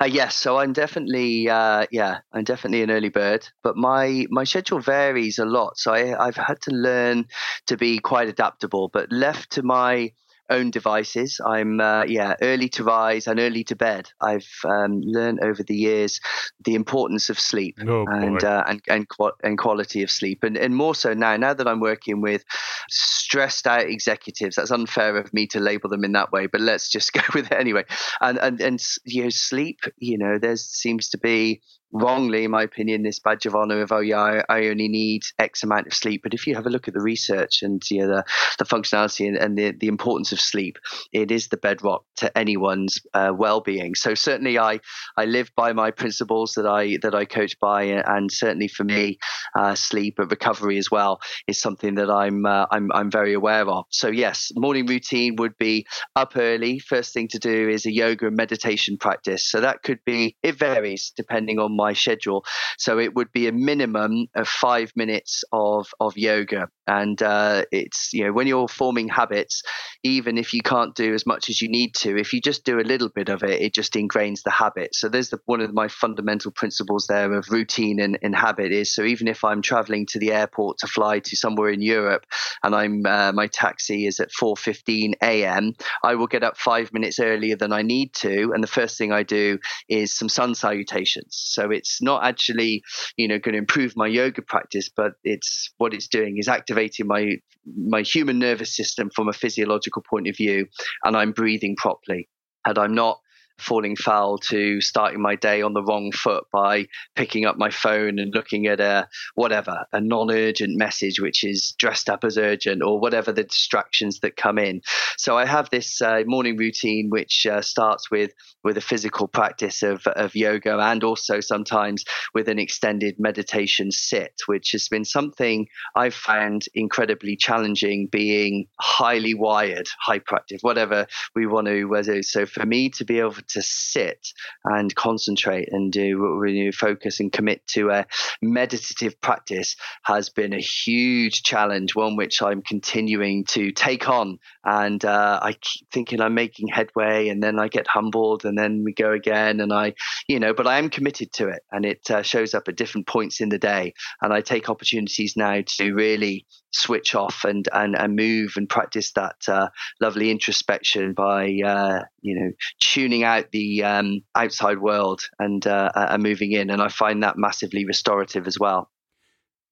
Uh, 0.00 0.04
yes, 0.04 0.36
so 0.36 0.58
I'm 0.58 0.72
definitely, 0.72 1.48
uh, 1.48 1.86
yeah, 1.90 2.18
I'm 2.32 2.44
definitely 2.44 2.82
an 2.82 2.90
early 2.90 3.08
bird, 3.08 3.48
but 3.62 3.76
my 3.76 4.26
my 4.30 4.44
schedule 4.44 4.78
varies 4.80 5.38
a 5.38 5.44
lot. 5.44 5.76
So 5.78 5.92
I, 5.92 6.26
I've 6.26 6.36
had 6.36 6.60
to 6.62 6.70
learn 6.70 7.26
to 7.66 7.76
be 7.76 7.98
quite 7.98 8.28
adaptable. 8.28 8.88
But 8.88 9.10
left 9.10 9.50
to 9.52 9.62
my 9.62 10.12
own 10.50 10.70
devices. 10.70 11.40
I'm 11.44 11.80
uh, 11.80 12.04
yeah 12.04 12.34
early 12.42 12.68
to 12.70 12.84
rise 12.84 13.26
and 13.26 13.40
early 13.40 13.64
to 13.64 13.76
bed. 13.76 14.10
I've 14.20 14.48
um, 14.64 15.00
learned 15.02 15.40
over 15.42 15.62
the 15.62 15.76
years 15.76 16.20
the 16.64 16.74
importance 16.74 17.30
of 17.30 17.38
sleep 17.38 17.76
Oh, 17.86 18.06
and 18.08 18.42
uh, 18.42 18.64
and 18.66 18.80
and, 18.88 19.06
and 19.42 19.58
quality 19.58 20.02
of 20.02 20.10
sleep, 20.10 20.44
and 20.44 20.56
and 20.56 20.74
more 20.74 20.94
so 20.94 21.14
now. 21.14 21.36
Now 21.36 21.54
that 21.54 21.68
I'm 21.68 21.80
working 21.80 22.20
with 22.20 22.44
stressed 22.88 23.66
out 23.66 23.86
executives, 23.86 24.56
that's 24.56 24.70
unfair 24.70 25.16
of 25.16 25.32
me 25.32 25.46
to 25.48 25.60
label 25.60 25.90
them 25.90 26.04
in 26.04 26.12
that 26.12 26.32
way, 26.32 26.46
but 26.46 26.60
let's 26.60 26.90
just 26.90 27.12
go 27.12 27.22
with 27.34 27.50
it 27.50 27.58
anyway. 27.58 27.84
And 28.20 28.38
and 28.38 28.60
and 28.60 28.82
you 29.04 29.24
know 29.24 29.30
sleep. 29.30 29.80
You 29.98 30.18
know 30.18 30.38
there 30.38 30.56
seems 30.56 31.08
to 31.10 31.18
be 31.18 31.60
wrongly, 31.92 32.44
in 32.44 32.50
my 32.50 32.62
opinion, 32.62 33.02
this 33.02 33.18
badge 33.18 33.46
of 33.46 33.54
honor 33.54 33.82
of 33.82 33.92
oh 33.92 34.00
yeah, 34.00 34.18
I, 34.20 34.44
I 34.48 34.66
only 34.68 34.88
need 34.88 35.22
X 35.38 35.62
amount 35.62 35.86
of 35.86 35.94
sleep. 35.94 36.22
But 36.22 36.34
if 36.34 36.46
you 36.46 36.54
have 36.54 36.66
a 36.66 36.70
look 36.70 36.88
at 36.88 36.94
the 36.94 37.00
research 37.00 37.62
and 37.62 37.82
you 37.90 38.00
know 38.02 38.08
the, 38.08 38.24
the 38.58 38.64
functionality 38.64 39.26
and, 39.28 39.36
and 39.36 39.56
the, 39.56 39.72
the 39.72 39.88
importance 39.88 40.32
of 40.32 40.40
sleep, 40.40 40.78
it 41.12 41.30
is 41.30 41.48
the 41.48 41.56
bedrock 41.56 42.04
to 42.16 42.36
anyone's 42.36 43.00
uh, 43.14 43.32
well-being. 43.36 43.94
So 43.94 44.14
certainly, 44.14 44.58
I 44.58 44.80
I 45.16 45.24
live 45.24 45.50
by 45.56 45.72
my 45.72 45.90
principles 45.90 46.52
that 46.54 46.66
I 46.66 46.98
that 47.02 47.14
I 47.14 47.24
coach 47.24 47.58
by, 47.60 47.84
and 47.84 48.30
certainly 48.30 48.68
for 48.68 48.84
me, 48.84 49.18
uh, 49.58 49.74
sleep 49.74 50.18
and 50.18 50.30
recovery 50.30 50.78
as 50.78 50.90
well 50.90 51.20
is 51.46 51.60
something 51.60 51.94
that 51.96 52.10
I'm 52.10 52.46
uh, 52.46 52.66
I'm 52.70 52.90
I'm 52.92 53.10
very 53.10 53.34
aware 53.34 53.68
of. 53.68 53.84
So 53.90 54.08
yes, 54.08 54.50
morning 54.54 54.86
routine 54.86 55.36
would 55.36 55.56
be 55.58 55.86
up 56.14 56.32
early. 56.36 56.78
First 56.78 57.14
thing 57.14 57.28
to 57.28 57.38
do 57.38 57.68
is 57.68 57.86
a 57.86 57.92
yoga 57.92 58.26
and 58.26 58.36
meditation 58.36 58.96
practice. 58.98 59.48
So 59.48 59.60
that 59.60 59.82
could 59.82 60.00
be 60.04 60.36
it 60.42 60.58
varies 60.58 61.12
depending 61.16 61.58
on 61.58 61.75
my 61.76 61.92
schedule. 61.92 62.44
So 62.78 62.98
it 62.98 63.14
would 63.14 63.32
be 63.32 63.46
a 63.48 63.52
minimum 63.52 64.26
of 64.34 64.48
five 64.48 64.92
minutes 64.96 65.44
of 65.52 65.88
of 66.00 66.16
yoga, 66.16 66.68
and 66.86 67.20
uh, 67.22 67.64
it's 67.72 68.12
you 68.12 68.24
know 68.24 68.32
when 68.32 68.46
you're 68.46 68.68
forming 68.68 69.08
habits, 69.08 69.62
even 70.02 70.38
if 70.38 70.54
you 70.54 70.60
can't 70.62 70.94
do 70.94 71.14
as 71.14 71.26
much 71.26 71.48
as 71.50 71.60
you 71.60 71.68
need 71.68 71.94
to, 71.96 72.16
if 72.16 72.32
you 72.32 72.40
just 72.40 72.64
do 72.64 72.78
a 72.78 72.82
little 72.82 73.08
bit 73.08 73.28
of 73.28 73.42
it, 73.42 73.60
it 73.60 73.74
just 73.74 73.94
ingrains 73.94 74.42
the 74.42 74.50
habit. 74.50 74.94
So 74.94 75.08
there's 75.08 75.30
the, 75.30 75.38
one 75.46 75.60
of 75.60 75.72
my 75.72 75.88
fundamental 75.88 76.50
principles 76.50 77.06
there 77.08 77.32
of 77.32 77.50
routine 77.50 78.00
and, 78.00 78.18
and 78.22 78.34
habit 78.34 78.72
is 78.72 78.94
so 78.94 79.02
even 79.04 79.28
if 79.28 79.44
I'm 79.44 79.62
traveling 79.62 80.06
to 80.06 80.18
the 80.18 80.32
airport 80.32 80.78
to 80.78 80.86
fly 80.86 81.18
to 81.20 81.36
somewhere 81.36 81.70
in 81.70 81.82
Europe, 81.82 82.26
and 82.62 82.74
I'm 82.74 83.04
uh, 83.06 83.32
my 83.32 83.46
taxi 83.46 84.06
is 84.06 84.20
at 84.20 84.30
4:15 84.32 85.14
a.m., 85.22 85.74
I 86.02 86.14
will 86.14 86.26
get 86.26 86.44
up 86.44 86.56
five 86.56 86.92
minutes 86.92 87.18
earlier 87.18 87.56
than 87.56 87.72
I 87.72 87.82
need 87.82 88.14
to, 88.14 88.52
and 88.52 88.62
the 88.62 88.68
first 88.68 88.98
thing 88.98 89.12
I 89.12 89.22
do 89.22 89.58
is 89.88 90.14
some 90.14 90.28
sun 90.28 90.54
salutations. 90.54 91.36
So 91.36 91.65
it's 91.70 92.00
not 92.02 92.24
actually, 92.24 92.82
you 93.16 93.28
know, 93.28 93.38
going 93.38 93.52
to 93.52 93.58
improve 93.58 93.96
my 93.96 94.06
yoga 94.06 94.42
practice, 94.42 94.90
but 94.94 95.12
it's 95.24 95.72
what 95.78 95.94
it's 95.94 96.08
doing 96.08 96.38
is 96.38 96.48
activating 96.48 97.06
my 97.06 97.36
my 97.76 98.02
human 98.02 98.38
nervous 98.38 98.76
system 98.76 99.10
from 99.14 99.28
a 99.28 99.32
physiological 99.32 100.02
point 100.08 100.28
of 100.28 100.36
view, 100.36 100.66
and 101.04 101.16
I'm 101.16 101.32
breathing 101.32 101.76
properly, 101.76 102.28
and 102.64 102.78
I'm 102.78 102.94
not 102.94 103.18
falling 103.58 103.96
foul 103.96 104.38
to 104.38 104.80
starting 104.80 105.20
my 105.20 105.34
day 105.34 105.62
on 105.62 105.72
the 105.72 105.82
wrong 105.82 106.12
foot 106.12 106.44
by 106.52 106.86
picking 107.14 107.44
up 107.44 107.56
my 107.56 107.70
phone 107.70 108.18
and 108.18 108.34
looking 108.34 108.66
at 108.66 108.80
a 108.80 109.08
whatever 109.34 109.86
a 109.92 110.00
non-urgent 110.00 110.76
message 110.76 111.20
which 111.20 111.44
is 111.44 111.74
dressed 111.78 112.08
up 112.08 112.24
as 112.24 112.38
urgent 112.38 112.82
or 112.82 113.00
whatever 113.00 113.32
the 113.32 113.44
distractions 113.44 114.20
that 114.20 114.36
come 114.36 114.58
in. 114.58 114.80
So 115.16 115.36
i 115.36 115.46
have 115.46 115.70
this 115.70 116.00
uh, 116.02 116.22
morning 116.26 116.56
routine 116.56 117.08
which 117.10 117.46
uh, 117.46 117.62
starts 117.62 118.10
with 118.10 118.32
with 118.62 118.76
a 118.76 118.80
physical 118.80 119.28
practice 119.28 119.82
of, 119.82 120.06
of 120.08 120.34
yoga 120.34 120.78
and 120.78 121.04
also 121.04 121.40
sometimes 121.40 122.04
with 122.34 122.48
an 122.48 122.58
extended 122.58 123.16
meditation 123.18 123.90
sit 123.90 124.32
which 124.46 124.72
has 124.72 124.88
been 124.88 125.04
something 125.04 125.66
i've 125.94 126.14
found 126.14 126.66
incredibly 126.74 127.36
challenging 127.36 128.08
being 128.10 128.66
highly 128.80 129.34
wired 129.34 129.88
hyperactive 130.06 130.58
whatever 130.62 131.06
we 131.34 131.46
want 131.46 131.66
to 131.66 132.22
so 132.22 132.44
for 132.46 132.66
me 132.66 132.88
to 132.90 133.04
be 133.04 133.18
able 133.18 133.32
to 133.48 133.62
sit 133.62 134.28
and 134.64 134.94
concentrate 134.94 135.68
and 135.70 135.92
do 135.92 136.18
know, 136.18 136.72
focus 136.72 137.20
and 137.20 137.32
commit 137.32 137.66
to 137.68 137.90
a 137.90 138.06
meditative 138.42 139.20
practice 139.20 139.76
has 140.02 140.28
been 140.28 140.52
a 140.52 140.60
huge 140.60 141.42
challenge, 141.42 141.94
one 141.94 142.16
which 142.16 142.42
I'm 142.42 142.62
continuing 142.62 143.44
to 143.46 143.72
take 143.72 144.08
on. 144.08 144.38
And 144.68 145.04
uh, 145.04 145.38
I 145.40 145.52
keep 145.52 145.88
thinking 145.92 146.20
I'm 146.20 146.34
making 146.34 146.66
headway, 146.66 147.28
and 147.28 147.40
then 147.40 147.60
I 147.60 147.68
get 147.68 147.86
humbled, 147.86 148.44
and 148.44 148.58
then 148.58 148.82
we 148.84 148.92
go 148.92 149.12
again, 149.12 149.60
and 149.60 149.72
I, 149.72 149.94
you 150.26 150.40
know, 150.40 150.52
but 150.52 150.66
I 150.66 150.78
am 150.78 150.90
committed 150.90 151.32
to 151.34 151.46
it, 151.46 151.62
and 151.70 151.86
it 151.86 152.10
uh, 152.10 152.22
shows 152.22 152.52
up 152.52 152.66
at 152.66 152.74
different 152.74 153.06
points 153.06 153.40
in 153.40 153.48
the 153.48 153.58
day, 153.58 153.94
and 154.20 154.32
I 154.32 154.40
take 154.40 154.68
opportunities 154.68 155.36
now 155.36 155.60
to 155.78 155.92
really 155.92 156.46
switch 156.72 157.14
off 157.14 157.44
and 157.44 157.68
and, 157.72 157.96
and 157.96 158.16
move 158.16 158.54
and 158.56 158.68
practice 158.68 159.12
that 159.12 159.36
uh, 159.46 159.68
lovely 160.00 160.32
introspection 160.32 161.14
by 161.14 161.44
uh, 161.64 162.00
you 162.22 162.34
know 162.34 162.50
tuning 162.82 163.22
out 163.22 163.52
the 163.52 163.84
um, 163.84 164.20
outside 164.34 164.80
world 164.80 165.22
and 165.38 165.64
uh, 165.64 165.90
and 165.94 166.24
moving 166.24 166.50
in, 166.50 166.70
and 166.70 166.82
I 166.82 166.88
find 166.88 167.22
that 167.22 167.38
massively 167.38 167.84
restorative 167.84 168.48
as 168.48 168.58
well. 168.58 168.90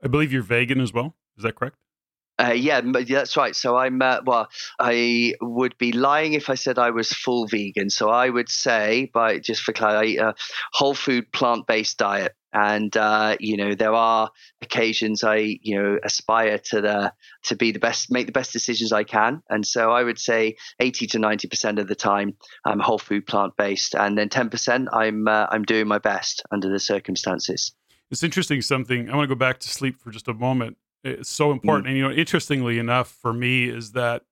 I 0.05 0.07
believe 0.07 0.33
you're 0.33 0.43
vegan 0.43 0.81
as 0.81 0.93
well. 0.93 1.17
Is 1.37 1.43
that 1.43 1.57
correct? 1.57 1.79
Uh, 2.37 2.53
yeah, 2.53 2.81
that's 2.81 3.37
right. 3.37 3.55
So 3.55 3.77
I'm 3.77 4.03
uh, 4.03 4.21
well. 4.25 4.49
I 4.81 5.35
would 5.41 5.79
be 5.79 5.93
lying 5.93 6.33
if 6.33 6.51
I 6.51 6.57
said 6.57 6.81
I 6.81 6.91
was 6.91 7.13
full 7.13 7.47
vegan. 7.47 7.91
So 7.91 8.11
I 8.11 8.29
would 8.29 8.49
say, 8.49 9.11
by 9.15 9.39
just 9.39 9.63
for 9.63 9.73
clarity, 9.73 10.17
a 10.17 10.35
whole 10.73 10.95
food, 10.95 11.31
plant 11.33 11.69
based 11.69 11.99
diet. 11.99 12.35
And 12.53 12.97
uh, 12.97 13.37
you 13.39 13.57
know, 13.57 13.75
there 13.75 13.95
are 13.95 14.31
occasions 14.63 15.23
I 15.23 15.59
you 15.63 15.81
know 15.81 15.99
aspire 16.03 16.59
to 16.71 16.81
the 16.81 17.13
to 17.45 17.57
be 17.57 17.71
the 17.71 17.79
best, 17.79 18.11
make 18.11 18.27
the 18.27 18.33
best 18.33 18.53
decisions 18.53 18.93
I 18.93 19.05
can. 19.05 19.41
And 19.49 19.65
so 19.65 19.93
I 19.93 20.03
would 20.03 20.19
say 20.19 20.57
eighty 20.81 21.07
to 21.09 21.21
ninety 21.21 21.47
percent 21.47 21.79
of 21.79 21.87
the 21.87 21.95
time 21.95 22.37
I'm 22.65 22.81
whole 22.81 22.99
food, 22.99 23.29
plant 23.29 23.57
based, 23.57 23.95
and 23.95 24.19
then 24.19 24.29
ten 24.29 24.51
percent 24.51 24.89
I'm 24.93 25.29
uh, 25.29 25.47
I'm 25.51 25.63
doing 25.63 25.87
my 25.87 25.99
best 25.99 26.43
under 26.51 26.69
the 26.69 26.81
circumstances. 26.81 27.73
It's 28.11 28.25
interesting. 28.25 28.61
Something 28.61 29.09
I 29.09 29.15
want 29.15 29.29
to 29.29 29.35
go 29.35 29.39
back 29.39 29.61
to 29.61 29.69
sleep 29.69 30.01
for 30.01 30.11
just 30.11 30.27
a 30.27 30.35
moment 30.35 30.79
it's 31.05 31.31
so 31.31 31.53
important. 31.53 31.87
Mm. 31.87 31.89
And 31.91 31.97
you 31.99 32.03
know, 32.05 32.11
interestingly 32.11 32.79
enough, 32.79 33.09
for 33.09 33.33
me 33.33 33.69
is 33.69 33.93
that 33.93 34.23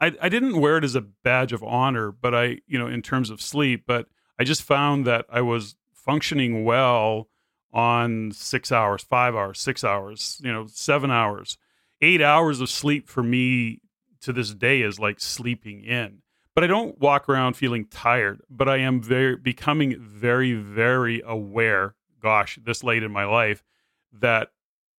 I, 0.00 0.12
I 0.20 0.28
didn't 0.28 0.60
wear 0.60 0.78
it 0.78 0.84
as 0.84 0.94
a 0.94 1.00
badge 1.00 1.52
of 1.52 1.62
honor, 1.62 2.10
but 2.10 2.34
I, 2.34 2.58
you 2.66 2.78
know, 2.78 2.86
in 2.86 3.02
terms 3.02 3.30
of 3.30 3.40
sleep, 3.40 3.84
but 3.86 4.06
I 4.38 4.44
just 4.44 4.62
found 4.62 5.06
that 5.06 5.26
I 5.30 5.40
was 5.40 5.76
functioning 5.92 6.64
well 6.64 7.28
on 7.72 8.32
six 8.32 8.72
hours, 8.72 9.02
five 9.02 9.34
hours, 9.34 9.60
six 9.60 9.84
hours, 9.84 10.40
you 10.42 10.52
know, 10.52 10.66
seven 10.66 11.10
hours, 11.10 11.58
eight 12.00 12.22
hours 12.22 12.60
of 12.60 12.70
sleep 12.70 13.08
for 13.08 13.22
me 13.22 13.80
to 14.22 14.32
this 14.32 14.54
day 14.54 14.82
is 14.82 14.98
like 14.98 15.20
sleeping 15.20 15.84
in. 15.84 16.22
But 16.54 16.64
I 16.64 16.68
don't 16.68 16.98
walk 16.98 17.28
around 17.28 17.54
feeling 17.54 17.84
tired, 17.86 18.40
but 18.48 18.68
I 18.68 18.78
am 18.78 19.02
very 19.02 19.36
becoming 19.36 20.00
very, 20.00 20.54
very 20.54 21.22
aware, 21.24 21.94
gosh, 22.22 22.58
this 22.64 22.82
late 22.82 23.02
in 23.02 23.12
my 23.12 23.24
life, 23.24 23.62
that 24.12 24.48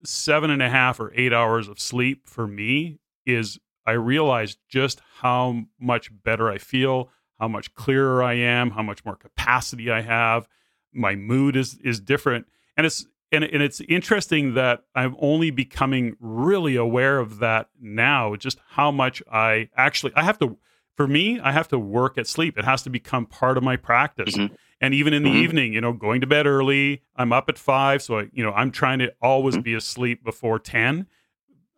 seven 0.04 0.50
and 0.50 0.62
a 0.62 0.68
half 0.68 1.00
or 1.00 1.12
eight 1.14 1.32
hours 1.32 1.68
of 1.68 1.80
sleep 1.80 2.26
for 2.26 2.46
me 2.46 2.98
is 3.26 3.58
I 3.86 3.92
realize 3.92 4.58
just 4.68 5.00
how 5.20 5.64
much 5.80 6.10
better 6.22 6.50
I 6.50 6.58
feel, 6.58 7.10
how 7.38 7.48
much 7.48 7.74
clearer 7.74 8.22
I 8.22 8.34
am, 8.34 8.70
how 8.72 8.82
much 8.82 9.04
more 9.04 9.16
capacity 9.16 9.90
I 9.90 10.02
have. 10.02 10.48
My 10.92 11.14
mood 11.14 11.56
is 11.56 11.78
is 11.82 12.00
different, 12.00 12.46
and 12.76 12.86
it's 12.86 13.06
and, 13.30 13.44
and 13.44 13.62
it's 13.62 13.80
interesting 13.88 14.54
that 14.54 14.84
I'm 14.94 15.16
only 15.18 15.50
becoming 15.50 16.16
really 16.20 16.76
aware 16.76 17.18
of 17.18 17.38
that 17.38 17.68
now. 17.80 18.36
Just 18.36 18.58
how 18.70 18.90
much 18.90 19.22
I 19.30 19.68
actually 19.76 20.12
I 20.16 20.22
have 20.22 20.38
to. 20.40 20.58
For 20.96 21.06
me, 21.06 21.38
I 21.38 21.52
have 21.52 21.68
to 21.68 21.78
work 21.78 22.18
at 22.18 22.26
sleep. 22.26 22.58
It 22.58 22.64
has 22.64 22.82
to 22.82 22.90
become 22.90 23.24
part 23.24 23.56
of 23.56 23.62
my 23.62 23.76
practice. 23.76 24.34
Mm-hmm. 24.34 24.54
And 24.80 24.94
even 24.94 25.12
in 25.12 25.24
the 25.24 25.30
mm-hmm. 25.30 25.38
evening, 25.38 25.72
you 25.72 25.80
know, 25.80 25.92
going 25.92 26.20
to 26.20 26.26
bed 26.26 26.46
early, 26.46 27.02
I'm 27.16 27.32
up 27.32 27.48
at 27.48 27.58
five, 27.58 28.00
so 28.00 28.20
I, 28.20 28.28
you 28.32 28.44
know, 28.44 28.52
I'm 28.52 28.70
trying 28.70 29.00
to 29.00 29.12
always 29.20 29.56
mm-hmm. 29.56 29.62
be 29.62 29.74
asleep 29.74 30.24
before 30.24 30.58
ten. 30.58 31.06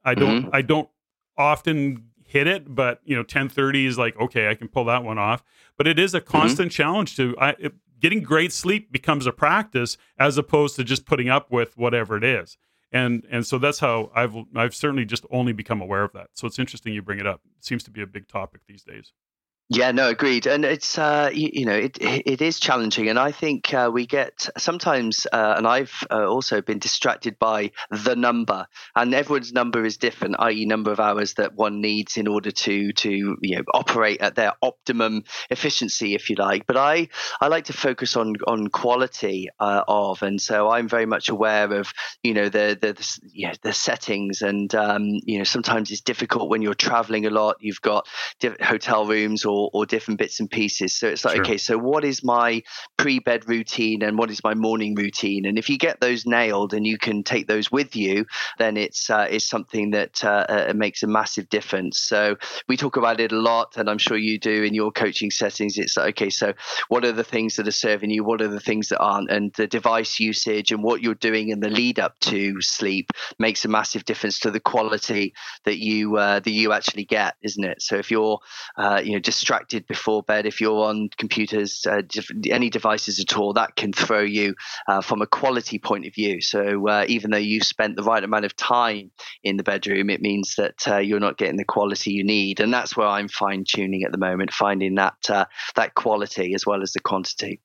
I 0.04 0.14
don't, 0.14 0.42
mm-hmm. 0.42 0.50
I 0.52 0.62
don't 0.62 0.88
often 1.36 2.10
hit 2.26 2.46
it, 2.46 2.74
but 2.74 3.00
you 3.04 3.16
know, 3.16 3.22
ten 3.22 3.48
thirty 3.48 3.86
is 3.86 3.96
like 3.98 4.18
okay, 4.20 4.48
I 4.48 4.54
can 4.54 4.68
pull 4.68 4.84
that 4.86 5.02
one 5.02 5.18
off. 5.18 5.42
But 5.76 5.86
it 5.86 5.98
is 5.98 6.14
a 6.14 6.20
mm-hmm. 6.20 6.30
constant 6.30 6.72
challenge 6.72 7.16
to 7.16 7.36
I, 7.38 7.50
it, 7.58 7.74
getting 8.00 8.22
great 8.22 8.52
sleep 8.52 8.90
becomes 8.90 9.26
a 9.26 9.32
practice 9.32 9.96
as 10.18 10.38
opposed 10.38 10.76
to 10.76 10.84
just 10.84 11.06
putting 11.06 11.28
up 11.28 11.50
with 11.50 11.76
whatever 11.76 12.16
it 12.16 12.24
is. 12.24 12.56
And 12.92 13.24
and 13.30 13.46
so 13.46 13.58
that's 13.58 13.78
how 13.78 14.10
I've 14.14 14.34
I've 14.56 14.74
certainly 14.74 15.04
just 15.04 15.24
only 15.30 15.52
become 15.52 15.80
aware 15.80 16.02
of 16.02 16.12
that. 16.12 16.28
So 16.34 16.46
it's 16.46 16.58
interesting 16.58 16.92
you 16.92 17.02
bring 17.02 17.20
it 17.20 17.26
up. 17.26 17.40
It 17.58 17.64
seems 17.64 17.82
to 17.84 17.90
be 17.90 18.02
a 18.02 18.06
big 18.06 18.26
topic 18.26 18.62
these 18.66 18.82
days. 18.82 19.12
Yeah, 19.72 19.92
no, 19.92 20.08
agreed. 20.08 20.48
And 20.48 20.64
it's 20.64 20.98
uh, 20.98 21.30
you, 21.32 21.48
you, 21.52 21.64
know 21.64 21.76
it 21.76 21.96
it 22.00 22.42
is 22.42 22.58
challenging, 22.58 23.08
and 23.08 23.20
I 23.20 23.30
think 23.30 23.72
uh, 23.72 23.88
we 23.92 24.04
get 24.04 24.48
sometimes, 24.58 25.28
uh, 25.32 25.54
and 25.56 25.64
I've 25.64 25.94
uh, 26.10 26.26
also 26.26 26.60
been 26.60 26.80
distracted 26.80 27.38
by 27.38 27.70
the 27.88 28.16
number, 28.16 28.66
and 28.96 29.14
everyone's 29.14 29.52
number 29.52 29.84
is 29.84 29.96
different, 29.96 30.34
i.e., 30.40 30.66
number 30.66 30.90
of 30.90 30.98
hours 30.98 31.34
that 31.34 31.54
one 31.54 31.80
needs 31.80 32.16
in 32.16 32.26
order 32.26 32.50
to 32.50 32.92
to 32.92 33.36
you 33.40 33.56
know 33.56 33.62
operate 33.72 34.20
at 34.20 34.34
their 34.34 34.54
optimum 34.60 35.22
efficiency, 35.50 36.16
if 36.16 36.30
you 36.30 36.34
like. 36.34 36.66
But 36.66 36.76
I 36.76 37.06
I 37.40 37.46
like 37.46 37.66
to 37.66 37.72
focus 37.72 38.16
on 38.16 38.34
on 38.48 38.70
quality 38.70 39.50
uh, 39.60 39.84
of, 39.86 40.24
and 40.24 40.40
so 40.40 40.68
I'm 40.68 40.88
very 40.88 41.06
much 41.06 41.28
aware 41.28 41.72
of 41.74 41.92
you 42.24 42.34
know 42.34 42.48
the 42.48 42.76
the, 42.80 42.94
the 42.94 43.18
yeah, 43.32 43.54
the 43.62 43.72
settings, 43.72 44.42
and 44.42 44.74
um, 44.74 45.04
you 45.04 45.38
know 45.38 45.44
sometimes 45.44 45.92
it's 45.92 46.00
difficult 46.00 46.50
when 46.50 46.60
you're 46.60 46.74
traveling 46.74 47.24
a 47.24 47.30
lot. 47.30 47.58
You've 47.60 47.80
got 47.82 48.08
hotel 48.60 49.06
rooms 49.06 49.44
or 49.44 49.59
or, 49.60 49.70
or 49.72 49.86
different 49.86 50.18
bits 50.18 50.40
and 50.40 50.50
pieces. 50.50 50.94
So 50.94 51.08
it's 51.08 51.24
like, 51.24 51.36
sure. 51.36 51.44
okay, 51.44 51.58
so 51.58 51.78
what 51.78 52.04
is 52.04 52.24
my 52.24 52.62
pre 52.96 53.18
bed 53.18 53.48
routine 53.48 54.02
and 54.02 54.18
what 54.18 54.30
is 54.30 54.42
my 54.42 54.54
morning 54.54 54.94
routine? 54.94 55.46
And 55.46 55.58
if 55.58 55.68
you 55.68 55.78
get 55.78 56.00
those 56.00 56.26
nailed 56.26 56.74
and 56.74 56.86
you 56.86 56.98
can 56.98 57.22
take 57.22 57.46
those 57.46 57.70
with 57.70 57.96
you, 57.96 58.26
then 58.58 58.76
it's 58.76 59.10
uh, 59.10 59.26
it's 59.30 59.48
something 59.48 59.90
that 59.90 60.24
uh, 60.24 60.46
uh, 60.48 60.72
makes 60.74 61.02
a 61.02 61.06
massive 61.06 61.48
difference. 61.48 61.98
So 61.98 62.36
we 62.68 62.76
talk 62.76 62.96
about 62.96 63.20
it 63.20 63.32
a 63.32 63.40
lot, 63.40 63.76
and 63.76 63.88
I'm 63.88 63.98
sure 63.98 64.16
you 64.16 64.38
do 64.38 64.62
in 64.62 64.74
your 64.74 64.90
coaching 64.92 65.30
settings. 65.30 65.78
It's 65.78 65.96
like, 65.96 66.10
okay, 66.10 66.30
so 66.30 66.54
what 66.88 67.04
are 67.04 67.12
the 67.12 67.24
things 67.24 67.56
that 67.56 67.68
are 67.68 67.72
serving 67.72 68.10
you? 68.10 68.24
What 68.24 68.42
are 68.42 68.48
the 68.48 68.60
things 68.60 68.88
that 68.88 68.98
aren't? 68.98 69.30
And 69.30 69.52
the 69.54 69.66
device 69.66 70.20
usage 70.20 70.72
and 70.72 70.82
what 70.82 71.02
you're 71.02 71.14
doing 71.14 71.48
in 71.48 71.60
the 71.60 71.70
lead 71.70 71.98
up 71.98 72.18
to 72.20 72.60
sleep 72.60 73.10
makes 73.38 73.64
a 73.64 73.68
massive 73.68 74.04
difference 74.04 74.40
to 74.40 74.50
the 74.50 74.60
quality 74.60 75.34
that 75.64 75.78
you 75.78 76.16
uh, 76.16 76.40
that 76.40 76.50
you 76.50 76.72
actually 76.72 77.04
get, 77.04 77.34
isn't 77.42 77.64
it? 77.64 77.82
So 77.82 77.96
if 77.96 78.10
you're 78.10 78.40
uh, 78.76 79.00
you 79.04 79.12
know 79.12 79.18
just 79.18 79.40
distracted 79.50 79.84
before 79.88 80.22
bed, 80.22 80.46
if 80.46 80.60
you're 80.60 80.84
on 80.84 81.08
computers, 81.18 81.84
uh, 81.84 82.02
any 82.48 82.70
devices 82.70 83.18
at 83.18 83.36
all, 83.36 83.52
that 83.52 83.74
can 83.74 83.92
throw 83.92 84.20
you 84.20 84.54
uh, 84.86 85.00
from 85.00 85.22
a 85.22 85.26
quality 85.26 85.76
point 85.76 86.06
of 86.06 86.14
view. 86.14 86.40
So 86.40 86.86
uh, 86.86 87.04
even 87.08 87.32
though 87.32 87.36
you've 87.36 87.64
spent 87.64 87.96
the 87.96 88.04
right 88.04 88.22
amount 88.22 88.44
of 88.44 88.54
time 88.54 89.10
in 89.42 89.56
the 89.56 89.64
bedroom, 89.64 90.08
it 90.08 90.22
means 90.22 90.54
that 90.54 90.86
uh, 90.86 90.98
you're 90.98 91.18
not 91.18 91.36
getting 91.36 91.56
the 91.56 91.64
quality 91.64 92.12
you 92.12 92.22
need, 92.22 92.60
and 92.60 92.72
that's 92.72 92.96
where 92.96 93.08
I'm 93.08 93.26
fine 93.26 93.64
tuning 93.66 94.04
at 94.04 94.12
the 94.12 94.18
moment, 94.18 94.52
finding 94.52 94.94
that 94.94 95.28
uh, 95.28 95.46
that 95.74 95.96
quality 95.96 96.54
as 96.54 96.64
well 96.64 96.80
as 96.80 96.92
the 96.92 97.00
quantity 97.00 97.60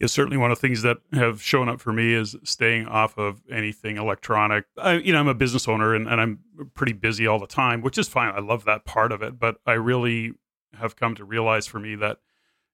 is 0.00 0.10
certainly 0.10 0.36
one 0.36 0.50
of 0.50 0.58
the 0.58 0.66
things 0.66 0.82
that 0.82 0.98
have 1.12 1.40
shown 1.40 1.68
up 1.68 1.80
for 1.80 1.92
me 1.92 2.12
is 2.12 2.34
staying 2.42 2.86
off 2.86 3.16
of 3.16 3.40
anything 3.48 3.96
electronic. 3.96 4.64
I, 4.76 4.94
you 4.94 5.12
know, 5.12 5.20
I'm 5.20 5.28
a 5.28 5.34
business 5.34 5.68
owner 5.68 5.94
and, 5.94 6.08
and 6.08 6.20
I'm 6.20 6.40
pretty 6.74 6.92
busy 6.92 7.28
all 7.28 7.38
the 7.38 7.46
time, 7.46 7.82
which 7.82 7.96
is 7.96 8.08
fine. 8.08 8.34
I 8.34 8.40
love 8.40 8.64
that 8.64 8.84
part 8.84 9.12
of 9.12 9.22
it, 9.22 9.38
but 9.38 9.58
I 9.64 9.74
really 9.74 10.32
have 10.78 10.96
come 10.96 11.14
to 11.14 11.24
realize 11.24 11.66
for 11.66 11.78
me 11.78 11.94
that 11.96 12.18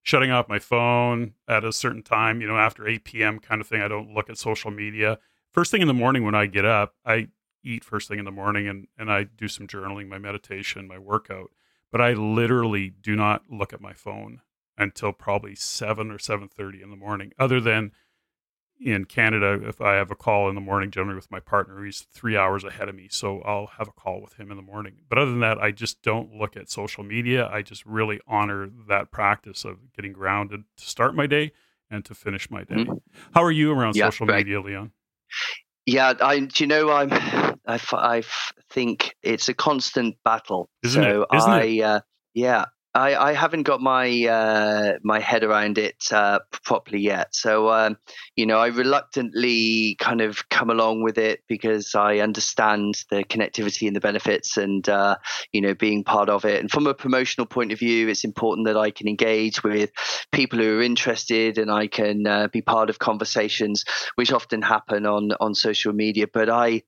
shutting 0.03 0.31
off 0.31 0.49
my 0.49 0.59
phone 0.59 1.35
at 1.47 1.65
a 1.65 1.73
certain 1.73 2.03
time, 2.03 2.41
you 2.41 2.47
know, 2.47 2.57
after 2.57 2.87
8 2.87 3.05
p.m. 3.05 3.39
kind 3.39 3.61
of 3.61 3.67
thing, 3.67 3.83
I 3.83 3.89
don't 3.89 4.13
look 4.15 4.31
at 4.31 4.39
social 4.39 4.71
media. 4.71 5.19
First 5.53 5.71
thing 5.71 5.83
in 5.83 5.89
the 5.89 5.95
morning 5.95 6.25
when 6.25 6.35
I 6.35 6.47
get 6.47 6.65
up, 6.65 6.95
I 7.05 7.29
eat 7.65 7.85
first 7.85 8.09
thing 8.09 8.19
in 8.19 8.25
the 8.25 8.31
morning 8.31 8.69
and, 8.69 8.87
and 8.97 9.11
I 9.11 9.25
do 9.25 9.49
some 9.49 9.67
journaling, 9.67 10.09
my 10.09 10.19
meditation, 10.19 10.89
my 10.89 10.99
workout. 10.99 11.51
But 11.91 12.01
I 12.01 12.13
literally 12.13 12.91
do 12.91 13.17
not 13.17 13.45
look 13.51 13.73
at 13.73 13.81
my 13.81 13.93
phone 13.93 14.43
until 14.77 15.13
probably 15.13 15.55
7 15.55 16.11
or 16.11 16.19
7.30 16.19 16.83
in 16.83 16.91
the 16.91 16.97
morning, 16.97 17.33
other 17.39 17.61
than– 17.61 17.93
in 18.81 19.05
Canada, 19.05 19.61
if 19.67 19.81
I 19.81 19.95
have 19.95 20.11
a 20.11 20.15
call 20.15 20.49
in 20.49 20.55
the 20.55 20.61
morning, 20.61 20.91
generally 20.91 21.17
with 21.17 21.31
my 21.31 21.41
partner, 21.41 21.85
he's 21.85 22.07
three 22.13 22.37
hours 22.37 22.65
ahead 22.65 22.89
of 22.89 22.95
me. 22.95 23.09
So 23.11 23.41
I'll 23.43 23.71
have 23.79 23.89
a 23.89 23.93
call 23.93 24.21
with 24.21 24.35
him 24.35 24.51
in 24.51 24.57
the 24.57 24.63
morning. 24.63 24.95
But 25.09 25.19
other 25.19 25.31
than 25.31 25.41
that, 25.41 25.59
I 25.59 25.71
just 25.73 26.03
don't 26.03 26.35
look 26.35 26.57
at 26.57 26.71
social 26.71 27.03
media. 27.03 27.49
I 27.49 27.63
just 27.63 27.85
really 27.85 28.21
honor 28.27 28.71
that 28.89 29.11
practice 29.11 29.65
of 29.65 29.93
getting 29.95 30.13
grounded 30.13 30.65
to 30.77 30.85
start 30.85 31.15
my 31.15 31.27
day 31.27 31.53
and 31.91 32.05
to 32.05 32.15
finish 32.15 32.51
my 32.51 32.65
day. 32.65 32.77
Mm-hmm. 32.77 32.95
How 33.35 33.43
are 33.43 33.51
you 33.51 33.73
around 33.73 33.97
yeah, 33.97 34.07
social 34.07 34.27
right. 34.27 34.39
media, 34.39 34.61
Leon? 34.61 34.93
Yeah, 35.87 36.13
I. 36.21 36.41
Do 36.41 36.65
you 36.65 36.67
know 36.67 36.91
I'm? 36.91 37.09
I, 37.13 37.81
I 37.93 38.23
think 38.71 39.15
it's 39.23 39.49
a 39.49 39.55
constant 39.55 40.17
battle. 40.25 40.69
Isn't 40.83 41.03
so 41.03 41.23
it? 41.23 41.37
Isn't 41.37 41.51
I, 41.51 41.63
it? 41.63 41.81
Uh, 41.81 42.01
yeah, 42.35 42.65
I, 42.99 43.29
I 43.29 43.33
haven't 43.33 43.63
got 43.63 43.81
my 43.81 44.27
uh, 44.27 44.99
my 45.05 45.21
head 45.21 45.45
around 45.45 45.79
it 45.79 46.05
uh, 46.11 46.41
properly 46.65 47.01
yet. 47.01 47.35
So 47.35 47.71
um, 47.71 47.97
you 48.35 48.45
know, 48.45 48.59
I 48.59 48.69
reluctantly 48.69 49.97
kind 50.01 50.21
of 50.21 50.49
come 50.49 50.69
along 50.69 51.03
with 51.03 51.17
it 51.17 51.45
because 51.49 51.95
I 51.95 52.19
understand 52.19 53.05
the 53.11 53.23
connectivity 53.25 53.87
and 53.87 53.95
the 53.95 54.01
benefits, 54.01 54.57
and 54.57 54.89
uh, 54.89 55.17
you 55.53 55.61
know, 55.61 55.75
being 55.75 56.03
part 56.03 56.29
of 56.29 56.45
it. 56.45 56.61
And 56.61 56.71
from 56.71 56.87
a 56.89 56.95
promotional 56.95 57.47
point 57.47 57.73
of 57.73 57.79
view, 57.79 58.09
it's 58.09 58.25
important 58.25 58.67
that 58.67 58.77
I 58.77 58.91
can 58.91 59.07
engage 59.07 59.63
with 59.63 59.91
people 60.33 60.59
who 60.59 60.79
are 60.79 60.83
interested, 60.83 61.57
and 61.57 61.71
I 61.71 61.87
can 61.87 62.27
uh, 62.27 62.49
be 62.49 62.63
part 62.63 62.91
of 62.91 62.99
conversations, 62.99 63.85
which 64.17 64.33
often 64.33 64.61
happen 64.61 65.07
on 65.07 65.31
on 65.41 65.55
social 65.55 65.93
media. 65.93 66.27
But 66.27 66.51
I 66.51 66.83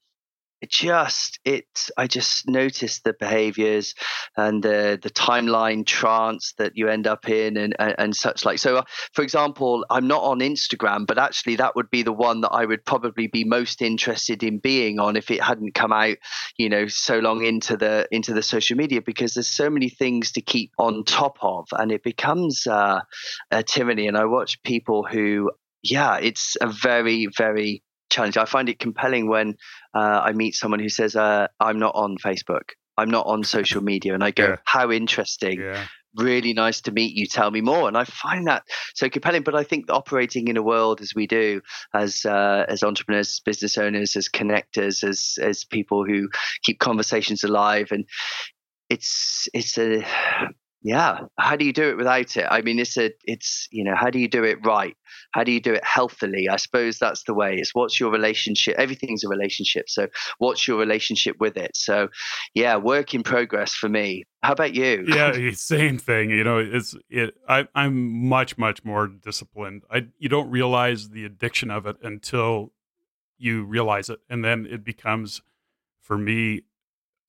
just 0.68 1.38
it 1.44 1.66
i 1.96 2.06
just 2.06 2.48
noticed 2.48 3.04
the 3.04 3.14
behaviors 3.18 3.94
and 4.36 4.62
the 4.62 4.98
the 5.02 5.10
timeline 5.10 5.86
trance 5.86 6.54
that 6.58 6.72
you 6.76 6.88
end 6.88 7.06
up 7.06 7.28
in 7.28 7.56
and 7.56 7.74
and, 7.78 7.94
and 7.98 8.16
such 8.16 8.44
like. 8.44 8.58
So 8.58 8.76
uh, 8.76 8.82
for 9.12 9.22
example 9.22 9.84
i'm 9.90 10.06
not 10.06 10.22
on 10.22 10.40
instagram 10.40 11.06
but 11.06 11.18
actually 11.18 11.56
that 11.56 11.76
would 11.76 11.90
be 11.90 12.02
the 12.02 12.12
one 12.12 12.42
that 12.42 12.50
i 12.50 12.64
would 12.64 12.84
probably 12.84 13.26
be 13.26 13.44
most 13.44 13.82
interested 13.82 14.42
in 14.42 14.58
being 14.58 14.98
on 14.98 15.16
if 15.16 15.30
it 15.30 15.42
hadn't 15.42 15.74
come 15.74 15.92
out 15.92 16.16
you 16.56 16.68
know 16.68 16.86
so 16.86 17.18
long 17.18 17.44
into 17.44 17.76
the 17.76 18.06
into 18.10 18.34
the 18.34 18.42
social 18.42 18.76
media 18.76 19.00
because 19.00 19.34
there's 19.34 19.46
so 19.46 19.70
many 19.70 19.88
things 19.88 20.32
to 20.32 20.40
keep 20.40 20.72
on 20.78 21.04
top 21.04 21.38
of 21.42 21.66
and 21.72 21.92
it 21.92 22.02
becomes 22.02 22.66
uh, 22.66 23.00
a 23.50 23.62
tyranny. 23.62 24.06
And 24.06 24.16
i 24.16 24.24
watch 24.24 24.62
people 24.62 25.04
who 25.04 25.50
yeah 25.82 26.18
it's 26.18 26.56
a 26.60 26.66
very 26.66 27.26
very 27.36 27.82
challenge. 28.10 28.36
I 28.36 28.44
find 28.44 28.68
it 28.68 28.78
compelling 28.78 29.28
when 29.28 29.56
uh, 29.94 30.20
I 30.24 30.32
meet 30.32 30.54
someone 30.54 30.80
who 30.80 30.88
says, 30.88 31.16
uh, 31.16 31.48
"I'm 31.58 31.78
not 31.78 31.94
on 31.94 32.16
Facebook. 32.18 32.70
I'm 32.96 33.10
not 33.10 33.26
on 33.26 33.44
social 33.44 33.82
media," 33.82 34.14
and 34.14 34.22
I 34.22 34.30
go, 34.30 34.48
yeah. 34.48 34.56
"How 34.64 34.90
interesting." 34.90 35.60
Yeah. 35.60 35.86
Really 36.16 36.54
nice 36.54 36.80
to 36.82 36.90
meet 36.90 37.14
you. 37.14 37.26
Tell 37.26 37.52
me 37.52 37.60
more, 37.60 37.86
and 37.86 37.96
I 37.96 38.02
find 38.02 38.48
that 38.48 38.64
so 38.94 39.08
compelling. 39.08 39.44
But 39.44 39.54
I 39.54 39.62
think 39.62 39.90
operating 39.90 40.48
in 40.48 40.56
a 40.56 40.62
world 40.62 41.00
as 41.00 41.12
we 41.14 41.28
do, 41.28 41.60
as 41.94 42.24
uh, 42.24 42.64
as 42.68 42.82
entrepreneurs, 42.82 43.40
business 43.44 43.78
owners, 43.78 44.16
as 44.16 44.28
connectors, 44.28 45.04
as 45.08 45.38
as 45.40 45.64
people 45.64 46.04
who 46.04 46.28
keep 46.64 46.80
conversations 46.80 47.44
alive, 47.44 47.92
and 47.92 48.06
it's 48.88 49.48
it's 49.54 49.78
a 49.78 50.04
yeah 50.82 51.20
how 51.38 51.56
do 51.56 51.64
you 51.64 51.72
do 51.72 51.90
it 51.90 51.96
without 51.96 52.36
it? 52.36 52.46
I 52.48 52.62
mean 52.62 52.78
it's 52.78 52.96
a 52.96 53.12
it's 53.24 53.68
you 53.70 53.84
know 53.84 53.94
how 53.94 54.10
do 54.10 54.18
you 54.18 54.28
do 54.28 54.44
it 54.44 54.64
right? 54.64 54.96
How 55.32 55.44
do 55.44 55.52
you 55.52 55.60
do 55.60 55.72
it 55.72 55.84
healthily? 55.84 56.48
I 56.48 56.56
suppose 56.56 56.98
that's 56.98 57.24
the 57.24 57.34
way 57.34 57.56
it's 57.56 57.74
what's 57.74 58.00
your 58.00 58.10
relationship 58.10 58.76
everything's 58.78 59.24
a 59.24 59.28
relationship 59.28 59.88
so 59.88 60.08
what's 60.38 60.66
your 60.66 60.78
relationship 60.78 61.36
with 61.40 61.56
it? 61.56 61.76
So 61.76 62.08
yeah 62.54 62.76
work 62.76 63.14
in 63.14 63.22
progress 63.22 63.74
for 63.74 63.88
me. 63.88 64.24
How 64.42 64.52
about 64.52 64.74
you? 64.74 65.04
Yeah 65.06 65.50
same 65.54 65.98
thing 65.98 66.30
you 66.30 66.44
know 66.44 66.58
it's 66.58 66.96
it 67.08 67.34
I, 67.48 67.68
i'm 67.74 68.28
much 68.28 68.58
much 68.58 68.84
more 68.84 69.06
disciplined. 69.06 69.82
I 69.90 70.06
you 70.18 70.28
don't 70.28 70.50
realize 70.50 71.10
the 71.10 71.24
addiction 71.24 71.70
of 71.70 71.86
it 71.86 71.96
until 72.02 72.72
you 73.38 73.64
realize 73.64 74.10
it 74.10 74.20
and 74.28 74.44
then 74.44 74.66
it 74.66 74.84
becomes 74.84 75.42
for 76.00 76.18
me 76.18 76.62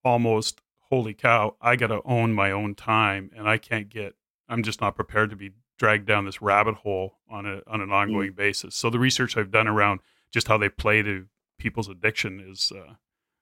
almost 0.04 0.62
holy 0.92 1.14
cow, 1.14 1.56
I 1.62 1.76
got 1.76 1.88
to 1.88 2.02
own 2.06 2.34
my 2.34 2.52
own 2.52 2.76
time 2.76 3.32
and 3.36 3.48
I 3.48 3.58
can't 3.58 3.90
get, 3.90 4.16
I'm 4.50 4.62
just 4.62 4.82
not 4.82 4.96
prepared 4.96 5.30
to 5.32 5.36
be 5.36 5.52
dragged 5.82 6.06
down 6.06 6.26
this 6.26 6.44
rabbit 6.44 6.76
hole 6.76 7.18
on 7.28 7.48
a 7.48 7.62
on 7.66 7.82
an 7.82 7.90
mm. 7.90 7.94
ongoing 7.94 8.34
mm. 8.34 8.36
basis. 8.36 8.76
So 8.76 8.92
the 8.92 9.00
research 9.00 9.36
I've 9.36 9.50
done 9.50 9.68
around 9.68 10.02
just 10.32 10.48
how 10.48 10.60
they 10.60 10.70
play 10.70 11.02
to 11.02 11.26
people's 11.58 11.90
addiction 11.90 12.40
is 12.40 12.72
uh, 12.76 12.94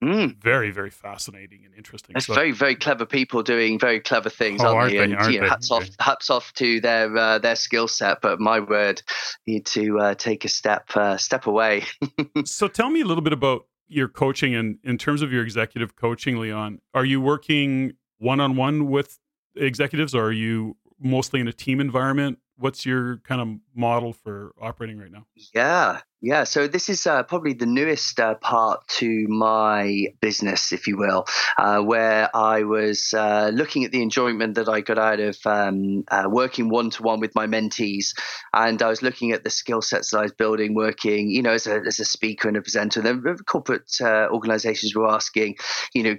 mm. 0.01 0.41
very 0.41 0.71
very 0.71 0.89
fascinating 0.89 1.63
and 1.65 1.73
interesting. 1.75 2.15
It's 2.15 2.27
so, 2.27 2.33
very 2.33 2.53
very 2.53 2.75
clever 2.75 3.05
people 3.05 3.43
doing 3.43 3.77
very 3.77 3.99
clever 3.99 4.29
things, 4.29 4.61
oh, 4.61 4.67
aren't, 4.67 4.77
aren't 4.77 4.91
they? 4.91 5.03
And 5.03 5.15
aren't 5.15 5.33
you 5.33 5.41
know, 5.41 5.49
hats 5.49 5.69
off 5.69 5.89
hats 5.99 6.29
off 6.29 6.53
to 6.53 6.79
their 6.79 7.17
uh, 7.17 7.39
their 7.39 7.57
skill 7.57 7.89
set. 7.89 8.21
But 8.21 8.39
my 8.39 8.61
word, 8.61 9.01
need 9.45 9.65
to 9.65 9.99
uh, 9.99 10.15
take 10.15 10.45
a 10.45 10.49
step 10.49 10.95
uh, 10.95 11.17
step 11.17 11.45
away. 11.45 11.83
so 12.45 12.69
tell 12.69 12.89
me 12.89 13.01
a 13.01 13.05
little 13.05 13.23
bit 13.23 13.33
about 13.33 13.65
your 13.89 14.07
coaching 14.07 14.55
and 14.55 14.77
in 14.83 14.97
terms 14.97 15.21
of 15.21 15.33
your 15.33 15.43
executive 15.43 15.95
coaching, 15.95 16.37
Leon, 16.37 16.79
are 16.93 17.05
you 17.05 17.19
working 17.19 17.93
one 18.19 18.39
on 18.39 18.55
one 18.55 18.87
with 18.87 19.19
executives 19.55 20.15
or 20.15 20.25
are 20.25 20.31
you 20.31 20.77
mostly 20.99 21.39
in 21.39 21.47
a 21.47 21.53
team 21.53 21.79
environment? 21.79 22.39
What's 22.57 22.85
your 22.85 23.17
kind 23.17 23.41
of 23.41 23.47
model 23.79 24.13
for 24.13 24.53
operating 24.61 24.99
right 24.99 25.11
now? 25.11 25.25
Yeah, 25.53 26.01
yeah, 26.21 26.43
so 26.43 26.67
this 26.67 26.89
is 26.89 27.07
uh, 27.07 27.23
probably 27.23 27.53
the 27.53 27.65
newest 27.65 28.19
uh, 28.19 28.35
part 28.35 28.85
to 28.97 29.25
my 29.29 30.07
business, 30.19 30.73
if 30.73 30.85
you 30.85 30.97
will, 30.97 31.25
uh, 31.57 31.79
where 31.79 32.29
I 32.35 32.63
was 32.63 33.13
uh, 33.13 33.51
looking 33.53 33.85
at 33.85 33.93
the 33.93 34.01
enjoyment 34.01 34.55
that 34.55 34.67
I 34.67 34.81
got 34.81 34.99
out 34.99 35.21
of 35.21 35.37
um, 35.45 36.03
uh, 36.11 36.27
working 36.29 36.67
one 36.67 36.89
to 36.89 37.03
one 37.03 37.21
with 37.21 37.33
my 37.35 37.47
mentees, 37.47 38.07
and 38.53 38.81
I 38.81 38.89
was 38.89 39.01
looking 39.01 39.31
at 39.31 39.45
the 39.45 39.49
skill 39.49 39.81
sets 39.81 40.11
that 40.11 40.17
I 40.17 40.23
was 40.23 40.33
building, 40.33 40.73
working, 40.73 41.29
you 41.29 41.41
know, 41.41 41.53
as 41.53 41.67
a, 41.67 41.79
as 41.87 42.01
a 42.01 42.05
speaker 42.05 42.49
and 42.49 42.57
a 42.57 42.61
presenter. 42.61 42.99
And 42.99 43.23
then 43.23 43.37
corporate 43.45 43.89
uh, 44.01 44.27
organizations 44.29 44.93
were 44.93 45.09
asking, 45.09 45.55
you 45.93 46.03
know, 46.03 46.17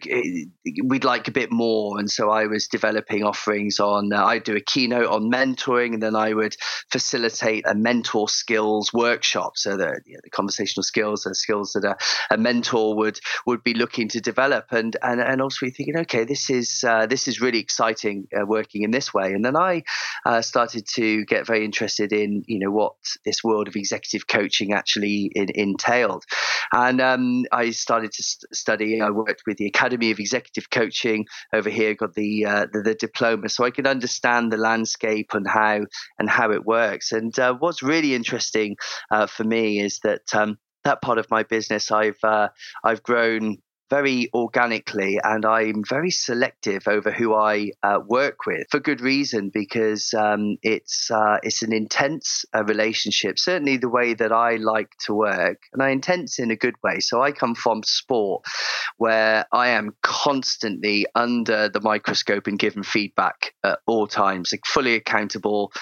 we'd 0.84 1.04
like 1.04 1.28
a 1.28 1.32
bit 1.32 1.52
more, 1.52 1.98
and 1.98 2.10
so 2.10 2.30
I 2.30 2.46
was 2.46 2.68
developing 2.68 3.22
offerings 3.22 3.78
on. 3.78 4.14
I'd 4.14 4.44
do 4.44 4.56
a 4.56 4.62
keynote 4.62 5.08
on 5.08 5.30
mentoring, 5.30 5.92
and 5.92 6.02
then 6.02 6.16
I 6.16 6.32
would 6.32 6.56
facilitate 6.90 7.49
a 7.58 7.74
mentor 7.74 8.28
skills 8.28 8.92
workshop, 8.92 9.56
so 9.56 9.76
the, 9.76 10.00
you 10.06 10.14
know, 10.14 10.20
the 10.22 10.30
conversational 10.30 10.82
skills 10.82 11.26
and 11.26 11.36
skills 11.36 11.72
that 11.72 11.84
a, 11.84 11.96
a, 12.34 12.38
mentor 12.38 12.96
would 12.96 13.18
would 13.46 13.62
be 13.62 13.74
looking 13.74 14.08
to 14.08 14.20
develop. 14.20 14.66
And 14.70 14.96
and, 15.02 15.20
and 15.20 15.42
also 15.42 15.66
thinking 15.66 15.96
okay 15.98 16.24
this 16.24 16.50
is 16.50 16.84
uh, 16.86 17.06
this 17.06 17.28
is 17.28 17.40
really 17.40 17.58
exciting 17.58 18.28
uh, 18.36 18.46
working 18.46 18.82
in 18.82 18.90
this 18.90 19.12
way. 19.12 19.32
And 19.32 19.44
then 19.44 19.56
I 19.56 19.82
uh, 20.24 20.42
started 20.42 20.86
to 20.94 21.24
get 21.24 21.46
very 21.46 21.64
interested 21.64 22.12
in 22.12 22.44
you 22.46 22.58
know 22.58 22.70
what 22.70 22.94
this 23.24 23.42
world 23.44 23.68
of 23.68 23.76
executive 23.76 24.26
coaching 24.26 24.72
actually 24.72 25.30
in, 25.34 25.48
entailed. 25.54 26.24
And 26.72 27.00
um, 27.00 27.44
I 27.52 27.70
started 27.70 28.12
to 28.12 28.22
st- 28.22 28.54
study 28.54 29.00
I 29.00 29.10
worked 29.10 29.42
with 29.46 29.56
the 29.56 29.66
Academy 29.66 30.10
of 30.10 30.18
Executive 30.18 30.70
Coaching 30.70 31.26
over 31.52 31.70
here 31.70 31.94
got 31.94 32.14
the, 32.14 32.46
uh, 32.46 32.66
the, 32.72 32.82
the 32.82 32.94
diploma 32.94 33.48
so 33.48 33.64
I 33.64 33.70
could 33.70 33.86
understand 33.86 34.52
the 34.52 34.56
landscape 34.56 35.30
and 35.34 35.46
how 35.46 35.80
and 36.18 36.28
how 36.28 36.50
it 36.52 36.64
works. 36.64 37.12
And 37.12 37.38
uh, 37.40 37.54
what's 37.54 37.82
really 37.82 38.14
interesting 38.14 38.76
uh, 39.10 39.26
for 39.26 39.44
me 39.44 39.80
is 39.80 40.00
that 40.04 40.34
um, 40.34 40.58
that 40.84 41.02
part 41.02 41.18
of 41.18 41.30
my 41.30 41.42
business 41.42 41.90
I've 41.90 42.22
uh, 42.22 42.48
I've 42.84 43.02
grown 43.02 43.58
very 43.90 44.30
organically 44.32 45.18
and 45.22 45.44
I'm 45.44 45.82
very 45.86 46.12
selective 46.12 46.86
over 46.86 47.10
who 47.10 47.34
I 47.34 47.72
uh, 47.82 47.98
work 48.06 48.46
with 48.46 48.68
for 48.70 48.78
good 48.78 49.00
reason 49.00 49.50
because 49.52 50.14
um, 50.14 50.56
it's 50.62 51.10
uh, 51.10 51.38
it's 51.42 51.62
an 51.62 51.72
intense 51.72 52.44
uh, 52.54 52.64
relationship. 52.64 53.38
Certainly 53.38 53.78
the 53.78 53.88
way 53.88 54.14
that 54.14 54.32
I 54.32 54.56
like 54.56 54.90
to 55.06 55.14
work 55.14 55.58
and 55.72 55.82
I 55.82 55.90
intense 55.90 56.38
in 56.38 56.52
a 56.52 56.56
good 56.56 56.76
way. 56.84 57.00
So 57.00 57.20
I 57.20 57.32
come 57.32 57.56
from 57.56 57.82
sport 57.82 58.44
where 58.96 59.44
I 59.52 59.68
am 59.70 59.96
constantly 60.02 61.06
under 61.14 61.68
the 61.68 61.80
microscope 61.80 62.46
and 62.46 62.58
given 62.58 62.84
feedback 62.84 63.54
at 63.64 63.80
all 63.86 64.06
times 64.06 64.52
like 64.52 64.64
fully 64.66 64.94
accountable 64.94 65.72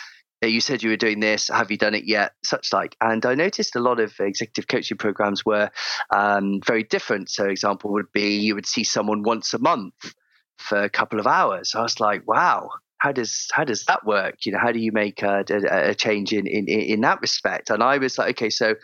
you 0.43 0.61
said 0.61 0.83
you 0.83 0.91
were 0.91 0.97
doing 0.97 1.21
this 1.21 1.49
have 1.49 1.71
you 1.71 1.77
done 1.77 1.95
it 1.95 2.05
yet? 2.05 2.33
Such 2.45 2.73
like 2.73 2.97
and 3.01 3.25
i 3.27 3.35
noticed 3.35 3.77
a 3.77 3.81
lot 3.81 4.01
of 4.01 4.15
executive 4.21 4.69
coaching 4.69 4.97
programs 4.97 5.45
were 5.45 5.71
um, 6.11 6.61
very 6.65 6.85
different. 6.85 7.31
So 7.31 7.47
example 7.47 7.93
would 7.93 8.13
be 8.13 8.39
you 8.39 8.55
would 8.55 8.67
see 8.67 8.85
someone 8.85 9.23
once 9.23 9.55
a 9.55 9.59
month 9.59 10.15
for 10.59 10.83
a 10.83 10.91
couple 10.91 11.21
of 11.21 11.27
hours. 11.27 11.75
I 11.75 11.83
was 11.83 12.01
like 12.01 12.27
wow 12.27 12.71
how 12.99 13.13
does 13.13 13.49
how 13.53 13.65
does 13.65 13.85
that 13.85 14.05
work? 14.05 14.45
You 14.45 14.53
know, 14.53 14.59
how 14.59 14.73
do 14.73 14.81
you 14.81 14.93
make 14.93 15.23
a, 15.23 15.45
a, 15.49 15.91
a 15.91 15.95
change 15.95 16.33
in, 16.33 16.47
in 16.47 16.69
in 16.69 17.01
that 17.03 17.21
respect? 17.21 17.71
And 17.71 17.83
I 17.83 17.99
was 17.99 18.19
like, 18.19 18.31
okay, 18.31 18.51
so 18.51 18.75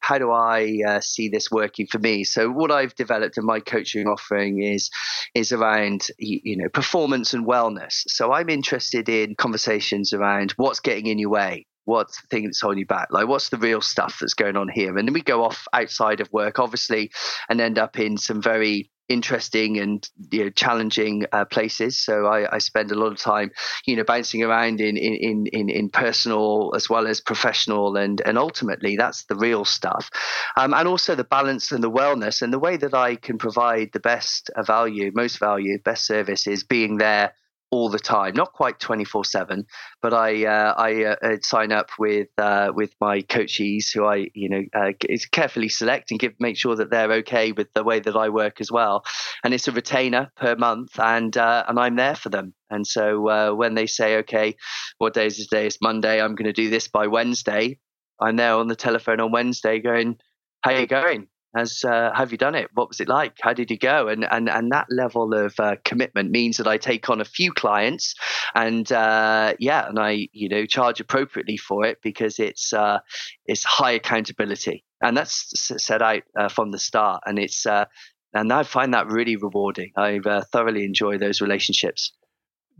how 0.00 0.18
do 0.18 0.30
I 0.30 0.78
uh, 0.86 1.00
see 1.00 1.28
this 1.28 1.50
working 1.50 1.86
for 1.86 1.98
me? 1.98 2.24
So 2.24 2.50
what 2.50 2.70
I've 2.70 2.94
developed 2.94 3.38
in 3.38 3.44
my 3.44 3.60
coaching 3.60 4.06
offering 4.06 4.62
is 4.62 4.90
is 5.34 5.52
around 5.52 6.08
you 6.18 6.56
know 6.56 6.68
performance 6.68 7.34
and 7.34 7.46
wellness. 7.46 8.02
So 8.08 8.32
I'm 8.32 8.48
interested 8.48 9.08
in 9.08 9.34
conversations 9.36 10.12
around 10.12 10.52
what's 10.56 10.80
getting 10.80 11.06
in 11.06 11.18
your 11.18 11.30
way, 11.30 11.66
what's 11.84 12.20
the 12.20 12.26
thing 12.28 12.44
that's 12.44 12.60
holding 12.60 12.80
you 12.80 12.86
back? 12.86 13.08
Like, 13.10 13.28
what's 13.28 13.48
the 13.48 13.58
real 13.58 13.80
stuff 13.80 14.18
that's 14.20 14.34
going 14.34 14.56
on 14.56 14.68
here? 14.68 14.96
And 14.96 15.08
then 15.08 15.12
we 15.12 15.22
go 15.22 15.44
off 15.44 15.66
outside 15.72 16.20
of 16.20 16.32
work, 16.32 16.58
obviously, 16.58 17.10
and 17.48 17.60
end 17.60 17.78
up 17.78 17.98
in 17.98 18.16
some 18.16 18.40
very 18.42 18.90
interesting 19.12 19.78
and 19.78 20.08
you 20.30 20.44
know, 20.44 20.50
challenging 20.50 21.26
uh, 21.32 21.44
places. 21.44 21.98
So 21.98 22.26
I, 22.26 22.56
I, 22.56 22.58
spend 22.58 22.90
a 22.90 22.94
lot 22.94 23.12
of 23.12 23.18
time, 23.18 23.50
you 23.86 23.96
know, 23.96 24.04
bouncing 24.04 24.42
around 24.42 24.80
in, 24.80 24.96
in, 24.96 25.46
in, 25.46 25.68
in 25.68 25.88
personal 25.90 26.72
as 26.74 26.88
well 26.88 27.06
as 27.06 27.20
professional, 27.20 27.96
and 27.96 28.20
and 28.24 28.38
ultimately 28.38 28.96
that's 28.96 29.24
the 29.24 29.36
real 29.36 29.64
stuff. 29.64 30.10
Um, 30.56 30.74
and 30.74 30.88
also 30.88 31.14
the 31.14 31.24
balance 31.24 31.72
and 31.72 31.82
the 31.82 31.90
wellness 31.90 32.42
and 32.42 32.52
the 32.52 32.58
way 32.58 32.76
that 32.76 32.94
I 32.94 33.16
can 33.16 33.38
provide 33.38 33.90
the 33.92 34.00
best 34.00 34.50
value, 34.66 35.12
most 35.14 35.38
value, 35.38 35.78
best 35.78 36.06
service 36.06 36.46
is 36.46 36.64
being 36.64 36.98
there 36.98 37.34
all 37.72 37.88
the 37.88 37.98
time, 37.98 38.34
not 38.34 38.52
quite 38.52 38.78
24 38.78 39.24
seven, 39.24 39.66
but 40.02 40.12
I 40.12 40.44
uh, 40.44 40.74
I 40.76 41.04
uh, 41.04 41.36
sign 41.42 41.72
up 41.72 41.88
with 41.98 42.28
uh, 42.36 42.70
with 42.74 42.94
my 43.00 43.22
coaches 43.22 43.90
who 43.90 44.04
I 44.04 44.28
you 44.34 44.48
know 44.50 44.62
uh, 44.74 44.92
carefully 45.32 45.70
select 45.70 46.10
and 46.10 46.20
give 46.20 46.34
make 46.38 46.58
sure 46.58 46.76
that 46.76 46.90
they're 46.90 47.12
okay 47.14 47.50
with 47.50 47.72
the 47.74 47.82
way 47.82 47.98
that 47.98 48.14
I 48.14 48.28
work 48.28 48.60
as 48.60 48.70
well, 48.70 49.04
and 49.42 49.54
it's 49.54 49.68
a 49.68 49.72
retainer 49.72 50.30
per 50.36 50.54
month, 50.54 51.00
and 51.00 51.34
uh, 51.36 51.64
and 51.66 51.80
I'm 51.80 51.96
there 51.96 52.14
for 52.14 52.28
them. 52.28 52.54
And 52.70 52.86
so 52.86 53.28
uh, 53.28 53.52
when 53.52 53.74
they 53.74 53.86
say, 53.86 54.18
okay, 54.18 54.54
what 54.98 55.14
day 55.14 55.26
is 55.26 55.38
today? 55.38 55.66
It's 55.66 55.78
Monday. 55.80 56.20
I'm 56.20 56.34
going 56.34 56.46
to 56.46 56.52
do 56.52 56.70
this 56.70 56.88
by 56.88 57.06
Wednesday. 57.06 57.78
I'm 58.20 58.36
there 58.36 58.54
on 58.54 58.68
the 58.68 58.76
telephone 58.76 59.20
on 59.20 59.32
Wednesday, 59.32 59.80
going, 59.80 60.18
"How 60.60 60.72
are 60.72 60.80
you 60.80 60.86
going? 60.86 61.28
Has 61.54 61.84
uh, 61.84 62.12
have 62.14 62.32
you 62.32 62.38
done 62.38 62.54
it? 62.54 62.70
What 62.72 62.88
was 62.88 63.00
it 63.00 63.08
like? 63.08 63.36
How 63.42 63.52
did 63.52 63.70
you 63.70 63.78
go? 63.78 64.08
And 64.08 64.24
and 64.30 64.48
and 64.48 64.72
that 64.72 64.86
level 64.90 65.34
of 65.34 65.58
uh, 65.60 65.76
commitment 65.84 66.30
means 66.30 66.56
that 66.56 66.66
I 66.66 66.78
take 66.78 67.10
on 67.10 67.20
a 67.20 67.26
few 67.26 67.52
clients, 67.52 68.14
and 68.54 68.90
uh, 68.90 69.54
yeah, 69.58 69.88
and 69.88 69.98
I 69.98 70.28
you 70.32 70.48
know 70.48 70.64
charge 70.64 71.00
appropriately 71.00 71.58
for 71.58 71.84
it 71.84 72.00
because 72.02 72.38
it's 72.38 72.72
uh, 72.72 73.00
it's 73.44 73.64
high 73.64 73.92
accountability, 73.92 74.84
and 75.02 75.14
that's 75.14 75.52
set 75.76 76.00
out 76.00 76.22
uh, 76.38 76.48
from 76.48 76.70
the 76.70 76.78
start, 76.78 77.22
and 77.26 77.38
it's 77.38 77.66
uh, 77.66 77.84
and 78.32 78.50
I 78.50 78.62
find 78.62 78.94
that 78.94 79.08
really 79.08 79.36
rewarding. 79.36 79.92
I 79.94 80.20
thoroughly 80.52 80.84
enjoy 80.84 81.18
those 81.18 81.42
relationships. 81.42 82.12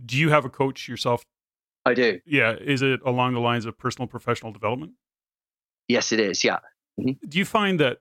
Do 0.05 0.17
you 0.17 0.31
have 0.31 0.47
a 0.47 0.51
coach 0.51 0.89
yourself? 0.89 1.23
I 1.85 1.95
do. 1.95 2.21
Yeah, 2.25 2.55
is 2.55 2.81
it 2.81 3.01
along 3.05 3.35
the 3.35 3.41
lines 3.41 3.67
of 3.67 3.77
personal 3.77 4.07
professional 4.07 4.53
development? 4.53 4.93
Yes, 5.89 6.13
it 6.13 6.21
is. 6.21 6.43
Yeah. 6.43 6.61
Mm-hmm. 6.99 7.29
Do 7.29 7.39
you 7.39 7.45
find 7.45 7.81
that 7.81 7.99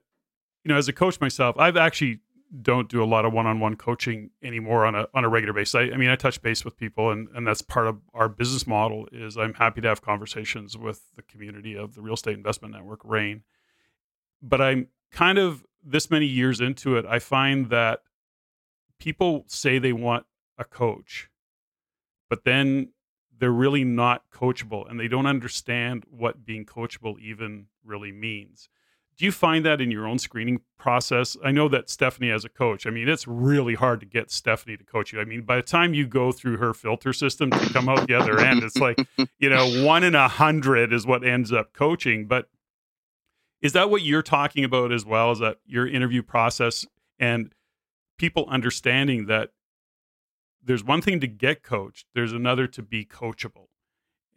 you 0.63 0.69
know, 0.69 0.77
as 0.77 0.87
a 0.87 0.93
coach 0.93 1.19
myself, 1.19 1.57
I've 1.57 1.77
actually 1.77 2.19
don't 2.61 2.89
do 2.89 3.01
a 3.01 3.05
lot 3.05 3.23
of 3.23 3.31
one-on-one 3.31 3.77
coaching 3.77 4.29
anymore 4.43 4.85
on 4.85 4.93
a 4.93 5.07
on 5.13 5.23
a 5.23 5.29
regular 5.29 5.53
basis. 5.53 5.75
I, 5.75 5.81
I, 5.83 5.97
mean, 5.97 6.09
I 6.09 6.15
touch 6.15 6.41
base 6.41 6.65
with 6.65 6.77
people, 6.77 7.11
and 7.11 7.29
and 7.33 7.47
that's 7.47 7.61
part 7.61 7.87
of 7.87 7.99
our 8.13 8.27
business 8.27 8.67
model. 8.67 9.07
Is 9.11 9.37
I'm 9.37 9.53
happy 9.53 9.81
to 9.81 9.87
have 9.87 10.01
conversations 10.01 10.77
with 10.77 11.03
the 11.15 11.21
community 11.21 11.75
of 11.75 11.95
the 11.95 12.01
Real 12.01 12.15
Estate 12.15 12.35
Investment 12.35 12.73
Network, 12.73 12.99
REIN. 13.03 13.43
But 14.41 14.61
I'm 14.61 14.87
kind 15.11 15.37
of 15.37 15.63
this 15.83 16.11
many 16.11 16.25
years 16.25 16.61
into 16.61 16.95
it, 16.95 17.05
I 17.05 17.19
find 17.19 17.69
that 17.69 18.01
people 18.99 19.45
say 19.47 19.79
they 19.79 19.93
want 19.93 20.25
a 20.57 20.63
coach, 20.63 21.29
but 22.29 22.43
then 22.43 22.89
they're 23.39 23.49
really 23.49 23.83
not 23.83 24.23
coachable, 24.31 24.89
and 24.89 24.99
they 24.99 25.07
don't 25.07 25.25
understand 25.25 26.05
what 26.09 26.45
being 26.45 26.65
coachable 26.65 27.19
even 27.19 27.67
really 27.83 28.11
means 28.11 28.69
do 29.21 29.25
you 29.25 29.31
find 29.31 29.63
that 29.63 29.79
in 29.79 29.91
your 29.91 30.07
own 30.07 30.17
screening 30.17 30.61
process? 30.79 31.37
I 31.45 31.51
know 31.51 31.69
that 31.69 31.91
Stephanie 31.91 32.31
as 32.31 32.43
a 32.43 32.49
coach, 32.49 32.87
I 32.87 32.89
mean, 32.89 33.07
it's 33.07 33.27
really 33.27 33.75
hard 33.75 33.99
to 33.99 34.07
get 34.07 34.31
Stephanie 34.31 34.77
to 34.77 34.83
coach 34.83 35.13
you. 35.13 35.21
I 35.21 35.25
mean, 35.25 35.43
by 35.43 35.57
the 35.57 35.61
time 35.61 35.93
you 35.93 36.07
go 36.07 36.31
through 36.31 36.57
her 36.57 36.73
filter 36.73 37.13
system 37.13 37.51
to 37.51 37.71
come 37.71 37.87
out 37.87 38.07
the 38.07 38.15
other 38.15 38.39
end, 38.39 38.63
it's 38.63 38.77
like, 38.77 38.97
you 39.37 39.47
know, 39.47 39.83
one 39.85 40.03
in 40.03 40.15
a 40.15 40.27
hundred 40.27 40.91
is 40.91 41.05
what 41.05 41.23
ends 41.23 41.53
up 41.53 41.71
coaching. 41.71 42.25
But 42.25 42.49
is 43.61 43.73
that 43.73 43.91
what 43.91 44.01
you're 44.01 44.23
talking 44.23 44.63
about 44.63 44.91
as 44.91 45.05
well? 45.05 45.31
Is 45.33 45.37
that 45.37 45.57
your 45.67 45.87
interview 45.87 46.23
process 46.23 46.87
and 47.19 47.53
people 48.17 48.47
understanding 48.49 49.27
that 49.27 49.51
there's 50.63 50.83
one 50.83 51.03
thing 51.03 51.19
to 51.19 51.27
get 51.27 51.61
coached, 51.61 52.07
there's 52.15 52.33
another 52.33 52.65
to 52.65 52.81
be 52.81 53.05
coachable 53.05 53.67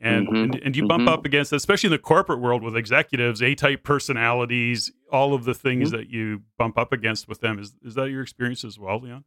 and, 0.01 0.27
mm-hmm. 0.27 0.37
and, 0.37 0.55
and 0.57 0.77
you 0.77 0.87
bump 0.87 1.03
mm-hmm. 1.03 1.09
up 1.09 1.25
against 1.25 1.53
especially 1.53 1.89
in 1.89 1.93
the 1.93 1.99
corporate 1.99 2.41
world 2.41 2.63
with 2.63 2.77
executives 2.77 3.43
a 3.43 3.55
type 3.55 3.83
personalities 3.83 4.93
all 5.13 5.35
of 5.35 5.45
the 5.45 5.55
things 5.55 5.89
mm-hmm. 5.89 5.99
that 5.99 6.09
you 6.09 6.43
bump 6.59 6.79
up 6.79 6.93
against 6.93 7.29
with 7.29 7.41
them 7.41 7.59
is 7.59 7.75
is 7.83 7.95
that 7.95 8.11
your 8.11 8.23
experience 8.23 8.65
as 8.65 8.79
well 8.79 9.01
leon 9.01 9.25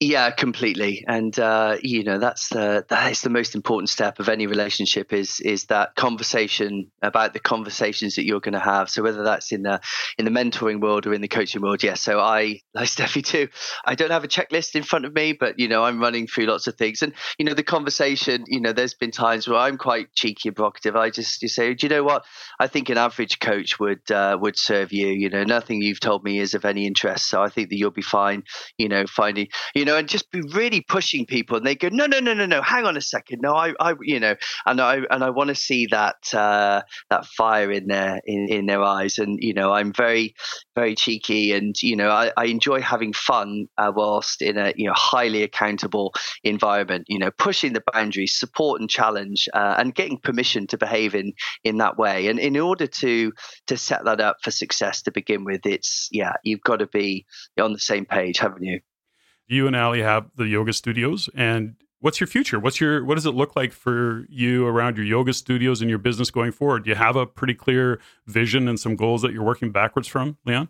yeah, 0.00 0.30
completely, 0.30 1.04
and 1.08 1.36
uh, 1.40 1.76
you 1.82 2.04
know 2.04 2.18
that's 2.18 2.50
the 2.50 2.86
that 2.88 3.10
is 3.10 3.22
the 3.22 3.30
most 3.30 3.56
important 3.56 3.88
step 3.88 4.20
of 4.20 4.28
any 4.28 4.46
relationship 4.46 5.12
is 5.12 5.40
is 5.40 5.64
that 5.64 5.96
conversation 5.96 6.92
about 7.02 7.32
the 7.32 7.40
conversations 7.40 8.14
that 8.14 8.24
you're 8.24 8.38
going 8.38 8.52
to 8.52 8.60
have. 8.60 8.88
So 8.90 9.02
whether 9.02 9.24
that's 9.24 9.50
in 9.50 9.62
the 9.62 9.80
in 10.16 10.24
the 10.24 10.30
mentoring 10.30 10.80
world 10.80 11.08
or 11.08 11.14
in 11.14 11.20
the 11.20 11.26
coaching 11.26 11.62
world, 11.62 11.82
yes. 11.82 11.88
Yeah, 11.88 11.94
so 12.12 12.20
I, 12.20 12.60
like 12.74 12.88
Steffi 12.88 13.24
too, 13.24 13.48
I 13.84 13.96
don't 13.96 14.12
have 14.12 14.22
a 14.22 14.28
checklist 14.28 14.76
in 14.76 14.84
front 14.84 15.04
of 15.04 15.12
me, 15.12 15.32
but 15.32 15.58
you 15.58 15.66
know 15.66 15.82
I'm 15.82 15.98
running 15.98 16.28
through 16.28 16.46
lots 16.46 16.68
of 16.68 16.76
things, 16.76 17.02
and 17.02 17.12
you 17.36 17.44
know 17.44 17.54
the 17.54 17.64
conversation. 17.64 18.44
You 18.46 18.60
know, 18.60 18.72
there's 18.72 18.94
been 18.94 19.10
times 19.10 19.48
where 19.48 19.58
I'm 19.58 19.78
quite 19.78 20.14
cheeky 20.14 20.50
and 20.50 20.54
provocative. 20.54 20.94
I 20.94 21.10
just 21.10 21.42
you 21.42 21.48
say, 21.48 21.74
do 21.74 21.86
you 21.86 21.90
know 21.90 22.04
what? 22.04 22.24
I 22.60 22.68
think 22.68 22.88
an 22.88 22.98
average 22.98 23.40
coach 23.40 23.80
would 23.80 24.08
uh, 24.12 24.38
would 24.40 24.56
serve 24.56 24.92
you. 24.92 25.08
You 25.08 25.28
know, 25.28 25.42
nothing 25.42 25.82
you've 25.82 25.98
told 25.98 26.22
me 26.22 26.38
is 26.38 26.54
of 26.54 26.64
any 26.64 26.86
interest, 26.86 27.28
so 27.28 27.42
I 27.42 27.48
think 27.48 27.70
that 27.70 27.76
you'll 27.76 27.90
be 27.90 28.00
fine. 28.00 28.44
You 28.76 28.88
know, 28.88 29.04
finding 29.08 29.48
you 29.74 29.87
know, 29.87 29.87
and 29.96 30.08
just 30.08 30.30
be 30.30 30.40
really 30.52 30.80
pushing 30.80 31.26
people, 31.26 31.56
and 31.56 31.66
they 31.66 31.74
go, 31.74 31.88
no, 31.90 32.06
no, 32.06 32.20
no, 32.20 32.34
no, 32.34 32.46
no, 32.46 32.62
hang 32.62 32.84
on 32.84 32.96
a 32.96 33.00
second, 33.00 33.40
no, 33.42 33.54
I, 33.54 33.74
I 33.80 33.94
you 34.02 34.20
know, 34.20 34.34
and 34.66 34.80
I 34.80 35.00
and 35.10 35.24
I 35.24 35.30
want 35.30 35.48
to 35.48 35.54
see 35.54 35.86
that 35.86 36.16
uh, 36.34 36.82
that 37.10 37.26
fire 37.26 37.70
in 37.70 37.86
their 37.88 38.20
in, 38.26 38.48
in 38.48 38.66
their 38.66 38.82
eyes, 38.82 39.18
and 39.18 39.38
you 39.40 39.54
know, 39.54 39.72
I'm 39.72 39.92
very 39.92 40.34
very 40.74 40.94
cheeky, 40.94 41.52
and 41.52 41.80
you 41.82 41.96
know, 41.96 42.10
I, 42.10 42.32
I 42.36 42.46
enjoy 42.46 42.80
having 42.80 43.12
fun 43.12 43.66
uh, 43.78 43.92
whilst 43.94 44.42
in 44.42 44.58
a 44.58 44.72
you 44.76 44.86
know 44.86 44.94
highly 44.96 45.42
accountable 45.42 46.14
environment, 46.44 47.04
you 47.08 47.18
know, 47.18 47.30
pushing 47.38 47.72
the 47.72 47.82
boundaries, 47.92 48.38
support 48.38 48.80
and 48.80 48.90
challenge, 48.90 49.48
uh, 49.54 49.74
and 49.78 49.94
getting 49.94 50.18
permission 50.18 50.66
to 50.68 50.78
behave 50.78 51.14
in 51.14 51.32
in 51.64 51.78
that 51.78 51.98
way, 51.98 52.28
and 52.28 52.38
in 52.38 52.56
order 52.56 52.86
to 52.86 53.32
to 53.66 53.76
set 53.76 54.04
that 54.04 54.20
up 54.20 54.36
for 54.42 54.50
success 54.50 55.02
to 55.02 55.10
begin 55.10 55.44
with, 55.44 55.66
it's 55.66 56.08
yeah, 56.10 56.32
you've 56.44 56.62
got 56.62 56.76
to 56.76 56.86
be 56.86 57.26
on 57.60 57.72
the 57.72 57.78
same 57.78 58.04
page, 58.04 58.38
haven't 58.38 58.62
you? 58.62 58.80
You 59.48 59.66
and 59.66 59.74
Ali 59.74 60.02
have 60.02 60.30
the 60.36 60.46
yoga 60.46 60.72
studios 60.72 61.28
and 61.34 61.74
what's 62.00 62.20
your 62.20 62.26
future? 62.26 62.60
What's 62.60 62.80
your 62.80 63.04
what 63.04 63.16
does 63.16 63.26
it 63.26 63.32
look 63.32 63.56
like 63.56 63.72
for 63.72 64.26
you 64.28 64.66
around 64.66 64.96
your 64.96 65.06
yoga 65.06 65.32
studios 65.32 65.80
and 65.80 65.90
your 65.90 65.98
business 65.98 66.30
going 66.30 66.52
forward? 66.52 66.84
Do 66.84 66.90
you 66.90 66.96
have 66.96 67.16
a 67.16 67.26
pretty 67.26 67.54
clear 67.54 68.00
vision 68.26 68.68
and 68.68 68.78
some 68.78 68.96
goals 68.96 69.22
that 69.22 69.32
you're 69.32 69.42
working 69.42 69.72
backwards 69.72 70.08
from, 70.08 70.36
Leon? 70.44 70.68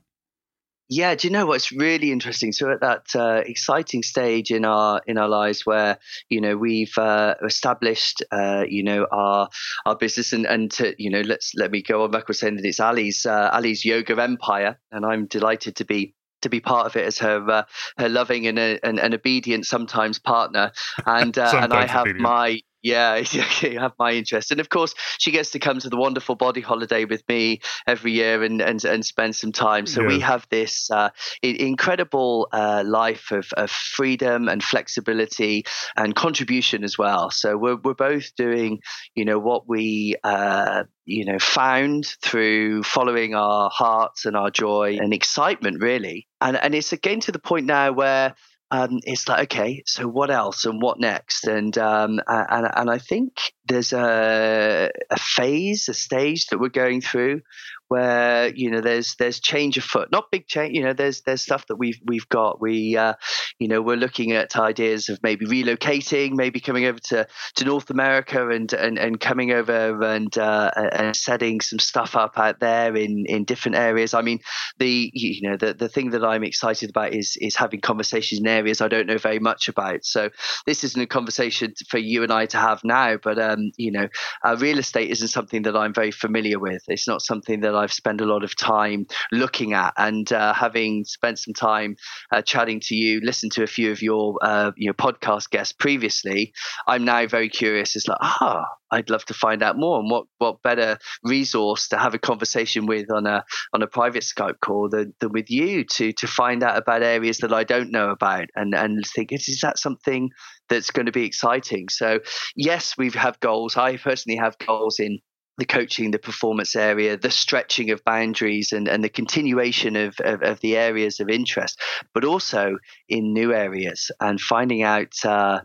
Yeah, 0.90 1.14
do 1.14 1.28
you 1.28 1.32
know 1.32 1.44
what's 1.44 1.70
really 1.70 2.10
interesting? 2.12 2.50
So 2.52 2.72
at 2.72 2.80
that 2.80 3.14
uh, 3.14 3.42
exciting 3.44 4.02
stage 4.02 4.50
in 4.50 4.64
our 4.64 5.02
in 5.06 5.18
our 5.18 5.28
lives 5.28 5.66
where 5.66 5.98
you 6.30 6.40
know 6.40 6.56
we've 6.56 6.96
uh, 6.96 7.34
established 7.44 8.22
uh, 8.32 8.64
you 8.66 8.82
know 8.82 9.06
our 9.12 9.50
our 9.84 9.96
business 9.96 10.32
and 10.32 10.46
and 10.46 10.70
to, 10.72 10.94
you 10.96 11.10
know 11.10 11.20
let's 11.20 11.52
let 11.54 11.70
me 11.70 11.82
go 11.82 12.04
on 12.04 12.10
backwards 12.10 12.38
saying 12.38 12.56
that 12.56 12.64
it's 12.64 12.80
Ali's 12.80 13.26
uh, 13.26 13.50
Ali's 13.52 13.84
yoga 13.84 14.20
empire, 14.22 14.80
and 14.90 15.04
I'm 15.04 15.26
delighted 15.26 15.76
to 15.76 15.84
be 15.84 16.14
to 16.42 16.48
be 16.48 16.60
part 16.60 16.86
of 16.86 16.96
it 16.96 17.04
as 17.04 17.18
her 17.18 17.48
uh, 17.50 17.62
her 17.98 18.08
loving 18.08 18.46
and, 18.46 18.58
a, 18.58 18.78
and, 18.82 18.98
and 18.98 19.14
obedient 19.14 19.66
sometimes 19.66 20.18
partner 20.18 20.72
and 21.06 21.38
uh, 21.38 21.52
and 21.62 21.72
I 21.72 21.86
have 21.86 22.02
obedient. 22.02 22.22
my 22.22 22.60
yeah, 22.82 23.14
exactly. 23.16 23.74
have 23.76 23.92
my 23.98 24.12
interest, 24.12 24.50
and 24.50 24.60
of 24.60 24.68
course, 24.68 24.94
she 25.18 25.30
gets 25.30 25.50
to 25.50 25.58
come 25.58 25.78
to 25.80 25.88
the 25.88 25.96
wonderful 25.96 26.34
body 26.34 26.60
holiday 26.60 27.04
with 27.04 27.22
me 27.28 27.60
every 27.86 28.12
year 28.12 28.42
and 28.42 28.60
and, 28.60 28.84
and 28.84 29.04
spend 29.04 29.36
some 29.36 29.52
time. 29.52 29.86
So 29.86 30.02
yeah. 30.02 30.08
we 30.08 30.20
have 30.20 30.46
this 30.50 30.90
uh, 30.90 31.10
incredible 31.42 32.48
uh, 32.52 32.84
life 32.86 33.30
of, 33.32 33.52
of 33.56 33.70
freedom 33.70 34.48
and 34.48 34.62
flexibility 34.62 35.64
and 35.96 36.14
contribution 36.14 36.84
as 36.84 36.96
well. 36.96 37.30
So 37.30 37.56
we're 37.56 37.76
we're 37.76 37.94
both 37.94 38.34
doing, 38.36 38.80
you 39.14 39.24
know, 39.24 39.38
what 39.38 39.68
we 39.68 40.16
uh, 40.22 40.84
you 41.04 41.24
know 41.24 41.38
found 41.38 42.06
through 42.22 42.82
following 42.84 43.34
our 43.34 43.70
hearts 43.72 44.24
and 44.24 44.36
our 44.36 44.50
joy 44.50 44.98
and 45.00 45.12
excitement, 45.12 45.82
really. 45.82 46.28
And 46.40 46.56
and 46.56 46.74
it's 46.74 46.92
again 46.92 47.20
to 47.20 47.32
the 47.32 47.38
point 47.38 47.66
now 47.66 47.92
where 47.92 48.34
um, 48.70 49.00
it's 49.04 49.28
like 49.28 49.52
okay, 49.52 49.82
so 49.86 50.06
what 50.06 50.30
else 50.30 50.64
and 50.64 50.80
what 50.82 51.00
next? 51.00 51.46
And 51.46 51.76
um, 51.78 52.20
and 52.26 52.68
and 52.74 52.90
I 52.90 52.98
think 52.98 53.32
there's 53.68 53.92
a, 53.92 54.90
a 55.10 55.18
phase, 55.18 55.88
a 55.88 55.94
stage 55.94 56.46
that 56.46 56.58
we're 56.58 56.68
going 56.68 57.00
through 57.00 57.42
where 57.88 58.54
you 58.54 58.70
know 58.70 58.80
there's 58.80 59.14
there's 59.16 59.40
change 59.40 59.78
afoot. 59.78 60.12
Not 60.12 60.30
big 60.30 60.46
change 60.46 60.76
you 60.76 60.82
know 60.82 60.92
there's 60.92 61.22
there's 61.22 61.42
stuff 61.42 61.66
that 61.66 61.76
we've 61.76 61.98
we've 62.04 62.28
got. 62.28 62.60
We 62.60 62.96
uh, 62.96 63.14
you 63.58 63.66
know 63.66 63.80
we're 63.82 63.96
looking 63.96 64.32
at 64.32 64.56
ideas 64.56 65.08
of 65.08 65.22
maybe 65.22 65.46
relocating 65.46 66.32
maybe 66.32 66.60
coming 66.60 66.84
over 66.84 66.98
to 66.98 67.26
to 67.56 67.64
north 67.64 67.90
america 67.90 68.48
and 68.50 68.72
and, 68.72 68.98
and 68.98 69.18
coming 69.18 69.52
over 69.52 70.02
and 70.02 70.36
uh, 70.36 70.70
and 70.76 71.16
setting 71.16 71.60
some 71.60 71.78
stuff 71.78 72.14
up 72.14 72.38
out 72.38 72.60
there 72.60 72.94
in 72.94 73.24
in 73.26 73.44
different 73.44 73.76
areas. 73.76 74.14
I 74.14 74.22
mean 74.22 74.40
the 74.78 75.10
you 75.14 75.48
know 75.48 75.56
the 75.56 75.72
the 75.72 75.88
thing 75.88 76.10
that 76.10 76.24
i'm 76.24 76.44
excited 76.44 76.90
about 76.90 77.14
is 77.14 77.36
is 77.40 77.56
having 77.56 77.80
conversations 77.80 78.40
in 78.40 78.46
areas 78.46 78.80
i 78.80 78.88
don't 78.88 79.06
know 79.06 79.18
very 79.18 79.38
much 79.38 79.68
about. 79.68 80.04
So 80.04 80.30
this 80.66 80.84
isn't 80.84 81.00
a 81.00 81.06
conversation 81.06 81.72
for 81.88 81.98
you 81.98 82.22
and 82.22 82.32
i 82.32 82.46
to 82.46 82.58
have 82.58 82.84
now 82.84 83.16
but 83.16 83.38
um 83.38 83.57
you 83.76 83.90
know 83.90 84.08
uh, 84.44 84.56
real 84.58 84.78
estate 84.78 85.10
isn't 85.10 85.28
something 85.28 85.62
that 85.62 85.76
i'm 85.76 85.92
very 85.94 86.10
familiar 86.10 86.58
with 86.58 86.82
it's 86.88 87.06
not 87.08 87.22
something 87.22 87.60
that 87.60 87.74
I've 87.74 87.92
spent 87.92 88.20
a 88.20 88.24
lot 88.26 88.44
of 88.44 88.56
time 88.56 89.06
looking 89.32 89.72
at. 89.72 89.92
And 89.96 90.30
uh, 90.32 90.52
having 90.52 91.04
spent 91.04 91.38
some 91.38 91.54
time 91.54 91.96
uh, 92.32 92.42
chatting 92.42 92.80
to 92.80 92.94
you, 92.94 93.20
listened 93.22 93.52
to 93.52 93.62
a 93.62 93.66
few 93.66 93.90
of 93.90 94.02
your 94.02 94.38
uh, 94.42 94.72
your 94.76 94.94
podcast 94.94 95.50
guests 95.50 95.72
previously, 95.72 96.52
I'm 96.86 97.04
now 97.04 97.26
very 97.26 97.48
curious. 97.48 97.96
It's 97.96 98.08
like, 98.08 98.18
ah, 98.20 98.64
I'd 98.90 99.10
love 99.10 99.24
to 99.26 99.34
find 99.34 99.62
out 99.62 99.78
more. 99.78 100.00
And 100.00 100.10
what, 100.10 100.26
what 100.38 100.62
better 100.62 100.98
resource 101.22 101.88
to 101.88 101.98
have 101.98 102.14
a 102.14 102.18
conversation 102.18 102.86
with 102.86 103.10
on 103.10 103.26
a 103.26 103.44
on 103.72 103.82
a 103.82 103.86
private 103.86 104.22
Skype 104.22 104.60
call 104.60 104.88
than, 104.88 105.14
than 105.20 105.32
with 105.32 105.50
you 105.50 105.84
to 105.84 106.12
to 106.12 106.26
find 106.26 106.62
out 106.62 106.76
about 106.78 107.02
areas 107.02 107.38
that 107.38 107.52
I 107.52 107.64
don't 107.64 107.90
know 107.90 108.10
about 108.10 108.46
and 108.54 108.74
and 108.74 109.04
think 109.06 109.32
is 109.32 109.60
that 109.62 109.78
something 109.78 110.30
that's 110.68 110.90
going 110.90 111.06
to 111.06 111.12
be 111.12 111.24
exciting. 111.24 111.88
So 111.88 112.20
yes, 112.56 112.96
we 112.96 113.10
have 113.10 113.40
goals. 113.40 113.76
I 113.76 113.96
personally 113.96 114.38
have 114.38 114.58
goals 114.58 115.00
in 115.00 115.18
the 115.58 115.66
coaching, 115.66 116.12
the 116.12 116.18
performance 116.18 116.76
area, 116.76 117.16
the 117.16 117.30
stretching 117.30 117.90
of 117.90 118.04
boundaries, 118.04 118.72
and, 118.72 118.86
and 118.86 119.02
the 119.02 119.08
continuation 119.08 119.96
of, 119.96 120.14
of, 120.20 120.42
of 120.42 120.60
the 120.60 120.76
areas 120.76 121.18
of 121.18 121.28
interest, 121.28 121.80
but 122.14 122.24
also 122.24 122.78
in 123.08 123.32
new 123.32 123.52
areas 123.52 124.10
and 124.20 124.40
finding 124.40 124.84
out 124.84 125.12
uh, 125.24 125.60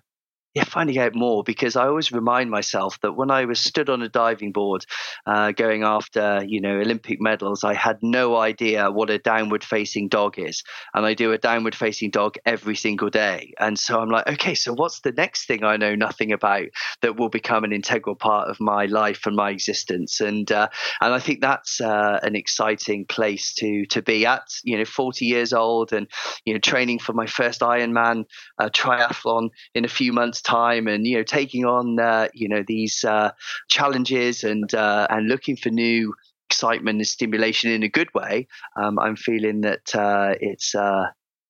yeah, 0.53 0.65
finding 0.65 0.99
out 0.99 1.15
more 1.15 1.43
because 1.43 1.75
I 1.75 1.87
always 1.87 2.11
remind 2.11 2.51
myself 2.51 2.99
that 3.01 3.13
when 3.13 3.31
I 3.31 3.45
was 3.45 3.59
stood 3.59 3.89
on 3.89 4.03
a 4.03 4.09
diving 4.09 4.51
board 4.51 4.85
uh, 5.25 5.51
going 5.51 5.81
after, 5.83 6.43
you 6.45 6.61
know, 6.61 6.79
Olympic 6.79 7.19
medals, 7.19 7.63
I 7.63 7.73
had 7.73 7.97
no 8.03 8.37
idea 8.37 8.91
what 8.91 9.09
a 9.09 9.17
downward 9.17 9.63
facing 9.63 10.09
dog 10.09 10.37
is. 10.37 10.63
And 10.93 11.07
I 11.07 11.15
do 11.15 11.31
a 11.31 11.39
downward 11.39 11.73
facing 11.73 12.11
dog 12.11 12.35
every 12.45 12.75
single 12.75 13.09
day. 13.09 13.53
And 13.59 13.79
so 13.79 13.99
I'm 13.99 14.09
like, 14.09 14.27
okay, 14.27 14.53
so 14.53 14.73
what's 14.73 14.99
the 14.99 15.11
next 15.11 15.47
thing 15.47 15.63
I 15.63 15.77
know 15.77 15.95
nothing 15.95 16.31
about 16.31 16.67
that 17.01 17.17
will 17.17 17.29
become 17.29 17.63
an 17.63 17.73
integral 17.73 18.15
part 18.15 18.47
of 18.47 18.59
my 18.59 18.85
life 18.85 19.25
and 19.25 19.35
my 19.35 19.49
existence? 19.49 20.21
And 20.21 20.51
uh, 20.51 20.67
and 21.01 21.15
I 21.15 21.19
think 21.19 21.41
that's 21.41 21.81
uh, 21.81 22.19
an 22.21 22.35
exciting 22.35 23.05
place 23.07 23.55
to 23.55 23.87
to 23.87 24.03
be 24.03 24.27
at, 24.27 24.53
you 24.63 24.77
know, 24.77 24.85
40 24.85 25.25
years 25.25 25.51
old 25.51 25.93
and, 25.93 26.07
you 26.45 26.53
know, 26.53 26.59
training 26.59 26.99
for 26.99 27.13
my 27.13 27.25
first 27.25 27.61
Ironman 27.61 28.25
uh, 28.59 28.69
triathlon 28.69 29.49
in 29.73 29.83
a 29.83 29.87
few 29.87 30.13
months 30.13 30.42
time 30.43 30.87
and 30.87 31.07
you 31.07 31.17
know 31.17 31.23
taking 31.23 31.65
on 31.65 31.99
uh, 31.99 32.27
you 32.33 32.47
know 32.47 32.63
these 32.65 33.03
uh, 33.03 33.31
challenges 33.69 34.43
and 34.43 34.73
uh, 34.73 35.07
and 35.09 35.27
looking 35.27 35.55
for 35.55 35.69
new 35.69 36.13
excitement 36.49 36.97
and 36.97 37.07
stimulation 37.07 37.71
in 37.71 37.83
a 37.83 37.89
good 37.89 38.13
way 38.13 38.47
um, 38.75 38.99
i'm 38.99 39.15
feeling 39.15 39.61
that 39.61 39.95
uh, 39.95 40.35
it's 40.39 40.75
uh, 40.75 41.05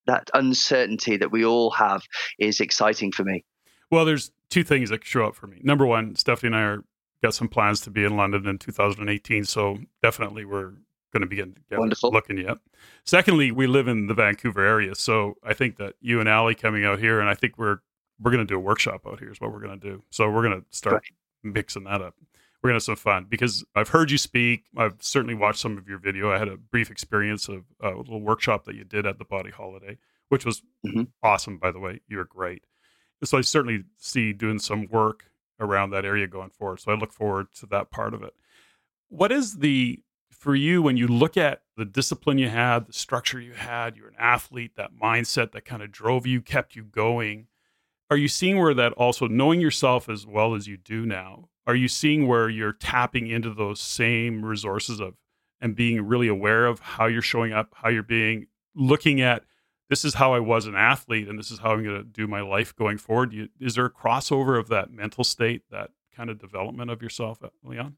that 0.06 0.30
uncertainty 0.34 1.18
that 1.18 1.32
we 1.32 1.44
all 1.44 1.72
have 1.72 2.03
is 2.40 2.60
exciting 2.60 3.11
for 3.11 3.24
me 3.24 3.44
well 3.91 4.06
there's 4.06 4.32
two 4.49 4.64
things 4.64 4.90
that 4.90 5.03
show 5.03 5.26
up 5.26 5.36
for 5.36 5.48
me 5.48 5.60
number 5.64 5.86
one 5.86 6.15
stephanie 6.15 6.48
and 6.48 6.56
i 6.56 6.61
are 6.61 6.84
got 7.22 7.34
some 7.34 7.48
plans 7.48 7.80
to 7.82 7.90
be 7.90 8.03
in 8.03 8.15
london 8.15 8.48
in 8.48 8.57
2018 8.57 9.44
so 9.44 9.78
definitely 10.02 10.45
we're 10.45 10.74
going 11.14 11.22
to 11.22 11.28
begin 11.28 11.56
Wonderful. 11.72 12.10
looking 12.10 12.40
yet. 12.40 12.57
Secondly, 13.06 13.52
we 13.52 13.68
live 13.68 13.88
in 13.88 14.07
the 14.07 14.14
Vancouver 14.14 14.65
area, 14.65 14.95
so 14.95 15.38
I 15.44 15.53
think 15.53 15.78
that 15.78 15.94
you 16.02 16.20
and 16.20 16.28
Ali 16.28 16.56
coming 16.56 16.84
out 16.84 16.99
here, 16.99 17.20
and 17.20 17.30
I 17.30 17.36
think 17.36 17.57
we're 17.57 17.80
we're 18.24 18.32
going 18.32 18.45
to 18.45 18.52
do 18.52 18.58
a 18.58 18.60
workshop 18.60 19.02
out 19.06 19.20
here 19.20 19.32
is 19.32 19.41
what 19.41 19.52
we're 19.52 19.60
going 19.60 19.80
to 19.80 19.90
do. 19.90 20.04
So 20.10 20.30
we're 20.30 20.44
going 20.44 20.62
to 20.62 20.66
start 20.70 20.94
right. 20.94 21.54
mixing 21.54 21.84
that 21.84 22.02
up. 22.02 22.16
We're 22.62 22.70
going 22.70 22.80
to 22.80 22.84
have 22.84 22.84
some 22.84 22.95
fun 22.95 23.26
because 23.30 23.66
I've 23.76 23.90
heard 23.90 24.10
you 24.10 24.18
speak. 24.18 24.64
I've 24.78 24.95
certainly 25.00 25.36
watched 25.36 25.60
some 25.60 25.78
of 25.78 25.90
your 25.90 25.98
video. 25.98 26.32
I 26.32 26.40
had 26.40 26.48
a 26.48 26.56
brief 26.56 26.90
experience 26.90 27.50
of 27.50 27.66
a 27.82 27.90
little 27.90 28.22
workshop 28.22 28.64
that 28.66 28.76
you 28.76 28.86
did 28.86 29.06
at 29.06 29.20
the 29.20 29.26
Body 29.26 29.52
Holiday, 29.52 29.98
which 30.30 30.45
was 30.45 30.62
mm-hmm. 30.86 31.04
awesome, 31.22 31.58
by 31.58 31.72
the 31.72 31.80
way. 31.80 32.00
You 32.08 32.18
were 32.18 32.26
great. 32.26 32.64
So 33.26 33.38
I 33.38 33.41
certainly 33.41 33.84
see 33.98 34.32
doing 34.32 34.60
some 34.60 34.88
work 34.90 35.26
around 35.60 35.90
that 35.90 36.06
area 36.06 36.28
going 36.28 36.50
forward. 36.50 36.80
So 36.80 36.91
I 36.91 36.95
look 36.95 37.12
forward 37.12 37.48
to 37.60 37.66
that 37.68 37.91
part 37.91 38.14
of 38.14 38.24
it. 38.24 38.34
What 39.10 39.32
is 39.32 39.58
the 39.58 40.00
for 40.32 40.56
you 40.56 40.82
when 40.82 40.98
you 40.98 41.08
look 41.08 41.38
at 41.38 41.62
the 41.78 41.86
discipline 41.86 42.38
you 42.38 42.50
had, 42.50 42.88
the 42.88 42.94
structure 42.94 43.40
you 43.40 43.54
had, 43.54 43.95
you're 43.95 44.08
an 44.08 44.16
athlete, 44.18 44.76
that 44.76 44.91
mindset 44.95 45.52
that 45.52 45.64
kind 45.66 45.82
of 45.82 45.91
drove 45.91 46.26
you, 46.26 46.41
kept 46.41 46.76
you 46.76 46.84
going 46.84 47.48
are 48.10 48.18
you 48.18 48.28
seeing 48.28 48.60
where 48.60 48.74
that 48.74 48.94
also 48.94 49.28
knowing 49.28 49.62
yourself 49.62 50.10
as 50.10 50.26
well 50.26 50.56
as 50.56 50.68
you 50.68 50.78
do 50.78 51.06
now 51.06 51.50
are 51.66 51.76
you 51.76 51.88
seeing 51.88 52.28
where 52.28 52.50
you're 52.50 52.74
tapping 52.74 53.28
into 53.28 53.54
those 53.54 53.80
same 53.80 54.44
resources 54.44 55.00
of 55.00 55.16
and 55.62 55.76
being 55.76 56.06
really 56.06 56.28
aware 56.28 56.66
of 56.66 56.80
how 56.80 57.06
you're 57.06 57.22
showing 57.22 57.54
up 57.54 57.70
how 57.76 57.90
you're 57.90 58.04
being 58.04 58.48
looking 58.76 59.22
at 59.22 59.44
this 59.90 60.04
is 60.04 60.16
how 60.16 60.34
i 60.34 60.40
was 60.40 60.66
an 60.66 60.76
athlete 60.76 61.28
and 61.28 61.38
this 61.40 61.52
is 61.52 61.60
how 61.60 61.72
i'm 61.72 61.84
going 61.84 61.98
to 61.98 62.04
do 62.04 62.28
my 62.28 62.42
life 62.42 62.76
going 62.76 62.98
forward? 62.98 63.34
You, 63.34 63.50
is 63.60 63.76
there 63.76 63.86
a 63.86 63.92
crossover 63.92 64.60
of 64.60 64.68
that 64.70 64.92
mental 64.92 65.24
state 65.24 65.64
that 65.72 65.92
kind 66.16 66.30
of 66.30 66.40
development 66.40 66.92
of 66.92 67.02
yourself 67.02 67.44
uh, 67.44 67.50
leon 67.64 67.98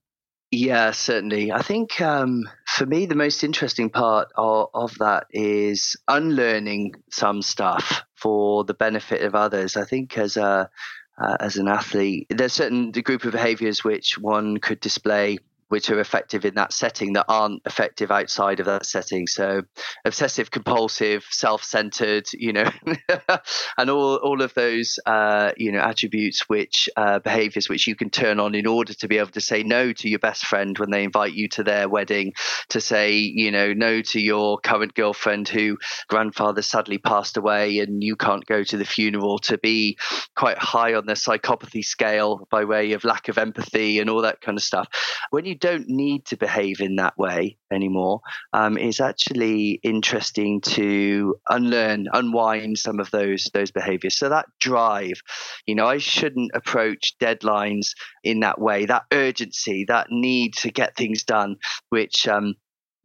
yeah, 0.55 0.91
certainly. 0.91 1.51
I 1.51 1.61
think 1.61 1.99
um, 2.01 2.49
for 2.65 2.85
me, 2.85 3.05
the 3.05 3.15
most 3.15 3.43
interesting 3.43 3.89
part 3.89 4.29
of, 4.35 4.69
of, 4.73 4.97
that 4.99 5.27
is 5.31 5.95
unlearning 6.07 6.95
some 7.11 7.41
stuff 7.41 8.03
for 8.15 8.63
the 8.63 8.73
benefit 8.73 9.21
of 9.21 9.35
others. 9.35 9.75
I 9.75 9.85
think 9.85 10.17
as 10.17 10.37
a 10.37 10.69
uh, 11.17 11.37
as 11.39 11.57
an 11.57 11.67
athlete, 11.67 12.27
there's 12.29 12.53
certain 12.53 12.91
group 12.91 13.23
of 13.23 13.31
behaviors 13.31 13.83
which 13.83 14.17
one 14.17 14.57
could 14.57 14.79
display 14.81 15.37
which 15.69 15.89
are 15.89 15.99
effective 15.99 16.45
in 16.45 16.55
that 16.55 16.71
setting 16.71 17.13
that 17.13 17.25
aren't 17.27 17.61
effective 17.65 18.11
outside 18.11 18.59
of 18.59 18.65
that 18.67 18.85
setting. 18.85 19.27
So 19.27 19.63
obsessive 20.03 20.51
compulsive, 20.51 21.25
self-centered, 21.29 22.27
you 22.33 22.53
know, 22.53 22.69
and 23.77 23.89
all 23.89 24.15
all 24.17 24.41
of 24.41 24.53
those 24.53 24.99
uh, 25.05 25.51
you 25.57 25.71
know 25.71 25.79
attributes 25.79 26.47
which 26.47 26.89
uh, 26.95 27.19
behaviors 27.19 27.69
which 27.69 27.87
you 27.87 27.95
can 27.95 28.09
turn 28.09 28.39
on 28.39 28.55
in 28.55 28.67
order 28.67 28.93
to 28.93 29.07
be 29.07 29.17
able 29.17 29.31
to 29.31 29.41
say 29.41 29.63
no 29.63 29.91
to 29.93 30.09
your 30.09 30.19
best 30.19 30.45
friend 30.45 30.77
when 30.77 30.91
they 30.91 31.03
invite 31.03 31.33
you 31.33 31.47
to 31.49 31.63
their 31.63 31.89
wedding, 31.89 32.33
to 32.69 32.79
say 32.79 33.13
you 33.13 33.51
know 33.51 33.73
no 33.73 34.01
to 34.01 34.19
your 34.19 34.59
current 34.59 34.93
girlfriend 34.93 35.47
who 35.47 35.77
grandfather 36.07 36.61
sadly 36.61 36.97
passed 36.97 37.37
away 37.37 37.79
and 37.79 38.03
you 38.03 38.15
can't 38.15 38.45
go 38.45 38.63
to 38.63 38.77
the 38.77 38.85
funeral, 38.85 39.39
to 39.39 39.57
be 39.57 39.97
quite 40.35 40.57
high 40.57 40.93
on 40.93 41.05
the 41.05 41.13
psychopathy 41.13 41.83
scale 41.83 42.47
by 42.51 42.65
way 42.65 42.93
of 42.93 43.03
lack 43.03 43.27
of 43.27 43.37
empathy 43.37 43.99
and 43.99 44.09
all 44.09 44.21
that 44.21 44.41
kind 44.41 44.57
of 44.57 44.63
stuff. 44.63 44.87
When 45.31 45.45
you 45.45 45.54
you 45.55 45.59
don't 45.59 45.87
need 45.87 46.25
to 46.25 46.35
behave 46.35 46.81
in 46.81 46.97
that 46.97 47.17
way 47.17 47.57
anymore, 47.71 48.19
um, 48.51 48.77
it's 48.77 48.99
actually 48.99 49.79
interesting 49.83 50.59
to 50.61 51.35
unlearn, 51.49 52.07
unwind 52.11 52.77
some 52.77 52.99
of 52.99 53.09
those 53.11 53.49
those 53.53 53.71
behaviors. 53.71 54.17
So 54.17 54.27
that 54.29 54.47
drive, 54.59 55.21
you 55.65 55.75
know, 55.75 55.87
I 55.87 55.97
shouldn't 55.97 56.51
approach 56.53 57.15
deadlines 57.21 57.91
in 58.23 58.41
that 58.41 58.59
way. 58.59 58.85
That 58.85 59.03
urgency, 59.13 59.85
that 59.87 60.07
need 60.09 60.55
to 60.55 60.71
get 60.71 60.97
things 60.97 61.23
done, 61.23 61.55
which 61.89 62.27
um, 62.27 62.55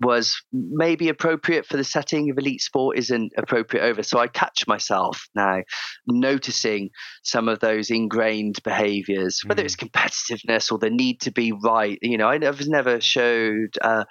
was 0.00 0.40
maybe 0.52 1.08
appropriate 1.08 1.66
for 1.66 1.76
the 1.76 1.84
setting 1.84 2.30
of 2.30 2.38
elite 2.38 2.60
sport 2.60 2.98
isn't 2.98 3.32
appropriate 3.36 3.84
over. 3.84 4.02
So 4.02 4.18
I 4.18 4.28
catch 4.28 4.66
myself 4.66 5.26
now 5.34 5.60
noticing 6.06 6.90
some 7.22 7.48
of 7.48 7.60
those 7.60 7.90
ingrained 7.90 8.62
behaviors, 8.64 9.42
whether 9.44 9.62
mm. 9.62 9.66
it's 9.66 9.76
competitiveness 9.76 10.72
or 10.72 10.78
the 10.78 10.90
need 10.90 11.20
to 11.22 11.32
be 11.32 11.52
right. 11.52 11.98
You 12.02 12.18
know, 12.18 12.28
I 12.28 12.38
was 12.38 12.68
never 12.68 13.00
showed. 13.00 13.76
Uh, 13.80 14.04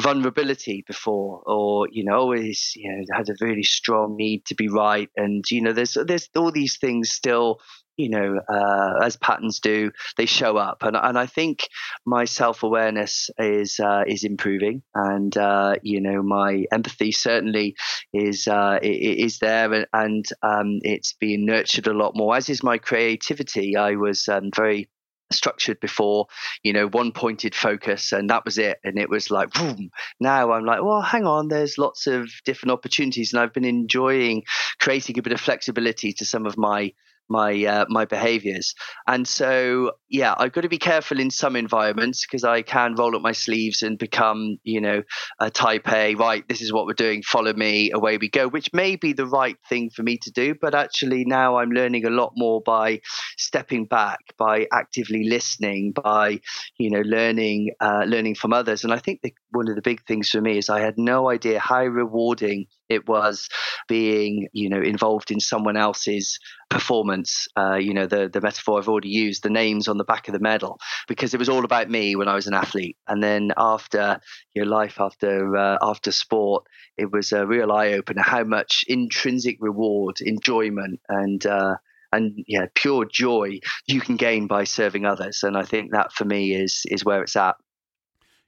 vulnerability 0.00 0.84
before 0.86 1.42
or 1.44 1.88
you 1.90 2.04
know 2.04 2.16
always 2.16 2.72
you 2.76 2.88
know 2.88 3.16
had 3.16 3.28
a 3.28 3.34
really 3.44 3.64
strong 3.64 4.14
need 4.16 4.44
to 4.46 4.54
be 4.54 4.68
right 4.68 5.10
and 5.16 5.44
you 5.50 5.60
know 5.60 5.72
there's 5.72 5.96
there's 6.06 6.28
all 6.36 6.52
these 6.52 6.78
things 6.78 7.10
still 7.10 7.58
you 7.98 8.08
know, 8.08 8.40
uh, 8.48 9.04
as 9.04 9.16
patterns 9.16 9.58
do, 9.58 9.90
they 10.16 10.24
show 10.24 10.56
up, 10.56 10.84
and 10.84 10.96
and 10.96 11.18
I 11.18 11.26
think 11.26 11.68
my 12.06 12.24
self 12.24 12.62
awareness 12.62 13.28
is 13.38 13.80
uh, 13.80 14.04
is 14.06 14.22
improving, 14.22 14.82
and 14.94 15.36
uh, 15.36 15.74
you 15.82 16.00
know, 16.00 16.22
my 16.22 16.64
empathy 16.72 17.10
certainly 17.10 17.76
is 18.14 18.46
uh, 18.46 18.78
is 18.82 19.40
there, 19.40 19.72
and, 19.72 19.86
and 19.92 20.24
um, 20.42 20.78
it's 20.82 21.12
being 21.14 21.44
nurtured 21.44 21.88
a 21.88 21.92
lot 21.92 22.16
more. 22.16 22.36
As 22.36 22.48
is 22.48 22.62
my 22.62 22.78
creativity. 22.78 23.76
I 23.76 23.96
was 23.96 24.28
um, 24.28 24.50
very 24.54 24.88
structured 25.30 25.78
before 25.78 26.26
you 26.62 26.72
know 26.72 26.88
one 26.88 27.12
pointed 27.12 27.54
focus 27.54 28.12
and 28.12 28.30
that 28.30 28.46
was 28.46 28.56
it. 28.56 28.78
And 28.82 28.98
it 28.98 29.10
was 29.10 29.30
like 29.30 29.52
boom. 29.52 29.90
Now 30.18 30.52
i'm 30.52 30.64
like 30.64 30.82
well 30.82 31.02
hang 31.02 31.26
on 31.26 31.48
there's 31.48 31.76
lots 31.76 32.06
of 32.06 32.30
different 32.46 32.72
opportunities. 32.72 33.34
And 33.34 33.42
i've 33.42 33.52
been 33.52 33.66
enjoying 33.66 34.44
creating 34.80 35.18
a 35.18 35.22
bit 35.22 35.34
of 35.34 35.40
flexibility 35.40 36.14
to 36.14 36.24
some 36.24 36.46
of 36.46 36.56
my 36.56 36.94
my 37.28 37.64
uh, 37.64 37.84
my 37.88 38.04
behaviors. 38.04 38.74
And 39.06 39.26
so 39.26 39.92
yeah 40.08 40.34
i've 40.38 40.52
got 40.52 40.62
to 40.62 40.68
be 40.68 40.78
careful 40.78 41.20
in 41.20 41.30
some 41.30 41.54
environments 41.54 42.24
because 42.24 42.44
i 42.44 42.62
can 42.62 42.94
roll 42.94 43.14
up 43.14 43.22
my 43.22 43.32
sleeves 43.32 43.82
and 43.82 43.98
become 43.98 44.56
you 44.62 44.80
know 44.80 45.02
a 45.38 45.50
type 45.50 45.86
a 45.92 46.14
right 46.14 46.48
this 46.48 46.62
is 46.62 46.72
what 46.72 46.86
we're 46.86 46.94
doing 46.94 47.22
follow 47.22 47.52
me 47.52 47.90
away 47.92 48.16
we 48.16 48.28
go 48.28 48.48
which 48.48 48.72
may 48.72 48.96
be 48.96 49.12
the 49.12 49.26
right 49.26 49.56
thing 49.68 49.90
for 49.94 50.02
me 50.02 50.16
to 50.16 50.30
do 50.30 50.54
but 50.60 50.74
actually 50.74 51.24
now 51.24 51.56
i'm 51.56 51.70
learning 51.70 52.06
a 52.06 52.10
lot 52.10 52.32
more 52.36 52.60
by 52.62 53.00
stepping 53.36 53.84
back 53.84 54.18
by 54.38 54.66
actively 54.72 55.24
listening 55.28 55.92
by 55.92 56.40
you 56.78 56.90
know 56.90 57.02
learning 57.02 57.70
uh, 57.80 58.04
learning 58.06 58.34
from 58.34 58.52
others. 58.52 58.84
And 58.84 58.92
i 58.92 58.98
think 58.98 59.20
the, 59.22 59.32
one 59.50 59.68
of 59.68 59.76
the 59.76 59.82
big 59.82 60.04
things 60.06 60.30
for 60.30 60.40
me 60.40 60.58
is 60.58 60.70
i 60.70 60.80
had 60.80 60.98
no 60.98 61.30
idea 61.30 61.58
how 61.58 61.84
rewarding 61.84 62.66
it 62.88 63.08
was 63.08 63.48
being, 63.88 64.48
you 64.52 64.68
know, 64.68 64.80
involved 64.80 65.30
in 65.30 65.40
someone 65.40 65.76
else's 65.76 66.38
performance. 66.70 67.46
Uh, 67.56 67.76
you 67.76 67.94
know, 67.94 68.06
the 68.06 68.28
the 68.28 68.40
metaphor 68.40 68.78
I've 68.78 68.88
already 68.88 69.10
used, 69.10 69.42
the 69.42 69.50
names 69.50 69.88
on 69.88 69.98
the 69.98 70.04
back 70.04 70.28
of 70.28 70.32
the 70.32 70.40
medal, 70.40 70.78
because 71.06 71.34
it 71.34 71.38
was 71.38 71.48
all 71.48 71.64
about 71.64 71.90
me 71.90 72.16
when 72.16 72.28
I 72.28 72.34
was 72.34 72.46
an 72.46 72.54
athlete. 72.54 72.96
And 73.06 73.22
then 73.22 73.52
after 73.56 74.20
your 74.54 74.66
life, 74.66 75.00
after 75.00 75.56
uh, 75.56 75.78
after 75.82 76.12
sport, 76.12 76.64
it 76.96 77.12
was 77.12 77.32
a 77.32 77.46
real 77.46 77.72
eye 77.72 77.92
opener 77.92 78.22
how 78.22 78.44
much 78.44 78.84
intrinsic 78.88 79.56
reward, 79.60 80.20
enjoyment, 80.20 81.00
and 81.08 81.44
uh, 81.46 81.76
and 82.12 82.44
yeah, 82.46 82.66
pure 82.74 83.04
joy 83.04 83.60
you 83.86 84.00
can 84.00 84.16
gain 84.16 84.46
by 84.46 84.64
serving 84.64 85.04
others. 85.04 85.42
And 85.42 85.56
I 85.56 85.64
think 85.64 85.92
that 85.92 86.12
for 86.12 86.24
me 86.24 86.54
is 86.54 86.82
is 86.86 87.04
where 87.04 87.22
it's 87.22 87.36
at. 87.36 87.56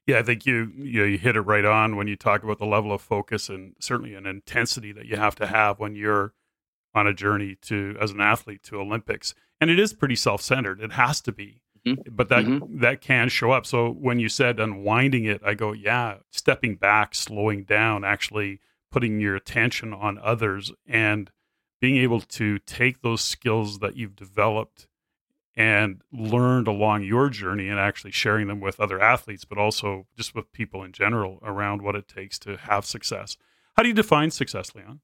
Yeah, 0.06 0.18
I 0.18 0.22
think 0.22 0.46
you 0.46 0.72
you, 0.76 1.00
know, 1.00 1.06
you 1.06 1.18
hit 1.18 1.36
it 1.36 1.42
right 1.42 1.64
on 1.64 1.96
when 1.96 2.08
you 2.08 2.16
talk 2.16 2.42
about 2.42 2.58
the 2.58 2.66
level 2.66 2.92
of 2.92 3.00
focus 3.00 3.48
and 3.48 3.74
certainly 3.80 4.14
an 4.14 4.26
intensity 4.26 4.92
that 4.92 5.06
you 5.06 5.16
have 5.16 5.34
to 5.36 5.46
have 5.46 5.78
when 5.78 5.94
you're 5.94 6.32
on 6.94 7.06
a 7.06 7.14
journey 7.14 7.56
to 7.62 7.96
as 8.00 8.10
an 8.10 8.20
athlete 8.20 8.62
to 8.64 8.80
Olympics. 8.80 9.34
And 9.60 9.70
it 9.70 9.78
is 9.78 9.92
pretty 9.92 10.16
self-centered. 10.16 10.80
It 10.80 10.92
has 10.92 11.20
to 11.22 11.32
be. 11.32 11.62
Mm-hmm. 11.86 12.14
But 12.14 12.28
that 12.28 12.44
mm-hmm. 12.44 12.80
that 12.80 13.00
can 13.00 13.28
show 13.28 13.52
up. 13.52 13.64
So 13.64 13.90
when 13.90 14.18
you 14.18 14.28
said 14.28 14.60
unwinding 14.60 15.24
it, 15.24 15.40
I 15.44 15.54
go, 15.54 15.72
yeah, 15.72 16.16
stepping 16.30 16.76
back, 16.76 17.14
slowing 17.14 17.64
down, 17.64 18.04
actually 18.04 18.60
putting 18.90 19.20
your 19.20 19.36
attention 19.36 19.94
on 19.94 20.18
others 20.18 20.72
and 20.86 21.30
being 21.80 21.96
able 21.96 22.20
to 22.20 22.58
take 22.58 23.00
those 23.00 23.22
skills 23.22 23.78
that 23.78 23.96
you've 23.96 24.16
developed 24.16 24.88
and 25.56 26.00
learned 26.12 26.68
along 26.68 27.02
your 27.02 27.28
journey 27.28 27.68
and 27.68 27.78
actually 27.78 28.12
sharing 28.12 28.46
them 28.46 28.60
with 28.60 28.78
other 28.80 29.00
athletes, 29.00 29.44
but 29.44 29.58
also 29.58 30.06
just 30.16 30.34
with 30.34 30.52
people 30.52 30.82
in 30.82 30.92
general 30.92 31.38
around 31.42 31.82
what 31.82 31.96
it 31.96 32.08
takes 32.08 32.38
to 32.40 32.56
have 32.56 32.84
success. 32.84 33.36
How 33.76 33.82
do 33.82 33.88
you 33.88 33.94
define 33.94 34.30
success, 34.30 34.74
Leon? 34.74 35.00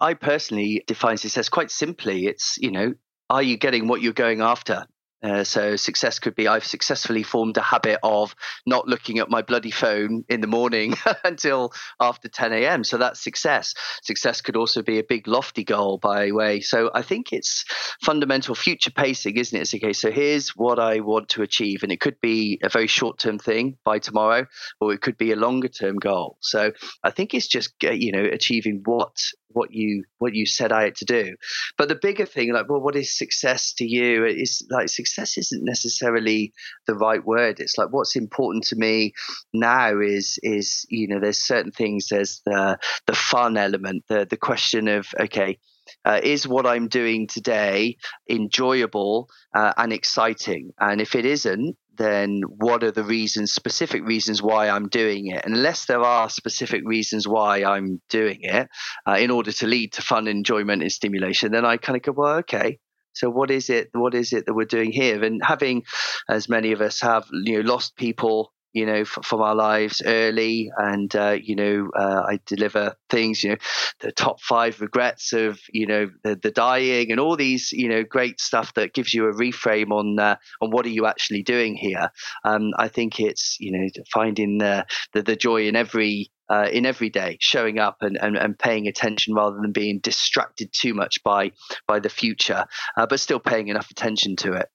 I 0.00 0.14
personally 0.14 0.82
define 0.86 1.16
success 1.16 1.48
quite 1.48 1.70
simply. 1.70 2.26
It's, 2.26 2.58
you 2.58 2.72
know, 2.72 2.94
are 3.30 3.42
you 3.42 3.56
getting 3.56 3.86
what 3.86 4.02
you're 4.02 4.12
going 4.12 4.40
after? 4.40 4.86
Uh, 5.22 5.44
so 5.44 5.76
success 5.76 6.18
could 6.18 6.34
be 6.34 6.48
I've 6.48 6.64
successfully 6.64 7.22
formed 7.22 7.56
a 7.56 7.62
habit 7.62 7.98
of 8.02 8.34
not 8.66 8.88
looking 8.88 9.18
at 9.18 9.30
my 9.30 9.42
bloody 9.42 9.70
phone 9.70 10.24
in 10.28 10.40
the 10.40 10.46
morning 10.46 10.94
until 11.24 11.72
after 12.00 12.28
10 12.28 12.52
a.m. 12.52 12.84
So 12.84 12.98
that's 12.98 13.22
success. 13.22 13.74
Success 14.02 14.40
could 14.40 14.56
also 14.56 14.82
be 14.82 14.98
a 14.98 15.04
big 15.04 15.28
lofty 15.28 15.64
goal 15.64 15.98
by 15.98 16.26
the 16.26 16.32
way. 16.32 16.60
So 16.60 16.90
I 16.94 17.02
think 17.02 17.32
it's 17.32 17.64
fundamental 18.02 18.54
future 18.54 18.90
pacing, 18.90 19.36
isn't 19.36 19.56
it? 19.56 19.62
It's 19.62 19.74
okay. 19.74 19.92
So 19.92 20.10
here's 20.10 20.50
what 20.50 20.78
I 20.78 21.00
want 21.00 21.28
to 21.30 21.42
achieve, 21.42 21.82
and 21.82 21.92
it 21.92 22.00
could 22.00 22.20
be 22.20 22.58
a 22.62 22.68
very 22.68 22.86
short 22.86 23.18
term 23.18 23.38
thing 23.38 23.76
by 23.84 23.98
tomorrow, 23.98 24.46
or 24.80 24.92
it 24.92 25.00
could 25.00 25.16
be 25.16 25.32
a 25.32 25.36
longer 25.36 25.68
term 25.68 25.96
goal. 25.96 26.38
So 26.40 26.72
I 27.04 27.10
think 27.10 27.34
it's 27.34 27.46
just 27.46 27.74
you 27.82 28.12
know 28.12 28.24
achieving 28.24 28.82
what 28.84 29.16
what 29.52 29.72
you 29.72 30.04
what 30.18 30.34
you 30.34 30.46
set 30.46 30.72
out 30.72 30.96
to 30.96 31.04
do. 31.04 31.36
But 31.78 31.88
the 31.88 31.98
bigger 32.00 32.26
thing, 32.26 32.52
like, 32.52 32.68
well, 32.68 32.80
what 32.80 32.96
is 32.96 33.16
success 33.16 33.72
to 33.74 33.84
you? 33.84 34.24
Is 34.24 34.66
like 34.70 34.88
success 34.88 35.38
isn't 35.38 35.64
necessarily 35.64 36.52
the 36.86 36.94
right 36.94 37.24
word. 37.24 37.60
It's 37.60 37.78
like 37.78 37.88
what's 37.90 38.16
important 38.16 38.64
to 38.64 38.76
me 38.76 39.12
now 39.52 40.00
is 40.00 40.38
is 40.42 40.86
you 40.88 41.08
know 41.08 41.20
there's 41.20 41.38
certain 41.38 41.72
things. 41.72 42.08
There's 42.08 42.42
the 42.44 42.78
the 43.06 43.14
fun 43.14 43.56
element, 43.56 44.04
the 44.08 44.26
the 44.28 44.36
question 44.36 44.88
of 44.88 45.06
okay, 45.18 45.58
uh, 46.04 46.20
is 46.22 46.46
what 46.46 46.66
I'm 46.66 46.88
doing 46.88 47.26
today 47.26 47.96
enjoyable 48.28 49.28
uh, 49.54 49.72
and 49.76 49.92
exciting? 49.92 50.72
And 50.78 51.00
if 51.00 51.14
it 51.14 51.26
isn't, 51.26 51.76
then 52.02 52.42
what 52.46 52.82
are 52.82 52.90
the 52.90 53.04
reasons, 53.04 53.52
specific 53.52 54.04
reasons 54.04 54.42
why 54.42 54.68
I'm 54.68 54.88
doing 54.88 55.28
it? 55.28 55.44
Unless 55.44 55.86
there 55.86 56.02
are 56.02 56.28
specific 56.28 56.82
reasons 56.84 57.28
why 57.28 57.64
I'm 57.64 58.00
doing 58.08 58.38
it 58.42 58.68
uh, 59.06 59.16
in 59.18 59.30
order 59.30 59.52
to 59.52 59.66
lead 59.66 59.92
to 59.94 60.02
fun, 60.02 60.26
enjoyment, 60.26 60.82
and 60.82 60.92
stimulation, 60.92 61.52
then 61.52 61.64
I 61.64 61.76
kind 61.76 61.96
of 61.96 62.02
go, 62.02 62.12
well, 62.12 62.36
okay. 62.38 62.78
So 63.14 63.28
what 63.30 63.50
is 63.50 63.68
it? 63.70 63.88
What 63.92 64.14
is 64.14 64.32
it 64.32 64.46
that 64.46 64.54
we're 64.54 64.64
doing 64.64 64.90
here? 64.90 65.22
And 65.22 65.42
having, 65.44 65.82
as 66.28 66.48
many 66.48 66.72
of 66.72 66.80
us 66.80 67.00
have, 67.02 67.26
you 67.30 67.62
know, 67.62 67.68
lost 67.72 67.94
people 67.96 68.52
you 68.72 68.86
know, 68.86 69.00
f- 69.00 69.18
from 69.24 69.40
our 69.40 69.54
lives 69.54 70.02
early. 70.04 70.70
And, 70.76 71.14
uh, 71.14 71.36
you 71.40 71.56
know, 71.56 71.90
uh, 71.96 72.22
I 72.28 72.40
deliver 72.46 72.96
things, 73.10 73.42
you 73.42 73.50
know, 73.50 73.56
the 74.00 74.12
top 74.12 74.40
five 74.40 74.80
regrets 74.80 75.32
of, 75.32 75.60
you 75.70 75.86
know, 75.86 76.10
the, 76.24 76.36
the, 76.36 76.50
dying 76.50 77.10
and 77.10 77.18
all 77.18 77.36
these, 77.36 77.72
you 77.72 77.88
know, 77.88 78.02
great 78.02 78.40
stuff 78.40 78.74
that 78.74 78.92
gives 78.92 79.14
you 79.14 79.26
a 79.26 79.32
reframe 79.32 79.90
on, 79.90 80.18
uh, 80.18 80.36
on 80.60 80.70
what 80.70 80.86
are 80.86 80.90
you 80.90 81.06
actually 81.06 81.42
doing 81.42 81.74
here. 81.74 82.10
Um, 82.44 82.72
I 82.76 82.88
think 82.88 83.20
it's, 83.20 83.56
you 83.58 83.72
know, 83.72 83.88
finding 84.12 84.58
the, 84.58 84.86
the, 85.12 85.22
the 85.22 85.36
joy 85.36 85.66
in 85.66 85.76
every, 85.76 86.30
uh, 86.48 86.68
in 86.70 86.84
every 86.84 87.08
day, 87.08 87.38
showing 87.40 87.78
up 87.78 87.98
and, 88.02 88.18
and, 88.20 88.36
and, 88.36 88.58
paying 88.58 88.86
attention 88.86 89.34
rather 89.34 89.56
than 89.56 89.72
being 89.72 90.00
distracted 90.00 90.70
too 90.72 90.92
much 90.92 91.22
by 91.22 91.50
by 91.86 91.98
the 91.98 92.10
future, 92.10 92.66
uh, 92.96 93.06
but 93.06 93.18
still 93.20 93.40
paying 93.40 93.68
enough 93.68 93.90
attention 93.90 94.36
to 94.36 94.52
it. 94.52 94.68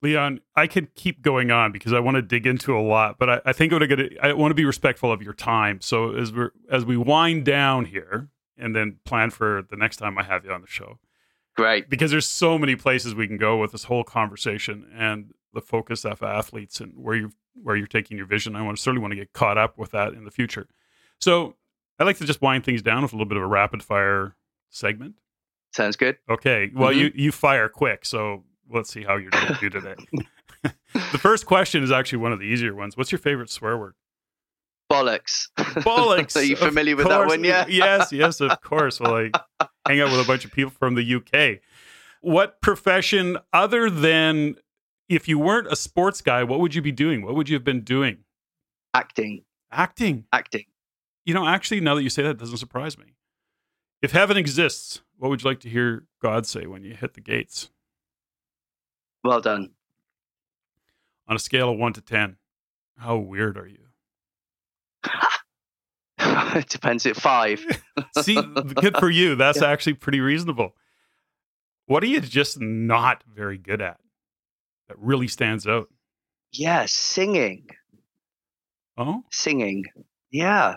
Leon, 0.00 0.40
I 0.54 0.66
could 0.66 0.94
keep 0.94 1.22
going 1.22 1.50
on 1.50 1.72
because 1.72 1.92
I 1.92 2.00
want 2.00 2.14
to 2.16 2.22
dig 2.22 2.46
into 2.46 2.76
a 2.76 2.80
lot, 2.80 3.18
but 3.18 3.28
I, 3.28 3.40
I 3.46 3.52
think 3.52 3.72
I'm 3.72 3.86
gonna, 3.86 4.08
I 4.22 4.32
want 4.32 4.50
to 4.52 4.54
be 4.54 4.64
respectful 4.64 5.10
of 5.10 5.22
your 5.22 5.32
time. 5.32 5.80
So 5.80 6.14
as 6.14 6.32
we 6.32 6.46
as 6.70 6.84
we 6.84 6.96
wind 6.96 7.44
down 7.44 7.86
here, 7.86 8.28
and 8.56 8.74
then 8.76 8.98
plan 9.04 9.30
for 9.30 9.64
the 9.68 9.76
next 9.76 9.96
time 9.96 10.18
I 10.18 10.22
have 10.22 10.44
you 10.44 10.52
on 10.52 10.60
the 10.60 10.68
show. 10.68 10.98
Great, 11.56 11.90
because 11.90 12.12
there's 12.12 12.26
so 12.26 12.58
many 12.58 12.76
places 12.76 13.14
we 13.14 13.26
can 13.26 13.38
go 13.38 13.56
with 13.56 13.72
this 13.72 13.84
whole 13.84 14.04
conversation 14.04 14.88
and 14.96 15.32
the 15.52 15.60
focus 15.60 16.04
of 16.04 16.22
athletes 16.22 16.80
and 16.80 16.92
where 16.96 17.16
you 17.16 17.32
where 17.60 17.74
you're 17.74 17.88
taking 17.88 18.16
your 18.16 18.26
vision. 18.26 18.54
I 18.54 18.62
want 18.62 18.76
to 18.76 18.82
certainly 18.82 19.02
want 19.02 19.12
to 19.12 19.16
get 19.16 19.32
caught 19.32 19.58
up 19.58 19.76
with 19.76 19.90
that 19.90 20.12
in 20.12 20.24
the 20.24 20.30
future. 20.30 20.68
So 21.20 21.56
I 21.98 22.04
like 22.04 22.18
to 22.18 22.24
just 22.24 22.40
wind 22.40 22.64
things 22.64 22.82
down 22.82 23.02
with 23.02 23.12
a 23.12 23.16
little 23.16 23.28
bit 23.28 23.36
of 23.36 23.42
a 23.42 23.46
rapid 23.46 23.82
fire 23.82 24.36
segment. 24.70 25.16
Sounds 25.72 25.96
good. 25.96 26.18
Okay. 26.30 26.70
Well, 26.72 26.90
mm-hmm. 26.90 27.00
you 27.00 27.12
you 27.14 27.32
fire 27.32 27.68
quick, 27.68 28.04
so 28.04 28.44
let's 28.70 28.92
see 28.92 29.02
how 29.02 29.16
you're 29.16 29.30
going 29.30 29.54
to 29.54 29.60
do 29.60 29.70
today. 29.70 29.94
the 30.62 31.18
first 31.18 31.46
question 31.46 31.82
is 31.82 31.90
actually 31.90 32.18
one 32.18 32.32
of 32.32 32.38
the 32.38 32.44
easier 32.44 32.74
ones. 32.74 32.96
What's 32.96 33.12
your 33.12 33.18
favorite 33.18 33.50
swear 33.50 33.76
word? 33.76 33.94
Bollocks. 34.90 35.48
Bollocks. 35.56 36.36
Are 36.36 36.42
you 36.42 36.56
familiar 36.56 36.96
with 36.96 37.08
that 37.08 37.26
one? 37.26 37.44
Yeah. 37.44 37.66
yes, 37.68 38.12
yes, 38.12 38.40
of 38.40 38.60
course. 38.62 39.00
Well, 39.00 39.14
I 39.14 39.68
hang 39.86 40.00
out 40.00 40.10
with 40.10 40.20
a 40.20 40.26
bunch 40.26 40.44
of 40.44 40.52
people 40.52 40.70
from 40.70 40.94
the 40.94 41.14
UK. 41.14 41.60
What 42.20 42.60
profession, 42.60 43.38
other 43.52 43.90
than 43.90 44.56
if 45.08 45.28
you 45.28 45.38
weren't 45.38 45.68
a 45.70 45.76
sports 45.76 46.20
guy, 46.20 46.42
what 46.42 46.60
would 46.60 46.74
you 46.74 46.82
be 46.82 46.92
doing? 46.92 47.22
What 47.22 47.34
would 47.34 47.48
you 47.48 47.54
have 47.54 47.64
been 47.64 47.82
doing? 47.82 48.18
Acting. 48.94 49.44
Acting. 49.70 50.24
Acting. 50.32 50.64
You 51.24 51.34
know, 51.34 51.46
actually, 51.46 51.80
now 51.80 51.94
that 51.94 52.02
you 52.02 52.10
say 52.10 52.22
that, 52.22 52.38
doesn't 52.38 52.56
surprise 52.56 52.96
me. 52.96 53.14
If 54.00 54.12
heaven 54.12 54.36
exists, 54.36 55.02
what 55.18 55.28
would 55.28 55.42
you 55.42 55.50
like 55.50 55.60
to 55.60 55.68
hear 55.68 56.06
God 56.22 56.46
say 56.46 56.66
when 56.66 56.84
you 56.84 56.94
hit 56.94 57.14
the 57.14 57.20
gates? 57.20 57.70
Well 59.24 59.40
done. 59.40 59.70
On 61.26 61.36
a 61.36 61.38
scale 61.38 61.70
of 61.70 61.78
one 61.78 61.92
to 61.92 62.00
10, 62.00 62.36
how 62.96 63.16
weird 63.16 63.58
are 63.58 63.66
you? 63.66 63.78
it 66.18 66.68
depends 66.68 67.06
at 67.06 67.16
five. 67.16 67.64
See, 68.22 68.40
good 68.74 68.96
for 68.96 69.10
you. 69.10 69.34
That's 69.36 69.60
yeah. 69.60 69.68
actually 69.68 69.94
pretty 69.94 70.20
reasonable. 70.20 70.74
What 71.86 72.02
are 72.02 72.06
you 72.06 72.20
just 72.20 72.60
not 72.60 73.22
very 73.26 73.58
good 73.58 73.80
at 73.80 73.98
that 74.88 74.98
really 74.98 75.28
stands 75.28 75.66
out? 75.66 75.88
Yeah, 76.52 76.86
singing. 76.86 77.68
Oh? 78.96 79.22
Singing. 79.30 79.84
Yeah. 80.30 80.76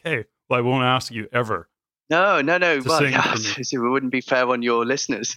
Okay. 0.00 0.24
Well, 0.48 0.58
I 0.58 0.62
won't 0.62 0.84
ask 0.84 1.12
you 1.12 1.28
ever. 1.32 1.68
No, 2.10 2.42
no, 2.42 2.58
no. 2.58 2.80
Well, 2.84 3.02
yeah, 3.02 3.34
it 3.34 3.78
wouldn't 3.78 4.12
be 4.12 4.20
fair 4.20 4.46
on 4.46 4.62
your 4.62 4.84
listeners. 4.84 5.36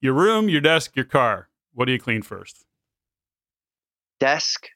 Your 0.00 0.14
room, 0.14 0.48
your 0.48 0.60
desk, 0.62 0.96
your 0.96 1.04
car. 1.04 1.48
What 1.74 1.84
do 1.84 1.92
you 1.92 1.98
clean 1.98 2.22
first? 2.22 2.64
Desk, 4.18 4.66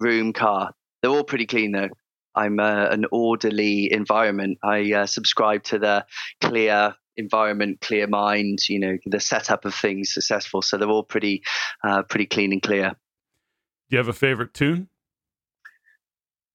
room, 0.00 0.32
car. 0.32 0.72
They're 1.02 1.10
all 1.10 1.24
pretty 1.24 1.46
clean 1.46 1.72
though. 1.72 1.88
I'm 2.34 2.60
uh, 2.60 2.86
an 2.86 3.06
orderly 3.10 3.92
environment. 3.92 4.58
I 4.62 4.92
uh, 4.92 5.06
subscribe 5.06 5.64
to 5.64 5.78
the 5.78 6.04
clear 6.40 6.94
environment, 7.16 7.80
clear 7.80 8.06
mind. 8.06 8.68
You 8.68 8.78
know, 8.80 8.98
the 9.06 9.20
setup 9.20 9.64
of 9.64 9.74
things 9.74 10.14
successful. 10.14 10.62
So 10.62 10.78
they're 10.78 10.88
all 10.88 11.02
pretty, 11.02 11.42
uh, 11.84 12.02
pretty 12.02 12.26
clean 12.26 12.52
and 12.52 12.62
clear. 12.62 12.90
Do 12.90 13.96
you 13.96 13.98
have 13.98 14.08
a 14.08 14.12
favorite 14.12 14.54
tune? 14.54 14.88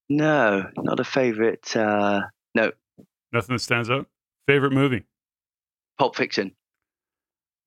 No, 0.10 0.66
not 0.78 1.00
a 1.00 1.04
favorite. 1.04 1.76
Uh, 1.76 2.22
no. 2.54 2.72
Nothing 3.34 3.56
that 3.56 3.60
stands 3.60 3.90
out. 3.90 4.08
Favorite 4.48 4.72
movie? 4.72 5.04
Pulp 5.98 6.16
Fiction. 6.16 6.52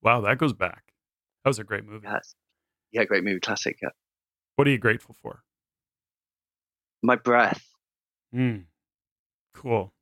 Wow, 0.01 0.21
that 0.21 0.37
goes 0.37 0.53
back. 0.53 0.83
That 1.43 1.49
was 1.49 1.59
a 1.59 1.63
great 1.63 1.85
movie. 1.85 2.07
Yes. 2.09 2.35
Yeah, 2.91 3.03
great 3.03 3.23
movie, 3.23 3.39
classic. 3.39 3.79
Yeah. 3.81 3.89
What 4.55 4.67
are 4.67 4.71
you 4.71 4.77
grateful 4.77 5.15
for? 5.21 5.43
My 7.01 7.15
breath. 7.15 7.65
Hmm. 8.33 8.57
Cool. 9.53 9.93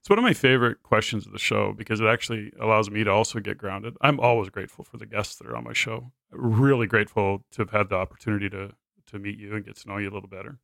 It's 0.00 0.08
one 0.08 0.18
of 0.18 0.22
my 0.22 0.34
favorite 0.34 0.82
questions 0.82 1.26
of 1.26 1.32
the 1.32 1.38
show 1.38 1.72
because 1.72 2.00
it 2.00 2.06
actually 2.06 2.52
allows 2.60 2.88
me 2.90 3.02
to 3.02 3.10
also 3.10 3.40
get 3.40 3.58
grounded. 3.58 3.96
I'm 4.00 4.20
always 4.20 4.50
grateful 4.50 4.84
for 4.84 4.98
the 4.98 5.06
guests 5.06 5.36
that 5.36 5.48
are 5.48 5.56
on 5.56 5.64
my 5.64 5.72
show. 5.72 6.12
Really 6.30 6.86
grateful 6.86 7.42
to 7.52 7.62
have 7.62 7.70
had 7.70 7.88
the 7.88 7.96
opportunity 7.96 8.48
to 8.50 8.70
to 9.08 9.18
meet 9.18 9.38
you 9.38 9.54
and 9.54 9.64
get 9.64 9.76
to 9.76 9.88
know 9.88 9.98
you 9.98 10.08
a 10.08 10.14
little 10.14 10.28
better. 10.28 10.58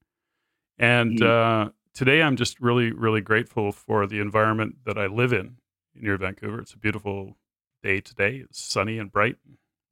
And 0.79 1.19
mm-hmm. 1.19 1.69
uh, 1.69 1.71
today, 1.95 2.23
I'm 2.23 2.37
just 2.37 2.61
really, 2.61 2.93
really 2.93 3.21
grateful 3.21 3.73
for 3.73 4.07
the 4.07 4.21
environment 4.21 4.77
that 4.85 4.99
I 4.99 5.07
live 5.07 5.33
in 5.33 5.57
near 5.95 6.17
Vancouver. 6.17 6.61
It's 6.61 6.75
a 6.75 6.79
beautiful 6.79 7.37
day 7.83 8.01
today. 8.01 8.43
It's 8.45 8.63
sunny 8.63 8.99
and 8.99 9.11
bright. 9.11 9.37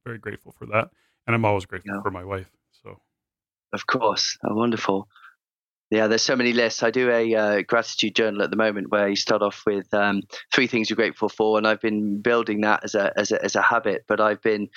Very 0.05 0.19
grateful 0.19 0.53
for 0.53 0.67
that. 0.67 0.91
And 1.27 1.35
I'm 1.35 1.45
always 1.45 1.67
grateful 1.67 1.95
yeah. 1.97 2.03
for 2.03 2.11
my 2.11 2.25
wife. 2.25 2.51
So, 2.83 3.01
of 3.73 3.87
course, 3.87 4.39
oh, 4.45 4.55
wonderful. 4.55 5.09
Yeah, 5.91 6.07
there's 6.07 6.23
so 6.23 6.37
many 6.37 6.53
lists. 6.53 6.85
I 6.85 6.93
do 6.93 7.11
a 7.11 7.35
uh, 7.35 7.63
gratitude 7.63 8.15
journal 8.15 8.43
at 8.43 8.51
the 8.51 8.57
moment 8.57 8.93
where 8.93 9.09
you 9.09 9.17
start 9.17 9.43
off 9.43 9.65
with 9.67 9.93
um, 9.93 10.23
three 10.55 10.69
things 10.69 10.89
you're 10.89 10.97
grateful 10.97 11.29
for, 11.29 11.59
and 11.59 11.67
I've 11.67 11.81
been 11.81 12.23
building 12.23 12.61
that 12.61 12.85
as 12.85 12.95
a 12.95 13.13
as 13.19 13.33
a, 13.33 13.45
as 13.45 13.57
a 13.57 13.63
habit. 13.63 14.05
But 14.07 14.21
I've 14.21 14.41
been 14.41 14.69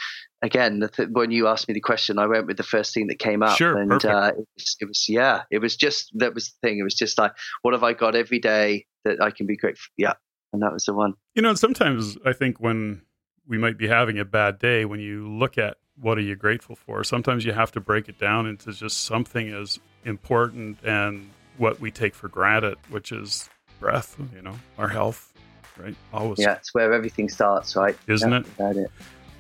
again 0.41 0.89
th- 0.91 1.09
when 1.11 1.29
you 1.29 1.47
asked 1.47 1.67
me 1.67 1.75
the 1.75 1.81
question, 1.81 2.17
I 2.17 2.25
went 2.25 2.47
with 2.47 2.57
the 2.57 2.63
first 2.63 2.95
thing 2.95 3.07
that 3.07 3.19
came 3.19 3.43
up, 3.43 3.57
sure, 3.57 3.77
and 3.77 4.03
uh, 4.03 4.31
it, 4.35 4.47
was, 4.57 4.75
it, 4.79 4.85
was, 4.85 5.05
yeah, 5.07 5.43
it 5.51 5.59
was 5.59 5.75
just 5.75 6.09
that 6.15 6.33
was 6.33 6.47
the 6.47 6.67
thing. 6.67 6.79
It 6.79 6.83
was 6.83 6.95
just 6.95 7.19
like, 7.19 7.33
what 7.61 7.75
have 7.75 7.83
I 7.83 7.93
got 7.93 8.15
every 8.15 8.39
day 8.39 8.87
that 9.05 9.21
I 9.21 9.29
can 9.29 9.45
be 9.45 9.55
grateful? 9.55 9.91
Yeah, 9.95 10.13
and 10.53 10.61
that 10.61 10.71
was 10.71 10.85
the 10.85 10.93
one. 10.93 11.15
You 11.33 11.41
know, 11.41 11.53
sometimes 11.55 12.17
I 12.25 12.31
think 12.31 12.59
when 12.59 13.01
we 13.47 13.57
might 13.57 13.77
be 13.77 13.87
having 13.87 14.19
a 14.19 14.25
bad 14.25 14.59
day, 14.59 14.85
when 14.85 14.99
you 14.99 15.27
look 15.27 15.57
at 15.57 15.77
what 15.99 16.17
are 16.17 16.21
you 16.21 16.35
grateful 16.35 16.75
for, 16.75 17.03
sometimes 17.03 17.43
you 17.43 17.51
have 17.51 17.71
to 17.73 17.81
break 17.81 18.07
it 18.07 18.19
down 18.19 18.47
into 18.47 18.71
just 18.71 19.03
something 19.03 19.49
as 19.49 19.79
important 20.05 20.77
and 20.83 21.29
what 21.57 21.79
we 21.79 21.91
take 21.91 22.15
for 22.15 22.29
granted, 22.29 22.77
which 22.89 23.11
is 23.11 23.49
breath, 23.79 24.15
you 24.33 24.41
know, 24.41 24.55
our 24.77 24.87
health, 24.87 25.33
right? 25.77 25.95
Always. 26.13 26.39
Yeah, 26.39 26.53
it's 26.53 26.73
where 26.73 26.93
everything 26.93 27.29
starts, 27.29 27.75
right? 27.75 27.97
Isn't 28.07 28.31
yeah, 28.31 28.69
it? 28.69 28.77
it? 28.77 28.91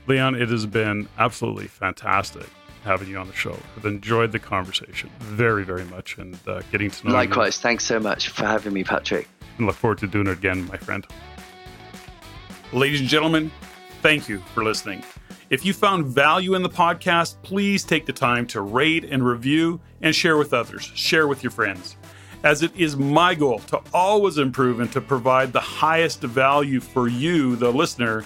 Leon, 0.05 0.35
it 0.35 0.49
has 0.49 0.65
been 0.65 1.07
absolutely 1.17 1.67
fantastic 1.67 2.47
having 2.83 3.09
you 3.09 3.17
on 3.17 3.27
the 3.27 3.33
show. 3.33 3.57
I've 3.77 3.85
enjoyed 3.85 4.31
the 4.31 4.39
conversation 4.39 5.09
very, 5.19 5.63
very 5.63 5.85
much 5.85 6.17
and 6.17 6.37
uh, 6.47 6.61
getting 6.71 6.89
to 6.91 7.07
know 7.07 7.13
Likewise. 7.13 7.23
you. 7.23 7.29
Likewise. 7.29 7.57
Thanks 7.59 7.85
so 7.85 7.99
much 7.99 8.29
for 8.29 8.45
having 8.45 8.73
me, 8.73 8.83
Patrick. 8.83 9.27
And 9.57 9.67
look 9.67 9.75
forward 9.75 9.99
to 9.99 10.07
doing 10.07 10.27
it 10.27 10.33
again, 10.37 10.67
my 10.67 10.77
friend. 10.77 11.05
Ladies 12.71 13.01
and 13.01 13.09
gentlemen, 13.09 13.51
thank 14.01 14.27
you 14.27 14.39
for 14.53 14.63
listening. 14.63 15.03
If 15.49 15.63
you 15.63 15.73
found 15.73 16.07
value 16.07 16.55
in 16.55 16.63
the 16.63 16.69
podcast, 16.69 17.35
please 17.43 17.83
take 17.83 18.05
the 18.05 18.13
time 18.13 18.47
to 18.47 18.61
rate 18.61 19.03
and 19.05 19.25
review 19.25 19.79
and 20.01 20.15
share 20.15 20.37
with 20.37 20.53
others. 20.53 20.81
Share 20.81 21.27
with 21.27 21.43
your 21.43 21.51
friends. 21.51 21.95
As 22.43 22.63
it 22.63 22.75
is 22.75 22.97
my 22.97 23.35
goal 23.35 23.59
to 23.59 23.79
always 23.93 24.37
improve 24.37 24.79
and 24.79 24.91
to 24.91 24.99
provide 24.99 25.53
the 25.53 25.59
highest 25.61 26.21
value 26.21 26.79
for 26.79 27.07
you, 27.07 27.55
the 27.55 27.71
listener. 27.71 28.25